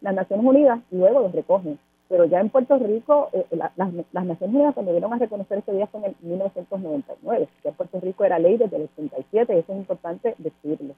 Las 0.00 0.14
Naciones 0.14 0.46
Unidas 0.46 0.80
luego 0.92 1.20
lo 1.20 1.28
recogen, 1.28 1.78
pero 2.08 2.24
ya 2.26 2.40
en 2.40 2.50
Puerto 2.50 2.78
Rico, 2.78 3.30
eh, 3.32 3.44
las, 3.50 3.76
Naciones 3.76 4.40
Unidas 4.40 4.74
cuando 4.74 4.92
vieron 4.92 5.12
a 5.12 5.18
reconocer 5.18 5.58
este 5.58 5.72
día 5.72 5.88
fue 5.88 6.00
en 6.00 6.06
el 6.06 6.16
1999, 6.22 7.48
ya 7.64 7.70
en 7.70 7.76
Puerto 7.76 8.00
Rico 8.00 8.24
era 8.24 8.38
ley 8.38 8.56
desde 8.56 8.76
el 8.76 8.88
87, 8.96 9.54
y 9.54 9.58
eso 9.58 9.72
es 9.72 9.78
importante 9.78 10.34
decirlo. 10.38 10.94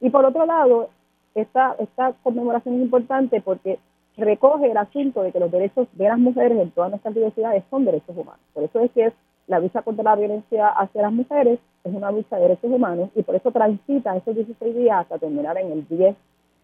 Y 0.00 0.08
por 0.08 0.24
otro 0.24 0.46
lado, 0.46 0.88
esta, 1.34 1.76
esta 1.78 2.14
conmemoración 2.22 2.76
es 2.76 2.82
importante 2.82 3.42
porque 3.42 3.78
recoge 4.16 4.70
el 4.70 4.76
asunto 4.76 5.22
de 5.22 5.32
que 5.32 5.40
los 5.40 5.50
derechos 5.50 5.86
de 5.92 6.08
las 6.08 6.18
mujeres 6.18 6.58
en 6.58 6.70
todas 6.70 6.90
nuestras 6.90 7.14
diversidades 7.14 7.64
son 7.70 7.84
derechos 7.84 8.16
humanos. 8.16 8.40
Por 8.54 8.64
eso 8.64 8.80
es 8.80 8.90
que 8.92 9.12
la 9.48 9.58
lucha 9.58 9.82
contra 9.82 10.04
la 10.04 10.14
violencia 10.14 10.68
hacia 10.68 11.02
las 11.02 11.12
mujeres 11.12 11.58
es 11.82 11.94
una 11.94 12.12
lucha 12.12 12.36
de 12.36 12.42
derechos 12.42 12.70
humanos 12.70 13.10
y 13.16 13.22
por 13.22 13.34
eso 13.34 13.50
transita 13.50 14.16
esos 14.16 14.34
16 14.34 14.76
días 14.76 15.00
hasta 15.00 15.18
terminar 15.18 15.56
en 15.58 15.72
el 15.72 15.88
10 15.88 16.14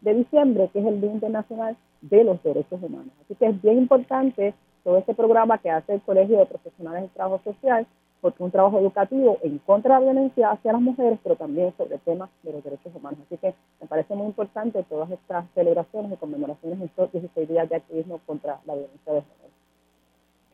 de 0.03 0.15
diciembre, 0.15 0.69
que 0.73 0.81
es 0.81 0.87
el 0.87 1.01
Día 1.01 1.13
Internacional 1.13 1.77
de 2.03 2.25
los 2.25 2.43
Derechos 2.43 2.83
Humanos. 2.83 3.13
Así 3.25 3.35
que 3.35 3.47
es 3.47 3.63
bien 3.63 3.79
importante 3.79 4.55
todo 4.85 4.99
este 4.99 5.15
programa 5.15 5.59
que 5.59 5.71
hace 5.71 5.95
el 5.95 6.03
Colegio 6.03 6.39
de 6.39 6.47
Profesionales 6.47 7.03
de 7.03 7.09
Trabajo 7.09 7.41
Social, 7.43 7.87
porque 8.21 8.37
es 8.37 8.41
un 8.45 8.51
trabajo 8.51 8.79
educativo 8.79 9.39
en 9.43 9.59
contra 9.59 9.99
de 9.99 10.05
la 10.05 10.13
violencia 10.13 10.51
hacia 10.51 10.73
las 10.73 10.83
mujeres, 10.83 11.19
pero 11.23 11.37
también 11.37 11.73
sobre 11.79 11.99
temas 11.99 12.29
de 12.43 12.53
los 12.53 12.63
derechos 12.63 12.95
humanos. 12.95 13.19
Así 13.27 13.39
que 13.39 13.55
me 13.81 13.87
parece 13.87 14.15
muy 14.15 14.27
importante 14.27 14.83
todas 14.85 15.11
estas 15.11 15.47
celebraciones 15.55 16.13
y 16.13 16.17
conmemoraciones 16.17 16.79
en 16.81 16.87
estos 16.87 17.13
16 17.13 17.49
días 17.49 17.69
de 17.69 17.77
activismo 17.77 18.21
contra 18.27 18.61
la 18.67 18.75
violencia 18.75 19.13
de 19.13 19.23
género. 19.23 19.55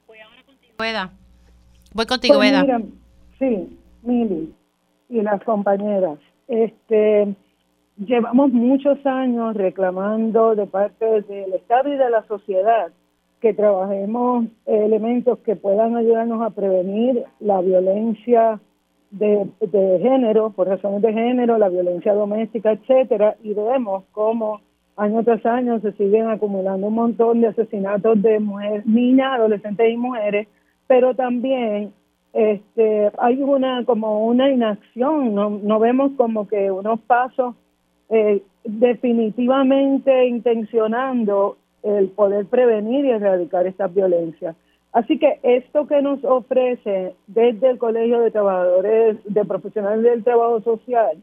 Voy 0.06 0.18
ahora. 0.20 0.40
Voy 1.93 2.07
contigo, 2.07 2.36
pues 2.36 2.51
Eda. 2.51 2.80
sí, 3.38 3.78
Mili 4.03 4.55
y 5.09 5.22
las 5.22 5.43
compañeras. 5.43 6.18
Este, 6.49 7.34
llevamos 7.97 8.53
muchos 8.53 9.05
años 9.05 9.55
reclamando 9.57 10.55
de 10.55 10.66
parte 10.66 11.22
del 11.22 11.53
Estado 11.55 11.93
y 11.93 11.97
de 11.97 12.11
la 12.11 12.24
sociedad 12.26 12.93
que 13.41 13.55
trabajemos 13.55 14.47
elementos 14.66 15.38
que 15.41 15.57
puedan 15.57 15.97
ayudarnos 15.97 16.43
a 16.43 16.51
prevenir 16.51 17.24
la 17.41 17.61
violencia 17.61 18.61
de, 19.11 19.49
género, 20.03 20.51
por 20.51 20.68
razones 20.68 21.03
de 21.03 21.12
género, 21.12 21.59
la 21.59 21.68
violencia 21.68 22.14
doméstica, 22.14 22.72
etcétera, 22.72 23.36
y 23.43 23.55
vemos 23.55 24.05
cómo 24.12 24.61
año 24.97 25.24
tras 25.24 25.45
año 25.47 25.80
se 25.80 25.93
siguen 25.93 26.28
acumulando 26.28 26.86
un 26.86 26.95
montón 26.95 27.41
de 27.41 27.49
asesinatos 27.49 28.20
de 28.22 28.38
mujeres, 28.38 28.86
niñas, 28.86 29.32
adolescentes 29.32 29.91
y 29.91 29.97
mujeres, 29.97 30.47
pero 30.91 31.14
también 31.14 31.93
este 32.32 33.12
hay 33.16 33.41
una 33.41 33.84
como 33.84 34.26
una 34.26 34.51
inacción, 34.51 35.36
no, 35.36 35.49
no 35.51 35.78
vemos 35.78 36.11
como 36.16 36.49
que 36.49 36.68
unos 36.72 36.99
pasos 37.03 37.55
eh, 38.09 38.43
definitivamente 38.64 40.26
intencionando 40.26 41.59
el 41.84 42.09
poder 42.09 42.47
prevenir 42.47 43.05
y 43.05 43.11
erradicar 43.11 43.68
estas 43.68 43.95
violencias. 43.95 44.57
Así 44.93 45.16
que 45.20 45.38
esto 45.45 45.86
que 45.86 46.03
nos 46.03 46.24
ofrece 46.24 47.14
desde 47.28 47.70
el 47.70 47.78
Colegio 47.78 48.18
de 48.18 48.32
Trabajadores, 48.32 49.18
de 49.22 49.45
Profesionales 49.45 50.03
del 50.03 50.24
Trabajo 50.24 50.61
Social, 50.62 51.22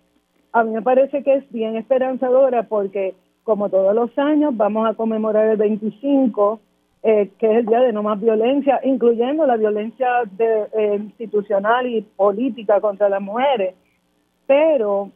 a 0.53 0.63
mí 0.63 0.72
me 0.72 0.82
parece 0.82 1.24
que 1.24 1.34
es 1.34 1.51
bien 1.51 1.76
esperanzadora 1.76 2.63
porque 2.63 3.15
como 3.43 3.68
todos 3.68 3.93
los 3.93 4.18
años 4.18 4.55
vamos 4.55 4.89
a 4.89 4.93
conmemorar 4.93 5.49
el 5.49 5.57
25, 5.57 6.61
eh, 7.09 7.31
que 7.39 7.49
es 7.49 7.59
el 7.59 7.65
Día 7.67 7.79
de 7.79 7.93
No 7.93 8.03
Más 8.03 8.19
Violencia, 8.19 8.81
incluyendo 8.83 9.45
la 9.45 9.55
violencia 9.55 10.23
eh, 10.37 10.99
institucional 10.99 11.87
y 11.87 12.01
política 12.01 12.81
contra 12.81 13.07
las 13.07 13.21
mujeres. 13.21 13.75
Pero 14.45 15.11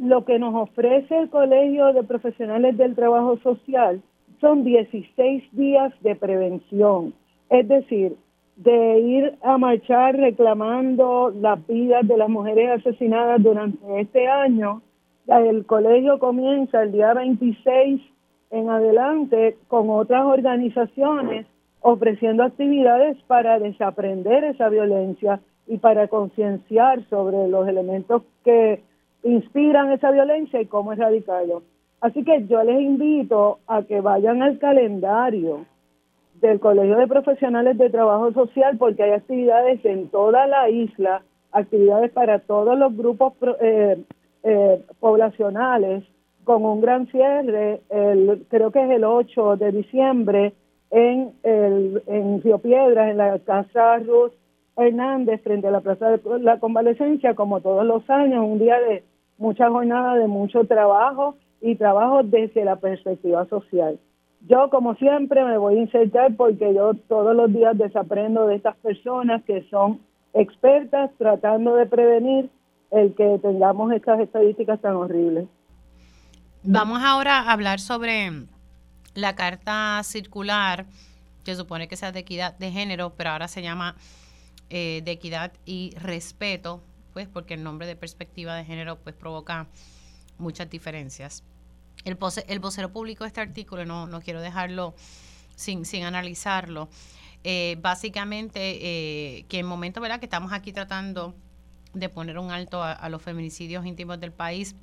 lo 0.00 0.24
que 0.24 0.40
nos 0.40 0.52
ofrece 0.52 1.16
el 1.16 1.30
Colegio 1.30 1.92
de 1.92 2.02
Profesionales 2.02 2.76
del 2.76 2.96
Trabajo 2.96 3.38
Social 3.38 4.02
son 4.40 4.64
16 4.64 5.44
días 5.52 5.92
de 6.00 6.16
prevención, 6.16 7.14
es 7.50 7.68
decir, 7.68 8.16
de 8.56 8.98
ir 8.98 9.38
a 9.42 9.58
marchar 9.58 10.16
reclamando 10.16 11.32
las 11.40 11.64
vidas 11.68 12.04
de 12.08 12.16
las 12.16 12.28
mujeres 12.28 12.80
asesinadas 12.80 13.40
durante 13.40 14.00
este 14.00 14.26
año. 14.26 14.82
El 15.28 15.64
colegio 15.66 16.18
comienza 16.18 16.82
el 16.82 16.90
día 16.90 17.14
26 17.14 18.00
en 18.50 18.68
adelante 18.68 19.56
con 19.68 19.90
otras 19.90 20.24
organizaciones 20.24 21.46
ofreciendo 21.80 22.42
actividades 22.42 23.16
para 23.26 23.58
desaprender 23.58 24.44
esa 24.44 24.68
violencia 24.68 25.40
y 25.66 25.78
para 25.78 26.08
concienciar 26.08 27.02
sobre 27.08 27.48
los 27.48 27.66
elementos 27.68 28.22
que 28.44 28.82
inspiran 29.22 29.92
esa 29.92 30.10
violencia 30.10 30.60
y 30.60 30.66
cómo 30.66 30.92
erradicarlo. 30.92 31.62
Así 32.00 32.24
que 32.24 32.46
yo 32.46 32.62
les 32.64 32.80
invito 32.80 33.58
a 33.66 33.82
que 33.82 34.00
vayan 34.00 34.42
al 34.42 34.58
calendario 34.58 35.66
del 36.40 36.58
Colegio 36.58 36.96
de 36.96 37.06
Profesionales 37.06 37.76
de 37.76 37.90
Trabajo 37.90 38.32
Social 38.32 38.78
porque 38.78 39.02
hay 39.02 39.12
actividades 39.12 39.84
en 39.84 40.08
toda 40.08 40.46
la 40.46 40.70
isla, 40.70 41.22
actividades 41.52 42.10
para 42.12 42.38
todos 42.40 42.78
los 42.78 42.96
grupos 42.96 43.34
eh, 43.60 44.02
eh, 44.42 44.82
poblacionales 44.98 46.04
con 46.44 46.64
un 46.64 46.80
gran 46.80 47.06
cierre, 47.08 47.80
el, 47.90 48.46
creo 48.48 48.70
que 48.70 48.82
es 48.82 48.90
el 48.90 49.04
8 49.04 49.56
de 49.56 49.72
diciembre 49.72 50.52
en, 50.90 51.32
el, 51.42 52.02
en 52.06 52.42
Río 52.42 52.58
Piedras, 52.58 53.10
en 53.10 53.16
la 53.16 53.38
Casa 53.40 53.98
Ruth 53.98 54.32
Hernández, 54.76 55.42
frente 55.42 55.68
a 55.68 55.70
la 55.70 55.80
Plaza 55.80 56.10
de 56.10 56.40
la 56.40 56.58
Convalecencia, 56.58 57.34
como 57.34 57.60
todos 57.60 57.84
los 57.84 58.08
años, 58.08 58.44
un 58.44 58.58
día 58.58 58.78
de 58.80 59.04
mucha 59.38 59.68
jornada, 59.70 60.16
de 60.16 60.26
mucho 60.26 60.64
trabajo 60.64 61.36
y 61.60 61.76
trabajo 61.76 62.22
desde 62.22 62.64
la 62.64 62.76
perspectiva 62.76 63.44
social. 63.46 63.98
Yo, 64.48 64.70
como 64.70 64.94
siempre, 64.94 65.44
me 65.44 65.58
voy 65.58 65.76
a 65.76 65.82
insertar 65.82 66.34
porque 66.36 66.72
yo 66.74 66.94
todos 67.08 67.36
los 67.36 67.52
días 67.52 67.76
desaprendo 67.76 68.46
de 68.46 68.56
estas 68.56 68.76
personas 68.76 69.42
que 69.44 69.62
son 69.70 70.00
expertas 70.32 71.10
tratando 71.18 71.74
de 71.74 71.86
prevenir 71.86 72.48
el 72.90 73.14
que 73.14 73.38
tengamos 73.42 73.92
estas 73.92 74.20
estadísticas 74.20 74.80
tan 74.80 74.96
horribles. 74.96 75.46
Vamos 76.62 77.02
ahora 77.02 77.38
a 77.38 77.52
hablar 77.52 77.80
sobre 77.80 78.46
la 79.14 79.34
carta 79.34 80.02
circular, 80.04 80.86
que 81.42 81.56
supone 81.56 81.88
que 81.88 81.96
sea 81.96 82.12
de 82.12 82.20
equidad 82.20 82.56
de 82.58 82.70
género, 82.70 83.14
pero 83.16 83.30
ahora 83.30 83.48
se 83.48 83.62
llama 83.62 83.96
eh, 84.68 85.00
de 85.04 85.10
equidad 85.10 85.52
y 85.64 85.94
respeto, 85.96 86.82
pues 87.14 87.28
porque 87.28 87.54
el 87.54 87.62
nombre 87.62 87.86
de 87.86 87.96
perspectiva 87.96 88.54
de 88.54 88.64
género 88.64 88.98
pues 88.98 89.14
provoca 89.14 89.68
muchas 90.36 90.68
diferencias. 90.68 91.42
El, 92.04 92.18
el 92.46 92.58
vocero 92.60 92.92
público 92.92 93.24
de 93.24 93.28
este 93.28 93.40
artículo, 93.40 93.86
no, 93.86 94.06
no 94.06 94.20
quiero 94.20 94.42
dejarlo 94.42 94.94
sin, 95.56 95.84
sin 95.86 96.04
analizarlo, 96.04 96.88
eh, 97.42 97.78
básicamente 97.80 98.60
eh, 98.60 99.44
que 99.48 99.60
en 99.60 99.66
momento 99.66 100.00
¿verdad? 100.02 100.20
que 100.20 100.26
estamos 100.26 100.52
aquí 100.52 100.72
tratando 100.72 101.34
de 101.94 102.08
poner 102.10 102.38
un 102.38 102.50
alto 102.50 102.82
a, 102.82 103.08
los 103.08 103.22
feminicidios 103.22 103.86
íntimos 103.86 104.20
del 104.20 104.32
país, 104.32 104.76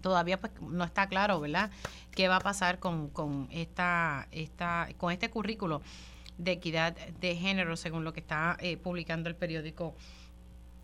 todavía 0.00 0.40
pues 0.40 0.52
no 0.60 0.84
está 0.84 1.08
claro, 1.08 1.40
¿verdad? 1.40 1.70
¿Qué 2.10 2.28
va 2.28 2.36
a 2.36 2.40
pasar 2.40 2.78
con, 2.78 3.08
con, 3.10 3.48
esta, 3.50 4.28
esta, 4.30 4.88
con 4.96 5.12
este 5.12 5.30
currículo 5.30 5.82
de 6.38 6.52
equidad 6.52 6.94
de 6.94 7.36
género, 7.36 7.76
según 7.76 8.04
lo 8.04 8.12
que 8.12 8.20
está 8.20 8.56
eh, 8.60 8.76
publicando 8.76 9.28
el 9.28 9.36
periódico 9.36 9.94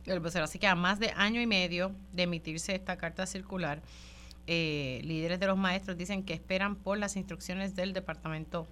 El 0.06 0.20
Vocero? 0.20 0.44
Así 0.44 0.58
que 0.58 0.66
a 0.66 0.74
más 0.74 0.98
de 0.98 1.12
año 1.16 1.40
y 1.40 1.46
medio 1.46 1.92
de 2.12 2.24
emitirse 2.24 2.74
esta 2.74 2.96
carta 2.96 3.26
circular, 3.26 3.82
eh, 4.46 5.00
líderes 5.04 5.38
de 5.38 5.46
los 5.46 5.56
maestros 5.56 5.96
dicen 5.96 6.24
que 6.24 6.34
esperan 6.34 6.76
por 6.76 6.98
las 6.98 7.16
instrucciones 7.16 7.76
del 7.76 7.92
Departamento 7.92 8.66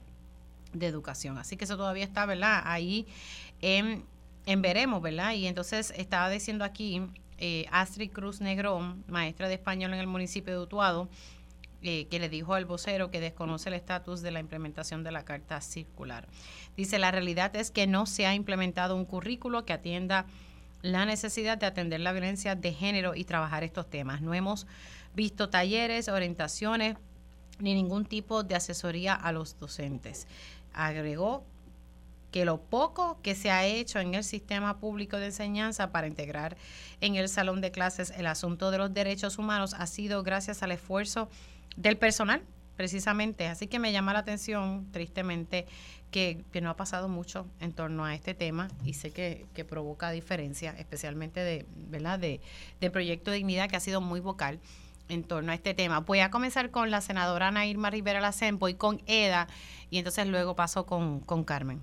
de 0.72 0.86
Educación. 0.86 1.38
Así 1.38 1.56
que 1.56 1.64
eso 1.64 1.76
todavía 1.76 2.04
está, 2.04 2.26
¿verdad? 2.26 2.62
Ahí 2.64 3.06
en 3.60 4.04
en 4.46 4.62
veremos, 4.62 5.02
¿verdad? 5.02 5.32
Y 5.32 5.46
entonces 5.46 5.92
estaba 5.96 6.30
diciendo 6.30 6.64
aquí 6.64 7.02
eh, 7.40 7.66
Astrid 7.72 8.12
Cruz 8.12 8.40
Negrón, 8.40 9.02
maestra 9.08 9.48
de 9.48 9.54
español 9.54 9.92
en 9.94 10.00
el 10.00 10.06
municipio 10.06 10.52
de 10.52 10.60
Utuado, 10.60 11.08
eh, 11.82 12.06
que 12.10 12.18
le 12.18 12.28
dijo 12.28 12.52
al 12.52 12.66
vocero 12.66 13.10
que 13.10 13.20
desconoce 13.20 13.70
el 13.70 13.74
estatus 13.74 14.20
de 14.20 14.30
la 14.30 14.40
implementación 14.40 15.02
de 15.02 15.12
la 15.12 15.24
carta 15.24 15.60
circular. 15.62 16.28
Dice, 16.76 16.98
la 16.98 17.10
realidad 17.10 17.56
es 17.56 17.70
que 17.70 17.86
no 17.86 18.04
se 18.04 18.26
ha 18.26 18.34
implementado 18.34 18.94
un 18.94 19.06
currículo 19.06 19.64
que 19.64 19.72
atienda 19.72 20.26
la 20.82 21.06
necesidad 21.06 21.56
de 21.56 21.66
atender 21.66 22.00
la 22.00 22.12
violencia 22.12 22.54
de 22.54 22.74
género 22.74 23.14
y 23.14 23.24
trabajar 23.24 23.64
estos 23.64 23.88
temas. 23.88 24.20
No 24.20 24.34
hemos 24.34 24.66
visto 25.14 25.48
talleres, 25.48 26.08
orientaciones 26.08 26.96
ni 27.58 27.74
ningún 27.74 28.04
tipo 28.04 28.42
de 28.42 28.54
asesoría 28.56 29.14
a 29.14 29.32
los 29.32 29.58
docentes. 29.58 30.26
Agregó 30.72 31.44
que 32.30 32.44
lo 32.44 32.60
poco 32.60 33.18
que 33.22 33.34
se 33.34 33.50
ha 33.50 33.66
hecho 33.66 33.98
en 33.98 34.14
el 34.14 34.24
sistema 34.24 34.78
público 34.78 35.16
de 35.16 35.26
enseñanza 35.26 35.92
para 35.92 36.06
integrar 36.06 36.56
en 37.00 37.16
el 37.16 37.28
salón 37.28 37.60
de 37.60 37.70
clases 37.70 38.12
el 38.16 38.26
asunto 38.26 38.70
de 38.70 38.78
los 38.78 38.94
derechos 38.94 39.38
humanos 39.38 39.74
ha 39.74 39.86
sido 39.86 40.22
gracias 40.22 40.62
al 40.62 40.72
esfuerzo 40.72 41.28
del 41.76 41.96
personal, 41.96 42.42
precisamente. 42.76 43.46
Así 43.46 43.66
que 43.66 43.78
me 43.78 43.92
llama 43.92 44.12
la 44.12 44.20
atención, 44.20 44.90
tristemente, 44.92 45.66
que, 46.10 46.44
no 46.60 46.70
ha 46.70 46.76
pasado 46.76 47.08
mucho 47.08 47.46
en 47.60 47.72
torno 47.72 48.04
a 48.04 48.14
este 48.14 48.34
tema 48.34 48.68
y 48.84 48.94
sé 48.94 49.10
que, 49.12 49.46
provoca 49.68 50.10
diferencia, 50.10 50.74
especialmente 50.78 51.40
de, 51.40 51.66
¿verdad? 51.88 52.18
De, 52.18 52.40
de 52.80 52.90
Proyecto 52.90 53.30
Dignidad, 53.30 53.68
que 53.68 53.76
ha 53.76 53.80
sido 53.80 54.00
muy 54.00 54.20
vocal 54.20 54.60
en 55.08 55.24
torno 55.24 55.52
a 55.52 55.54
este 55.54 55.74
tema. 55.74 56.00
Voy 56.00 56.20
a 56.20 56.30
comenzar 56.30 56.70
con 56.70 56.90
la 56.90 57.00
senadora 57.00 57.48
Ana 57.48 57.66
Irma 57.66 57.90
Rivera 57.90 58.20
Lacen, 58.20 58.58
voy 58.58 58.74
con 58.74 59.02
Eda 59.06 59.48
y 59.90 59.98
entonces 59.98 60.26
luego 60.26 60.54
paso 60.56 60.86
con, 60.86 61.20
con 61.20 61.44
Carmen. 61.44 61.82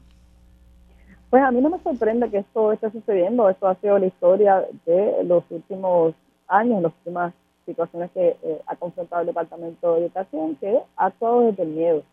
Pues 1.30 1.44
a 1.44 1.52
mí 1.52 1.60
no 1.60 1.70
me 1.70 1.80
sorprende 1.80 2.30
que 2.30 2.38
esto 2.38 2.72
esté 2.72 2.90
sucediendo. 2.92 3.50
Esto 3.50 3.68
ha 3.68 3.76
sido 3.76 4.00
la 4.00 4.06
historia 4.06 4.66
de 4.86 5.24
los 5.26 5.44
últimos 5.50 6.14
años, 6.48 6.82
las 6.82 6.94
últimas 7.00 7.34
situaciones 7.66 8.12
que 8.12 8.38
eh, 8.42 8.62
ha 8.66 8.76
confrontado 8.78 9.22
el 9.22 9.28
Departamento 9.28 9.96
de 9.96 10.06
Educación, 10.06 10.56
que 10.56 10.80
ha 10.96 11.06
actuado 11.08 11.42
desde 11.42 11.64
el 11.64 11.70
miedo, 11.70 12.04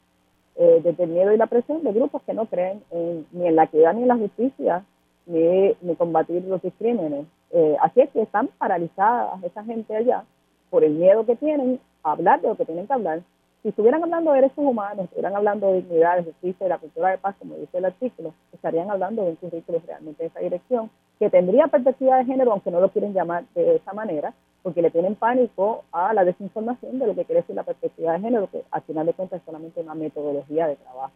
eh, 0.57 0.81
desde 0.83 1.05
el 1.05 1.11
miedo 1.11 1.33
y 1.33 1.37
la 1.37 1.47
presión 1.47 1.85
de 1.85 1.93
grupos 1.93 2.23
que 2.23 2.35
no 2.35 2.47
creen 2.47 2.83
ni 3.31 3.47
en 3.47 3.55
la 3.55 3.65
equidad 3.65 3.95
ni 3.95 4.03
en 4.03 4.09
la 4.09 4.17
justicia, 4.17 4.85
ni, 5.27 5.75
ni 5.81 5.95
combatir 5.97 6.43
los 6.45 6.61
crímenes. 6.77 7.27
Eh, 7.53 7.77
así 7.81 8.01
es 8.01 8.11
que 8.11 8.23
están 8.23 8.49
paralizadas 8.59 9.41
esa 9.45 9.63
gente 9.63 9.95
allá 9.95 10.25
por 10.71 10.83
el 10.83 10.95
miedo 10.95 11.25
que 11.25 11.37
tienen 11.37 11.79
a 12.03 12.13
hablar 12.13 12.41
de 12.41 12.49
lo 12.49 12.57
que 12.57 12.65
tienen 12.65 12.89
que 12.89 12.93
hablar 12.93 13.21
si 13.65 13.71
estuvieran 13.71 14.03
hablando 14.03 14.31
de 14.31 14.43
derechos 14.43 14.59
humanos, 14.59 15.07
estuvieran 15.07 15.37
hablando 15.37 15.69
de 15.69 15.81
dignidad, 15.81 16.19
de 16.19 16.25
justicia, 16.25 16.67
de 16.67 16.69
la 16.69 16.77
cultura 16.77 17.09
de 17.09 17.17
paz, 17.17 17.35
como 17.39 17.55
dice 17.55 17.79
el 17.79 17.87
artículo, 17.87 18.35
estarían 18.53 18.91
hablando 18.91 19.23
de 19.23 19.31
un 19.31 19.37
currículo 19.37 19.81
realmente 19.87 20.23
de 20.23 20.29
esa 20.29 20.41
dirección, 20.41 20.91
que 21.19 21.31
tendría 21.31 21.69
perspectiva 21.69 22.19
de 22.19 22.27
género, 22.27 22.53
aunque 22.53 22.71
no 22.71 22.79
lo 22.79 22.91
quieren 22.91 23.15
llamar 23.15 23.45
de 23.55 23.77
esa 23.77 23.95
manera, 23.95 24.35
porque 24.63 24.83
le 24.83 24.91
tienen 24.91 25.15
pánico 25.15 25.85
a 25.93 26.13
la 26.13 26.27
desinformación 26.27 26.99
de 26.99 27.07
lo 27.07 27.15
que 27.15 27.25
quiere 27.25 27.41
decir 27.41 27.57
la 27.57 27.63
perspectiva 27.63 28.13
de 28.13 28.21
género, 28.21 28.51
que 28.51 28.65
al 28.71 28.83
final 28.83 29.07
de 29.07 29.15
cuentas 29.15 29.41
es 29.41 29.47
solamente 29.47 29.81
una 29.81 29.95
metodología 29.95 30.67
de 30.67 30.77
trabajo. 30.77 31.13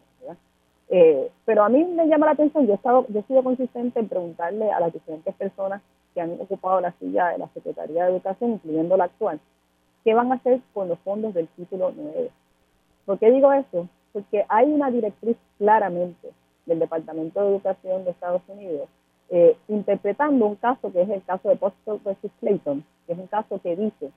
Eh, 0.91 1.29
pero 1.45 1.61
a 1.61 1.69
mí 1.69 1.83
me 1.83 2.07
llama 2.07 2.25
la 2.25 2.31
atención, 2.31 2.65
yo 2.65 2.71
he, 2.73 2.77
estado, 2.77 3.05
yo 3.09 3.19
he 3.19 3.23
sido 3.25 3.43
consistente 3.43 3.99
en 3.99 4.09
preguntarle 4.09 4.71
a 4.71 4.79
las 4.79 4.91
diferentes 4.91 5.35
personas 5.35 5.83
que 6.15 6.21
han 6.21 6.31
ocupado 6.31 6.81
la 6.81 6.93
silla 6.93 7.27
de 7.27 7.37
la 7.37 7.47
Secretaría 7.49 8.05
de 8.05 8.09
Educación, 8.09 8.53
incluyendo 8.53 8.97
la 8.97 9.03
actual, 9.03 9.39
¿qué 10.03 10.13
van 10.13 10.31
a 10.31 10.35
hacer 10.35 10.61
con 10.73 10.87
los 10.87 10.99
fondos 10.99 11.33
del 11.33 11.47
título 11.49 11.93
9? 11.95 12.29
¿Por 13.05 13.19
qué 13.19 13.31
digo 13.31 13.51
eso? 13.53 13.87
Porque 14.13 14.45
hay 14.49 14.71
una 14.71 14.91
directriz 14.91 15.37
claramente 15.57 16.29
del 16.65 16.79
Departamento 16.79 17.41
de 17.41 17.49
Educación 17.49 18.03
de 18.03 18.11
Estados 18.11 18.41
Unidos 18.47 18.89
eh, 19.31 19.55
interpretando 19.67 20.47
un 20.47 20.55
caso 20.55 20.91
que 20.91 21.03
es 21.03 21.09
el 21.09 21.23
caso 21.23 21.49
de 21.49 21.55
Postal 21.55 21.99
vs. 22.03 22.31
Clayton, 22.39 22.83
que 23.05 23.13
es 23.13 23.19
un 23.19 23.27
caso 23.27 23.61
que 23.61 23.75
dice 23.75 24.11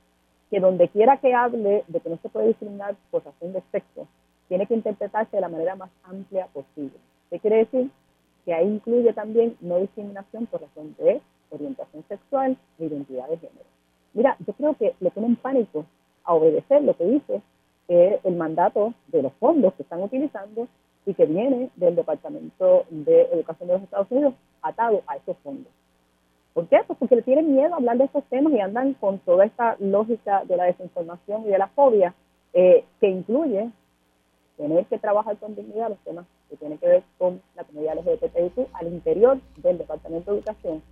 que 0.50 0.59
donde 0.59 0.88
quiera 0.88 1.18
que 1.18 1.34
hable 1.34 1.84
de 1.86 2.00
que 2.00 2.09
no 2.09 2.18
se 2.22 2.30
puede 2.30 2.48
discriminar 2.48 2.96
por 3.10 3.22
razón 3.24 3.52
de 3.52 3.62
sexo, 3.70 4.06
tiene 4.48 4.66
que 4.66 4.74
interpretarse 4.74 5.36
de 5.36 5.42
la 5.42 5.50
manera 5.50 5.76
más 5.76 5.90
amplia 6.04 6.46
posible. 6.46 6.96
¿Qué 7.30 7.38
quiere 7.40 7.59
decir? 7.59 7.90
Que 8.46 8.54
ahí 8.54 8.66
incluye 8.66 9.12
también 9.12 9.56
no 9.60 9.78
discriminación 9.78 10.46
por 10.46 10.62
razón 10.62 10.94
de 10.98 11.20
orientación 11.50 12.04
sexual 12.09 12.56
e 12.78 12.84
identidad 12.86 13.28
de 13.28 13.36
género. 13.36 13.71
Mira, 14.14 14.36
yo 14.47 14.52
creo 14.52 14.74
que 14.74 14.94
le 15.01 15.10
ponen 15.10 15.36
pánico 15.36 15.86
a 16.24 16.34
obedecer 16.34 16.82
lo 16.82 16.97
que 16.97 17.05
dice 17.05 17.43
que 17.89 18.20
el 18.24 18.36
mandato 18.36 18.94
de 19.09 19.22
los 19.22 19.32
fondos 19.34 19.74
que 19.74 19.82
están 19.82 20.02
utilizando 20.02 20.68
y 21.06 21.14
que 21.14 21.26
viene 21.26 21.70
del 21.76 21.97
Departamento 21.97 22.84
de 22.90 23.22
Educación 23.32 23.68
de 23.68 23.74
los 23.74 23.82
Estados 23.82 24.10
Unidos 24.10 24.34
atado 24.62 25.02
a 25.06 25.16
esos 25.16 25.36
fondos. 25.39 25.72
¿Por 26.55 26.68
qué? 26.68 26.80
Pues 26.86 26.98
porque 26.98 27.16
le 27.16 27.22
tienen 27.22 27.55
miedo 27.55 27.72
a 27.72 27.78
hablar 27.78 27.97
de 27.97 28.05
estos 28.05 28.24
temas 28.24 28.52
y 28.52 28.60
andan 28.60 28.94
con 28.94 29.18
toda 29.20 29.44
esta 29.44 29.76
lógica 29.80 30.44
de 30.44 30.56
la 30.56 30.64
desinformación 30.64 31.47
y 31.47 31.48
de 31.48 31.59
la 31.59 31.68
fobia 31.68 32.14
eh, 32.52 32.84
que 33.01 33.09
incluye 33.09 33.70
tener 34.59 34.84
que 34.86 34.98
trabajar 34.98 35.36
con 35.39 35.56
dignidad 35.56 35.89
los 35.89 35.98
temas 36.01 36.26
que 36.51 36.56
tienen 36.56 36.78
que 36.78 36.86
ver 36.86 37.02
con 37.18 37.40
la 37.56 37.64
comunidad 37.64 37.97
LGBTIQ 37.97 38.68
al 38.74 38.86
interior 38.89 39.40
del 39.56 39.78
Departamento 39.78 40.30
de 40.30 40.39
Educación. 40.39 40.82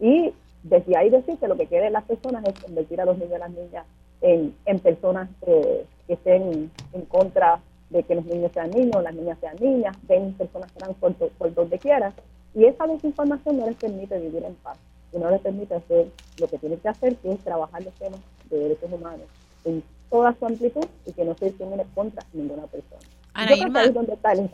Y 0.00 0.32
desde 0.64 0.96
ahí 0.96 1.10
decir 1.10 1.38
que 1.38 1.46
lo 1.46 1.56
que 1.56 1.66
quieren 1.66 1.92
las 1.92 2.04
personas 2.04 2.44
es 2.46 2.58
convertir 2.58 3.00
a 3.00 3.04
los 3.04 3.16
niños 3.16 3.32
y 3.32 3.34
a 3.34 3.38
las 3.38 3.50
niñas 3.50 3.86
en, 4.22 4.78
personas 4.80 5.28
que 5.44 5.84
estén 6.08 6.70
en 6.92 7.02
contra 7.02 7.60
de 7.90 8.02
que 8.02 8.14
los 8.14 8.24
niños 8.24 8.50
sean 8.52 8.70
niños, 8.70 9.02
las 9.02 9.14
niñas 9.14 9.38
sean 9.40 9.56
niñas, 9.60 9.96
ven 10.08 10.32
personas 10.32 10.72
trans 10.72 10.96
por, 10.96 11.14
por 11.14 11.54
donde 11.54 11.78
quiera. 11.78 12.12
Y 12.54 12.64
esa 12.64 12.86
desinformación 12.86 13.58
no 13.58 13.66
les 13.66 13.76
permite 13.76 14.18
vivir 14.18 14.42
en 14.44 14.54
paz 14.56 14.78
y 15.12 15.18
no 15.18 15.30
les 15.30 15.40
permite 15.40 15.74
hacer 15.74 16.08
lo 16.40 16.48
que 16.48 16.58
tienen 16.58 16.78
que 16.80 16.88
hacer, 16.88 17.16
que 17.16 17.32
es 17.32 17.38
trabajar 17.40 17.84
los 17.84 17.94
temas 17.94 18.20
de 18.50 18.58
derechos 18.58 18.90
humanos 18.90 19.26
en 19.64 19.82
toda 20.10 20.34
su 20.38 20.46
amplitud 20.46 20.86
y 21.06 21.12
que 21.12 21.24
no 21.24 21.34
se 21.34 21.46
discrimine 21.46 21.84
contra 21.94 22.24
ninguna 22.32 22.66
persona. 22.66 23.02
Ana 23.34 23.50
Yo 23.50 23.62
creo 23.62 23.72
que 23.72 23.78
ahí 23.78 23.88
es 23.88 23.94
donde 23.94 24.14
está 24.14 24.32
el. 24.32 24.50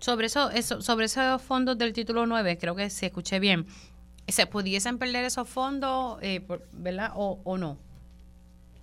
Sobre 0.00 0.26
eso, 0.26 0.50
eso, 0.50 0.80
sobre 0.80 1.06
esos 1.06 1.42
fondos 1.42 1.76
del 1.76 1.92
título 1.92 2.26
9, 2.26 2.56
creo 2.58 2.74
que 2.74 2.88
se 2.90 3.06
escuché 3.06 3.40
bien. 3.40 3.66
¿Se 4.28 4.46
pudiesen 4.46 4.98
perder 4.98 5.24
esos 5.24 5.48
fondos, 5.48 6.18
eh, 6.22 6.40
verdad, 6.72 7.12
o, 7.16 7.38
o 7.44 7.56
no? 7.56 7.76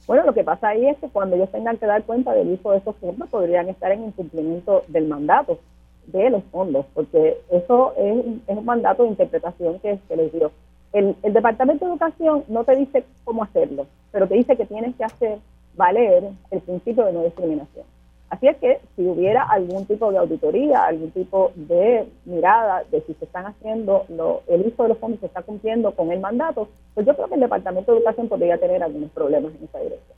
Bueno, 0.07 0.23
lo 0.25 0.33
que 0.33 0.43
pasa 0.43 0.69
ahí 0.69 0.87
es 0.87 0.97
que 0.97 1.07
cuando 1.09 1.35
ellos 1.35 1.51
tengan 1.51 1.77
que 1.77 1.85
dar 1.85 2.03
cuenta 2.03 2.33
del 2.33 2.49
uso 2.49 2.71
de 2.71 2.77
esos 2.77 2.95
fondos, 2.97 3.29
podrían 3.29 3.69
estar 3.69 3.91
en 3.91 4.05
incumplimiento 4.05 4.83
del 4.87 5.07
mandato 5.07 5.59
de 6.07 6.29
los 6.29 6.43
fondos, 6.45 6.85
porque 6.93 7.37
eso 7.51 7.93
es, 7.97 8.25
un 8.47 8.65
mandato 8.65 9.03
de 9.03 9.09
interpretación 9.09 9.79
que, 9.79 9.99
que 10.07 10.15
les 10.15 10.31
dio. 10.31 10.51
El, 10.93 11.15
el, 11.23 11.33
Departamento 11.33 11.85
de 11.85 11.91
Educación 11.91 12.43
no 12.47 12.63
te 12.63 12.75
dice 12.75 13.03
cómo 13.23 13.43
hacerlo, 13.43 13.87
pero 14.11 14.27
te 14.27 14.35
dice 14.35 14.55
que 14.55 14.65
tienes 14.65 14.95
que 14.95 15.03
hacer 15.03 15.39
valer 15.75 16.23
el 16.51 16.61
principio 16.61 17.05
de 17.05 17.13
no 17.13 17.23
discriminación. 17.23 17.85
Así 18.29 18.47
es 18.47 18.57
que 18.57 18.79
si 18.95 19.03
hubiera 19.05 19.43
algún 19.43 19.85
tipo 19.85 20.11
de 20.11 20.17
auditoría, 20.17 20.85
algún 20.85 21.11
tipo 21.11 21.51
de 21.55 22.07
mirada 22.25 22.83
de 22.91 23.01
si 23.01 23.13
se 23.13 23.25
están 23.25 23.45
haciendo, 23.45 24.05
lo, 24.09 24.41
el 24.47 24.61
uso 24.61 24.83
de 24.83 24.89
los 24.89 24.97
fondos 24.97 25.19
se 25.19 25.27
está 25.27 25.43
cumpliendo 25.43 25.91
con 25.91 26.11
el 26.11 26.19
mandato, 26.19 26.67
pues 26.95 27.05
yo 27.05 27.15
creo 27.15 27.27
que 27.27 27.35
el 27.35 27.41
Departamento 27.41 27.91
de 27.91 27.99
Educación 27.99 28.27
podría 28.27 28.57
tener 28.57 28.81
algunos 28.81 29.11
problemas 29.11 29.53
en 29.55 29.65
esa 29.65 29.79
dirección. 29.79 30.17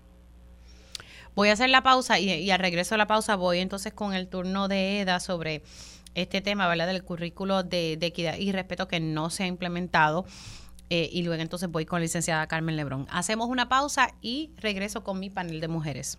Voy 1.36 1.50
a 1.50 1.54
hacer 1.54 1.70
la 1.70 1.84
pausa 1.84 2.18
y, 2.18 2.50
al 2.50 2.60
regreso 2.60 2.96
a 2.96 2.98
la 2.98 3.08
pausa 3.08 3.36
voy 3.36 3.60
entonces 3.60 3.94
con 3.94 4.14
el 4.14 4.28
turno 4.28 4.68
de 4.68 5.02
EDA 5.02 5.20
sobre 5.20 5.62
este 6.16 6.42
tema, 6.42 6.68
¿verdad? 6.68 6.88
Del 6.88 7.04
currículo 7.04 7.62
de 7.62 8.00
equidad 8.02 8.38
y 8.38 8.52
respeto 8.52 8.88
que 8.88 9.00
no 9.00 9.30
se 9.30 9.44
ha 9.44 9.48
implementado. 9.48 10.26
Eh, 10.90 11.10
y 11.12 11.24
luego 11.24 11.42
entonces 11.42 11.70
voy 11.70 11.86
con 11.86 12.00
la 12.00 12.04
licenciada 12.04 12.48
Carmen 12.48 12.76
Lebrón. 12.76 13.08
Hacemos 13.10 13.50
una 13.50 13.70
pausa 13.70 14.14
y 14.22 14.52
regreso 14.58 15.04
con 15.04 15.20
mi 15.20 15.30
panel 15.30 15.60
de 15.60 15.68
mujeres. 15.68 16.18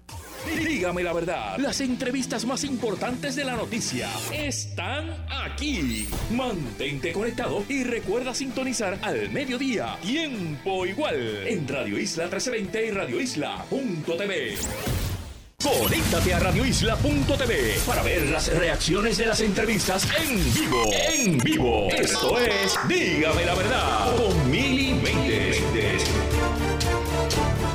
Dígame 0.56 1.02
la 1.02 1.12
verdad, 1.12 1.58
las 1.58 1.80
entrevistas 1.80 2.44
más 2.44 2.64
importantes 2.64 3.36
de 3.36 3.44
la 3.44 3.56
noticia 3.56 4.08
están 4.32 5.10
aquí. 5.30 6.08
Mantente 6.30 7.12
conectado 7.12 7.64
y 7.68 7.84
recuerda 7.84 8.34
sintonizar 8.34 8.98
al 9.02 9.30
mediodía, 9.30 9.96
tiempo 10.02 10.86
igual, 10.86 11.46
en 11.46 11.66
Radio 11.66 11.98
Isla 11.98 12.24
1320 12.24 12.86
y 12.86 12.90
Radio 12.90 13.20
Isla.tv. 13.20 15.17
Conéctate 15.60 16.32
a 16.34 16.38
radioisla.tv 16.38 17.80
para 17.84 18.04
ver 18.04 18.28
las 18.28 18.46
reacciones 18.56 19.18
de 19.18 19.26
las 19.26 19.40
entrevistas 19.40 20.06
en 20.16 20.54
vivo. 20.54 20.84
En 20.92 21.38
vivo. 21.38 21.88
Esto 21.90 22.38
es 22.38 22.78
Dígame 22.86 23.44
la 23.44 23.56
verdad 23.56 24.16
con 24.16 24.50
Mili 24.52 24.94
Méndez. 24.94 26.04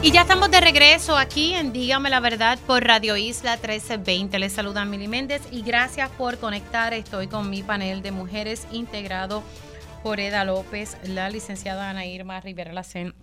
Y 0.02 0.12
ya 0.12 0.22
estamos 0.22 0.50
de 0.50 0.62
regreso 0.62 1.18
aquí 1.18 1.56
en 1.56 1.74
Dígame 1.74 2.10
la 2.10 2.22
Verdad 2.22 2.58
por 2.66 2.86
Radio 2.86 3.18
Isla 3.18 3.58
1320. 3.58 4.40
Les 4.40 4.54
saluda 4.54 4.86
Mili 4.86 5.10
Méndez 5.10 5.42
y 5.52 5.62
gracias 5.62 6.10
por 6.12 6.38
conectar. 6.38 6.94
Estoy 6.94 7.28
con 7.28 7.50
mi 7.50 7.64
panel 7.64 8.02
de 8.02 8.12
mujeres 8.12 8.66
integrado 8.72 9.44
por 10.04 10.22
Eda 10.22 10.46
López, 10.46 10.96
la 11.04 11.30
licenciada 11.30 11.90
Ana 11.90 12.06
Irma 12.06 12.40
Rivera 12.40 12.72
Lacen 12.72 13.14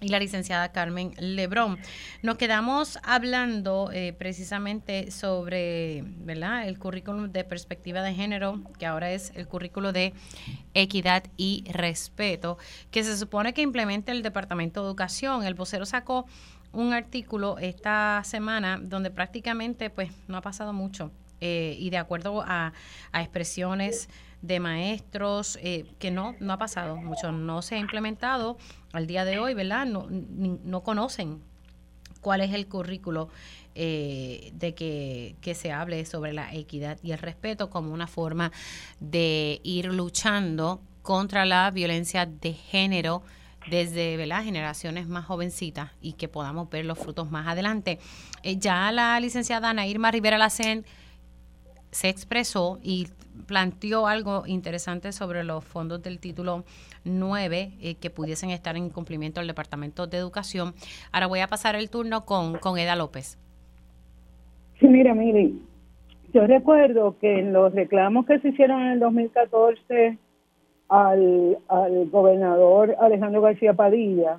y 0.00 0.08
la 0.08 0.18
licenciada 0.18 0.72
Carmen 0.72 1.14
Lebrón. 1.18 1.78
Nos 2.22 2.36
quedamos 2.36 2.98
hablando 3.02 3.90
eh, 3.92 4.12
precisamente 4.12 5.10
sobre 5.10 6.04
¿verdad? 6.18 6.68
el 6.68 6.78
currículum 6.78 7.30
de 7.30 7.44
perspectiva 7.44 8.02
de 8.02 8.14
género, 8.14 8.60
que 8.78 8.86
ahora 8.86 9.10
es 9.12 9.32
el 9.34 9.48
currículo 9.48 9.92
de 9.92 10.12
equidad 10.74 11.24
y 11.36 11.64
respeto, 11.70 12.58
que 12.90 13.04
se 13.04 13.16
supone 13.16 13.54
que 13.54 13.62
implementa 13.62 14.12
el 14.12 14.22
Departamento 14.22 14.82
de 14.82 14.88
Educación. 14.88 15.44
El 15.44 15.54
vocero 15.54 15.86
sacó 15.86 16.26
un 16.72 16.92
artículo 16.92 17.58
esta 17.58 18.22
semana 18.24 18.78
donde 18.80 19.10
prácticamente 19.10 19.88
pues 19.88 20.10
no 20.28 20.36
ha 20.36 20.42
pasado 20.42 20.72
mucho. 20.72 21.10
Eh, 21.40 21.76
y 21.78 21.90
de 21.90 21.98
acuerdo 21.98 22.42
a, 22.42 22.72
a 23.12 23.22
expresiones 23.22 24.08
de 24.42 24.60
maestros, 24.60 25.58
eh, 25.62 25.84
que 25.98 26.10
no, 26.10 26.34
no 26.40 26.52
ha 26.52 26.58
pasado 26.58 26.96
mucho, 26.96 27.32
no 27.32 27.62
se 27.62 27.74
ha 27.74 27.78
implementado 27.78 28.56
al 28.92 29.06
día 29.06 29.24
de 29.24 29.38
hoy, 29.38 29.54
¿verdad? 29.54 29.86
No, 29.86 30.06
no 30.10 30.82
conocen 30.82 31.40
cuál 32.20 32.40
es 32.40 32.52
el 32.52 32.66
currículo 32.66 33.28
eh, 33.74 34.50
de 34.54 34.74
que, 34.74 35.36
que, 35.40 35.54
se 35.54 35.72
hable 35.72 36.04
sobre 36.06 36.32
la 36.32 36.52
equidad 36.54 36.98
y 37.02 37.12
el 37.12 37.18
respeto 37.18 37.70
como 37.70 37.92
una 37.92 38.06
forma 38.06 38.50
de 39.00 39.60
ir 39.64 39.92
luchando 39.92 40.80
contra 41.02 41.44
la 41.44 41.70
violencia 41.70 42.26
de 42.26 42.52
género 42.52 43.22
desde 43.68 44.16
¿verdad? 44.16 44.44
generaciones 44.44 45.08
más 45.08 45.24
jovencitas 45.26 45.90
y 46.00 46.14
que 46.14 46.28
podamos 46.28 46.70
ver 46.70 46.84
los 46.84 46.98
frutos 46.98 47.30
más 47.30 47.46
adelante. 47.46 47.98
Eh, 48.42 48.56
ya 48.58 48.90
la 48.92 49.18
licenciada 49.20 49.70
Ana 49.70 49.86
Irma 49.86 50.10
Rivera 50.10 50.38
Lacen 50.38 50.84
se 51.96 52.10
expresó 52.10 52.78
y 52.82 53.06
planteó 53.46 54.06
algo 54.06 54.42
interesante 54.46 55.12
sobre 55.12 55.44
los 55.44 55.64
fondos 55.64 56.02
del 56.02 56.20
título 56.20 56.64
9 57.04 57.70
eh, 57.80 57.94
que 57.94 58.10
pudiesen 58.10 58.50
estar 58.50 58.76
en 58.76 58.90
cumplimiento 58.90 59.40
del 59.40 59.48
Departamento 59.48 60.06
de 60.06 60.18
Educación. 60.18 60.74
Ahora 61.10 61.26
voy 61.26 61.40
a 61.40 61.46
pasar 61.46 61.74
el 61.74 61.88
turno 61.88 62.26
con, 62.26 62.58
con 62.58 62.78
Eda 62.78 62.96
López. 62.96 63.38
Sí, 64.78 64.86
mira, 64.88 65.14
mire, 65.14 65.52
yo 66.34 66.46
recuerdo 66.46 67.16
que 67.18 67.38
en 67.38 67.54
los 67.54 67.72
reclamos 67.72 68.26
que 68.26 68.40
se 68.40 68.48
hicieron 68.48 68.82
en 68.82 68.88
el 68.88 69.00
2014 69.00 70.18
al, 70.90 71.56
al 71.68 72.10
gobernador 72.10 72.94
Alejandro 73.00 73.40
García 73.40 73.72
Padilla, 73.72 74.38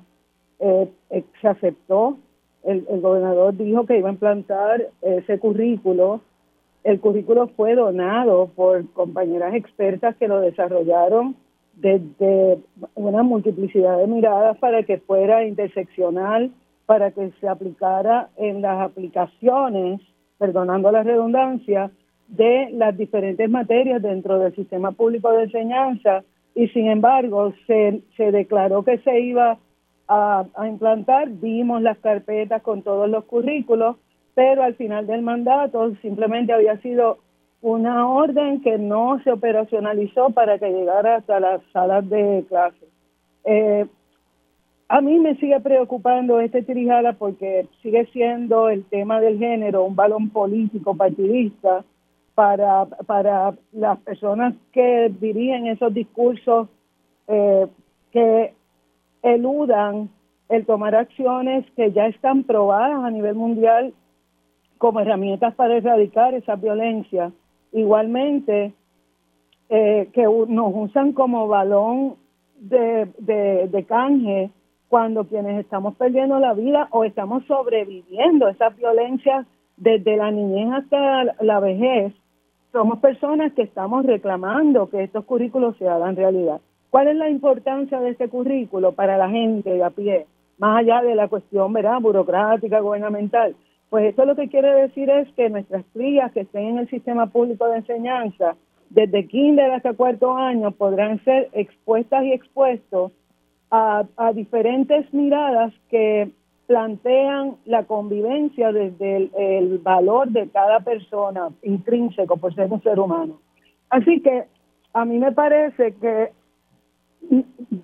eh, 0.60 0.88
eh, 1.10 1.24
se 1.40 1.48
aceptó, 1.48 2.18
el, 2.62 2.86
el 2.88 3.00
gobernador 3.00 3.56
dijo 3.56 3.84
que 3.84 3.98
iba 3.98 4.10
a 4.10 4.12
implantar 4.12 4.90
ese 5.02 5.40
currículo 5.40 6.20
el 6.84 7.00
currículo 7.00 7.48
fue 7.48 7.74
donado 7.74 8.50
por 8.54 8.88
compañeras 8.92 9.54
expertas 9.54 10.16
que 10.16 10.28
lo 10.28 10.40
desarrollaron 10.40 11.36
desde 11.74 12.58
una 12.94 13.22
multiplicidad 13.22 13.98
de 13.98 14.06
miradas 14.06 14.58
para 14.58 14.82
que 14.82 14.98
fuera 14.98 15.44
interseccional, 15.44 16.50
para 16.86 17.10
que 17.10 17.30
se 17.40 17.48
aplicara 17.48 18.30
en 18.36 18.62
las 18.62 18.80
aplicaciones, 18.80 20.00
perdonando 20.38 20.90
la 20.90 21.02
redundancia, 21.02 21.90
de 22.28 22.70
las 22.72 22.96
diferentes 22.96 23.48
materias 23.48 24.02
dentro 24.02 24.38
del 24.38 24.54
sistema 24.54 24.92
público 24.92 25.32
de 25.32 25.44
enseñanza. 25.44 26.24
Y 26.54 26.68
sin 26.68 26.88
embargo 26.88 27.54
se, 27.66 28.02
se 28.16 28.32
declaró 28.32 28.82
que 28.82 28.98
se 28.98 29.20
iba 29.20 29.58
a, 30.08 30.46
a 30.54 30.68
implantar, 30.68 31.28
vimos 31.28 31.82
las 31.82 31.98
carpetas 31.98 32.62
con 32.62 32.82
todos 32.82 33.08
los 33.08 33.24
currículos 33.24 33.96
pero 34.38 34.62
al 34.62 34.76
final 34.76 35.04
del 35.08 35.22
mandato 35.22 35.96
simplemente 35.96 36.52
había 36.52 36.80
sido 36.80 37.18
una 37.60 38.08
orden 38.08 38.60
que 38.60 38.78
no 38.78 39.20
se 39.24 39.32
operacionalizó 39.32 40.30
para 40.30 40.60
que 40.60 40.70
llegara 40.70 41.16
hasta 41.16 41.40
las 41.40 41.60
salas 41.72 42.08
de 42.08 42.44
clase. 42.48 42.86
Eh, 43.42 43.84
a 44.88 45.00
mí 45.00 45.18
me 45.18 45.34
sigue 45.38 45.58
preocupando 45.58 46.38
este 46.38 46.62
tirijala 46.62 47.14
porque 47.14 47.66
sigue 47.82 48.06
siendo 48.12 48.68
el 48.68 48.84
tema 48.84 49.20
del 49.20 49.40
género 49.40 49.82
un 49.82 49.96
balón 49.96 50.30
político 50.30 50.96
partidista 50.96 51.84
para, 52.36 52.84
para 52.84 53.54
las 53.72 53.98
personas 54.02 54.54
que 54.70 55.12
dirigen 55.20 55.66
esos 55.66 55.92
discursos 55.92 56.68
eh, 57.26 57.66
que 58.12 58.54
eludan 59.20 60.08
el 60.48 60.64
tomar 60.64 60.94
acciones 60.94 61.68
que 61.74 61.90
ya 61.90 62.06
están 62.06 62.44
probadas 62.44 63.02
a 63.02 63.10
nivel 63.10 63.34
mundial 63.34 63.92
como 64.78 65.00
herramientas 65.00 65.54
para 65.54 65.76
erradicar 65.76 66.34
esa 66.34 66.56
violencia. 66.56 67.32
Igualmente, 67.72 68.72
eh, 69.68 70.08
que 70.12 70.22
nos 70.22 70.72
usan 70.74 71.12
como 71.12 71.48
balón 71.48 72.14
de, 72.58 73.08
de, 73.18 73.84
canje 73.84 74.50
cuando 74.88 75.24
quienes 75.24 75.60
estamos 75.60 75.94
perdiendo 75.96 76.38
la 76.38 76.54
vida 76.54 76.88
o 76.90 77.04
estamos 77.04 77.44
sobreviviendo 77.44 78.48
esas 78.48 78.74
violencias 78.76 79.46
desde 79.76 80.16
la 80.16 80.30
niñez 80.30 80.72
hasta 80.72 81.36
la 81.42 81.60
vejez, 81.60 82.14
somos 82.72 82.98
personas 82.98 83.52
que 83.52 83.62
estamos 83.62 84.06
reclamando 84.06 84.88
que 84.88 85.04
estos 85.04 85.24
currículos 85.24 85.76
se 85.76 85.88
hagan 85.88 86.16
realidad. 86.16 86.60
¿Cuál 86.90 87.08
es 87.08 87.16
la 87.16 87.28
importancia 87.28 88.00
de 88.00 88.10
este 88.10 88.28
currículo 88.28 88.92
para 88.92 89.18
la 89.18 89.28
gente 89.28 89.70
de 89.70 89.84
a 89.84 89.90
pie? 89.90 90.26
Más 90.58 90.78
allá 90.80 91.02
de 91.02 91.14
la 91.14 91.28
cuestión 91.28 91.72
¿verdad? 91.72 92.00
burocrática, 92.00 92.80
gubernamental, 92.80 93.54
pues 93.90 94.12
eso 94.12 94.24
lo 94.24 94.36
que 94.36 94.48
quiere 94.48 94.72
decir 94.82 95.08
es 95.08 95.28
que 95.34 95.48
nuestras 95.48 95.84
crías 95.92 96.32
que 96.32 96.40
estén 96.40 96.64
en 96.64 96.78
el 96.78 96.88
sistema 96.90 97.26
público 97.26 97.66
de 97.68 97.78
enseñanza, 97.78 98.56
desde 98.90 99.26
kinder 99.26 99.70
hasta 99.70 99.94
cuarto 99.94 100.36
año, 100.36 100.70
podrán 100.72 101.22
ser 101.24 101.48
expuestas 101.52 102.24
y 102.24 102.32
expuestos 102.32 103.12
a, 103.70 104.04
diferentes 104.34 105.12
miradas 105.12 105.72
que 105.90 106.30
plantean 106.66 107.56
la 107.64 107.84
convivencia 107.84 108.72
desde 108.72 109.30
el, 109.36 109.78
valor 109.78 110.28
de 110.28 110.48
cada 110.50 110.80
persona 110.80 111.48
intrínseco 111.62 112.36
por 112.36 112.54
ser 112.54 112.70
un 112.70 112.82
ser 112.82 112.98
humano. 112.98 113.40
Así 113.88 114.20
que 114.20 114.44
a 114.92 115.04
mí 115.06 115.18
me 115.18 115.32
parece 115.32 115.94
que 115.94 116.32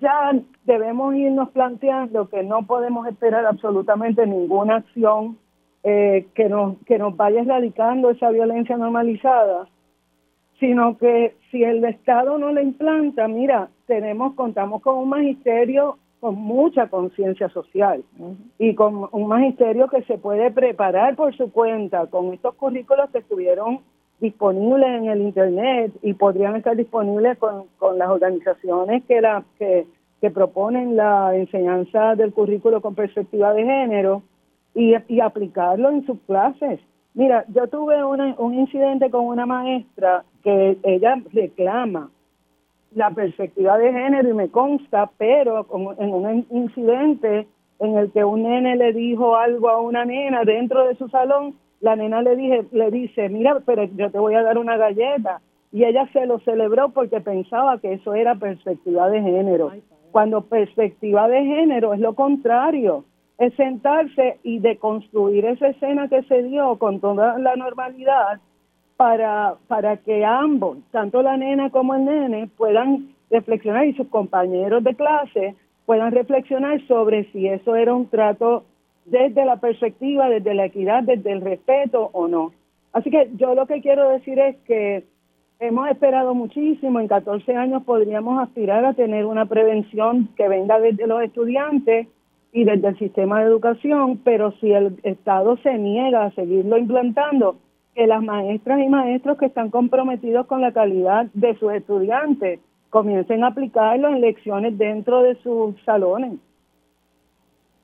ya 0.01 0.33
debemos 0.65 1.15
irnos 1.15 1.49
planteando 1.49 2.29
que 2.29 2.43
no 2.43 2.65
podemos 2.65 3.07
esperar 3.07 3.45
absolutamente 3.45 4.25
ninguna 4.25 4.77
acción 4.77 5.37
eh, 5.87 6.25
que, 6.33 6.49
nos, 6.49 6.77
que 6.87 6.97
nos 6.97 7.15
vaya 7.15 7.41
erradicando 7.41 8.09
esa 8.09 8.31
violencia 8.31 8.75
normalizada, 8.75 9.67
sino 10.59 10.97
que 10.97 11.35
si 11.51 11.63
el 11.63 11.85
Estado 11.85 12.39
no 12.39 12.51
la 12.51 12.63
implanta, 12.63 13.27
mira, 13.27 13.69
tenemos, 13.85 14.33
contamos 14.33 14.81
con 14.81 14.97
un 14.97 15.09
magisterio 15.09 15.99
con 16.19 16.35
mucha 16.37 16.87
conciencia 16.87 17.49
social 17.49 18.03
y 18.57 18.73
con 18.73 19.07
un 19.11 19.27
magisterio 19.27 19.87
que 19.87 20.01
se 20.05 20.17
puede 20.17 20.49
preparar 20.49 21.15
por 21.15 21.37
su 21.37 21.51
cuenta 21.51 22.07
con 22.07 22.33
estos 22.33 22.55
currículos 22.55 23.11
que 23.11 23.19
estuvieron 23.19 23.81
disponibles 24.19 24.89
en 24.89 25.05
el 25.05 25.21
internet 25.21 25.91
y 26.01 26.13
podrían 26.13 26.55
estar 26.55 26.75
disponibles 26.75 27.37
con, 27.37 27.65
con 27.77 27.99
las 27.99 28.09
organizaciones 28.09 29.03
que 29.03 29.21
la 29.21 29.43
que, 29.59 29.85
que 30.19 30.31
proponen 30.31 30.95
la 30.95 31.35
enseñanza 31.35 32.15
del 32.15 32.33
currículo 32.33 32.81
con 32.81 32.95
perspectiva 32.95 33.53
de 33.53 33.65
género 33.65 34.23
y, 34.75 35.19
aplicarlo 35.21 35.89
en 35.89 36.05
sus 36.05 36.19
clases. 36.27 36.79
Mira, 37.13 37.45
yo 37.47 37.67
tuve 37.67 38.03
un 38.03 38.53
incidente 38.53 39.09
con 39.09 39.25
una 39.25 39.45
maestra 39.45 40.25
que 40.43 40.77
ella 40.83 41.15
reclama 41.33 42.09
la 42.93 43.09
perspectiva 43.11 43.77
de 43.77 43.91
género 43.91 44.29
y 44.29 44.33
me 44.33 44.49
consta, 44.49 45.09
pero 45.17 45.65
en 45.97 46.13
un 46.13 46.45
incidente 46.49 47.47
en 47.79 47.97
el 47.97 48.11
que 48.11 48.23
un 48.23 48.43
nene 48.43 48.75
le 48.75 48.93
dijo 48.93 49.35
algo 49.35 49.69
a 49.69 49.81
una 49.81 50.05
nena 50.05 50.43
dentro 50.43 50.87
de 50.87 50.95
su 50.95 51.09
salón, 51.09 51.55
la 51.81 51.95
nena 51.95 52.21
le 52.21 52.35
dije, 52.35 52.65
le 52.71 52.91
dice, 52.91 53.27
mira, 53.29 53.59
pero 53.65 53.83
yo 53.83 54.09
te 54.11 54.17
voy 54.17 54.35
a 54.35 54.43
dar 54.43 54.57
una 54.57 54.77
galleta. 54.77 55.41
Y 55.71 55.83
ella 55.83 56.07
se 56.13 56.25
lo 56.25 56.39
celebró 56.39 56.89
porque 56.89 57.19
pensaba 57.19 57.79
que 57.79 57.93
eso 57.93 58.13
era 58.13 58.35
perspectiva 58.35 59.09
de 59.09 59.21
género. 59.21 59.71
cuando 60.11 60.41
perspectiva 60.41 61.27
de 61.27 61.43
género 61.43 61.93
es 61.93 61.99
lo 61.99 62.15
contrario, 62.15 63.03
es 63.37 63.53
sentarse 63.55 64.39
y 64.43 64.59
deconstruir 64.59 65.45
esa 65.45 65.67
escena 65.67 66.07
que 66.07 66.23
se 66.23 66.43
dio 66.43 66.77
con 66.77 66.99
toda 66.99 67.37
la 67.37 67.55
normalidad 67.55 68.39
para, 68.97 69.55
para 69.67 69.97
que 69.97 70.23
ambos, 70.23 70.77
tanto 70.91 71.21
la 71.21 71.35
nena 71.35 71.69
como 71.69 71.95
el 71.95 72.05
nene, 72.05 72.49
puedan 72.55 73.13
reflexionar 73.29 73.85
y 73.87 73.93
sus 73.93 74.07
compañeros 74.07 74.83
de 74.83 74.95
clase 74.95 75.55
puedan 75.85 76.11
reflexionar 76.11 76.81
sobre 76.87 77.31
si 77.31 77.47
eso 77.47 77.75
era 77.75 77.93
un 77.93 78.07
trato 78.07 78.63
desde 79.05 79.45
la 79.45 79.57
perspectiva, 79.57 80.29
desde 80.29 80.53
la 80.53 80.65
equidad, 80.65 81.03
desde 81.03 81.31
el 81.31 81.41
respeto 81.41 82.09
o 82.13 82.27
no. 82.27 82.53
Así 82.91 83.11
que 83.11 83.29
yo 83.35 83.53
lo 83.53 83.67
que 83.67 83.81
quiero 83.81 84.09
decir 84.09 84.39
es 84.39 84.55
que 84.65 85.03
hemos 85.59 85.89
esperado 85.89 86.33
muchísimo, 86.33 86.99
en 86.99 87.07
14 87.07 87.55
años 87.55 87.83
podríamos 87.83 88.41
aspirar 88.41 88.83
a 88.85 88.93
tener 88.93 89.25
una 89.25 89.45
prevención 89.45 90.29
que 90.35 90.47
venga 90.47 90.79
desde 90.79 91.05
los 91.05 91.21
estudiantes 91.21 92.07
y 92.55 92.63
desde 92.63 92.87
el 92.87 92.97
sistema 92.97 93.41
de 93.41 93.47
educación, 93.47 94.21
pero 94.23 94.53
si 94.61 94.71
el 94.71 94.97
Estado 95.03 95.57
se 95.57 95.77
niega 95.77 96.23
a 96.23 96.31
seguirlo 96.31 96.77
implantando, 96.77 97.57
que 97.93 98.07
las 98.07 98.23
maestras 98.23 98.79
y 98.79 98.87
maestros 98.87 99.37
que 99.37 99.47
están 99.47 99.69
comprometidos 99.69 100.47
con 100.47 100.61
la 100.61 100.71
calidad 100.71 101.25
de 101.33 101.53
sus 101.59 101.73
estudiantes 101.73 102.61
comiencen 102.89 103.43
a 103.43 103.47
aplicarlo 103.47 104.07
en 104.07 104.21
lecciones 104.21 104.77
dentro 104.77 105.21
de 105.21 105.35
sus 105.43 105.75
salones. 105.83 106.39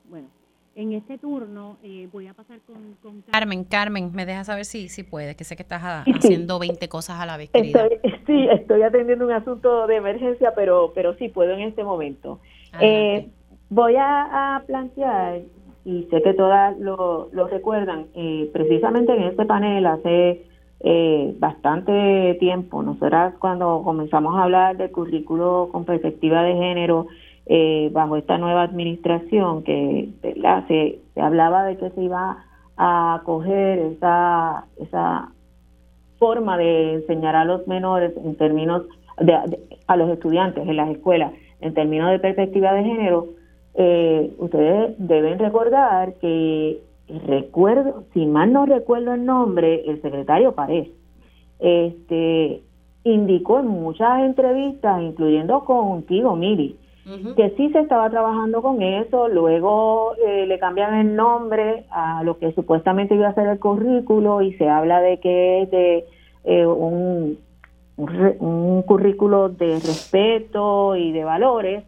Bueno, 0.09 0.29
en 0.75 0.93
este 0.93 1.17
turno 1.17 1.75
eh, 1.83 2.07
voy 2.13 2.27
a 2.27 2.33
pasar 2.33 2.59
con, 2.61 3.23
Carmen. 3.29 3.65
Carmen, 3.65 4.11
me 4.13 4.25
deja 4.25 4.45
saber 4.45 4.63
si, 4.63 4.87
si 4.87 5.03
puedes, 5.03 5.35
que 5.35 5.43
sé 5.43 5.57
que 5.57 5.63
estás 5.63 5.81
haciendo 5.83 6.59
20 6.59 6.87
cosas 6.87 7.19
a 7.19 7.25
la 7.25 7.35
vez. 7.35 7.49
Estoy, 7.51 7.99
sí, 8.25 8.47
estoy 8.49 8.83
atendiendo 8.83 9.25
un 9.25 9.33
asunto 9.33 9.85
de 9.87 9.97
emergencia, 9.97 10.53
pero, 10.55 10.93
pero 10.95 11.13
sí 11.15 11.27
puedo 11.27 11.51
en 11.51 11.59
este 11.59 11.83
momento. 11.83 12.39
Eh, 12.79 13.27
voy 13.71 13.95
a, 13.97 14.61
plantear, 14.67 15.39
y 15.83 16.03
sé 16.11 16.21
que 16.21 16.33
todas 16.33 16.77
lo, 16.77 17.29
recuerdan, 17.49 18.05
eh, 18.13 18.49
precisamente 18.53 19.13
en 19.13 19.23
este 19.23 19.45
panel 19.45 19.85
hace 19.87 20.45
eh, 20.81 21.35
bastante 21.39 22.35
tiempo. 22.39 22.83
Nosotras 22.83 23.33
cuando 23.39 23.81
comenzamos 23.83 24.35
a 24.35 24.43
hablar 24.43 24.77
del 24.77 24.91
currículo 24.91 25.69
con 25.71 25.85
perspectiva 25.85 26.43
de 26.43 26.53
género 26.53 27.07
eh, 27.47 27.89
bajo 27.93 28.17
esta 28.17 28.37
nueva 28.37 28.63
administración, 28.63 29.63
que 29.63 30.09
se 30.21 31.21
hablaba 31.21 31.63
de 31.63 31.77
que 31.77 31.89
se 31.91 32.03
iba 32.03 32.43
a 32.77 33.21
coger 33.25 33.79
esa, 33.79 34.65
esa 34.77 35.31
forma 36.19 36.57
de 36.57 36.95
enseñar 36.95 37.35
a 37.35 37.45
los 37.45 37.65
menores 37.67 38.13
en 38.17 38.35
términos 38.35 38.83
de, 39.17 39.33
a 39.87 39.95
los 39.95 40.09
estudiantes 40.09 40.67
en 40.67 40.75
las 40.75 40.89
escuelas 40.89 41.31
en 41.61 41.73
términos 41.73 42.09
de 42.11 42.19
perspectiva 42.19 42.73
de 42.73 42.83
género, 42.83 43.27
eh, 43.75 44.33
ustedes 44.37 44.95
deben 44.97 45.39
recordar 45.39 46.15
que 46.15 46.81
recuerdo, 47.27 48.03
si 48.13 48.25
mal 48.25 48.51
no 48.53 48.65
recuerdo 48.65 49.13
el 49.13 49.25
nombre, 49.25 49.83
el 49.89 50.01
secretario 50.01 50.53
Párez, 50.53 50.89
este, 51.59 52.61
indicó 53.03 53.59
en 53.59 53.67
muchas 53.67 54.21
entrevistas, 54.21 55.01
incluyendo 55.01 55.63
contigo, 55.63 56.35
Miri, 56.35 56.77
que 57.35 57.49
sí 57.57 57.69
se 57.71 57.79
estaba 57.79 58.09
trabajando 58.09 58.61
con 58.61 58.81
eso, 58.81 59.27
luego 59.27 60.13
eh, 60.25 60.45
le 60.45 60.59
cambian 60.59 60.93
el 60.93 61.15
nombre 61.15 61.85
a 61.89 62.23
lo 62.23 62.37
que 62.37 62.53
supuestamente 62.53 63.15
iba 63.15 63.27
a 63.27 63.33
ser 63.33 63.47
el 63.47 63.59
currículo 63.59 64.41
y 64.41 64.53
se 64.53 64.69
habla 64.69 65.01
de 65.01 65.19
que 65.19 65.63
es 65.63 65.71
de 65.71 66.05
eh, 66.43 66.65
un, 66.65 67.37
un 67.97 68.83
currículo 68.83 69.49
de 69.49 69.73
respeto 69.73 70.95
y 70.95 71.11
de 71.11 71.23
valores, 71.23 71.83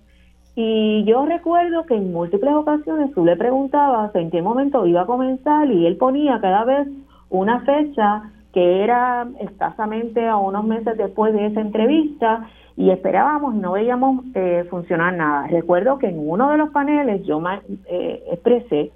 y 0.56 1.04
yo 1.06 1.26
recuerdo 1.26 1.86
que 1.86 1.96
en 1.96 2.12
múltiples 2.14 2.54
ocasiones 2.54 3.12
tú 3.14 3.26
le 3.26 3.36
preguntabas 3.36 4.14
en 4.16 4.30
qué 4.30 4.42
momento 4.42 4.86
iba 4.86 5.02
a 5.02 5.06
comenzar 5.06 5.70
y 5.72 5.88
él 5.88 5.98
ponía 5.98 6.40
cada 6.40 6.64
vez 6.64 6.88
una 7.30 7.62
fecha 7.62 8.32
que 8.54 8.84
era 8.84 9.28
escasamente 9.40 10.28
a 10.28 10.38
unos 10.38 10.64
meses 10.64 10.96
después 10.96 11.34
de 11.34 11.48
esa 11.48 11.60
entrevista 11.60 12.48
y 12.78 12.92
esperábamos 12.92 13.56
y 13.56 13.58
no 13.58 13.72
veíamos 13.72 14.26
eh, 14.36 14.66
funcionar 14.70 15.14
nada. 15.16 15.48
Recuerdo 15.48 15.98
que 15.98 16.08
en 16.08 16.20
uno 16.20 16.52
de 16.52 16.58
los 16.58 16.70
paneles 16.70 17.26
yo 17.26 17.42
eh, 17.88 18.24
expresé 18.32 18.92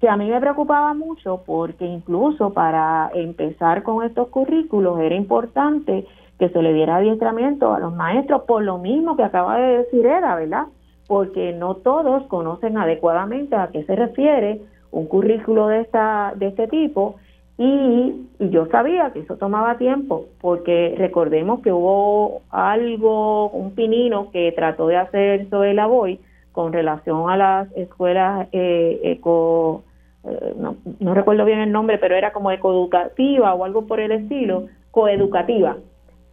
que 0.00 0.08
a 0.08 0.16
mí 0.16 0.28
me 0.28 0.40
preocupaba 0.40 0.94
mucho 0.94 1.42
porque 1.46 1.84
incluso 1.84 2.52
para 2.52 3.10
empezar 3.14 3.84
con 3.84 4.04
estos 4.04 4.28
currículos 4.28 4.98
era 4.98 5.14
importante 5.14 6.06
que 6.40 6.48
se 6.48 6.62
le 6.62 6.72
diera 6.72 6.96
adiestramiento 6.96 7.72
a 7.72 7.80
los 7.80 7.94
maestros 7.94 8.42
por 8.42 8.62
lo 8.62 8.78
mismo 8.78 9.16
que 9.16 9.24
acaba 9.24 9.58
de 9.58 9.78
decir 9.78 10.06
Era, 10.06 10.34
¿verdad? 10.36 10.66
Porque 11.08 11.52
no 11.52 11.74
todos 11.76 12.22
conocen 12.26 12.76
adecuadamente 12.76 13.56
a 13.56 13.70
qué 13.72 13.82
se 13.84 13.96
refiere 13.96 14.60
un 14.92 15.06
currículo 15.06 15.66
de 15.66 15.80
esta 15.80 16.34
de 16.36 16.48
este 16.48 16.68
tipo. 16.68 17.16
Y, 17.56 18.26
yo 18.38 18.66
sabía 18.66 19.10
que 19.12 19.20
eso 19.20 19.36
tomaba 19.36 19.78
tiempo 19.78 20.26
porque 20.40 20.94
recordemos 20.96 21.60
que 21.60 21.72
hubo 21.72 22.42
algo 22.50 23.50
un 23.50 23.74
pinino 23.74 24.30
que 24.30 24.52
trató 24.52 24.86
de 24.86 24.96
hacer 24.96 25.50
sobre 25.50 25.74
la 25.74 25.86
voy 25.86 26.20
con 26.52 26.72
relación 26.72 27.28
a 27.28 27.36
las 27.36 27.76
escuelas 27.76 28.46
eh, 28.52 29.00
eco 29.02 29.82
eh, 30.22 30.54
no, 30.56 31.14
recuerdo 31.14 31.44
bien 31.44 31.58
el 31.58 31.72
nombre 31.72 31.98
pero 31.98 32.14
era 32.14 32.32
como 32.32 32.52
ecoeducativa 32.52 33.52
o 33.54 33.64
algo 33.64 33.88
por 33.88 33.98
el 33.98 34.12
estilo 34.12 34.68
coeducativa. 34.92 35.76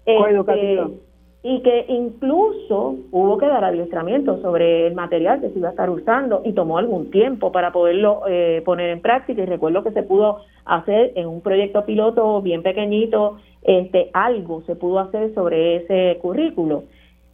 Coeducativa. 0.05 0.83
este, 0.83 1.04
y 1.47 1.61
que 1.61 1.85
incluso 1.89 2.95
hubo 3.11 3.37
que 3.37 3.45
dar 3.45 3.63
adiestramiento 3.63 4.41
sobre 4.41 4.87
el 4.87 4.95
material 4.95 5.41
que 5.41 5.51
se 5.51 5.59
iba 5.59 5.67
a 5.67 5.71
estar 5.71 5.91
usando 5.91 6.41
y 6.43 6.53
tomó 6.53 6.79
algún 6.79 7.11
tiempo 7.11 7.51
para 7.51 7.71
poderlo 7.71 8.23
eh, 8.27 8.63
poner 8.65 8.89
en 8.89 8.99
práctica 8.99 9.43
y 9.43 9.45
recuerdo 9.45 9.83
que 9.83 9.91
se 9.91 10.01
pudo 10.01 10.39
hacer 10.65 11.11
en 11.13 11.27
un 11.27 11.41
proyecto 11.41 11.85
piloto 11.85 12.41
bien 12.41 12.63
pequeñito, 12.63 13.37
este 13.61 14.09
algo 14.13 14.63
se 14.63 14.75
pudo 14.75 14.97
hacer 14.97 15.35
sobre 15.35 15.75
ese 15.75 16.17
currículo. 16.19 16.85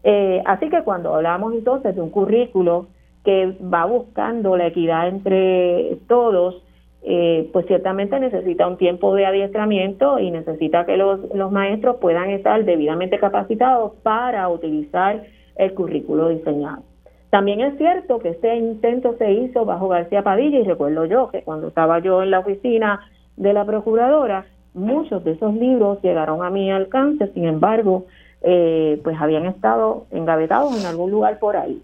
Eh, 0.04 0.44
así 0.46 0.68
que 0.70 0.84
cuando 0.84 1.16
hablamos 1.16 1.54
entonces 1.54 1.96
de 1.96 2.02
un 2.02 2.10
currículo 2.10 2.88
que 3.24 3.56
va 3.64 3.86
buscando 3.86 4.58
la 4.58 4.68
equidad 4.68 5.08
entre 5.08 6.00
todos, 6.10 6.62
eh, 7.04 7.50
pues 7.52 7.66
ciertamente 7.66 8.20
necesita 8.20 8.68
un 8.68 8.78
tiempo 8.78 9.16
de 9.16 9.26
adiestramiento 9.26 10.20
y 10.20 10.30
necesita 10.30 10.86
que 10.86 10.98
los, 10.98 11.20
los 11.34 11.52
maestros 11.52 11.98
puedan 11.98 12.30
estar 12.30 12.64
debidamente 12.64 13.20
capacitados 13.20 13.94
para 14.04 14.48
utilizar 14.50 15.24
el 15.56 15.74
currículo 15.74 16.30
diseñado. 16.30 16.84
También 17.32 17.62
es 17.62 17.78
cierto 17.78 18.20
que 18.20 18.30
este 18.30 18.56
intento 18.56 19.16
se 19.18 19.32
hizo 19.32 19.66
bajo 19.66 19.88
García 19.88 20.22
Padilla 20.22 20.60
y 20.60 20.64
recuerdo 20.64 21.06
yo 21.06 21.30
que 21.30 21.44
cuando 21.44 21.70
estaba 21.70 22.00
yo 22.00 22.22
en 22.22 22.30
la 22.30 22.40
oficina 22.40 23.00
de 23.38 23.54
la 23.54 23.66
procuradora, 23.66 24.46
muchos 24.74 25.24
de 25.24 25.32
esos 25.32 25.54
libros 25.54 26.02
llegaron 26.02 26.44
a 26.44 26.50
mi 26.50 26.72
alcance, 26.72 27.28
sin 27.34 27.46
embargo, 27.46 28.06
eh, 28.42 29.00
pues 29.04 29.16
habían 29.20 29.46
estado 29.46 30.06
engavetados 30.12 30.80
en 30.80 30.86
algún 30.86 31.10
lugar 31.10 31.40
por 31.40 31.56
ahí. 31.56 31.82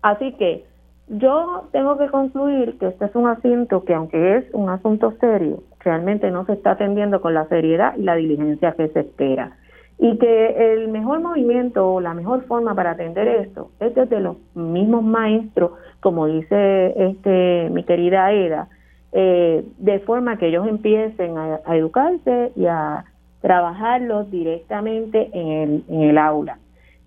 Así 0.00 0.32
que 0.32 0.64
yo 1.08 1.68
tengo 1.72 1.98
que 1.98 2.08
concluir 2.08 2.78
que 2.78 2.88
este 2.88 3.06
es 3.06 3.14
un 3.14 3.26
asunto 3.26 3.84
que, 3.84 3.94
aunque 3.94 4.36
es 4.36 4.44
un 4.54 4.70
asunto 4.70 5.12
serio, 5.20 5.62
realmente 5.80 6.30
no 6.30 6.46
se 6.46 6.54
está 6.54 6.72
atendiendo 6.72 7.20
con 7.20 7.34
la 7.34 7.46
seriedad 7.48 7.94
y 7.96 8.02
la 8.02 8.14
diligencia 8.14 8.72
que 8.72 8.88
se 8.88 9.00
espera. 9.00 9.56
Y 9.98 10.18
que 10.18 10.72
el 10.72 10.88
mejor 10.88 11.20
movimiento 11.20 11.94
o 11.94 12.00
la 12.00 12.14
mejor 12.14 12.44
forma 12.46 12.74
para 12.74 12.92
atender 12.92 13.28
esto 13.28 13.70
es 13.78 13.94
desde 13.94 14.20
los 14.20 14.36
mismos 14.54 15.04
maestros, 15.04 15.72
como 16.00 16.26
dice 16.26 16.94
este 16.96 17.68
mi 17.70 17.84
querida 17.84 18.32
Eda, 18.32 18.68
eh, 19.12 19.64
de 19.78 20.00
forma 20.00 20.38
que 20.38 20.48
ellos 20.48 20.66
empiecen 20.66 21.36
a, 21.36 21.60
educarse 21.76 22.52
y 22.56 22.66
a 22.66 23.04
trabajarlos 23.42 24.30
directamente 24.30 25.30
en 25.32 25.48
el, 25.48 25.84
en 25.88 26.00
el 26.02 26.18
aula. 26.18 26.58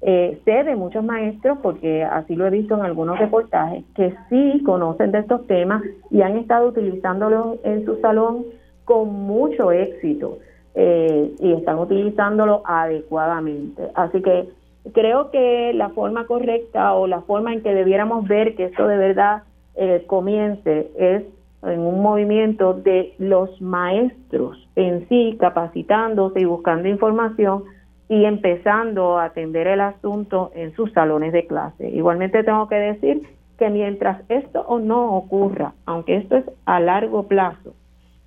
Eh, 0.08 0.40
sé 0.46 0.64
de 0.64 0.76
muchos 0.76 1.04
maestros, 1.04 1.58
porque 1.64 2.04
así 2.04 2.36
lo 2.36 2.46
he 2.46 2.52
visto 2.52 2.76
en 2.76 2.82
algunos 2.82 3.18
reportajes, 3.18 3.84
que 3.96 4.14
sí 4.30 4.62
conocen 4.64 5.12
de 5.12 5.18
estos 5.18 5.48
temas 5.48 5.82
y 6.12 6.22
han 6.22 6.38
estado 6.38 6.68
utilizándolos 6.68 7.58
en 7.64 7.84
su 7.86 8.00
salón 8.02 8.46
con 8.84 9.12
mucho 9.12 9.72
éxito 9.72 10.38
eh, 10.76 11.34
y 11.40 11.54
están 11.54 11.80
utilizándolo 11.80 12.62
adecuadamente. 12.66 13.82
Así 13.96 14.22
que 14.22 14.48
creo 14.94 15.32
que 15.32 15.74
la 15.74 15.90
forma 15.90 16.28
correcta 16.28 16.94
o 16.94 17.08
la 17.08 17.22
forma 17.22 17.52
en 17.52 17.64
que 17.64 17.74
debiéramos 17.74 18.28
ver 18.28 18.56
que 18.56 18.66
esto 18.66 18.88
de 18.88 18.98
verdad 18.98 19.42
eh, 19.74 20.04
comience 20.06 20.88
es 21.00 21.24
en 21.64 21.80
un 21.80 22.04
movimiento 22.04 22.76
de 22.76 23.16
los 23.18 23.60
maestros 23.60 24.70
en 24.76 25.10
sí 25.10 25.36
capacitándose 25.40 26.42
y 26.42 26.46
buscando 26.46 26.88
información 26.88 27.64
y 28.08 28.26
empezando 28.26 29.18
a 29.18 29.26
atender 29.26 29.68
el 29.68 29.82
asunto 29.82 30.52
en 30.54 30.76
sus 30.76 30.92
salones 30.94 31.34
de 31.34 31.48
clase. 31.48 31.90
Igualmente 31.90 32.44
tengo 32.44 32.68
que 32.68 32.76
decir 32.76 33.24
que 33.58 33.70
mientras 33.70 34.22
esto 34.30 34.80
no 34.80 35.16
ocurra, 35.16 35.74
aunque 35.86 36.18
esto 36.18 36.38
es 36.38 36.46
a 36.66 36.80
largo 36.80 37.24
plazo, 37.24 37.74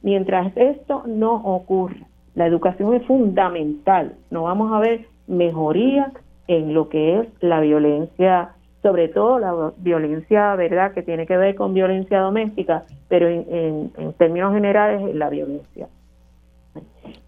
mientras 0.02 0.56
esto 0.56 1.02
no 1.06 1.34
ocurra, 1.34 2.06
la 2.34 2.46
educación 2.46 2.94
es 2.94 3.06
fundamental. 3.06 4.14
No 4.30 4.44
vamos 4.44 4.72
a 4.72 4.80
ver 4.80 5.06
mejoría 5.26 6.12
en 6.46 6.72
lo 6.72 6.88
que 6.88 7.20
es 7.20 7.26
la 7.40 7.60
violencia 7.60 8.54
sobre 8.82 9.08
todo 9.08 9.38
la 9.38 9.72
violencia, 9.78 10.54
¿verdad?, 10.54 10.92
que 10.92 11.02
tiene 11.02 11.26
que 11.26 11.36
ver 11.36 11.54
con 11.54 11.74
violencia 11.74 12.20
doméstica, 12.20 12.84
pero 13.08 13.28
en, 13.28 13.90
en, 13.96 14.12
términos 14.14 14.54
generales 14.54 15.14
la 15.14 15.28
violencia. 15.28 15.88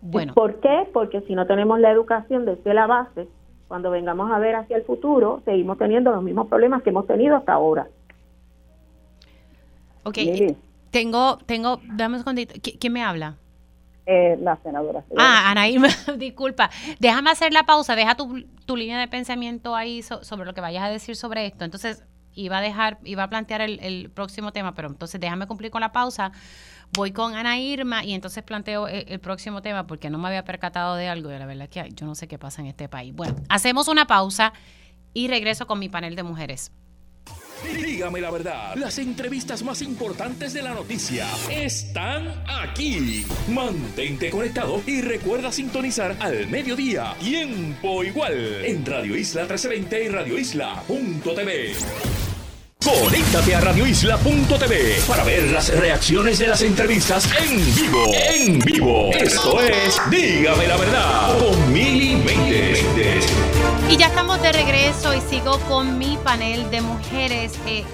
Bueno. 0.01 0.35
¿Por 0.35 0.61
qué? 0.61 0.89
Porque 0.93 1.21
si 1.23 1.35
no 1.35 1.47
tenemos 1.47 1.81
la 1.81 1.91
educación 1.91 2.45
desde 2.45 2.75
la 2.75 2.87
base, 2.87 3.29
cuando 3.69 3.91
vengamos 3.91 4.31
a 4.33 4.39
ver 4.39 4.57
hacia 4.57 4.77
el 4.77 4.83
futuro, 4.85 5.43
seguimos 5.45 5.79
teniendo 5.79 6.11
los 6.11 6.23
mismos 6.23 6.49
problemas 6.49 6.83
que 6.83 6.91
hemos 6.91 7.07
tenido 7.07 7.37
hasta 7.37 7.53
ahora. 7.53 7.89
Ok, 10.03 10.19
tengo, 10.91 11.39
tengo, 11.47 11.81
dame 11.95 12.17
un 12.17 12.21
segundito, 12.21 12.55
¿quién 12.61 12.93
me 12.93 13.03
habla? 13.03 13.37
Eh, 14.07 14.37
la 14.41 14.57
senadora. 14.57 15.05
Ah, 15.17 15.51
Anaí, 15.51 15.77
disculpa. 16.19 16.71
Déjame 16.99 17.31
hacer 17.31 17.53
la 17.53 17.63
pausa, 17.63 17.95
deja 17.95 18.17
tu, 18.17 18.45
tu 18.67 18.77
línea 18.77 18.99
de 18.99 19.07
pensamiento 19.07 19.77
ahí 19.77 20.03
sobre 20.03 20.47
lo 20.47 20.53
que 20.53 20.61
vayas 20.61 20.83
a 20.83 20.89
decir 20.89 21.15
sobre 21.15 21.47
esto. 21.47 21.65
Entonces, 21.65 22.05
iba 22.35 22.59
a 22.59 22.61
dejar, 22.61 22.99
iba 23.05 23.23
a 23.23 23.29
plantear 23.29 23.61
el, 23.61 24.11
próximo 24.15 24.53
tema, 24.53 24.75
pero 24.75 24.89
entonces 24.89 25.21
déjame 25.21 25.47
cumplir 25.47 25.71
con 25.71 25.81
la 25.81 25.93
pausa. 25.93 26.33
Voy 26.93 27.12
con 27.12 27.35
Ana 27.35 27.59
Irma 27.59 28.05
y 28.05 28.15
entonces 28.15 28.43
planteo 28.43 28.89
el, 28.89 29.05
el 29.09 29.21
próximo 29.21 29.62
tema 29.62 29.87
porque 29.87 30.11
no 30.11 30.19
me 30.19 30.29
había 30.29 30.45
percatado 30.45 30.97
de 30.97 31.09
algo 31.09 31.31
y 31.31 31.39
la 31.39 31.47
verdad 31.47 31.65
es 31.65 31.71
que 31.71 31.95
yo 31.95 32.07
no 32.07 32.15
sé 32.15 32.27
qué 32.27 32.39
pasa 32.39 32.62
en 32.62 32.69
este 32.69 32.89
país. 32.89 33.15
Bueno, 33.15 33.37
hacemos 33.49 33.89
una 33.89 34.07
pausa 34.07 34.53
y 35.15 35.29
regreso 35.29 35.67
con 35.67 35.79
mi 35.79 35.89
panel 35.89 36.17
de 36.17 36.23
mujeres. 36.23 36.73
Dígame 37.62 38.21
la 38.21 38.31
verdad, 38.31 38.75
las 38.77 38.99
entrevistas 38.99 39.62
más 39.62 39.83
importantes 39.83 40.55
de 40.55 40.62
la 40.62 40.75
noticia 40.75 41.27
están 41.51 42.43
aquí. 42.49 43.27
Mantente 43.49 44.31
conectado 44.31 44.83
y 44.87 45.03
recuerda 45.03 45.53
sintonizar 45.53 46.17
al 46.21 46.49
mediodía, 46.49 47.15
tiempo 47.21 48.03
igual, 48.03 48.65
en 48.65 48.85
Radio 48.87 49.17
Isla 49.17 49.43
1320 49.43 50.05
y 50.05 50.09
radioisla.tv. 50.09 52.30
Conéctate 52.85 53.55
a 53.55 53.61
radioisla.tv 53.61 55.02
para 55.07 55.23
ver 55.23 55.51
las 55.51 55.69
reacciones 55.69 56.39
de 56.39 56.47
las 56.47 56.62
entrevistas 56.62 57.28
en 57.39 57.74
vivo. 57.74 58.05
En 58.15 58.59
vivo. 58.59 59.11
Esto 59.12 59.61
es 59.61 60.01
Dígame 60.11 60.66
la 60.66 60.78
verdad 60.78 61.39
con 61.39 61.73
Mili 61.73 62.23
Y 63.89 63.97
ya 63.98 64.07
estamos 64.07 64.40
de 64.40 64.52
regreso 64.52 65.15
y 65.15 65.20
sigo 65.20 65.61
con 65.69 65.98
mi 65.98 66.19
panel 66.24 66.70
de 66.70 66.81
mujeres. 66.81 67.52
Eh, 67.66 67.85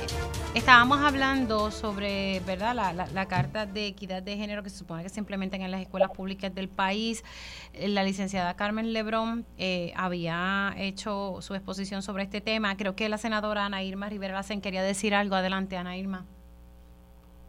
Estábamos 0.56 1.00
hablando 1.04 1.70
sobre, 1.70 2.40
¿verdad?, 2.46 2.74
la, 2.74 3.26
carta 3.26 3.66
de 3.66 3.88
equidad 3.88 4.22
de 4.22 4.38
género 4.38 4.62
que 4.62 4.70
se 4.70 4.78
supone 4.78 5.02
que 5.02 5.10
se 5.10 5.20
implementa 5.20 5.54
en 5.56 5.70
las 5.70 5.82
escuelas 5.82 6.10
públicas 6.12 6.52
del 6.54 6.70
país. 6.70 7.22
Eh, 7.74 7.88
la 7.88 8.02
licenciada 8.02 8.56
Carmen 8.56 8.94
Lebrón 8.94 9.44
eh, 9.58 9.92
había 9.94 10.72
hecho 10.78 11.42
su 11.42 11.54
exposición 11.54 12.00
sobre 12.00 12.22
este 12.22 12.40
tema. 12.40 12.74
Creo 12.78 12.96
que 12.96 13.10
la 13.10 13.18
senadora 13.18 13.66
Ana 13.66 13.82
Irma 13.82 14.08
Rivera 14.08 14.32
Lacen 14.32 14.62
quería 14.62 14.82
decir 14.82 15.14
algo. 15.14 15.34
Adelante, 15.34 15.76
Ana 15.76 15.98
Irma. 15.98 16.24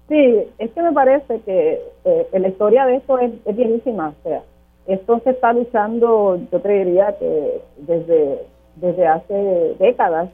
Sí, 0.09 0.43
es 0.57 0.69
que 0.71 0.81
me 0.81 0.91
parece 0.91 1.39
que 1.43 1.79
eh, 2.03 2.27
la 2.33 2.49
historia 2.49 2.85
de 2.87 2.97
esto 2.97 3.19
es, 3.19 3.31
es 3.45 3.55
bienísima. 3.55 4.09
O 4.09 4.23
sea, 4.23 4.43
esto 4.85 5.21
se 5.23 5.29
está 5.29 5.53
luchando, 5.53 6.37
yo 6.51 6.61
creería 6.61 7.17
que 7.17 7.61
desde, 7.77 8.41
desde 8.75 9.07
hace 9.07 9.77
décadas 9.79 10.29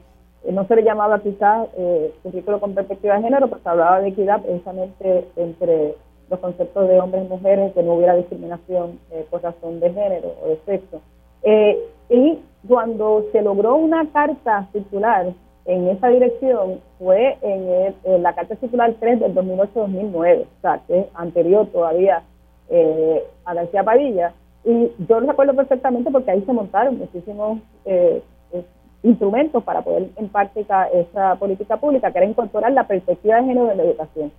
no 0.52 0.66
se 0.66 0.76
le 0.76 0.82
llamaba 0.82 1.20
quizás 1.20 1.68
eh, 1.76 2.12
currículo 2.22 2.60
con 2.60 2.74
perspectiva 2.74 3.16
de 3.16 3.22
género, 3.22 3.48
porque 3.48 3.68
hablaba 3.68 4.00
de 4.00 4.08
equidad 4.08 4.42
precisamente 4.42 5.26
entre 5.36 5.94
los 6.28 6.40
conceptos 6.40 6.88
de 6.88 7.00
hombres 7.00 7.24
y 7.24 7.28
mujeres, 7.28 7.72
que 7.72 7.82
no 7.82 7.94
hubiera 7.94 8.16
discriminación 8.16 8.98
eh, 9.10 9.26
por 9.30 9.42
razón 9.42 9.80
de 9.80 9.92
género 9.92 10.34
o 10.42 10.48
de 10.48 10.58
sexo. 10.66 11.00
Eh, 11.42 11.78
y 12.10 12.38
cuando 12.68 13.24
se 13.32 13.42
logró 13.42 13.76
una 13.76 14.06
carta 14.10 14.68
circular 14.72 15.32
en 15.66 15.88
esa 15.88 16.08
dirección 16.08 16.80
fue 16.98 17.38
en, 17.40 18.22
la 18.22 18.34
carta 18.34 18.56
circular 18.56 18.94
3 19.00 19.20
del 19.20 19.34
2008-2009, 19.34 20.42
o 20.42 20.60
sea, 20.60 20.80
que 20.86 21.00
es 21.00 21.06
anterior 21.14 21.66
todavía 21.68 22.22
a 23.44 23.54
García 23.54 23.82
Padilla. 23.82 24.32
Y 24.64 24.90
yo 25.08 25.20
lo 25.20 25.26
recuerdo 25.26 25.54
perfectamente 25.54 26.10
porque 26.10 26.30
ahí 26.30 26.42
se 26.42 26.52
montaron 26.52 26.98
muchísimos 26.98 27.60
instrumentos 29.04 29.62
para 29.62 29.82
poder 29.82 30.08
en 30.16 30.28
práctica 30.28 30.86
esa 30.86 31.36
política 31.36 31.76
pública, 31.76 32.10
que 32.10 32.18
era 32.18 32.26
incorporar 32.26 32.72
la 32.72 32.86
perspectiva 32.86 33.36
de 33.36 33.44
género 33.44 33.70
en 33.70 33.76
la 33.76 33.84
educación. 33.84 34.32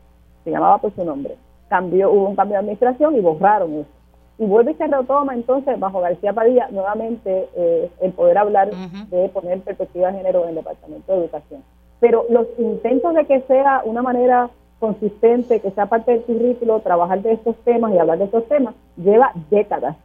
Se 0.43 0.51
llamaba 0.51 0.79
por 0.79 0.93
su 0.93 1.05
nombre. 1.05 1.35
Cambió, 1.69 2.11
hubo 2.11 2.29
un 2.29 2.35
cambio 2.35 2.55
de 2.55 2.59
administración 2.59 3.15
y 3.15 3.21
borraron 3.21 3.73
eso. 3.73 3.89
Y 4.37 4.45
vuelve 4.45 4.71
y 4.71 4.75
se 4.75 4.87
retoma 4.87 5.33
entonces 5.33 5.79
bajo 5.79 6.01
García 6.01 6.33
Padilla 6.33 6.67
nuevamente 6.69 7.47
eh, 7.55 7.89
el 8.01 8.11
poder 8.11 8.37
hablar 8.37 8.69
de 9.09 9.29
poner 9.29 9.61
perspectiva 9.61 10.11
de 10.11 10.17
género 10.17 10.43
en 10.43 10.49
el 10.49 10.55
Departamento 10.55 11.13
de 11.13 11.19
Educación. 11.19 11.63
Pero 11.99 12.25
los 12.29 12.47
intentos 12.57 13.13
de 13.13 13.25
que 13.25 13.41
sea 13.41 13.81
una 13.85 14.01
manera 14.01 14.49
consistente, 14.79 15.61
que 15.61 15.71
sea 15.71 15.85
parte 15.85 16.11
del 16.11 16.23
currículo, 16.23 16.81
trabajar 16.81 17.21
de 17.21 17.33
estos 17.33 17.55
temas 17.63 17.93
y 17.93 17.97
hablar 17.97 18.17
de 18.17 18.25
estos 18.25 18.45
temas, 18.47 18.75
lleva 18.97 19.31
décadas 19.49 19.95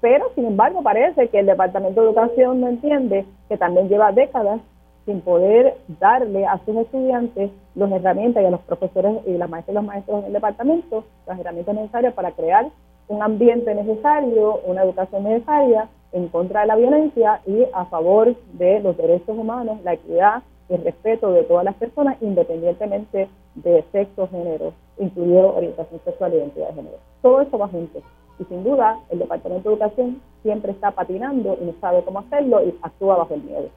pero 0.00 0.26
sin 0.34 0.46
embargo 0.46 0.82
parece 0.82 1.28
que 1.28 1.40
el 1.40 1.46
Departamento 1.46 2.00
de 2.00 2.06
Educación 2.08 2.60
no 2.60 2.68
entiende 2.68 3.26
que 3.48 3.56
también 3.56 3.88
lleva 3.88 4.12
décadas 4.12 4.60
sin 5.06 5.20
poder 5.22 5.76
darle 6.00 6.46
a 6.46 6.58
sus 6.64 6.76
estudiantes 6.76 7.50
las 7.74 7.90
herramientas 7.90 8.42
y 8.42 8.46
a 8.46 8.50
los 8.50 8.60
profesores 8.60 9.18
y 9.26 9.32
las 9.32 9.48
maestras 9.48 9.72
y 9.72 9.74
los 9.74 9.84
maestros 9.84 10.24
del 10.24 10.32
departamento 10.32 11.04
las 11.26 11.38
herramientas 11.38 11.74
necesarias 11.74 12.14
para 12.14 12.32
crear 12.32 12.68
un 13.08 13.22
ambiente 13.22 13.74
necesario, 13.74 14.60
una 14.64 14.84
educación 14.84 15.24
necesaria 15.24 15.88
en 16.12 16.28
contra 16.28 16.60
de 16.60 16.66
la 16.68 16.76
violencia 16.76 17.40
y 17.46 17.66
a 17.72 17.84
favor 17.86 18.36
de 18.52 18.80
los 18.80 18.96
derechos 18.96 19.36
humanos, 19.36 19.78
la 19.82 19.94
equidad 19.94 20.42
y 20.68 20.74
el 20.74 20.84
respeto 20.84 21.32
de 21.32 21.42
todas 21.42 21.64
las 21.64 21.74
personas 21.74 22.16
independientemente 22.20 23.28
de 23.56 23.84
sexo, 23.90 24.28
género, 24.28 24.72
incluido 24.98 25.56
orientación 25.56 26.00
sexual 26.04 26.32
y 26.32 26.36
identidad 26.36 26.68
de 26.68 26.74
género. 26.74 26.96
Todo 27.22 27.40
eso 27.40 27.58
va 27.58 27.68
junto. 27.68 28.00
Y 28.40 28.44
sin 28.46 28.64
duda, 28.64 28.98
el 29.10 29.18
Departamento 29.18 29.68
de 29.68 29.74
Educación 29.74 30.22
siempre 30.42 30.72
está 30.72 30.90
patinando 30.92 31.58
y 31.60 31.66
no 31.66 31.74
sabe 31.80 32.02
cómo 32.04 32.20
hacerlo 32.20 32.66
y 32.66 32.74
actúa 32.82 33.18
bajo 33.18 33.34
el 33.34 33.42
miedo. 33.42 33.70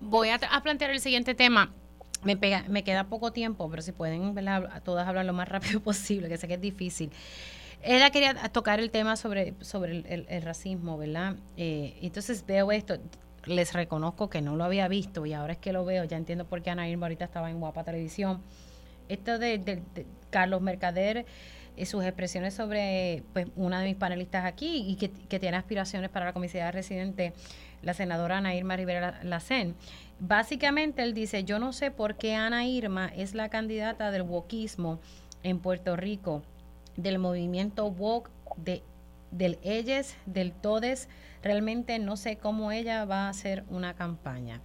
Voy 0.00 0.28
a, 0.28 0.38
plantear 0.62 0.92
el 0.92 1.00
siguiente 1.00 1.34
tema. 1.34 1.72
Me, 2.22 2.36
pega, 2.36 2.64
me 2.68 2.84
queda 2.84 3.04
poco 3.04 3.32
tiempo, 3.32 3.68
pero 3.68 3.82
si 3.82 3.90
pueden 3.90 4.34
todas 4.84 5.08
hablar 5.08 5.24
lo 5.24 5.32
más 5.32 5.48
rápido 5.50 5.80
posible, 5.80 6.28
que 6.28 6.36
sé 6.36 6.46
que 6.46 6.54
es 6.54 6.60
difícil. 6.60 7.10
Ella 7.82 8.10
quería 8.10 8.34
tocar 8.50 8.78
el 8.78 8.92
tema 8.92 9.16
sobre, 9.16 9.54
sobre 9.60 10.04
el, 10.08 10.42
racismo, 10.42 10.96
¿verdad? 10.98 11.34
Eh, 11.56 11.98
entonces 12.00 12.46
veo 12.46 12.70
esto, 12.70 12.94
les 13.44 13.72
reconozco 13.72 14.30
que 14.30 14.40
no 14.40 14.54
lo 14.54 14.62
había 14.62 14.86
visto 14.86 15.26
y 15.26 15.32
ahora 15.32 15.54
es 15.54 15.58
que 15.58 15.72
lo 15.72 15.84
veo, 15.84 16.04
ya 16.04 16.16
entiendo 16.16 16.44
por 16.44 16.62
qué 16.62 16.70
Ana 16.70 16.88
Irma 16.88 17.06
ahorita 17.06 17.24
estaba 17.24 17.50
en 17.50 17.58
Guapa 17.58 17.82
Televisión. 17.82 18.40
Esto 19.08 19.40
de, 19.40 19.58
de 19.58 19.82
Carlos 20.30 20.62
Mercader 20.62 21.26
eh, 21.76 21.86
sus 21.86 22.04
expresiones 22.04 22.54
sobre 22.54 23.22
pues, 23.32 23.46
una 23.56 23.80
de 23.80 23.86
mis 23.86 23.96
panelistas 23.96 24.44
aquí 24.44 24.84
y 24.86 24.96
que, 24.96 25.08
tiene 25.38 25.56
aspiraciones 25.56 26.10
para 26.10 26.26
la 26.26 26.32
comisaría 26.32 26.70
residente, 26.70 27.32
la 27.82 27.94
senadora 27.94 28.38
Ana 28.38 28.54
Irma 28.54 28.76
Rivera 28.76 29.20
Lacén. 29.22 29.74
Básicamente 30.20 31.02
él 31.02 31.14
dice, 31.14 31.44
yo 31.44 31.58
no 31.58 31.72
sé 31.72 31.90
por 31.90 32.16
qué 32.16 32.34
Ana 32.34 32.66
Irma 32.66 33.10
es 33.16 33.34
la 33.34 33.48
candidata 33.48 34.10
del 34.10 34.22
wokismo 34.22 35.00
en 35.42 35.58
Puerto 35.58 35.96
Rico, 35.96 36.42
del 36.96 37.18
movimiento 37.18 37.86
wok, 37.86 38.30
de, 38.56 38.82
del 39.30 39.58
ellos, 39.62 40.14
del 40.26 40.52
todes, 40.52 41.08
realmente 41.42 41.98
no 41.98 42.16
sé 42.16 42.36
cómo 42.36 42.70
ella 42.70 43.04
va 43.04 43.26
a 43.26 43.30
hacer 43.30 43.64
una 43.68 43.94
campaña. 43.94 44.60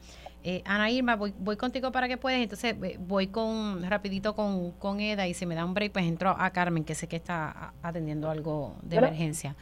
Eh, 0.49 0.63
Ana 0.63 0.89
Irma, 0.89 1.17
voy, 1.17 1.33
voy 1.37 1.57
contigo 1.57 1.91
para 1.91 2.07
que 2.07 2.15
puedas, 2.15 2.39
entonces 2.39 2.73
voy 3.05 3.27
con 3.27 3.83
rapidito 3.83 4.33
con, 4.33 4.71
con 4.79 5.01
Eda 5.01 5.27
y 5.27 5.33
si 5.33 5.45
me 5.45 5.55
da 5.55 5.65
un 5.65 5.73
break, 5.73 5.91
pues 5.91 6.05
entro 6.05 6.33
a 6.39 6.49
Carmen, 6.51 6.85
que 6.85 6.95
sé 6.95 7.09
que 7.09 7.17
está 7.17 7.73
atendiendo 7.83 8.29
algo 8.29 8.75
de 8.81 8.95
emergencia. 8.95 9.57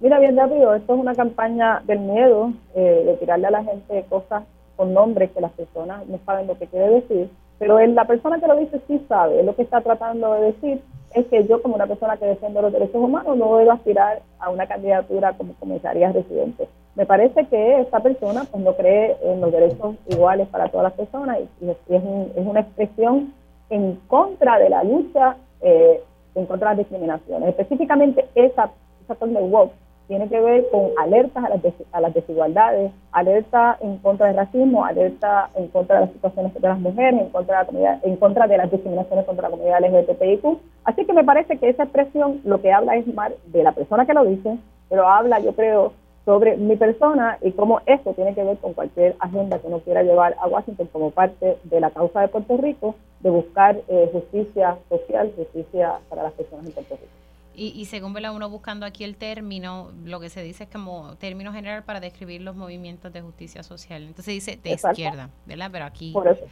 Mira, 0.00 0.18
bien 0.18 0.36
rápido, 0.36 0.74
esto 0.74 0.92
es 0.92 0.98
una 0.98 1.14
campaña 1.14 1.82
del 1.86 2.00
miedo, 2.00 2.52
eh, 2.74 3.04
de 3.06 3.14
tirarle 3.18 3.46
a 3.46 3.52
la 3.52 3.62
gente 3.62 4.04
cosas 4.08 4.42
con 4.74 4.92
nombres 4.92 5.30
que 5.30 5.40
las 5.40 5.52
personas 5.52 6.04
no 6.08 6.18
saben 6.26 6.48
lo 6.48 6.58
que 6.58 6.66
quiere 6.66 6.90
decir, 6.90 7.30
pero 7.60 7.78
la 7.78 8.04
persona 8.04 8.40
que 8.40 8.48
lo 8.48 8.56
dice 8.56 8.80
sí 8.88 9.00
sabe, 9.08 9.44
lo 9.44 9.54
que 9.54 9.62
está 9.62 9.82
tratando 9.82 10.32
de 10.32 10.46
decir 10.46 10.82
es 11.14 11.26
que 11.26 11.46
yo 11.46 11.62
como 11.62 11.74
una 11.74 11.86
persona 11.86 12.16
que 12.16 12.26
defiende 12.26 12.62
los 12.62 12.72
derechos 12.72 12.96
humanos 12.96 13.36
no 13.36 13.56
debo 13.56 13.72
aspirar 13.72 14.22
a 14.38 14.50
una 14.50 14.66
candidatura 14.66 15.32
como 15.32 15.54
comisaría 15.54 16.12
residente 16.12 16.68
me 16.98 17.06
parece 17.06 17.46
que 17.46 17.80
esta 17.80 18.00
persona 18.00 18.44
pues 18.50 18.64
no 18.64 18.74
cree 18.74 19.16
en 19.22 19.40
los 19.40 19.52
derechos 19.52 19.94
iguales 20.08 20.48
para 20.48 20.68
todas 20.68 20.82
las 20.82 20.94
personas 20.94 21.38
y, 21.60 21.70
es, 21.70 22.02
una 22.34 22.58
expresión 22.58 23.32
en 23.70 23.94
contra 24.08 24.58
de 24.58 24.68
la 24.68 24.82
lucha 24.82 25.36
eh, 25.60 26.02
en 26.34 26.46
contra 26.46 26.70
de 26.70 26.76
las 26.76 26.78
discriminaciones. 26.78 27.50
Específicamente 27.50 28.26
esa, 28.34 28.72
esa 29.04 29.26
de 29.26 29.40
WOC 29.40 29.70
tiene 30.08 30.28
que 30.28 30.40
ver 30.40 30.64
con 30.70 30.90
alertas 30.98 31.44
a 31.44 31.48
las, 31.50 31.60
a 31.92 32.00
las 32.00 32.14
desigualdades, 32.14 32.90
alerta 33.12 33.76
en 33.80 33.98
contra 33.98 34.26
del 34.26 34.36
racismo, 34.36 34.84
alerta 34.84 35.50
en 35.54 35.68
contra 35.68 35.96
de 35.96 36.06
las 36.06 36.12
situaciones 36.14 36.54
de 36.54 36.60
las 36.60 36.80
mujeres, 36.80 37.20
en 37.20 37.28
contra 37.28 37.58
de 37.58 37.62
la 37.62 37.66
comunidad, 37.66 38.00
en 38.02 38.16
contra 38.16 38.46
de 38.46 38.56
las 38.56 38.70
discriminaciones 38.70 39.26
contra 39.26 39.48
la 39.48 39.50
comunidad 39.50 39.80
LGBTIQ. 39.80 40.58
Así 40.84 41.04
que 41.04 41.12
me 41.12 41.24
parece 41.24 41.58
que 41.58 41.68
esa 41.68 41.84
expresión 41.84 42.40
lo 42.44 42.60
que 42.60 42.72
habla 42.72 42.96
es 42.96 43.06
más 43.14 43.32
de 43.46 43.62
la 43.62 43.72
persona 43.72 44.06
que 44.06 44.14
lo 44.14 44.24
dice, 44.24 44.58
pero 44.88 45.06
habla, 45.06 45.40
yo 45.40 45.52
creo, 45.52 45.92
sobre 46.24 46.56
mi 46.56 46.76
persona 46.76 47.38
y 47.42 47.52
cómo 47.52 47.80
esto 47.86 48.12
tiene 48.14 48.34
que 48.34 48.44
ver 48.44 48.56
con 48.58 48.72
cualquier 48.72 49.16
agenda 49.20 49.58
que 49.58 49.66
uno 49.66 49.80
quiera 49.80 50.02
llevar 50.02 50.36
a 50.40 50.46
Washington 50.46 50.88
como 50.92 51.10
parte 51.10 51.58
de 51.64 51.80
la 51.80 51.90
causa 51.90 52.22
de 52.22 52.28
Puerto 52.28 52.56
Rico, 52.56 52.94
de 53.20 53.30
buscar 53.30 53.78
eh, 53.88 54.08
justicia 54.12 54.76
social, 54.88 55.32
justicia 55.36 55.98
para 56.08 56.22
las 56.22 56.32
personas 56.32 56.66
en 56.66 56.72
Puerto 56.72 56.96
Rico. 56.96 57.27
Y, 57.58 57.72
y 57.74 57.86
según 57.86 58.12
¿verdad? 58.12 58.34
uno 58.34 58.48
buscando 58.48 58.86
aquí 58.86 59.02
el 59.02 59.16
término, 59.16 59.90
lo 60.04 60.20
que 60.20 60.28
se 60.28 60.42
dice 60.42 60.64
es 60.64 60.70
como 60.70 61.16
término 61.16 61.52
general 61.52 61.82
para 61.82 61.98
describir 61.98 62.40
los 62.42 62.54
movimientos 62.54 63.12
de 63.12 63.20
justicia 63.20 63.64
social. 63.64 64.02
Entonces 64.02 64.26
dice 64.26 64.60
de 64.62 64.74
Exacto. 64.74 65.00
izquierda, 65.00 65.30
¿verdad? 65.44 65.68
Pero 65.72 65.84
aquí... 65.84 66.12
Por 66.12 66.28
eso. 66.28 66.44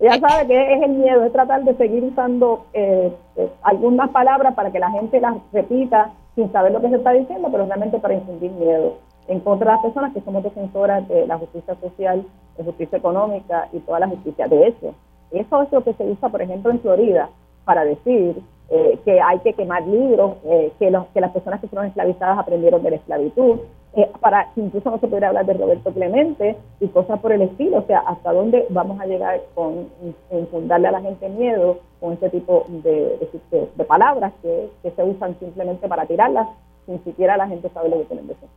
Ya 0.00 0.18
sabe 0.18 0.46
que 0.46 0.74
es 0.74 0.82
el 0.82 0.92
miedo, 0.92 1.22
es 1.24 1.32
tratar 1.32 1.62
de 1.64 1.76
seguir 1.76 2.02
usando 2.02 2.66
eh, 2.72 3.12
eh, 3.36 3.50
algunas 3.62 4.08
palabras 4.10 4.54
para 4.54 4.72
que 4.72 4.78
la 4.78 4.90
gente 4.90 5.20
las 5.20 5.36
repita 5.52 6.12
sin 6.34 6.50
saber 6.50 6.72
lo 6.72 6.80
que 6.80 6.88
se 6.88 6.96
está 6.96 7.12
diciendo, 7.12 7.48
pero 7.52 7.66
realmente 7.66 7.98
para 7.98 8.14
infundir 8.14 8.50
miedo 8.52 8.98
en 9.28 9.40
contra 9.40 9.66
de 9.66 9.76
las 9.76 9.82
personas 9.82 10.14
que 10.14 10.22
somos 10.22 10.42
defensoras 10.42 11.06
de 11.08 11.26
la 11.26 11.36
justicia 11.36 11.76
social, 11.78 12.26
de 12.56 12.64
justicia 12.64 12.96
económica 12.96 13.68
y 13.72 13.80
toda 13.80 14.00
la 14.00 14.08
justicia. 14.08 14.48
De 14.48 14.66
hecho, 14.66 14.94
eso 15.30 15.62
es 15.62 15.70
lo 15.70 15.84
que 15.84 15.92
se 15.92 16.04
usa, 16.04 16.30
por 16.30 16.40
ejemplo, 16.40 16.70
en 16.70 16.80
Florida 16.80 17.28
para 17.64 17.84
decir 17.84 18.42
eh, 18.70 18.98
que 19.04 19.20
hay 19.20 19.38
que 19.40 19.52
quemar 19.54 19.86
libros, 19.86 20.36
eh, 20.44 20.72
que, 20.78 20.90
los, 20.90 21.06
que 21.08 21.20
las 21.20 21.32
personas 21.32 21.60
que 21.60 21.68
fueron 21.68 21.88
esclavizadas 21.88 22.38
aprendieron 22.38 22.82
de 22.82 22.90
la 22.90 22.96
esclavitud, 22.96 23.58
eh, 23.96 24.08
para 24.20 24.52
que 24.54 24.60
incluso 24.60 24.90
no 24.90 24.98
se 25.00 25.08
pudiera 25.08 25.28
hablar 25.28 25.44
de 25.46 25.54
Roberto 25.54 25.92
Clemente 25.92 26.56
y 26.78 26.86
cosas 26.88 27.18
por 27.20 27.32
el 27.32 27.42
estilo. 27.42 27.78
O 27.78 27.86
sea, 27.86 27.98
hasta 28.00 28.32
dónde 28.32 28.66
vamos 28.70 29.00
a 29.00 29.06
llegar 29.06 29.40
con 29.54 29.88
infundarle 30.30 30.88
a 30.88 30.92
la 30.92 31.00
gente 31.00 31.28
miedo 31.28 31.80
con 31.98 32.12
este 32.12 32.30
tipo 32.30 32.64
de, 32.68 33.28
de, 33.50 33.68
de 33.74 33.84
palabras 33.84 34.32
que, 34.42 34.70
que 34.82 34.90
se 34.92 35.02
usan 35.02 35.36
simplemente 35.40 35.88
para 35.88 36.06
tirarlas, 36.06 36.46
sin 36.86 37.02
siquiera 37.02 37.36
la 37.36 37.48
gente 37.48 37.68
sabe 37.70 37.88
lo 37.88 37.98
que 37.98 38.04
tienen 38.04 38.28
decir. 38.28 38.48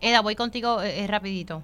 Eda, 0.00 0.20
voy 0.20 0.34
contigo 0.34 0.82
eh, 0.82 1.06
rapidito. 1.06 1.62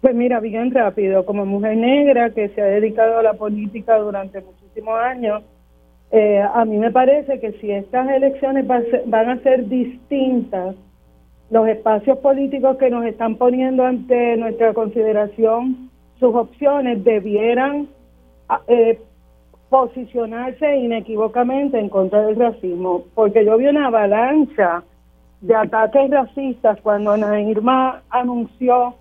Pues 0.00 0.14
mira, 0.14 0.40
bien 0.40 0.72
rápido, 0.72 1.24
como 1.24 1.46
mujer 1.46 1.76
negra 1.76 2.30
que 2.30 2.48
se 2.50 2.60
ha 2.60 2.66
dedicado 2.66 3.18
a 3.18 3.22
la 3.22 3.34
política 3.34 3.96
durante 3.98 4.40
muchísimos 4.40 4.98
años, 4.98 5.42
eh, 6.10 6.40
a 6.40 6.64
mí 6.64 6.78
me 6.78 6.90
parece 6.90 7.40
que 7.40 7.52
si 7.52 7.70
estas 7.70 8.08
elecciones 8.10 8.66
van 8.66 9.30
a, 9.30 9.38
ser, 9.42 9.68
distintas, 9.68 10.76
los 11.50 11.68
espacios 11.68 12.18
políticos 12.18 12.76
que 12.76 12.90
nos 12.90 13.04
están 13.04 13.36
poniendo 13.36 13.84
ante 13.84 14.36
nuestra 14.36 14.72
consideración, 14.72 15.90
sus 16.18 16.34
opciones 16.34 17.02
debieran 17.04 17.88
eh, 18.68 18.98
posicionarse 19.68 20.76
inequívocamente 20.76 21.78
en 21.78 21.88
contra 21.88 22.22
del 22.26 22.36
racismo, 22.36 23.04
porque 23.14 23.44
yo 23.44 23.56
vi 23.56 23.66
una 23.66 23.88
avalancha 23.88 24.84
de 25.40 25.54
ataques 25.54 26.10
racistas 26.10 26.80
cuando 26.82 27.12
Ana 27.12 27.40
Irma 27.40 28.02
anunció 28.10 28.94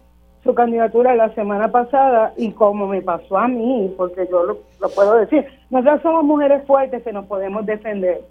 su 0.46 0.54
candidatura 0.54 1.16
la 1.16 1.34
semana 1.34 1.72
pasada 1.72 2.32
y 2.38 2.52
como 2.52 2.88
me 2.88 3.02
pasó 3.02 3.36
a 3.36 3.48
mí, 3.48 3.92
porque 3.98 4.28
yo 4.30 4.44
lo, 4.44 4.90
puedo 4.90 5.16
decir, 5.16 5.44
nosotras 5.72 6.04
somos 6.04 6.24
mujeres 6.24 6.64
fuertes 6.68 7.02
que 7.02 7.12
nos 7.12 7.26
podemos 7.26 7.66
defender, 7.66 8.22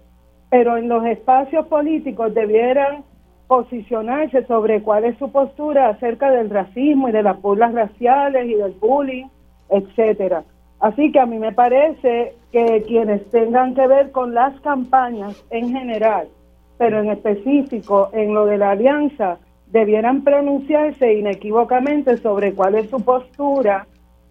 pero 0.49 0.77
en 0.77 0.87
los 0.87 1.05
espacios 1.05 1.67
políticos 1.67 2.33
debieran 2.33 3.03
posicionarse 3.47 4.45
sobre 4.45 4.81
cuál 4.81 5.03
es 5.03 5.17
su 5.17 5.29
postura 5.29 5.89
acerca 5.89 6.31
del 6.31 6.49
racismo 6.49 7.09
y 7.09 7.11
de 7.11 7.21
las 7.21 7.39
burlas 7.41 7.73
raciales 7.73 8.47
y 8.47 8.53
del 8.55 8.71
bullying, 8.79 9.25
etcétera. 9.69 10.43
Así 10.79 11.11
que 11.11 11.19
a 11.19 11.25
mí 11.25 11.37
me 11.37 11.51
parece 11.51 12.33
que 12.53 12.81
quienes 12.87 13.29
tengan 13.29 13.75
que 13.75 13.87
ver 13.87 14.11
con 14.11 14.33
las 14.33 14.57
campañas 14.61 15.43
en 15.49 15.69
general, 15.69 16.29
pero 16.77 17.01
en 17.01 17.09
específico 17.09 18.09
en 18.13 18.33
lo 18.33 18.45
de 18.45 18.57
la 18.57 18.71
alianza, 18.71 19.37
debieran 19.75 20.23
pronunciarse 20.23 21.15
inequívocamente 21.15 22.15
sobre 22.19 22.53
cuál 22.53 22.75
es 22.75 22.89
su 22.89 23.03
postura 23.03 23.85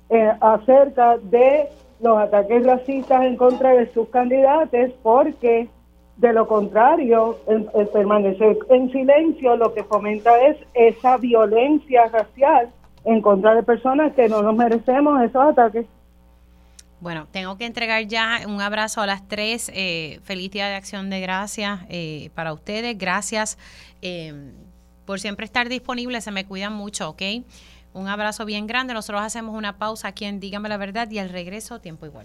eh, 0.08 0.32
acerca 0.40 1.18
de 1.18 1.68
los 2.00 2.16
ataques 2.16 2.64
racistas 2.64 3.24
en 3.24 3.36
contra 3.36 3.74
de 3.74 3.92
sus 3.92 4.08
candidatos, 4.08 4.90
porque 5.02 5.68
de 6.16 6.32
lo 6.32 6.48
contrario, 6.48 7.36
el, 7.46 7.68
el 7.74 7.88
permanecer 7.88 8.56
en 8.70 8.90
silencio 8.90 9.54
lo 9.56 9.74
que 9.74 9.84
fomenta 9.84 10.30
es 10.46 10.56
esa 10.72 11.18
violencia 11.18 12.06
racial 12.06 12.70
en 13.04 13.20
contra 13.20 13.54
de 13.54 13.62
personas 13.62 14.14
que 14.14 14.30
no 14.30 14.40
nos 14.40 14.56
merecemos 14.56 15.20
esos 15.22 15.44
ataques. 15.44 15.84
Bueno, 17.00 17.26
tengo 17.30 17.58
que 17.58 17.66
entregar 17.66 18.02
ya 18.06 18.40
un 18.46 18.62
abrazo 18.62 19.02
a 19.02 19.06
las 19.06 19.28
tres. 19.28 19.70
Eh, 19.74 20.20
feliz 20.22 20.50
día 20.52 20.68
de 20.68 20.74
acción 20.74 21.10
de 21.10 21.20
gracias 21.20 21.80
eh, 21.90 22.30
para 22.34 22.54
ustedes. 22.54 22.96
Gracias 22.96 23.58
eh, 24.00 24.32
por 25.04 25.20
siempre 25.20 25.44
estar 25.44 25.68
disponibles. 25.68 26.24
Se 26.24 26.30
me 26.30 26.46
cuidan 26.46 26.72
mucho, 26.72 27.10
¿ok? 27.10 27.22
Un 27.92 28.08
abrazo 28.08 28.44
bien 28.44 28.66
grande. 28.66 28.94
Nosotros 28.94 29.22
hacemos 29.22 29.56
una 29.56 29.78
pausa 29.78 30.08
aquí 30.08 30.24
en 30.24 30.40
Dígame 30.40 30.68
la 30.68 30.76
Verdad 30.76 31.10
y 31.10 31.18
al 31.18 31.28
regreso, 31.28 31.80
tiempo 31.80 32.06
igual. 32.06 32.22